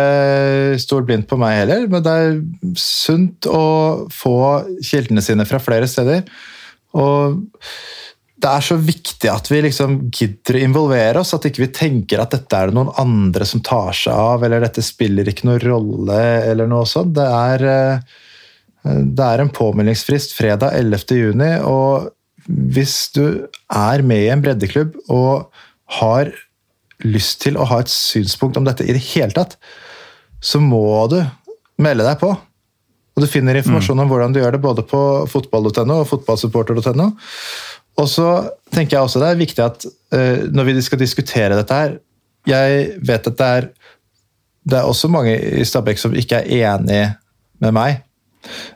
stol 0.80 1.06
blindt 1.08 1.28
på 1.30 1.38
meg 1.40 1.62
heller, 1.62 1.86
men 1.88 2.04
det 2.04 2.12
er 2.12 2.34
sunt 2.78 3.48
å 3.48 3.64
få 4.12 4.36
kildene 4.84 5.24
sine 5.24 5.46
fra 5.48 5.60
flere 5.62 5.88
steder. 5.88 6.26
Og 7.00 7.40
det 8.40 8.50
er 8.50 8.64
så 8.64 8.76
viktig 8.80 9.28
at 9.32 9.48
vi 9.52 9.62
liksom 9.64 9.96
gidder 10.12 10.58
å 10.58 10.64
involvere 10.66 11.22
oss, 11.22 11.32
at 11.36 11.48
ikke 11.48 11.64
vi 11.64 11.72
tenker 11.76 12.20
at 12.20 12.36
dette 12.36 12.56
er 12.56 12.68
det 12.68 12.76
noen 12.76 12.92
andre 13.00 13.48
som 13.48 13.64
tar 13.64 13.96
seg 13.96 14.12
av, 14.12 14.44
eller 14.44 14.64
dette 14.64 14.84
spiller 14.84 15.28
ikke 15.28 15.48
noen 15.48 15.64
rolle, 15.64 16.20
eller 16.50 16.68
noe 16.68 16.88
sånt. 16.88 17.14
Det 17.16 17.26
er 17.26 17.64
uh, 17.64 18.20
det 18.84 19.24
er 19.24 19.42
en 19.42 19.52
påmeldingsfrist 19.52 20.32
fredag 20.36 20.72
11. 20.78 21.16
juni, 21.18 21.50
og 21.66 22.10
hvis 22.48 23.10
du 23.14 23.24
er 23.68 24.04
med 24.06 24.24
i 24.24 24.30
en 24.32 24.42
breddeklubb 24.42 24.96
og 25.12 25.50
har 26.00 26.32
lyst 27.04 27.40
til 27.44 27.58
å 27.60 27.66
ha 27.68 27.80
et 27.82 27.92
synspunkt 27.92 28.58
om 28.60 28.66
dette 28.66 28.86
i 28.86 28.94
det 28.96 29.02
hele 29.12 29.34
tatt, 29.36 29.58
så 30.40 30.60
må 30.62 30.82
du 31.12 31.18
melde 31.80 32.06
deg 32.06 32.20
på. 32.20 32.32
Og 33.16 33.24
Du 33.24 33.28
finner 33.28 33.58
informasjon 33.58 33.98
mm. 33.98 34.04
om 34.04 34.12
hvordan 34.12 34.32
du 34.32 34.40
gjør 34.40 34.56
det 34.56 34.64
både 34.64 34.84
på 34.88 35.00
fotball.no 35.28 36.00
og 36.00 36.08
fotballsupporter.no. 36.08 37.10
Og 38.00 38.08
så 38.08 38.28
tenker 38.72 38.96
jeg 38.96 39.04
også 39.04 39.20
det 39.20 39.28
er 39.28 39.40
viktig 39.40 39.64
at 39.64 39.84
uh, 40.14 40.46
når 40.48 40.70
vi 40.70 40.84
skal 40.86 41.00
diskutere 41.00 41.58
dette 41.58 41.76
her 41.76 41.98
Jeg 42.48 42.94
vet 43.04 43.26
at 43.28 43.36
det 43.36 43.48
er, 43.58 43.66
det 44.64 44.78
er 44.78 44.88
også 44.88 45.10
mange 45.12 45.34
i 45.36 45.66
Stabæk 45.68 46.00
som 46.00 46.14
ikke 46.16 46.40
er 46.40 46.70
enig 46.78 47.02
med 47.60 47.74
meg 47.76 47.98
Eh, 48.00 48.09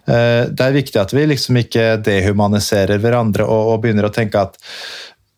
det 0.05 0.61
er 0.61 0.75
viktig 0.77 0.99
at 1.01 1.15
vi 1.17 1.23
liksom 1.31 1.57
ikke 1.57 1.95
dehumaniserer 2.05 3.01
hverandre 3.01 3.47
og, 3.49 3.71
og 3.73 3.83
begynner 3.85 4.11
å 4.11 4.15
tenke 4.15 4.43
at 4.45 4.59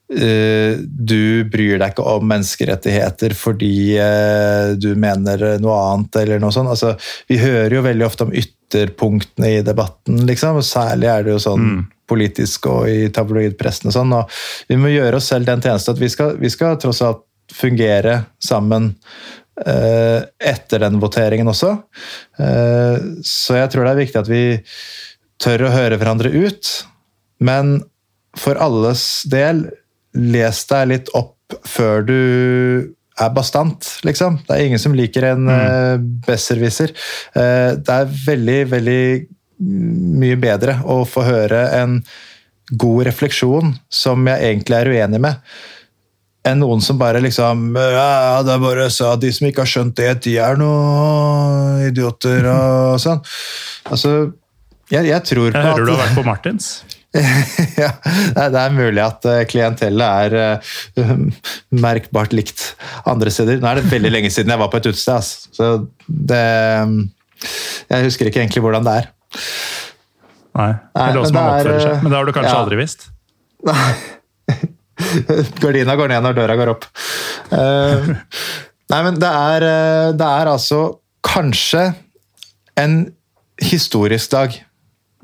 Uh, 0.07 0.78
du 0.86 1.43
bryr 1.51 1.81
deg 1.81 1.90
ikke 1.90 2.05
om 2.07 2.28
menneskerettigheter 2.31 3.32
fordi 3.35 3.97
uh, 3.98 4.77
du 4.78 4.93
mener 4.94 5.57
noe 5.59 5.78
annet, 5.82 6.19
eller 6.23 6.43
noe 6.43 6.55
sånt. 6.55 6.70
Altså, 6.70 6.93
vi 7.27 7.40
hører 7.40 7.74
jo 7.74 7.82
veldig 7.82 8.07
ofte 8.07 8.28
om 8.28 8.31
ytterpunktene 8.31 9.51
i 9.57 9.65
debatten, 9.66 10.20
liksom. 10.28 10.61
og 10.61 10.66
særlig 10.66 11.11
er 11.11 11.27
det 11.27 11.35
jo 11.35 11.40
sånn 11.43 11.65
mm. 11.65 11.81
politisk 12.07 12.70
og 12.70 12.86
i 12.93 13.09
tabloidpressen 13.15 13.90
og 13.90 13.97
sånn. 13.97 14.15
og 14.20 14.70
Vi 14.70 14.78
må 14.78 14.94
gjøre 14.94 15.19
oss 15.19 15.32
selv 15.32 15.51
den 15.51 15.65
tjeneste 15.65 15.97
at 15.97 16.05
vi 16.05 16.12
skal, 16.12 16.36
vi 16.39 16.53
skal 16.55 16.78
tross 16.78 17.03
alt 17.03 17.27
fungere 17.57 18.20
sammen 18.43 18.93
Eh, 18.94 19.45
etter 19.57 20.83
den 20.85 20.99
voteringen 21.01 21.49
også. 21.49 21.73
Eh, 22.43 22.97
så 23.24 23.57
jeg 23.61 23.73
tror 23.73 23.87
det 23.87 23.95
er 23.95 24.03
viktig 24.03 24.20
at 24.20 24.31
vi 24.31 24.43
tør 25.43 25.66
å 25.66 25.73
høre 25.73 25.99
hverandre 26.01 26.33
ut. 26.33 26.73
Men 27.45 27.78
for 28.37 28.61
alles 28.61 29.24
del, 29.33 29.66
les 30.16 30.61
deg 30.69 30.93
litt 30.93 31.11
opp 31.16 31.57
før 31.69 32.05
du 32.05 32.20
er 33.16 33.33
bastant, 33.33 33.87
liksom. 34.05 34.43
Det 34.45 34.53
er 34.53 34.66
ingen 34.66 34.81
som 34.83 34.97
liker 34.97 35.24
en 35.31 35.47
mm. 35.47 35.53
uh, 35.57 35.97
besserwisser. 36.27 36.93
Det 37.33 37.95
er 37.95 38.11
veldig, 38.27 38.59
veldig 38.74 39.05
mye 40.20 40.37
bedre 40.41 40.74
å 40.85 40.99
få 41.09 41.24
høre 41.24 41.62
en 41.78 42.01
god 42.77 43.07
refleksjon 43.09 43.73
som 43.93 44.27
jeg 44.28 44.51
egentlig 44.51 44.78
er 44.78 44.91
uenig 44.93 45.23
med, 45.23 45.41
enn 46.47 46.60
noen 46.62 46.82
som 46.85 46.98
bare 47.01 47.20
liksom 47.24 47.68
ja, 47.77 48.43
det 48.47 48.55
er 48.55 48.62
bare 48.62 48.89
så 48.93 49.14
De 49.20 49.31
som 49.35 49.48
ikke 49.48 49.64
har 49.64 49.70
skjønt 49.70 49.97
det, 49.98 50.10
de 50.27 50.36
er 50.43 50.59
noen 50.60 51.86
idioter 51.89 52.47
og 52.52 53.01
sånn. 53.02 53.23
Altså, 53.90 54.12
jeg, 54.93 55.09
jeg 55.09 55.24
tror 55.27 55.51
på 55.51 55.59
Jeg 55.59 55.66
hører 55.66 55.82
at 55.82 55.89
du 55.89 55.93
har 55.94 56.05
vært 56.05 56.18
på 56.18 56.27
Martins. 56.27 56.68
ja, 57.82 57.90
det 58.36 58.60
er- 58.60 58.74
mulig 58.77 59.01
at 59.01 59.24
eh, 59.31 59.44
klientellet 59.48 60.35
er 60.35 60.60
eh, 61.01 61.12
merkbart 61.73 62.35
likt 62.36 62.74
andre 63.09 63.32
steder. 63.32 63.60
Nå 63.62 63.70
er 63.70 63.81
det 63.81 63.93
veldig 63.93 64.12
lenge 64.12 64.32
siden 64.35 64.52
jeg 64.52 64.62
var 64.62 64.70
på 64.73 64.81
et 64.82 64.90
utested, 64.90 65.14
altså. 65.16 65.48
så 65.56 65.70
det 66.06 66.43
Jeg 67.90 68.09
husker 68.09 68.31
ikke 68.31 68.43
egentlig 68.44 68.64
hvordan 68.64 68.86
det 68.86 68.98
er. 69.02 69.09
Nei, 70.56 70.73
Nei, 70.97 71.09
men 71.12 71.32
det 71.36 71.47
er, 71.47 71.73
eh, 71.77 72.02
Men 72.02 72.10
det 72.12 72.18
har 72.18 72.28
du 72.28 72.32
kanskje 72.36 72.52
ja. 72.52 72.60
aldri 72.64 72.81
visst? 72.81 73.10
Gardina 75.62 75.97
går 75.98 76.12
ned 76.12 76.24
når 76.24 76.39
døra 76.39 76.56
går 76.59 76.73
opp. 76.73 76.86
Uh, 77.52 78.14
nei, 78.93 79.01
men 79.01 79.18
det 79.20 79.31
er, 79.31 79.66
eh, 79.66 80.12
det 80.16 80.31
er 80.40 80.52
altså 80.52 80.81
kanskje 81.27 81.90
en 82.81 83.02
historisk 83.62 84.32
dag. 84.32 84.56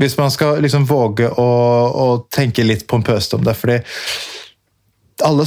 Hvis 0.01 0.17
man 0.19 0.33
skal 0.35 0.61
liksom 0.65 0.87
våge 0.89 1.29
å, 1.29 1.49
å 1.89 2.07
tenke 2.33 2.65
litt 2.67 2.87
pompøst 2.91 3.37
om 3.37 3.45
det. 3.47 3.55
fordi 3.59 3.81
alle, 5.23 5.45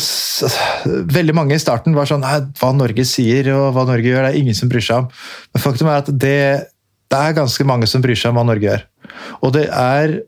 veldig 1.17 1.35
mange 1.35 1.57
i 1.57 1.61
starten 1.61 1.95
var 1.97 2.07
sånn 2.07 2.23
hva 2.23 2.69
Norge 2.77 3.03
sier 3.07 3.49
og 3.55 3.73
hva 3.75 3.83
Norge 3.89 4.07
gjør, 4.07 4.27
det 4.27 4.31
er 4.31 4.39
ingen 4.39 4.57
som 4.57 4.69
bryr 4.71 4.85
seg 4.85 5.03
om. 5.03 5.09
Men 5.53 5.63
faktum 5.63 5.89
er 5.89 6.03
at 6.03 6.11
det, 6.11 6.39
det 7.11 7.19
er 7.19 7.37
ganske 7.37 7.67
mange 7.67 7.89
som 7.89 8.03
bryr 8.05 8.19
seg 8.19 8.31
om 8.31 8.39
hva 8.39 8.45
Norge 8.47 8.69
gjør. 8.69 8.85
Og 9.41 9.55
det 9.57 9.65
er 9.67 10.19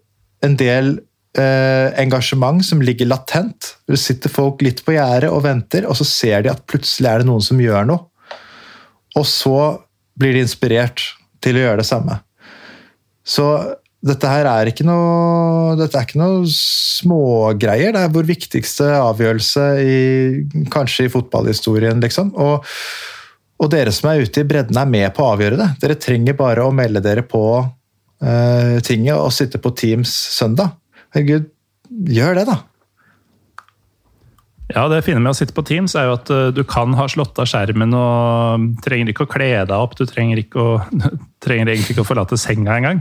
en 0.45 0.57
del 0.60 0.98
eh, 1.41 1.93
engasjement 2.01 2.64
som 2.65 2.81
ligger 2.84 3.09
latent. 3.09 3.73
Det 3.88 3.99
sitter 4.01 4.31
folk 4.34 4.61
litt 4.65 4.84
på 4.85 4.95
gjerdet 4.95 5.31
og 5.34 5.43
venter, 5.45 5.88
og 5.88 5.97
så 5.99 6.07
ser 6.07 6.45
de 6.45 6.53
at 6.53 6.64
plutselig 6.69 7.09
er 7.11 7.23
det 7.23 7.30
noen 7.30 7.43
som 7.43 7.61
gjør 7.61 7.88
noe. 7.89 8.05
Og 9.18 9.26
så 9.27 9.57
blir 10.18 10.35
de 10.35 10.45
inspirert 10.45 11.03
til 11.43 11.57
å 11.57 11.65
gjøre 11.65 11.81
det 11.81 11.89
samme. 11.89 12.19
Så 13.27 13.45
dette 14.07 14.30
her 14.30 14.47
er 14.47 14.69
ikke 14.69 14.85
noe 14.88 15.76
dette 15.80 15.97
er 15.97 16.05
ikke 16.05 16.22
noe 16.22 16.45
smågreier. 16.51 17.93
Det 17.95 18.03
er 18.03 18.14
vår 18.14 18.27
viktigste 18.30 18.88
avgjørelse 19.01 19.65
i, 19.81 19.97
kanskje 20.73 21.07
i 21.07 21.11
fotballhistorien, 21.11 22.01
liksom. 22.03 22.31
Og, 22.38 22.65
og 23.57 23.72
dere 23.73 23.93
som 23.95 24.11
er 24.11 24.23
ute 24.23 24.43
i 24.43 24.47
bredden, 24.47 24.77
er 24.80 24.89
med 24.89 25.09
på 25.18 25.26
å 25.26 25.34
avgjøre 25.34 25.59
det. 25.59 25.69
Dere 25.81 25.99
trenger 26.01 26.38
bare 26.39 26.65
å 26.65 26.76
melde 26.76 27.03
dere 27.03 27.26
på 27.27 27.43
uh, 27.57 28.77
tinget 28.85 29.18
og 29.18 29.34
sitte 29.35 29.61
på 29.61 29.73
Teams 29.77 30.14
søndag. 30.38 30.77
Herregud, 31.16 31.48
gjør 32.12 32.40
det, 32.40 32.48
da. 32.50 32.58
Ja, 34.74 34.84
Det 34.92 35.00
fine 35.06 35.22
med 35.24 35.32
å 35.32 35.38
sitte 35.38 35.56
på 35.56 35.64
Teams 35.64 35.96
er 35.96 36.10
jo 36.10 36.18
at 36.18 36.30
eh, 36.34 36.50
du 36.52 36.64
kan 36.68 36.92
ha 37.00 37.06
slått 37.08 37.40
av 37.40 37.48
skjermen 37.48 37.94
og 37.96 38.66
trenger 38.84 39.14
ikke 39.14 39.24
å 39.24 39.32
kle 39.32 39.50
deg 39.64 39.76
opp. 39.78 39.96
Du 39.96 40.04
trenger, 40.10 40.42
ikke 40.44 40.60
å, 40.60 40.74
trenger 41.44 41.72
egentlig 41.72 41.96
ikke 41.96 42.04
å 42.04 42.10
forlate 42.10 42.40
senga 42.42 42.76
engang. 42.76 43.00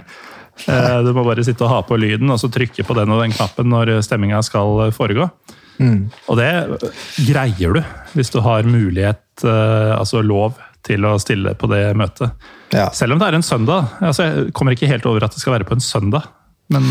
Eh, 0.70 1.01
Du 1.05 1.11
må 1.16 1.27
bare 1.27 1.45
sitte 1.45 1.66
og 1.66 1.73
ha 1.74 1.81
på 1.87 1.99
lyden 1.99 2.31
og 2.31 2.39
så 2.41 2.51
trykke 2.55 2.87
på 2.87 2.97
den 2.97 3.11
og 3.12 3.24
den 3.24 3.35
knappen 3.35 3.69
når 3.73 3.97
stemminga 4.07 4.45
skal 4.47 4.93
foregå. 4.95 5.27
Og 6.31 6.39
det 6.39 6.53
greier 7.27 7.74
du 7.77 7.83
hvis 8.15 8.31
du 8.33 8.39
har 8.47 8.65
mulighet, 8.65 9.27
eh, 9.45 9.93
altså 9.99 10.23
lov, 10.24 10.55
til 10.87 11.03
å 11.03 11.16
stille 11.19 11.51
på 11.59 11.66
det 11.66 11.83
møtet. 11.99 12.31
Ja. 12.70 12.87
Selv 12.95 13.16
om 13.16 13.19
det 13.19 13.27
er 13.27 13.35
en 13.35 13.43
søndag. 13.43 13.89
Altså, 13.99 14.23
jeg 14.28 14.53
kommer 14.55 14.77
ikke 14.77 14.87
helt 14.87 15.07
over 15.11 15.24
at 15.27 15.35
det 15.35 15.43
skal 15.43 15.57
være 15.57 15.66
på 15.66 15.74
en 15.74 15.83
søndag. 15.83 16.28
Men 16.70 16.87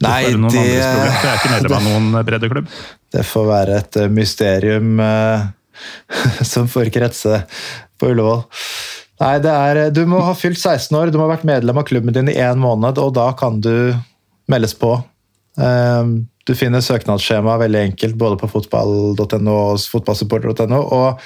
Nei, 0.00 0.20
det 0.32 0.50
det, 0.54 0.60
er 0.80 1.34
ikke 1.36 1.52
medlem 1.52 1.74
av 1.76 1.84
noen 1.88 2.24
breddeklubb. 2.24 2.70
det 3.12 3.24
får 3.28 3.48
være 3.50 3.80
et 3.82 3.98
eh, 4.00 4.12
mysterium 4.16 5.00
eh, 5.04 5.44
som 6.52 6.68
får 6.70 6.88
kretse 6.94 7.42
på 8.00 8.12
Ullevål. 8.14 8.42
Nei, 9.20 9.34
det 9.44 9.52
er, 9.52 9.82
du 9.92 10.06
må 10.08 10.22
ha 10.24 10.32
fylt 10.38 10.56
16 10.56 10.96
år, 10.96 11.12
du 11.12 11.18
må 11.20 11.26
ha 11.26 11.34
vært 11.34 11.44
medlem 11.48 11.76
av 11.76 11.84
klubben 11.88 12.16
din 12.16 12.30
i 12.32 12.38
én 12.40 12.60
måned, 12.62 12.96
og 13.02 13.12
da 13.18 13.28
kan 13.36 13.60
du 13.60 13.92
meldes 14.50 14.72
på. 14.80 14.96
Eh, 15.60 16.04
Du 16.48 16.54
finner 16.56 16.80
søknadsskjema 16.82 17.58
veldig 17.60 17.80
enkelt 17.90 18.16
både 18.18 18.38
på 18.40 18.48
fotball.no 18.50 19.52
og 19.54 19.82
fotballsupporter.no. 19.92 20.80
Og 20.96 21.20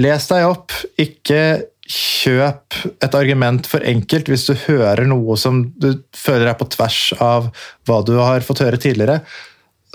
les 0.00 0.24
deg 0.32 0.46
opp. 0.48 0.72
Ikke 0.98 1.42
kjøp 1.86 2.74
et 3.04 3.14
argument 3.14 3.66
for 3.70 3.84
enkelt 3.86 4.28
hvis 4.30 4.46
du 4.48 4.54
hører 4.66 5.06
noe 5.06 5.36
som 5.38 5.62
du 5.78 5.92
føler 6.16 6.50
er 6.50 6.58
på 6.58 6.68
tvers 6.74 7.12
av 7.22 7.50
hva 7.86 8.00
du 8.06 8.16
har 8.18 8.44
fått 8.46 8.64
høre 8.64 8.80
tidligere. 8.82 9.20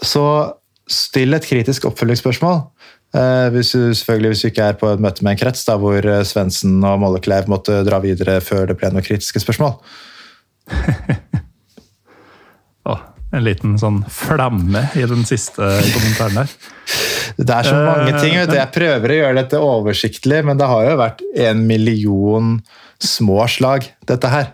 Så 0.02 0.24
still 0.92 1.36
et 1.36 1.48
kritisk 1.48 1.86
oppfølgingsspørsmål. 1.92 2.64
Eh, 3.12 3.48
hvis 3.52 3.74
du, 3.76 3.92
selvfølgelig 3.92 4.32
hvis 4.32 4.44
du 4.44 4.50
ikke 4.52 4.72
er 4.72 4.80
på 4.80 4.88
et 4.88 5.04
møte 5.04 5.24
med 5.26 5.36
en 5.36 5.42
krets 5.44 5.66
da, 5.68 5.76
hvor 5.80 6.00
eh, 6.00 6.24
Svendsen 6.28 6.80
og 6.80 7.00
Mollekleiv 7.04 7.52
måtte 7.52 7.82
dra 7.88 8.00
videre 8.04 8.40
før 8.44 8.70
det 8.70 8.80
ble 8.80 8.94
noen 8.94 9.06
kritiske 9.06 9.44
spørsmål. 9.44 9.76
En 13.32 13.44
liten 13.46 13.78
sånn 13.80 14.02
flamme 14.12 14.84
i 15.00 15.06
den 15.08 15.24
siste 15.28 15.64
kommentaren 15.94 16.42
der. 16.42 16.56
Det 17.38 17.56
er 17.56 17.68
så 17.68 17.76
mange 17.78 18.12
ting. 18.20 18.36
vet 18.36 18.50
du. 18.52 18.58
Jeg 18.58 18.74
prøver 18.76 19.14
å 19.14 19.20
gjøre 19.22 19.38
dette 19.40 19.62
oversiktlig, 19.64 20.42
men 20.48 20.60
det 20.60 20.68
har 20.68 20.90
jo 20.90 20.98
vært 21.00 21.24
en 21.48 21.62
million 21.70 22.58
små 23.02 23.46
slag, 23.50 23.88
dette 24.10 24.32
her. 24.32 24.52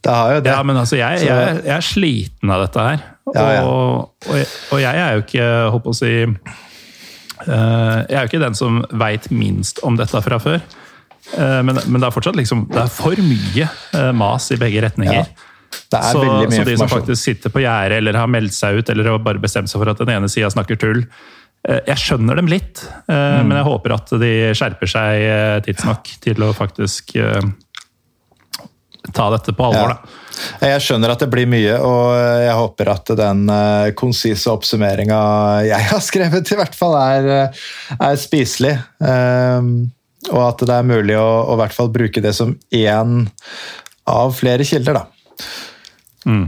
Det 0.00 0.14
har 0.14 0.36
jo 0.36 0.40
det. 0.46 0.54
Ja, 0.54 0.62
men 0.66 0.80
altså, 0.80 0.96
jeg, 1.00 1.26
jeg, 1.26 1.60
jeg 1.66 1.74
er 1.76 1.84
sliten 1.84 2.52
av 2.54 2.64
dette 2.64 2.86
her. 2.88 3.04
Ja, 3.34 3.46
ja. 3.56 3.62
Og, 3.66 4.12
og, 4.28 4.34
jeg, 4.38 4.48
og 4.70 4.80
jeg 4.80 5.02
er 5.02 5.16
jo 5.16 5.22
ikke, 5.24 5.46
holdt 5.74 5.84
på 5.84 5.92
å 5.92 5.96
si 5.98 6.10
eh, 6.22 7.46
Jeg 7.50 8.14
er 8.14 8.20
jo 8.20 8.28
ikke 8.30 8.42
den 8.44 8.54
som 8.58 8.84
veit 8.94 9.26
minst 9.34 9.82
om 9.86 9.98
dette 9.98 10.20
fra 10.22 10.38
før. 10.42 10.60
Eh, 11.34 11.60
men, 11.66 11.74
men 11.74 11.98
det 11.98 12.06
er 12.06 12.14
fortsatt 12.14 12.38
liksom, 12.38 12.68
det 12.70 12.84
er 12.84 12.92
for 12.92 13.18
mye 13.18 13.66
eh, 13.66 14.12
mas 14.14 14.46
i 14.54 14.60
begge 14.60 14.84
retninger. 14.86 15.26
Ja, 15.26 15.52
Det 15.90 15.98
er 16.00 16.12
så, 16.12 16.20
veldig 16.22 16.50
mye 16.50 16.58
så 16.60 16.66
de 16.68 16.76
som 16.80 16.90
faktisk 16.90 17.22
sitter 17.22 17.52
på 17.54 17.62
gjerdet 17.62 18.00
eller 18.00 18.18
har 18.18 18.30
meldt 18.30 18.54
seg 18.56 18.80
ut 18.80 18.90
eller 18.92 19.10
har 19.12 19.22
bare 19.22 19.42
bestemt 19.42 19.70
seg 19.70 19.82
for 19.82 19.92
at 19.92 20.00
den 20.02 20.12
ene 20.16 20.28
sida 20.32 20.48
snakker 20.50 20.78
tull 20.80 21.02
eh, 21.04 21.80
Jeg 21.86 21.98
skjønner 22.02 22.38
dem 22.40 22.50
litt, 22.50 22.82
eh, 23.08 23.14
Mm. 23.36 23.48
men 23.48 23.56
jeg 23.60 23.66
håper 23.68 23.94
at 23.94 24.10
de 24.22 24.32
skjerper 24.58 24.90
seg 24.90 25.22
eh, 25.26 25.56
tidsnok 25.66 26.10
til 26.26 26.42
å 26.46 26.52
faktisk 26.56 27.16
ta 29.14 29.28
dette 29.30 29.52
på 29.54 29.64
alvor. 29.68 29.92
Ja. 29.94 29.98
da. 30.02 30.22
Jeg 30.66 30.82
skjønner 30.84 31.12
at 31.14 31.22
det 31.22 31.28
blir 31.32 31.46
mye, 31.48 31.76
og 31.80 32.16
jeg 32.42 32.56
håper 32.58 32.90
at 32.92 33.12
den 33.16 33.44
konsise 33.96 34.50
oppsummeringa 34.52 35.18
jeg 35.64 35.86
har 35.92 36.02
skrevet, 36.10 36.50
i 36.52 36.58
hvert 36.58 36.74
fall 36.76 36.96
er, 36.98 37.28
er 37.96 38.18
spiselig. 38.20 38.74
Ehm, 39.00 39.70
og 40.32 40.42
at 40.48 40.64
det 40.66 40.74
er 40.74 40.88
mulig 40.90 41.16
å, 41.16 41.28
å 41.46 41.54
i 41.54 41.60
hvert 41.62 41.76
fall 41.76 41.92
bruke 41.94 42.20
det 42.24 42.34
som 42.36 42.56
én 42.74 43.22
av 44.10 44.34
flere 44.36 44.66
kilder, 44.66 44.98
da. 44.98 45.04
Mm. 46.26 46.46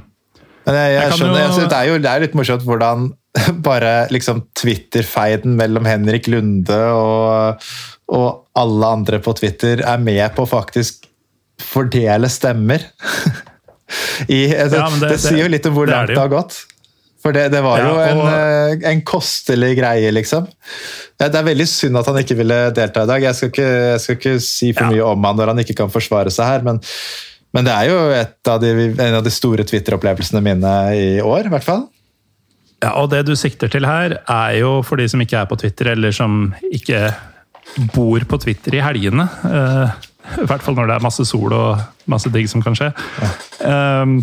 Men 0.68 0.76
jeg, 0.76 0.92
jeg, 0.92 1.02
Jeg 1.02 1.12
skjønner, 1.18 1.42
jo- 1.48 1.68
det 1.68 1.76
er 1.78 1.88
jo 1.88 1.98
det 2.04 2.10
er 2.12 2.20
litt 2.26 2.34
morsomt 2.36 2.64
hvordan 2.68 3.06
bare 3.68 3.92
liksom 4.12 4.42
Twitter-feiden 4.58 5.54
mellom 5.56 5.86
Henrik 5.88 6.26
Lunde 6.28 6.78
og, 6.92 7.62
og 8.12 8.28
alle 8.58 8.90
andre 8.98 9.20
på 9.24 9.32
Twitter 9.38 9.80
er 9.86 10.00
med 10.02 10.24
på 10.36 10.46
faktisk 10.50 11.06
fordele 11.62 12.28
stemmer. 12.30 12.84
I, 14.28 14.40
altså, 14.54 14.76
Ja, 14.82 14.88
det, 15.00 15.08
det- 15.14 15.20
sier 15.22 15.40
jo 15.46 15.52
litt 15.52 15.66
om 15.70 15.74
hvor 15.78 15.88
det 15.88 15.94
langt 15.96 16.12
det 16.12 16.20
har 16.20 16.32
gått. 16.32 16.58
For 17.18 17.34
det, 17.34 17.48
det 17.50 17.60
var 17.64 17.80
Ja, 17.80 17.86
jo 17.88 18.02
en, 18.04 18.20
og- 18.22 18.28
eh, 18.30 18.90
en 18.92 19.00
kostelig 19.02 19.72
greie, 19.80 20.10
liksom. 20.14 20.44
Det 21.18 21.32
det 21.34 21.40
er 21.40 21.48
veldig 21.48 21.66
synd 21.66 21.98
at 21.98 22.06
han 22.06 22.20
ikke 22.20 22.36
ville 22.38 22.58
delta 22.76 23.02
i 23.02 23.10
dag. 23.10 23.24
Jeg 23.26 23.34
skal 23.34 23.50
ikke, 23.50 23.70
jeg 23.94 24.00
skal 24.04 24.18
ikke 24.20 24.34
si 24.44 24.68
for 24.72 24.84
Ja. 24.86 24.90
mye 24.92 25.08
om 25.16 25.24
han 25.26 25.36
når 25.40 25.50
han 25.54 25.58
ikke 25.64 25.74
kan 25.80 25.90
forsvare 25.90 26.30
seg 26.30 26.46
her, 26.46 26.62
men, 26.68 26.78
men 27.56 27.64
det 27.64 27.74
er 27.74 27.88
jo 27.88 28.00
av 28.52 28.58
de, 28.62 28.72
en 28.92 29.18
av 29.18 29.24
de 29.24 29.32
store 29.32 29.64
Twitter-opplevelsene 29.68 30.42
mine 30.44 30.74
i 30.96 31.06
år, 31.24 31.48
i 31.48 31.52
hvert 31.52 31.66
fall. 31.66 31.86
Ja, 32.78 32.92
og 33.00 33.10
det 33.10 33.24
du 33.26 33.34
sikter 33.38 33.70
til 33.72 33.86
her, 33.88 34.20
er 34.22 34.58
jo 34.60 34.78
for 34.86 35.00
de 35.00 35.08
som 35.10 35.22
ikke 35.22 35.40
er 35.40 35.48
på 35.50 35.58
Twitter, 35.58 35.94
eller 35.96 36.14
som 36.14 36.52
ikke 36.70 37.08
bor 37.94 38.22
på 38.28 38.38
Twitter 38.44 38.78
i 38.78 38.84
helgene. 38.84 39.26
eh, 39.48 39.96
I 40.42 40.46
hvert 40.46 40.62
fall 40.62 40.76
når 40.76 40.90
det 40.90 40.96
er 40.98 41.06
masse 41.08 41.24
sol 41.26 41.54
og 41.56 41.80
masse 42.10 42.30
digg 42.32 42.48
som 42.50 42.62
kan 42.62 42.76
skje. 42.78 42.92
eh, 43.64 44.14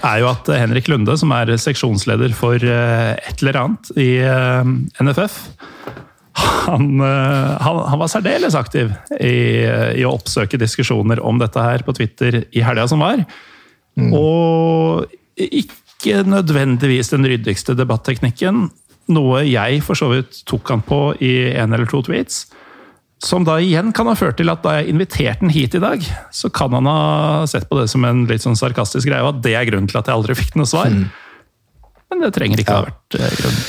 er 0.00 0.18
jo 0.22 0.28
at 0.30 0.50
Henrik 0.54 0.88
Lunde, 0.90 1.16
som 1.18 1.32
er 1.34 1.50
seksjonsleder 1.58 2.34
for 2.34 2.56
eh, 2.56 3.14
et 3.14 3.42
eller 3.42 3.60
annet 3.64 3.92
i 3.98 4.10
NFF, 5.02 5.38
han, 6.66 6.86
eh, 7.04 7.52
han, 7.64 7.78
han 7.92 8.00
var 8.02 8.10
særdeles 8.12 8.56
aktiv 8.58 8.90
i, 9.20 9.34
i 10.00 10.04
å 10.06 10.14
oppsøke 10.16 10.58
diskusjoner 10.60 11.20
om 11.24 11.40
dette 11.42 11.62
her 11.64 11.84
på 11.86 11.94
Twitter 11.96 12.42
i 12.50 12.62
helga 12.66 12.86
som 12.90 13.02
var. 13.04 13.22
Og 14.00 15.10
ikke 15.40 16.22
nødvendigvis 16.28 17.12
den 17.12 17.26
ryddigste 17.28 17.74
debatteknikken. 17.78 18.68
Noe 19.10 19.42
jeg 19.48 19.80
for 19.84 19.98
så 19.98 20.08
vidt 20.12 20.42
tok 20.48 20.70
han 20.72 20.82
på 20.86 21.00
i 21.24 21.34
en 21.58 21.74
eller 21.76 21.88
to 21.90 22.00
tweets. 22.06 22.44
Som 23.20 23.44
da 23.44 23.58
igjen 23.60 23.90
kan 23.92 24.08
ha 24.08 24.14
ført 24.16 24.38
til 24.40 24.48
at 24.48 24.62
da 24.64 24.78
jeg 24.78 24.94
inviterte 24.94 25.42
han 25.44 25.52
hit 25.52 25.74
i 25.76 25.82
dag, 25.82 26.04
så 26.32 26.48
kan 26.56 26.72
han 26.72 26.86
ha 26.88 27.42
sett 27.50 27.66
på 27.68 27.76
det 27.76 27.88
som 27.92 28.06
en 28.08 28.22
litt 28.30 28.40
sånn 28.46 28.56
sarkastisk 28.56 29.10
greie, 29.10 29.20
og 29.26 29.34
at 29.34 29.42
det 29.44 29.52
er 29.58 29.66
grunnen 29.68 29.90
til 29.90 29.98
at 30.00 30.08
jeg 30.08 30.16
aldri 30.16 30.38
fikk 30.38 30.56
noe 30.56 30.70
svar. 30.70 30.88
Men 32.10 32.24
det 32.24 32.30
trenger 32.38 32.62
ikke 32.62 32.72
Ja. 32.72 32.78
ha 32.80 32.86
vært 32.88 33.18
eh, 33.20 33.34
grunnen. 33.42 33.66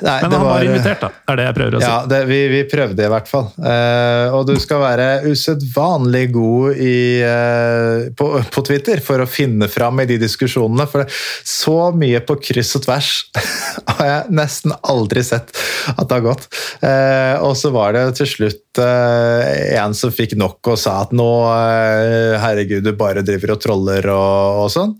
Nei, 0.00 0.16
Men 0.22 0.32
han 0.32 0.44
var 0.44 0.50
var- 0.52 0.64
invitert, 0.68 1.00
da. 1.02 1.10
Er 1.28 1.38
det 1.40 1.46
jeg 1.48 1.56
prøver 1.56 1.76
å 1.76 1.80
si. 1.82 1.88
Ja, 1.88 1.96
det, 2.10 2.20
vi, 2.30 2.38
vi 2.52 2.62
prøvde 2.70 3.06
i 3.06 3.10
hvert 3.12 3.30
fall. 3.30 3.48
Uh, 3.58 4.36
og 4.38 4.44
du 4.48 4.54
skal 4.62 4.82
være 4.82 5.08
usedvanlig 5.26 6.24
god 6.34 6.82
i, 6.82 6.98
uh, 7.24 8.08
på, 8.18 8.30
på 8.54 8.64
Twitter 8.68 9.02
for 9.04 9.24
å 9.24 9.28
finne 9.30 9.68
fram 9.70 10.02
i 10.02 10.08
de 10.10 10.20
diskusjonene. 10.22 10.86
For 10.90 11.08
så 11.46 11.78
mye 11.96 12.22
på 12.26 12.38
kryss 12.50 12.74
og 12.78 12.86
tvers 12.86 13.10
har 13.98 14.12
jeg 14.12 14.38
nesten 14.38 14.76
aldri 14.82 15.24
sett 15.26 15.50
at 15.94 16.04
det 16.06 16.18
har 16.20 16.26
gått. 16.26 16.48
Uh, 16.82 17.40
og 17.48 17.56
så 17.58 17.72
var 17.74 17.96
det 17.96 18.06
til 18.18 18.28
slutt 18.30 18.80
eh, 18.82 19.78
en 19.78 19.94
som 19.96 20.12
fikk 20.14 20.36
nok 20.38 20.72
og 20.72 20.78
sa 20.80 21.00
at 21.04 21.12
nå 21.16 21.28
eh, 21.50 22.36
Herregud, 22.42 22.84
du 22.86 22.92
bare 22.98 23.24
driver 23.26 23.54
og 23.56 23.62
troller 23.62 24.08
og, 24.12 24.62
og 24.64 24.72
sånn. 24.74 24.94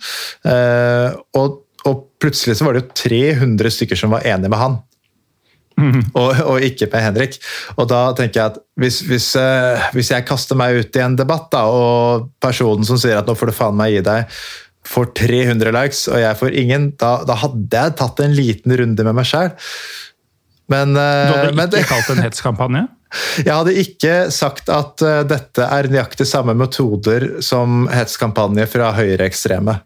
Eh, 0.49 1.17
og, 1.39 1.65
og 1.87 2.05
plutselig 2.19 2.59
så 2.59 2.67
var 2.67 2.75
det 2.75 2.85
jo 2.85 2.95
300 3.05 3.75
stykker 3.77 3.99
som 3.99 4.15
var 4.17 4.27
enige 4.27 4.51
med 4.51 4.59
han 4.61 4.81
og, 5.79 6.31
og 6.43 6.65
ikke 6.65 6.89
med 6.93 7.05
Henrik. 7.05 7.39
Og 7.79 7.89
da 7.91 8.09
tenker 8.19 8.41
jeg 8.41 8.53
at 8.53 8.61
hvis, 8.81 9.01
hvis, 9.09 9.29
eh, 9.39 9.89
hvis 9.95 10.13
jeg 10.15 10.27
kaster 10.29 10.59
meg 10.59 10.81
ut 10.81 10.99
i 10.99 11.05
en 11.05 11.17
debatt, 11.19 11.49
da, 11.55 11.67
og 11.71 12.29
personen 12.43 12.87
som 12.89 12.99
sier 13.01 13.21
at 13.21 13.29
nå 13.29 13.37
får 13.39 13.53
du 13.53 13.57
faen 13.57 13.79
meg 13.79 13.95
gi 13.95 14.05
deg, 14.07 14.39
får 14.89 15.11
300 15.21 15.75
likes, 15.77 16.05
og 16.09 16.21
jeg 16.23 16.39
får 16.41 16.55
ingen, 16.63 16.91
da, 17.01 17.19
da 17.29 17.37
hadde 17.43 17.83
jeg 17.83 17.97
tatt 17.99 18.23
en 18.25 18.37
liten 18.37 18.77
runde 18.81 19.05
med 19.09 19.19
meg 19.19 19.29
sjæl. 19.29 19.53
Men, 20.73 20.95
Du 20.97 21.03
eh, 21.03 21.35
hadde 21.35 21.57
men 21.57 21.69
ikke 21.69 21.91
kalt 21.93 22.09
det 22.09 22.17
en 22.17 22.25
hetskampanje? 22.27 22.87
jeg 23.47 23.53
hadde 23.53 23.77
ikke 23.81 24.17
sagt 24.35 24.73
at 24.73 25.05
eh, 25.05 25.23
dette 25.29 25.69
er 25.79 25.93
nøyaktig 25.93 26.27
samme 26.29 26.57
metoder 26.59 27.39
som 27.45 27.87
hetskampanje 27.93 28.67
fra 28.73 28.91
høyreekstreme. 28.99 29.79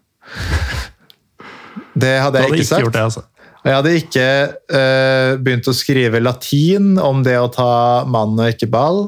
Det 1.93 2.15
hadde 2.21 2.41
jeg 2.41 2.57
ikke 2.57 2.67
sagt. 2.67 2.85
gjort 2.85 2.97
det, 2.97 3.05
altså. 3.09 3.23
Jeg 3.63 3.77
hadde 3.77 3.93
ikke 3.95 4.27
uh, 4.75 5.29
begynt 5.39 5.69
å 5.71 5.75
skrive 5.75 6.19
latin 6.19 6.97
om 6.99 7.21
det 7.23 7.37
å 7.39 7.51
ta 7.51 8.03
mann 8.09 8.35
og 8.35 8.49
ikke 8.51 8.67
ball. 8.71 9.05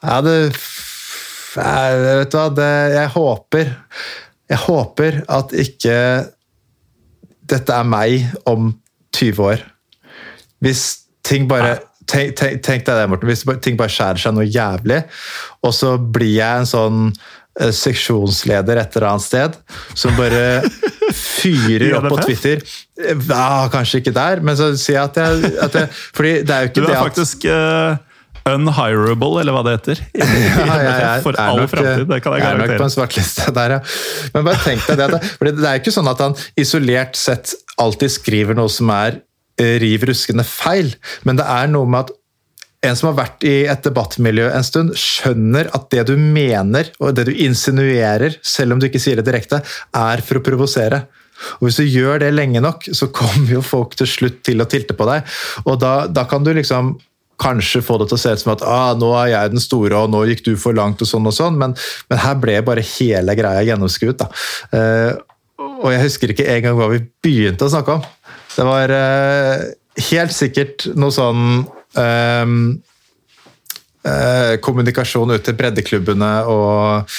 Jeg 0.00 0.12
hadde 0.12 0.36
jeg, 1.56 2.00
Vet 2.20 2.32
du 2.32 2.36
hva, 2.36 2.48
det, 2.52 2.72
jeg 2.92 3.10
håper 3.14 3.68
Jeg 4.50 4.58
håper 4.66 5.20
at 5.32 5.54
ikke 5.56 5.98
dette 7.46 7.72
er 7.72 7.86
meg 7.86 8.24
om 8.50 8.72
20 9.14 9.44
år. 9.46 9.60
Hvis 10.64 10.86
ting 11.26 11.46
bare 11.50 11.78
Tenk, 12.06 12.36
tenk, 12.38 12.60
tenk 12.62 12.84
deg 12.86 13.00
det, 13.00 13.06
Morten. 13.10 13.26
Hvis 13.26 13.40
ting 13.64 13.74
bare 13.78 13.90
skjærer 13.90 14.20
seg 14.22 14.34
noe 14.36 14.44
jævlig, 14.46 15.00
og 15.66 15.72
så 15.74 15.96
blir 15.98 16.36
jeg 16.36 16.60
en 16.60 16.68
sånn 16.70 17.00
seksjonsleder 17.72 18.76
et 18.82 18.96
eller 18.96 19.08
annet 19.12 19.24
sted 19.24 19.54
som 19.96 20.16
bare 20.18 20.62
fyrer 21.16 21.94
opp 21.98 22.08
på 22.12 22.18
Twitter. 22.26 22.60
Eh, 23.00 23.14
Ja, 23.28 23.68
kanskje 23.72 24.00
ikke 24.02 24.12
der, 24.16 24.40
men 24.44 24.56
så 24.58 24.72
sier 24.78 24.98
jeg 24.98 25.04
at 25.10 25.16
jeg, 25.22 25.54
at 25.66 25.74
jeg 25.80 25.88
Fordi 26.16 26.32
det 26.42 26.50
er 26.56 26.66
jo 26.66 26.70
ikke 26.72 26.82
det 26.82 26.84
at 26.84 26.90
Du 26.90 26.92
er 26.96 27.04
faktisk 27.06 27.46
uh, 27.48 27.96
unhirable, 28.46 29.40
eller 29.42 29.56
hva 29.56 29.62
det 29.66 29.74
heter. 29.78 30.02
I, 30.14 30.20
i 30.22 30.42
Ja, 30.46 30.76
jeg 30.82 31.04
er- 31.06 31.22
for 31.24 31.34
er 31.36 31.44
all 31.50 31.66
framtid, 31.70 32.04
det 32.10 32.20
kan 32.24 32.36
jeg 32.38 32.46
er 32.46 32.60
nok 32.60 32.74
på 32.78 32.86
en 32.88 32.94
svartliste 32.94 33.54
der, 33.56 33.76
ja. 33.76 33.80
Men 34.34 34.44
bare 34.50 34.60
tenk 34.64 34.84
deg 34.90 35.02
det. 35.16 35.22
For 35.38 35.48
det 35.50 35.64
er 35.66 35.78
jo 35.78 35.82
ikke 35.84 35.96
sånn 35.96 36.10
at 36.12 36.22
han 36.22 36.36
isolert 36.60 37.16
sett 37.18 37.54
alltid 37.82 38.12
skriver 38.14 38.56
noe 38.58 38.70
som 38.72 38.90
er 38.94 39.18
eh, 39.60 39.76
riv 39.82 40.06
ruskende 40.10 40.44
feil, 40.46 40.92
men 41.26 41.36
det 41.40 41.46
er 41.48 41.66
noe 41.72 41.88
med 41.90 42.06
at 42.06 42.14
en 42.88 42.98
som 42.98 43.10
har 43.10 43.18
vært 43.18 43.44
i 43.46 43.56
et 43.70 43.84
debattmiljø 43.84 44.48
en 44.52 44.66
stund, 44.66 44.94
skjønner 44.98 45.70
at 45.76 45.88
det 45.92 46.06
du 46.10 46.14
mener 46.20 46.90
og 47.00 47.14
det 47.16 47.26
du 47.28 47.34
insinuerer, 47.34 48.38
selv 48.46 48.74
om 48.74 48.82
du 48.82 48.88
ikke 48.88 49.02
sier 49.02 49.20
det 49.20 49.26
direkte, 49.28 49.62
er 49.96 50.24
for 50.24 50.40
å 50.40 50.44
provosere. 50.46 51.04
Og 51.58 51.68
Hvis 51.68 51.80
du 51.80 51.84
gjør 51.84 52.22
det 52.22 52.32
lenge 52.32 52.62
nok, 52.64 52.88
så 52.96 53.10
kommer 53.12 53.58
jo 53.58 53.64
folk 53.64 53.96
til 53.98 54.08
slutt 54.08 54.40
til 54.46 54.62
å 54.62 54.68
tilte 54.70 54.96
på 54.96 55.08
deg. 55.08 55.36
Og 55.66 55.78
da, 55.82 56.06
da 56.08 56.24
kan 56.30 56.46
du 56.46 56.54
liksom 56.56 56.96
kanskje 57.42 57.82
få 57.84 57.98
det 58.00 58.08
til 58.08 58.16
å 58.16 58.20
se 58.22 58.32
ut 58.32 58.40
som 58.40 58.54
at 58.54 58.62
ah, 58.64 58.92
nå 58.96 59.10
er 59.20 59.34
jeg 59.34 59.52
den 59.52 59.60
store, 59.60 59.98
og 60.00 60.12
nå 60.12 60.22
gikk 60.30 60.46
du 60.46 60.52
for 60.60 60.76
langt, 60.76 61.02
og 61.04 61.10
sånn 61.10 61.28
og 61.28 61.36
sånn, 61.36 61.58
men, 61.60 61.76
men 62.08 62.22
her 62.22 62.38
ble 62.40 62.56
bare 62.64 62.84
hele 62.96 63.36
greia 63.36 63.64
gjennomskuet. 63.66 64.22
da. 64.22 64.30
Eh, 64.72 65.12
og 65.76 65.90
jeg 65.92 66.04
husker 66.06 66.32
ikke 66.32 66.48
engang 66.52 66.78
hva 66.78 66.88
vi 66.92 67.02
begynte 67.24 67.66
å 67.66 67.72
snakke 67.72 67.98
om. 67.98 68.06
Det 68.56 68.64
var 68.64 68.92
uh, 68.92 69.64
helt 70.08 70.32
sikkert 70.32 70.86
noe 70.96 71.12
sånn 71.12 71.66
eh, 74.06 74.56
kommunikasjon 74.62 75.34
ut 75.34 75.44
til 75.44 75.56
breddeklubbene 75.58 76.30
og 76.50 77.18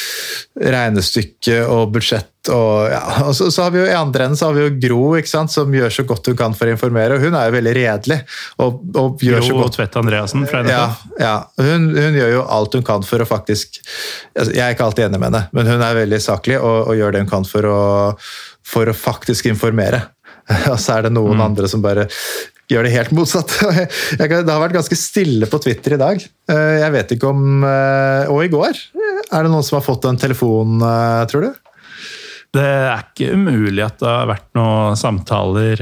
regnestykke 0.58 1.62
og 1.68 1.92
budsjett. 1.96 2.32
Og, 2.48 2.88
ja. 2.88 3.02
og 3.28 3.34
så, 3.36 3.50
så 3.52 3.66
har 3.66 3.74
vi 3.74 3.82
jo 3.82 3.88
I 3.90 3.96
andre 3.98 4.28
enden 4.28 4.40
så 4.40 4.48
har 4.48 4.56
vi 4.56 4.64
jo 4.64 4.76
Gro, 4.80 5.02
ikke 5.20 5.32
sant, 5.32 5.52
som 5.52 5.74
gjør 5.74 5.92
så 5.92 6.06
godt 6.08 6.30
hun 6.32 6.38
kan 6.40 6.56
for 6.56 6.70
å 6.70 6.76
informere. 6.76 7.18
og 7.18 7.26
Hun 7.26 7.36
er 7.36 7.50
jo 7.50 7.56
veldig 7.58 7.76
redelig. 7.76 8.20
og, 8.64 8.82
og 8.96 9.24
gjør 9.24 9.44
så 9.44 9.54
Jo 9.54 9.62
godt 9.64 9.78
Tvedt 9.80 10.00
Andreassen 10.00 10.48
fra 10.48 10.64
ja, 10.64 10.84
NFF. 10.88 11.08
ja. 11.24 11.36
Hun, 11.60 11.90
hun 11.98 12.20
gjør 12.22 12.36
jo 12.38 12.44
alt 12.58 12.78
hun 12.80 12.88
kan 12.88 13.08
for 13.08 13.24
å 13.24 13.28
faktisk 13.28 13.82
altså, 13.84 14.52
Jeg 14.54 14.64
er 14.64 14.76
ikke 14.76 14.88
alltid 14.88 15.10
enig 15.10 15.20
med 15.20 15.32
henne, 15.32 15.44
men 15.58 15.74
hun 15.74 15.84
er 15.84 16.04
veldig 16.04 16.22
saklig 16.24 16.60
og, 16.62 16.78
og 16.92 17.00
gjør 17.00 17.16
det 17.16 17.26
hun 17.26 17.34
kan 17.36 17.48
for 17.48 17.68
å, 17.68 17.80
for 18.68 18.92
å 18.92 18.96
faktisk 18.96 19.50
informere. 19.52 20.06
Og 20.72 20.78
så 20.80 20.96
er 20.96 21.08
det 21.08 21.12
noen 21.12 21.42
andre 21.44 21.68
som 21.68 21.82
bare 21.84 22.08
gjør 22.72 22.88
det 22.88 22.94
helt 22.96 23.14
motsatt. 23.16 23.54
Det 24.20 24.28
har 24.28 24.62
vært 24.64 24.76
ganske 24.76 24.98
stille 25.00 25.48
på 25.50 25.60
Twitter 25.64 25.96
i 25.96 26.02
dag. 26.02 26.26
Eh, 26.52 26.74
Jeg 26.82 26.94
vet 26.96 27.14
ikke 27.16 27.32
om 27.32 27.64
eh, 27.64 28.28
Og 28.34 28.44
i 28.46 28.52
går. 28.52 28.82
Er 29.32 29.46
det 29.46 29.52
noen 29.54 29.66
som 29.66 29.80
har 29.80 29.86
fått 29.88 30.08
en 30.10 30.20
telefon, 30.20 30.78
eh, 30.84 31.24
tror 31.32 31.48
du? 31.48 31.64
Det 32.58 32.64
er 32.64 33.02
ikke 33.04 33.34
umulig 33.36 33.84
at 33.84 34.00
det 34.00 34.08
har 34.08 34.30
vært 34.30 34.48
noen 34.58 34.96
samtaler 34.98 35.82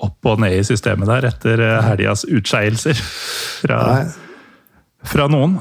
opp 0.00 0.26
og 0.26 0.40
ned 0.42 0.56
i 0.56 0.64
systemet 0.66 1.06
der 1.10 1.26
etter 1.28 1.60
helgas 1.84 2.24
utskeielser 2.24 2.96
fra, 2.98 3.82
fra 5.12 5.28
noen. 5.30 5.58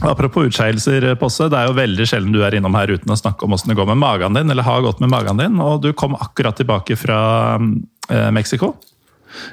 Apropos 0.00 0.48
utskeielser, 0.48 1.14
Posse. 1.20 1.48
Det 1.52 1.58
er 1.58 1.68
jo 1.68 1.76
veldig 1.76 2.06
sjelden 2.08 2.32
du 2.32 2.40
er 2.44 2.56
innom 2.56 2.76
her 2.78 2.92
uten 2.94 3.12
å 3.12 3.18
snakke 3.18 3.44
om 3.44 3.56
åssen 3.56 3.72
det 3.72 3.76
går 3.78 3.90
med 3.92 4.00
magen 4.00 4.36
din, 4.36 4.50
eller 4.52 4.64
har 4.66 4.84
gått 4.84 5.02
med 5.02 5.12
magen 5.12 5.40
din. 5.40 5.60
Og 5.60 5.82
du 5.84 5.92
kom 5.92 6.16
akkurat 6.16 6.56
tilbake 6.56 6.96
fra 6.96 7.20
eh, 7.58 8.30
Mexico. 8.32 8.74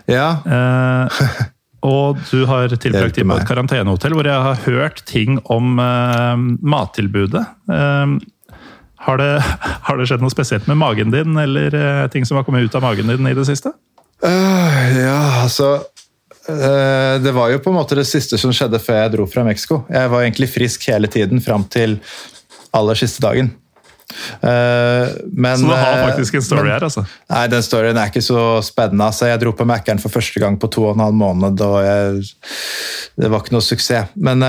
Ja. 0.10 0.40
Eh, 0.48 1.20
og 1.88 2.24
du 2.32 2.46
har 2.50 2.72
tilbrakt 2.74 3.18
tid 3.20 3.28
på 3.28 3.38
et 3.38 3.50
karantenehotell 3.50 4.16
hvor 4.18 4.28
jeg 4.28 4.46
har 4.48 4.64
hørt 4.66 5.04
ting 5.10 5.42
om 5.54 5.78
eh, 5.84 6.48
mattilbudet. 6.64 7.44
Eh, 7.72 8.16
har, 9.08 9.22
det, 9.22 9.30
har 9.90 10.00
det 10.00 10.08
skjedd 10.10 10.24
noe 10.24 10.34
spesielt 10.34 10.72
med 10.72 10.80
magen 10.80 11.14
din, 11.14 11.38
eller 11.44 11.76
eh, 11.76 12.08
ting 12.14 12.26
som 12.26 12.40
har 12.40 12.48
kommet 12.48 12.66
ut 12.66 12.80
av 12.80 12.88
magen 12.88 13.12
din 13.12 13.30
i 13.30 13.36
det 13.38 13.46
siste? 13.50 13.76
Uh, 14.24 14.98
ja, 14.98 15.44
altså 15.44 15.76
Det 16.48 17.32
var 17.36 17.52
jo 17.52 17.60
på 17.60 17.70
en 17.74 17.76
måte 17.80 17.96
det 18.00 18.06
siste 18.08 18.38
som 18.40 18.54
skjedde 18.56 18.80
før 18.80 19.02
jeg 19.04 19.14
dro 19.18 19.26
fra 19.30 19.44
Mexico. 19.48 19.82
Jeg 19.92 20.10
var 20.14 20.24
egentlig 20.24 20.48
frisk 20.54 20.88
hele 20.92 21.10
tiden 21.12 21.42
fram 21.44 21.66
til 21.74 21.98
aller 22.78 22.96
siste 23.00 23.22
dagen. 23.24 23.50
Øh, 24.40 25.08
men, 25.36 25.58
Så 25.60 25.66
du 25.68 25.74
har 25.76 25.98
øh, 25.98 26.04
faktisk 26.08 26.38
en 26.40 26.42
story 26.46 26.64
men- 26.64 26.72
her, 26.72 26.84
altså? 26.88 27.04
Nei, 27.30 27.42
den 27.52 27.64
storyen 27.66 27.98
er 28.00 28.08
ikke 28.08 28.22
så 28.24 28.44
spennende. 28.64 29.04
Altså, 29.10 29.28
jeg 29.28 29.42
dro 29.42 29.52
på 29.52 29.66
Mækkern 29.68 30.00
for 30.00 30.10
første 30.14 30.40
gang 30.40 30.56
på 30.62 30.70
to 30.72 30.86
og 30.88 30.96
en 30.96 31.04
halv 31.04 31.18
måned, 31.20 31.60
og 31.62 31.84
jeg, 31.84 32.24
det 33.20 33.32
var 33.34 33.44
ikke 33.44 33.58
noe 33.58 33.66
suksess. 33.68 34.14
Men, 34.16 34.40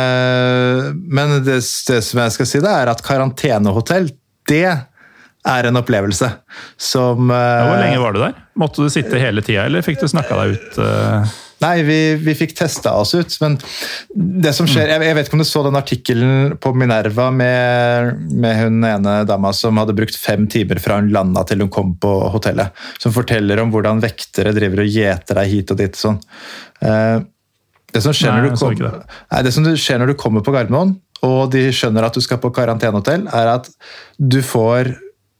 men 1.11 1.35
det, 1.43 1.59
det 1.89 1.99
som 2.07 2.23
jeg 2.23 2.37
skal 2.37 2.47
si, 2.53 2.62
det 2.62 2.70
er 2.70 2.93
at 2.95 3.03
karantenehotell, 3.03 4.12
det 4.49 4.62
er 4.69 5.69
en 5.69 5.77
opplevelse 5.81 6.31
som 6.79 7.31
Ja, 7.35 7.66
Hvor 7.66 7.83
lenge 7.83 8.01
var 8.03 8.15
du 8.15 8.20
der? 8.23 8.39
Måtte 8.59 8.83
du 8.87 8.89
sitte 8.93 9.19
hele 9.23 9.43
tida, 9.43 9.66
eller 9.66 9.83
fikk 9.87 9.99
du 10.03 10.07
snakka 10.11 10.39
deg 10.45 10.55
ut? 10.55 10.79
eh? 10.87 11.37
Nei, 11.62 11.82
vi, 11.82 11.98
vi 12.22 12.35
fikk 12.39 12.52
testa 12.59 12.93
oss 13.01 13.14
ut, 13.18 13.35
men 13.43 13.56
det 14.14 14.52
som 14.55 14.68
skjer 14.70 14.93
Jeg, 14.93 15.02
jeg 15.09 15.16
vet 15.18 15.26
ikke 15.26 15.39
om 15.39 15.43
du 15.43 15.48
så 15.48 15.62
den 15.66 15.78
artikkelen 15.78 16.52
på 16.62 16.70
Minerva 16.78 17.28
med, 17.35 18.20
med 18.30 18.60
hun 18.60 18.86
ene 18.86 19.16
dama 19.26 19.51
som 19.56 19.80
hadde 19.80 19.97
brukt 19.98 20.18
fem 20.18 20.47
timer 20.51 20.78
fra 20.82 21.01
hun 21.01 21.10
landa 21.14 21.43
til 21.48 21.64
hun 21.64 21.72
kom 21.74 21.97
på 21.98 22.12
hotellet. 22.35 22.76
Som 23.02 23.14
forteller 23.16 23.59
om 23.62 23.72
hvordan 23.74 24.02
vektere 24.05 24.55
driver 24.55 24.85
og 24.85 24.94
gjeter 24.94 25.40
deg 25.40 25.51
hit 25.51 25.74
og 25.74 25.80
dit. 25.82 25.98
Sånn. 25.98 26.20
Eh, 26.85 27.18
det, 27.90 28.05
som 28.05 28.14
skjer 28.14 28.30
Nei, 28.30 28.39
når 28.39 28.55
du 28.55 28.62
kom, 28.62 28.78
det. 28.78 29.18
nei, 29.32 29.43
det 29.47 29.55
som 29.56 29.66
skjer 29.66 30.02
når 30.02 30.12
du 30.12 30.18
kommer 30.20 30.44
på 30.47 30.55
Gardermoen, 30.55 30.94
og 31.26 31.51
de 31.51 31.64
skjønner 31.74 32.06
at 32.06 32.14
du 32.14 32.22
skal 32.22 32.39
på 32.43 32.52
karantenehotell, 32.55 33.26
er 33.35 33.55
at 33.56 33.70
du 34.18 34.40
får 34.44 34.94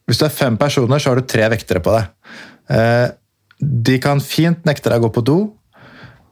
Hvis 0.09 0.19
du 0.19 0.25
er 0.25 0.33
fem 0.33 0.55
personer, 0.57 0.97
så 0.99 1.11
har 1.11 1.19
du 1.21 1.27
tre 1.29 1.45
vektere 1.53 1.83
på 1.85 1.93
deg. 1.93 2.07
Eh, 2.73 3.09
de 3.61 3.99
kan 4.01 4.23
fint 4.25 4.63
nekte 4.65 4.89
deg 4.89 5.03
å 5.03 5.05
gå 5.05 5.11
på 5.19 5.25
do. 5.29 5.37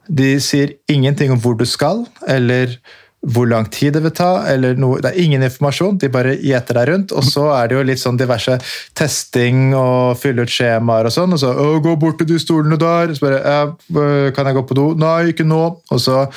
De 0.08 0.36
sier 0.40 0.76
ingenting 0.88 1.32
om 1.32 1.40
hvor 1.42 1.56
du 1.58 1.66
skal, 1.66 2.04
eller 2.26 2.78
hvor 3.26 3.48
lang 3.48 3.66
tid 3.72 3.96
det 3.96 4.02
vil 4.04 4.14
ta. 4.14 4.46
eller 4.46 4.76
noe. 4.78 5.00
Det 5.02 5.10
er 5.10 5.22
ingen 5.22 5.42
informasjon, 5.42 5.98
de 5.98 6.10
bare 6.12 6.36
gjeter 6.38 6.78
deg 6.78 6.88
rundt. 6.90 7.14
Og 7.16 7.24
så 7.26 7.48
er 7.56 7.68
det 7.68 7.76
jo 7.76 7.86
litt 7.88 8.02
sånn 8.02 8.18
diverse 8.20 8.58
testing 8.94 9.74
og 9.74 10.18
fylle 10.20 10.46
ut 10.46 10.52
skjemaer 10.52 11.08
og 11.08 11.14
sånn. 11.14 11.32
Og 11.32 11.40
så 11.42 11.52
'Gå 11.54 11.98
bort 11.98 12.18
til 12.18 12.26
de 12.26 12.38
stolene 12.38 12.78
der.' 12.78 13.14
Så 13.14 13.20
bare 13.20 14.30
'Kan 14.32 14.46
jeg 14.46 14.54
gå 14.54 14.66
på 14.68 14.74
do?' 14.74 14.94
'Nei, 14.94 15.32
ikke 15.32 15.44
nå.' 15.44 15.80
Og 15.90 16.00
så 16.00 16.30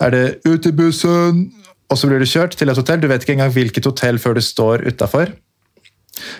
er 0.00 0.10
det 0.10 0.40
'ut 0.44 0.66
i 0.66 0.72
bussen', 0.72 1.52
og 1.90 1.98
så 1.98 2.08
blir 2.08 2.18
du 2.18 2.24
kjørt 2.24 2.56
til 2.56 2.68
et 2.68 2.76
hotell. 2.76 3.00
Du 3.00 3.06
vet 3.06 3.22
ikke 3.22 3.38
engang 3.38 3.52
hvilket 3.52 3.84
hotell 3.84 4.18
før 4.18 4.34
du 4.34 4.40
står 4.40 4.86
utafor. 4.86 5.28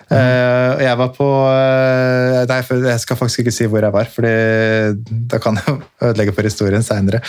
Uh, 0.09 0.81
jeg 0.83 0.99
var 1.01 1.13
på 1.17 1.27
uh, 1.27 2.43
Nei, 2.49 2.59
jeg 2.63 3.01
skal 3.03 3.19
faktisk 3.19 3.43
ikke 3.43 3.55
si 3.55 3.69
hvor 3.71 3.85
jeg 3.85 3.95
var, 3.95 4.11
for 4.13 4.29
da 5.31 5.41
kan 5.43 5.59
jeg 5.61 5.79
ødelegge 6.11 6.35
for 6.37 6.49
historien 6.49 6.85
seinere. 6.87 7.23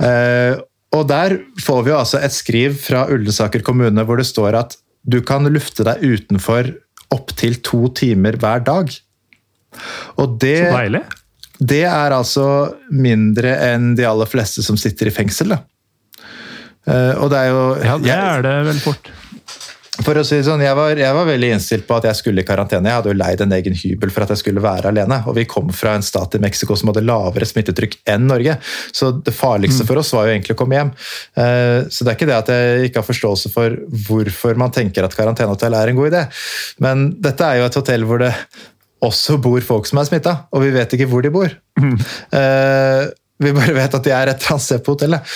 Uh, 0.00 0.62
og 0.94 1.08
der 1.10 1.36
får 1.64 1.82
vi 1.82 1.90
jo 1.92 1.98
altså 1.98 2.20
et 2.22 2.34
skriv 2.34 2.76
fra 2.78 3.04
Ullensaker 3.10 3.64
kommune 3.66 4.06
hvor 4.06 4.20
det 4.20 4.28
står 4.30 4.60
at 4.60 4.78
du 5.04 5.18
kan 5.26 5.44
lufte 5.52 5.84
deg 5.84 6.04
utenfor 6.06 6.70
opptil 7.12 7.58
to 7.66 7.88
timer 7.98 8.38
hver 8.40 8.62
dag. 8.64 8.94
Og 10.22 10.38
det, 10.40 10.56
Så 10.70 10.78
deilig. 10.78 11.02
Det 11.58 11.82
er 11.86 12.14
altså 12.14 12.46
mindre 12.94 13.52
enn 13.68 13.92
de 13.98 14.06
aller 14.06 14.30
fleste 14.30 14.62
som 14.64 14.78
sitter 14.80 15.10
i 15.10 15.14
fengsel. 15.14 15.52
Da. 15.54 15.60
og 17.18 17.28
det 17.30 17.42
er 17.42 17.50
jo 17.50 17.60
Ja, 17.84 17.98
det 17.98 18.16
er 18.16 18.46
det 18.46 18.56
vel 18.70 18.80
fort. 18.86 19.12
For 20.04 20.20
å 20.20 20.24
si 20.26 20.36
det 20.36 20.44
sånn, 20.44 20.60
jeg 20.60 20.76
var, 20.76 20.98
jeg 21.00 21.16
var, 21.16 21.24
veldig 21.24 21.48
innstilt 21.54 21.86
på 21.88 21.96
at 21.96 22.06
jeg 22.10 22.18
skulle 22.18 22.42
i 22.42 22.46
karantene. 22.46 22.90
Jeg 22.90 22.98
hadde 22.98 23.12
jo 23.12 23.16
leid 23.16 23.40
en 23.40 23.54
egen 23.56 23.76
hybel 23.78 24.10
for 24.12 24.26
at 24.26 24.34
jeg 24.34 24.42
skulle 24.42 24.64
være 24.64 24.90
alene. 24.90 25.20
Og 25.30 25.38
vi 25.38 25.46
kom 25.48 25.70
fra 25.72 25.94
en 25.96 26.04
stat 26.04 26.36
i 26.36 26.40
Mexico 26.42 26.76
som 26.76 26.90
hadde 26.90 27.04
lavere 27.06 27.48
smittetrykk 27.48 27.96
enn 28.12 28.26
Norge. 28.28 28.58
Så 28.92 29.14
det 29.24 29.32
farligste 29.36 29.86
mm. 29.86 29.88
for 29.88 30.02
oss 30.02 30.12
var 30.16 30.28
jo 30.28 30.34
egentlig 30.34 30.56
å 30.56 30.60
komme 30.60 30.76
hjem. 30.76 30.92
Eh, 31.40 31.78
så 31.88 32.04
det 32.04 32.12
er 32.12 32.18
ikke 32.18 32.28
det 32.28 32.36
at 32.36 32.52
jeg 32.52 32.90
ikke 32.90 33.00
har 33.00 33.08
forståelse 33.08 33.52
for 33.54 33.78
hvorfor 34.08 34.60
man 34.60 34.74
tenker 34.76 35.06
at 35.06 35.16
karantenehotell 35.16 35.78
er 35.78 35.92
en 35.92 36.00
god 36.00 36.12
idé. 36.12 36.24
Men 36.84 37.06
dette 37.24 37.48
er 37.48 37.62
jo 37.62 37.70
et 37.70 37.80
hotell 37.80 38.08
hvor 38.08 38.20
det 38.20 38.32
også 39.04 39.38
bor 39.44 39.64
folk 39.64 39.88
som 39.88 40.00
er 40.00 40.08
smitta, 40.08 40.36
og 40.52 40.64
vi 40.64 40.72
vet 40.72 40.96
ikke 40.96 41.08
hvor 41.10 41.24
de 41.24 41.32
bor. 41.32 41.50
Mm. 41.80 41.96
Vi 43.44 43.50
bare 43.52 43.74
vet 43.76 43.96
at 43.98 44.06
de 44.06 44.12
er 44.14 44.30
et 44.30 44.38
eller 44.38 44.54
annet 44.54 44.64
sted 44.64 44.84
på 44.84 44.94
hotellet. 44.94 45.34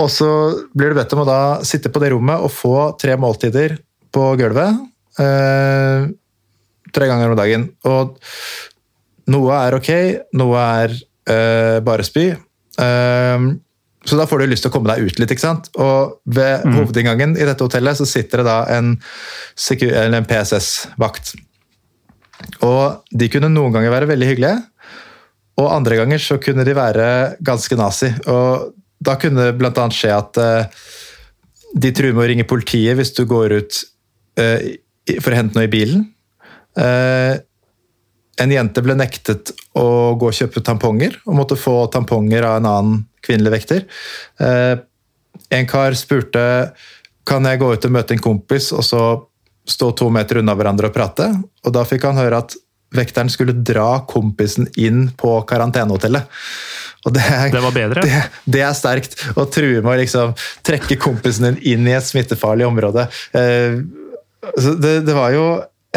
Og 0.00 0.08
så 0.12 0.28
blir 0.72 0.92
du 0.92 0.96
bedt 0.96 1.12
om 1.12 1.22
å 1.24 1.28
da 1.28 1.40
sitte 1.68 1.92
på 1.92 2.00
det 2.00 2.12
rommet 2.14 2.40
og 2.40 2.52
få 2.52 2.76
tre 3.00 3.16
måltider 3.20 3.76
på 4.12 4.24
gulvet. 4.40 4.78
Eh, 5.20 6.06
tre 6.92 7.08
ganger 7.10 7.32
om 7.32 7.36
dagen. 7.36 7.66
Og 7.88 8.16
noe 9.32 9.58
er 9.58 9.76
ok, 9.76 9.90
noe 10.40 10.64
er 10.80 10.96
eh, 10.96 11.78
bare 11.84 12.08
spy. 12.08 12.30
Eh, 12.32 13.46
så 14.02 14.18
da 14.18 14.26
får 14.26 14.42
du 14.42 14.50
lyst 14.50 14.64
til 14.66 14.72
å 14.72 14.74
komme 14.74 14.90
deg 14.90 15.06
ut 15.06 15.20
litt. 15.20 15.30
ikke 15.30 15.44
sant? 15.44 15.68
Og 15.78 16.18
ved 16.24 16.64
mm. 16.66 16.74
hovedinngangen 16.78 17.36
i 17.36 17.46
dette 17.46 17.62
hotellet 17.62 18.00
så 18.00 18.08
sitter 18.08 18.42
det 18.42 18.48
da 18.48 18.58
en, 18.74 18.96
en 18.96 20.28
PSS-vakt. 20.28 21.36
Og 22.66 23.04
de 23.14 23.28
kunne 23.30 23.52
noen 23.52 23.74
ganger 23.74 23.94
være 23.94 24.10
veldig 24.10 24.28
hyggelige, 24.32 24.58
og 25.60 25.68
andre 25.68 26.00
ganger 26.00 26.22
så 26.22 26.38
kunne 26.42 26.64
de 26.66 26.74
være 26.74 27.06
ganske 27.44 27.76
nazi. 27.78 28.08
Og 28.32 28.72
da 29.02 29.16
kunne 29.20 29.48
det 29.48 29.56
bl.a. 29.58 29.86
skje 29.92 30.12
at 30.14 30.40
uh, 30.40 30.82
de 31.72 31.92
truer 31.94 32.14
med 32.14 32.24
å 32.24 32.28
ringe 32.30 32.48
politiet 32.48 32.98
hvis 32.98 33.14
du 33.16 33.24
går 33.28 33.56
ut 33.60 33.80
uh, 34.40 34.58
for 35.18 35.32
å 35.32 35.38
hente 35.38 35.58
noe 35.58 35.68
i 35.68 35.72
bilen. 35.72 36.06
Uh, 36.78 37.40
en 38.40 38.54
jente 38.54 38.82
ble 38.84 38.96
nektet 38.96 39.52
å 39.76 40.14
gå 40.18 40.30
og 40.30 40.36
kjøpe 40.36 40.62
tamponger, 40.64 41.18
og 41.28 41.36
måtte 41.36 41.58
få 41.58 41.84
tamponger 41.92 42.46
av 42.48 42.58
en 42.58 42.68
annen 42.70 43.02
kvinnelig 43.22 43.52
vekter. 43.52 43.84
En 45.52 45.68
kar 45.68 45.94
spurte 45.94 46.40
kan 47.28 47.44
jeg 47.46 47.60
gå 47.60 47.68
ut 47.76 47.86
og 47.86 47.92
møte 47.94 48.16
en 48.16 48.24
kompis 48.24 48.70
og 48.74 48.82
så 48.88 49.02
stå 49.68 49.92
to 50.00 50.08
meter 50.10 50.40
unna 50.40 50.56
hverandre 50.58 50.88
og 50.88 50.96
prate. 50.96 51.28
Og 51.62 51.76
da 51.76 51.84
fikk 51.86 52.08
han 52.08 52.18
høre 52.18 52.40
at 52.42 52.56
vekteren 52.96 53.30
skulle 53.32 53.56
dra 53.56 54.02
kompisen 54.08 54.68
inn 54.80 55.06
på 55.18 55.36
karantenehotellet. 55.48 56.26
Det, 57.02 57.22
er, 57.22 57.48
det, 57.50 57.62
var 57.64 57.74
bedre? 57.74 58.04
Det, 58.06 58.22
det, 58.46 58.62
er 58.62 58.76
sterkt. 58.78 59.16
Å 59.34 59.46
true 59.50 59.82
med 59.82 59.90
å 59.90 59.98
liksom 59.98 60.34
trekke 60.66 60.98
kompisen 61.02 61.48
din 61.48 61.60
inn 61.74 61.90
i 61.90 61.96
et 61.96 62.06
smittefarlig 62.06 62.68
område. 62.68 63.08
Eh, 63.34 63.80
det, 64.56 64.94
det 65.06 65.16
var 65.16 65.34
jo 65.34 65.46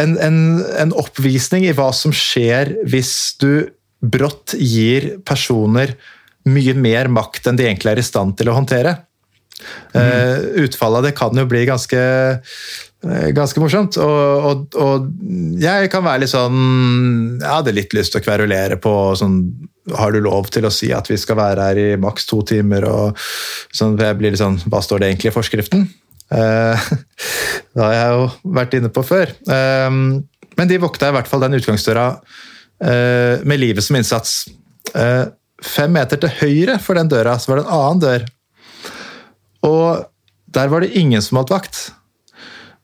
en, 0.01 0.17
en, 0.17 0.39
en, 0.81 0.95
oppvisning 0.97 1.67
i 1.69 1.75
hva 1.77 1.91
som 1.95 2.13
skjer 2.15 2.73
hvis 2.89 3.13
du 3.41 3.67
brått 4.05 4.57
gir 4.57 5.15
personer 5.25 5.95
mye 6.45 6.75
mer 6.77 7.09
makt 7.09 7.47
enn 7.49 7.57
de 7.57 7.65
egentlig 7.65 7.95
er 7.95 8.01
i 8.01 8.05
stand 8.05 8.35
til 8.37 8.51
å 8.51 8.57
håndtere. 8.57 8.97
Mm. 9.95 10.65
Utfallet 10.65 10.99
av 10.99 11.05
det 11.07 11.15
kan 11.17 11.37
jo 11.39 11.45
bli 11.49 11.63
ganske 11.65 12.01
Eh, 13.05 13.29
ganske 13.35 13.61
morsomt. 13.61 13.97
Og, 14.01 14.47
og, 14.49 14.77
og, 14.81 15.07
jeg 15.61 15.89
kan 15.93 16.05
være 16.05 16.23
litt 16.23 16.31
sånn 16.31 16.57
Jeg 17.37 17.51
hadde 17.51 17.75
litt 17.75 17.93
lyst 17.93 18.15
til 18.15 18.21
å 18.21 18.25
kverulere 18.25 18.79
på 18.81 18.93
sånn 19.19 19.39
Har 19.93 20.15
du 20.15 20.21
lov 20.23 20.49
til 20.53 20.65
å 20.65 20.73
si 20.73 20.89
at 20.95 21.09
vi 21.11 21.17
skal 21.21 21.37
være 21.37 21.67
her 21.69 21.81
i 21.81 21.89
maks 22.01 22.25
to 22.25 22.41
timer? 22.47 22.87
og 22.89 23.19
sånn, 23.75 23.97
Jeg 23.99 24.17
blir 24.17 24.33
litt 24.33 24.41
sånn 24.41 24.57
Hva 24.65 24.81
står 24.81 25.03
det 25.03 25.11
egentlig 25.11 25.29
i 25.29 25.35
forskriften? 25.35 25.85
Eh, 26.33 26.87
det 27.75 27.83
har 27.83 27.93
jeg 27.93 28.15
jo 28.15 28.53
vært 28.57 28.77
inne 28.79 28.89
på 28.93 29.05
før. 29.05 29.29
Eh, 29.29 29.89
men 30.55 30.71
de 30.71 30.81
vokta 30.81 31.11
i 31.11 31.15
hvert 31.15 31.29
fall 31.29 31.43
den 31.45 31.57
utgangsdøra 31.59 32.07
eh, 32.81 33.43
med 33.45 33.61
livet 33.61 33.85
som 33.85 33.99
innsats. 33.99 34.45
Eh, 34.95 35.25
fem 35.65 35.93
meter 35.93 36.19
til 36.21 36.33
høyre 36.41 36.79
for 36.81 36.97
den 36.97 37.11
døra 37.11 37.37
så 37.39 37.51
var 37.51 37.61
det 37.61 37.67
en 37.67 37.77
annen 37.77 38.03
dør. 38.03 38.27
Og 39.65 40.05
der 40.55 40.71
var 40.71 40.81
det 40.81 40.95
ingen 40.97 41.21
som 41.21 41.39
holdt 41.39 41.53
vakt. 41.53 41.79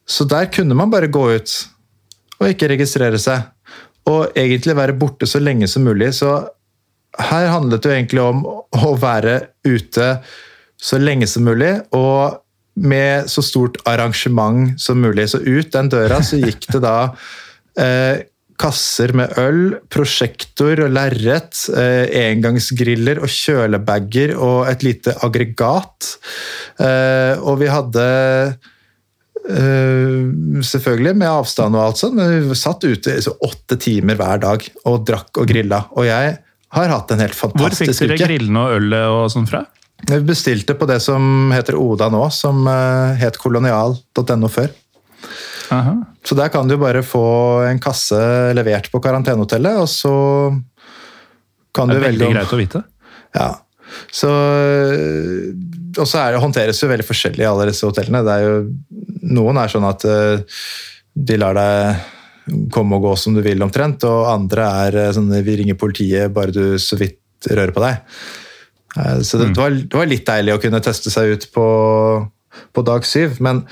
Så 0.06 0.26
der 0.28 0.50
kunne 0.52 0.76
man 0.76 0.92
bare 0.92 1.12
gå 1.12 1.24
ut 1.38 1.54
og 2.42 2.50
ikke 2.50 2.72
registrere 2.74 3.20
seg. 3.22 3.46
Og 4.10 4.34
egentlig 4.38 4.76
være 4.76 4.98
borte 4.98 5.30
så 5.30 5.40
lenge 5.40 5.70
som 5.70 5.86
mulig. 5.86 6.10
Så 6.18 6.34
her 7.20 7.50
handlet 7.52 7.84
det 7.84 7.90
jo 7.90 7.98
egentlig 7.98 8.24
om 8.24 8.46
å 8.46 8.96
være 9.00 9.36
ute 9.68 10.14
så 10.82 10.98
lenge 11.02 11.28
som 11.30 11.46
mulig, 11.46 11.76
og 11.94 12.42
med 12.82 13.28
så 13.30 13.44
stort 13.44 13.78
arrangement 13.90 14.80
som 14.82 15.02
mulig. 15.04 15.28
Så 15.30 15.42
ut 15.44 15.72
den 15.74 15.92
døra 15.92 16.22
så 16.26 16.40
gikk 16.40 16.70
det 16.72 16.82
da 16.86 16.98
eh, 17.80 18.24
kasser 18.62 19.14
med 19.18 19.38
øl, 19.42 19.62
prosjektor 19.92 20.84
og 20.86 20.94
lerret, 20.96 21.64
eh, 21.76 22.06
engangsgriller 22.30 23.22
og 23.22 23.32
kjølebager 23.32 24.36
og 24.38 24.70
et 24.72 24.86
lite 24.86 25.16
aggregat. 25.26 26.14
Eh, 26.80 27.34
og 27.42 27.60
vi 27.64 27.72
hadde 27.72 28.06
Uh, 29.42 30.62
selvfølgelig 30.62 31.16
med 31.18 31.26
avstand 31.26 31.74
og 31.74 31.82
alt 31.82 31.98
sånt, 31.98 32.14
men 32.14 32.44
vi 32.46 32.56
satt 32.56 32.84
ute 32.86 33.16
åtte 33.42 33.78
timer 33.82 34.20
hver 34.20 34.38
dag 34.44 34.68
og 34.86 35.00
drakk 35.08 35.40
og 35.42 35.50
grilla. 35.50 35.80
Og 35.98 36.06
jeg 36.06 36.36
har 36.72 36.92
hatt 36.94 37.12
en 37.12 37.24
helt 37.24 37.36
fantastisk 37.38 37.82
uke. 37.82 37.92
Hvor 37.92 37.98
fikk 37.98 38.12
dere 38.14 38.28
grillene 38.30 38.64
og 38.64 38.76
ølet 38.80 39.16
og 39.16 39.26
sånn 39.34 39.48
fra? 39.50 39.66
Vi 40.08 40.20
bestilte 40.26 40.76
på 40.78 40.88
det 40.90 40.98
som 41.04 41.52
heter 41.54 41.78
Oda 41.78 42.08
nå, 42.10 42.24
som 42.34 42.64
uh, 42.66 43.14
het 43.20 43.38
kolonial.no 43.42 44.50
før. 44.52 44.72
Aha. 45.72 45.96
Så 46.28 46.36
der 46.36 46.50
kan 46.52 46.68
du 46.68 46.76
bare 46.82 47.04
få 47.06 47.26
en 47.70 47.80
kasse 47.82 48.18
levert 48.58 48.90
på 48.92 49.02
karantenehotellet, 49.04 49.78
og 49.84 49.90
så 49.90 50.16
kan 51.76 51.92
du 51.92 51.96
velge 51.96 52.02
Det 52.02 52.08
er 52.08 52.18
veldig 52.18 52.32
greit 52.36 52.56
å 52.56 52.60
vite. 52.60 52.84
Ja. 53.38 53.52
Så 54.12 54.32
og 56.00 56.08
så 56.08 56.22
er 56.22 56.34
det, 56.34 56.42
håndteres 56.44 56.80
jo 56.80 56.90
veldig 56.92 57.06
forskjellig 57.08 57.44
i 57.44 57.50
alle 57.50 57.68
disse 57.72 57.88
hotellene. 57.88 58.24
Det 58.24 58.36
er 58.36 58.48
jo, 58.48 58.58
noen 59.36 59.60
er 59.60 59.72
sånn 59.72 59.88
at 59.88 60.06
uh, 60.08 60.64
de 61.12 61.40
lar 61.40 61.58
deg 61.58 62.10
komme 62.74 62.98
og 62.98 63.08
gå 63.08 63.16
som 63.20 63.36
du 63.36 63.42
vil, 63.46 63.62
omtrent. 63.64 64.06
Og 64.08 64.30
andre 64.32 64.68
er 64.86 65.00
uh, 65.08 65.14
sånn 65.16 65.32
vi 65.46 65.58
ringer 65.62 65.80
politiet 65.80 66.34
bare 66.36 66.56
du 66.56 66.78
så 66.82 67.00
vidt 67.00 67.20
rører 67.50 67.74
på 67.76 67.84
deg. 67.84 68.22
Uh, 68.98 69.20
så 69.24 69.40
det, 69.40 69.52
mm. 69.52 69.54
det, 69.54 69.62
var, 69.62 69.76
det, 69.82 69.98
var, 70.00 70.12
litt 70.14 70.30
deilig 70.30 70.56
å 70.56 70.62
kunne 70.64 70.84
teste 70.84 71.14
seg 71.14 71.36
ut 71.36 71.50
på, 71.56 71.68
på 72.76 72.86
dag 72.88 73.08
syv. 73.08 73.40
Men 73.44 73.66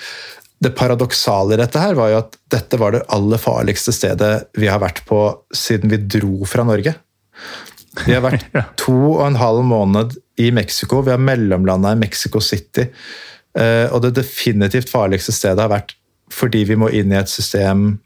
det 0.59 0.73
paradoksale 0.75 1.55
i 1.55 1.61
dette 1.61 1.81
her 1.81 1.95
var 1.95 2.11
jo 2.11 2.19
at 2.19 2.35
dette 2.51 2.79
var 2.79 2.95
det 2.95 3.05
aller 3.15 3.39
farligste 3.39 3.93
stedet 3.95 4.33
vi 4.59 4.67
har 4.67 4.81
vært 4.83 5.05
på 5.07 5.21
siden 5.55 5.91
vi 5.91 6.01
dro 6.03 6.43
fra 6.49 6.65
Norge. 6.67 6.97
Vi 8.05 8.13
har 8.13 8.23
vært 8.25 8.45
to 8.81 8.97
og 9.15 9.23
en 9.27 9.39
halv 9.39 9.63
måned 9.67 10.17
i 10.39 10.51
Mexico. 10.55 11.01
Vi 11.05 11.13
har 11.13 11.21
mellomlanda 11.21 11.93
i 11.95 11.99
Mexico 11.99 12.41
City. 12.43 12.89
Eh, 13.57 13.87
og 13.89 14.03
det 14.03 14.17
definitivt 14.19 14.91
farligste 14.91 15.33
stedet 15.35 15.63
har 15.63 15.71
vært 15.71 15.95
fordi 16.29 16.61
vi 16.69 16.77
må 16.77 16.91
inn 16.93 17.09
i 17.09 17.17
et 17.17 17.31
system 17.31 17.87
eh, 17.87 18.03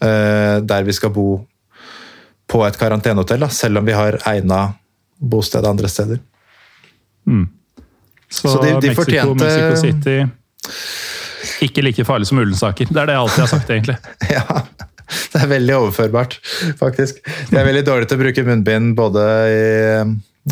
der 0.00 0.84
vi 0.84 0.92
skal 0.92 1.12
bo 1.14 1.28
på 2.50 2.60
et 2.66 2.76
karantenehotell, 2.76 3.46
selv 3.54 3.80
om 3.80 3.86
vi 3.86 3.94
har 3.96 4.18
egna 4.28 4.58
bosted 5.16 5.64
andre 5.64 5.88
steder. 5.88 6.18
Mm. 7.26 7.46
Så, 8.28 8.48
Så 8.48 8.62
de, 8.62 8.68
de 8.68 8.74
Mexico, 8.74 9.02
fortjente 9.02 9.44
Mexico 9.44 9.76
City 9.80 10.16
ikke 11.64 11.84
like 11.84 12.04
farlig 12.06 12.28
som 12.28 12.40
Ullensaker. 12.42 12.88
Det 12.90 13.00
er 13.00 13.08
det 13.08 13.16
jeg 13.16 13.24
alltid 13.24 13.44
har 13.44 13.50
sagt, 13.52 13.70
egentlig. 13.70 13.96
ja. 14.36 14.44
Det 15.34 15.42
er 15.42 15.50
veldig 15.50 15.74
overførbart, 15.76 16.38
faktisk. 16.80 17.20
Jeg 17.50 17.58
er 17.60 17.66
veldig 17.68 17.84
dårlig 17.86 18.08
til 18.08 18.18
å 18.18 18.22
bruke 18.24 18.46
munnbind 18.46 18.94
både 18.98 19.26
i, 19.52 19.66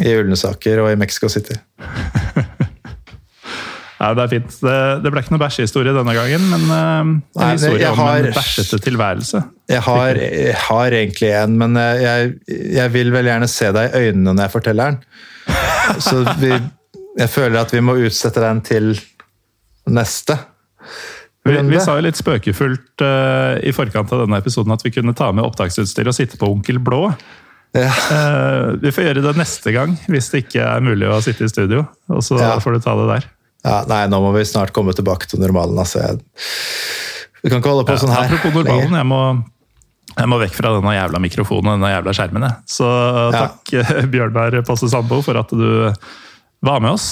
i 0.05 0.17
Ullensaker 0.21 0.83
og 0.85 0.93
i 0.93 0.99
Mexico 1.01 1.33
City. 1.33 1.57
Ja, 4.03 4.09
det 4.19 4.23
er 4.25 4.31
fint. 4.33 4.55
Det, 4.59 4.77
det 5.05 5.11
ble 5.15 5.23
ikke 5.23 5.35
noe 5.37 5.43
bæsjehistorie 5.45 5.95
denne 5.95 6.15
gangen, 6.17 6.47
men 6.51 6.65
uh, 6.67 6.75
en 6.75 7.13
Nei, 7.39 7.51
historie 7.55 7.91
om 7.93 8.01
har, 8.01 8.27
en 8.27 8.35
bæsjete 8.35 8.81
tilværelse. 8.83 9.43
Jeg 9.71 9.85
har, 9.87 10.19
jeg 10.19 10.57
har, 10.59 10.97
egentlig 10.99 11.29
en, 11.39 11.55
men 11.61 11.79
jeg, 11.79 12.33
jeg, 12.51 12.93
vil 12.97 13.13
vel 13.15 13.31
gjerne 13.31 13.49
se 13.51 13.71
deg 13.77 13.95
i 13.95 14.09
øynene 14.09 14.35
når 14.35 14.49
jeg 14.49 14.55
forteller 14.57 14.91
den. 14.91 14.99
Så 16.09 16.25
vi, 16.41 16.51
jeg 17.21 17.31
føler 17.31 17.61
at 17.61 17.75
vi 17.75 17.83
må 17.85 17.95
utsette 18.03 18.43
den 18.43 18.63
til 18.67 18.91
neste. 19.93 20.39
Vi, 21.47 21.55
vi, 21.67 21.79
sa 21.83 21.97
jo 21.99 22.03
litt 22.07 22.19
spøkefullt 22.19 23.03
uh, 23.03 23.59
i 23.63 23.71
forkant 23.75 24.11
av 24.15 24.25
denne 24.25 24.39
episoden 24.43 24.75
at 24.75 24.83
vi 24.83 24.93
kunne 24.95 25.15
ta 25.19 25.31
med 25.35 25.47
opptaksutstyr 25.47 26.11
og 26.11 26.17
sitte 26.17 26.39
på 26.41 26.51
Onkel 26.51 26.83
Blå. 26.83 27.05
Ja. 27.75 27.93
Uh, 28.11 28.83
vi 28.83 28.93
får 28.95 29.09
gjøre 29.09 29.25
det 29.25 29.37
neste 29.39 29.75
gang, 29.75 29.95
hvis 30.11 30.31
det 30.35 30.45
ikke 30.45 30.67
er 30.75 30.83
mulig 30.85 31.07
å 31.07 31.23
sitte 31.25 31.47
i 31.47 31.55
studio. 31.55 31.87
Og 32.11 32.27
så 32.27 32.39
ja. 32.43 32.57
får 32.63 32.77
du 32.77 32.85
ta 32.85 32.99
det 32.99 33.09
der. 33.15 33.31
Ja, 33.63 33.79
nei, 33.87 34.03
nå 34.11 34.19
må 34.25 34.33
vi 34.35 34.43
snart 34.49 34.75
komme 34.75 34.95
tilbake 34.97 35.29
til 35.31 35.43
normalen. 35.43 35.79
Altså. 35.79 36.19
Vi 37.43 37.51
kan 37.51 37.63
ikke 37.63 37.73
holde 37.73 37.87
på 37.87 37.97
sånn 38.01 38.15
her. 38.15 38.27
Apropos 38.27 38.55
normalen, 38.59 38.97
jeg 38.99 39.09
må, 39.09 39.23
jeg 40.17 40.31
må 40.33 40.39
vekk 40.43 40.59
fra 40.59 40.75
denne 40.77 40.95
jævla 40.97 41.23
mikrofonen 41.23 41.71
og 41.71 41.79
denne 41.79 41.95
jævla 41.95 42.15
skjermen. 42.19 42.47
Så 42.71 42.91
takk, 43.35 43.75
Bjørnberg 44.13 44.63
Passe 44.69 44.91
Sambo, 44.91 45.23
for 45.25 45.39
at 45.41 45.55
du 45.55 45.67
var 46.63 46.83
med 46.83 46.97
oss. 46.97 47.09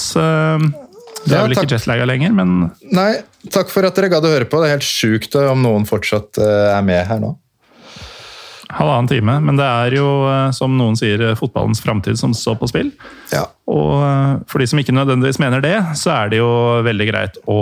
Du 1.21 1.35
er 1.35 1.45
vel 1.45 1.53
ikke 1.53 1.69
jetlaga 1.69 2.05
lenger, 2.09 2.33
men 2.33 2.71
Nei, 2.95 3.11
takk 3.53 3.69
for 3.71 3.85
at 3.85 3.97
dere 3.97 4.09
gadd 4.11 4.25
å 4.25 4.31
høre 4.33 4.47
på. 4.49 4.61
Det 4.61 4.69
er 4.69 4.77
helt 4.77 4.87
sjukt 4.87 5.35
om 5.37 5.61
noen 5.63 5.85
fortsatt 5.89 6.39
eh, 6.41 6.71
er 6.73 6.85
med 6.85 7.03
her 7.07 7.21
nå. 7.21 7.35
Halvannen 8.71 9.09
time, 9.09 9.37
men 9.43 9.59
det 9.59 9.67
er 9.67 9.95
jo, 9.97 10.07
eh, 10.31 10.49
som 10.55 10.73
noen 10.77 10.97
sier, 10.99 11.21
eh, 11.21 11.37
fotballens 11.37 11.81
framtid 11.83 12.19
som 12.19 12.33
står 12.35 12.57
på 12.59 12.69
spill. 12.71 12.91
Ja. 13.33 13.45
Og 13.71 14.43
for 14.51 14.59
de 14.59 14.67
som 14.67 14.79
ikke 14.79 14.95
nødvendigvis 14.95 15.39
mener 15.39 15.63
det, 15.63 15.77
så 15.99 16.11
er 16.15 16.31
det 16.31 16.41
jo 16.41 16.51
veldig 16.83 17.07
greit 17.07 17.37
å 17.47 17.59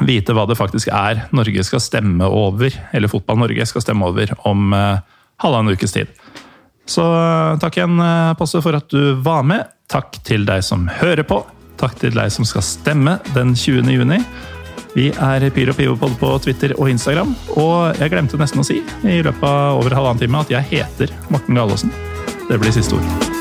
vite 0.00 0.32
hva 0.32 0.46
det 0.48 0.56
faktisk 0.56 0.88
er 0.94 1.26
Norge 1.36 1.64
skal 1.66 1.82
stemme 1.84 2.24
over, 2.24 2.72
eller 2.94 3.10
Fotball-Norge 3.10 3.66
skal 3.68 3.84
stemme 3.84 4.08
over 4.08 4.32
om 4.48 4.72
halvannen 4.72 5.76
ukes 5.76 5.92
tid. 5.92 6.08
Så 6.88 7.04
takk 7.60 7.76
igjen, 7.76 8.00
Posse, 8.38 8.62
for 8.64 8.78
at 8.78 8.88
du 8.88 9.20
var 9.20 9.44
med. 9.44 9.68
Takk 9.90 10.22
til 10.24 10.46
deg 10.48 10.64
som 10.64 10.88
hører 10.88 11.26
på. 11.28 11.42
Takk 11.80 11.98
til 12.00 12.16
deg 12.16 12.32
som 12.32 12.48
skal 12.48 12.64
stemme 12.64 13.18
den 13.34 13.52
20. 13.52 13.92
juni. 13.92 14.22
Vi 14.94 15.08
er 15.14 15.50
Pyro 15.54 15.74
Pivopod 15.76 16.16
på 16.20 16.32
Twitter 16.44 16.74
og 16.78 16.90
Instagram. 16.90 17.34
Og 17.56 18.00
jeg 18.00 18.12
glemte 18.12 18.40
nesten 18.40 18.62
å 18.62 18.66
si 18.66 18.80
i 19.06 19.20
løpet 19.22 19.46
av 19.46 19.80
over 19.80 19.94
halvannen 19.98 20.24
time 20.24 20.42
at 20.42 20.54
jeg 20.56 20.72
heter 20.74 21.14
Morten 21.30 21.58
Galaasen. 21.58 21.94
Det 22.50 22.58
blir 22.58 22.74
siste 22.74 22.98
ord. 22.98 23.39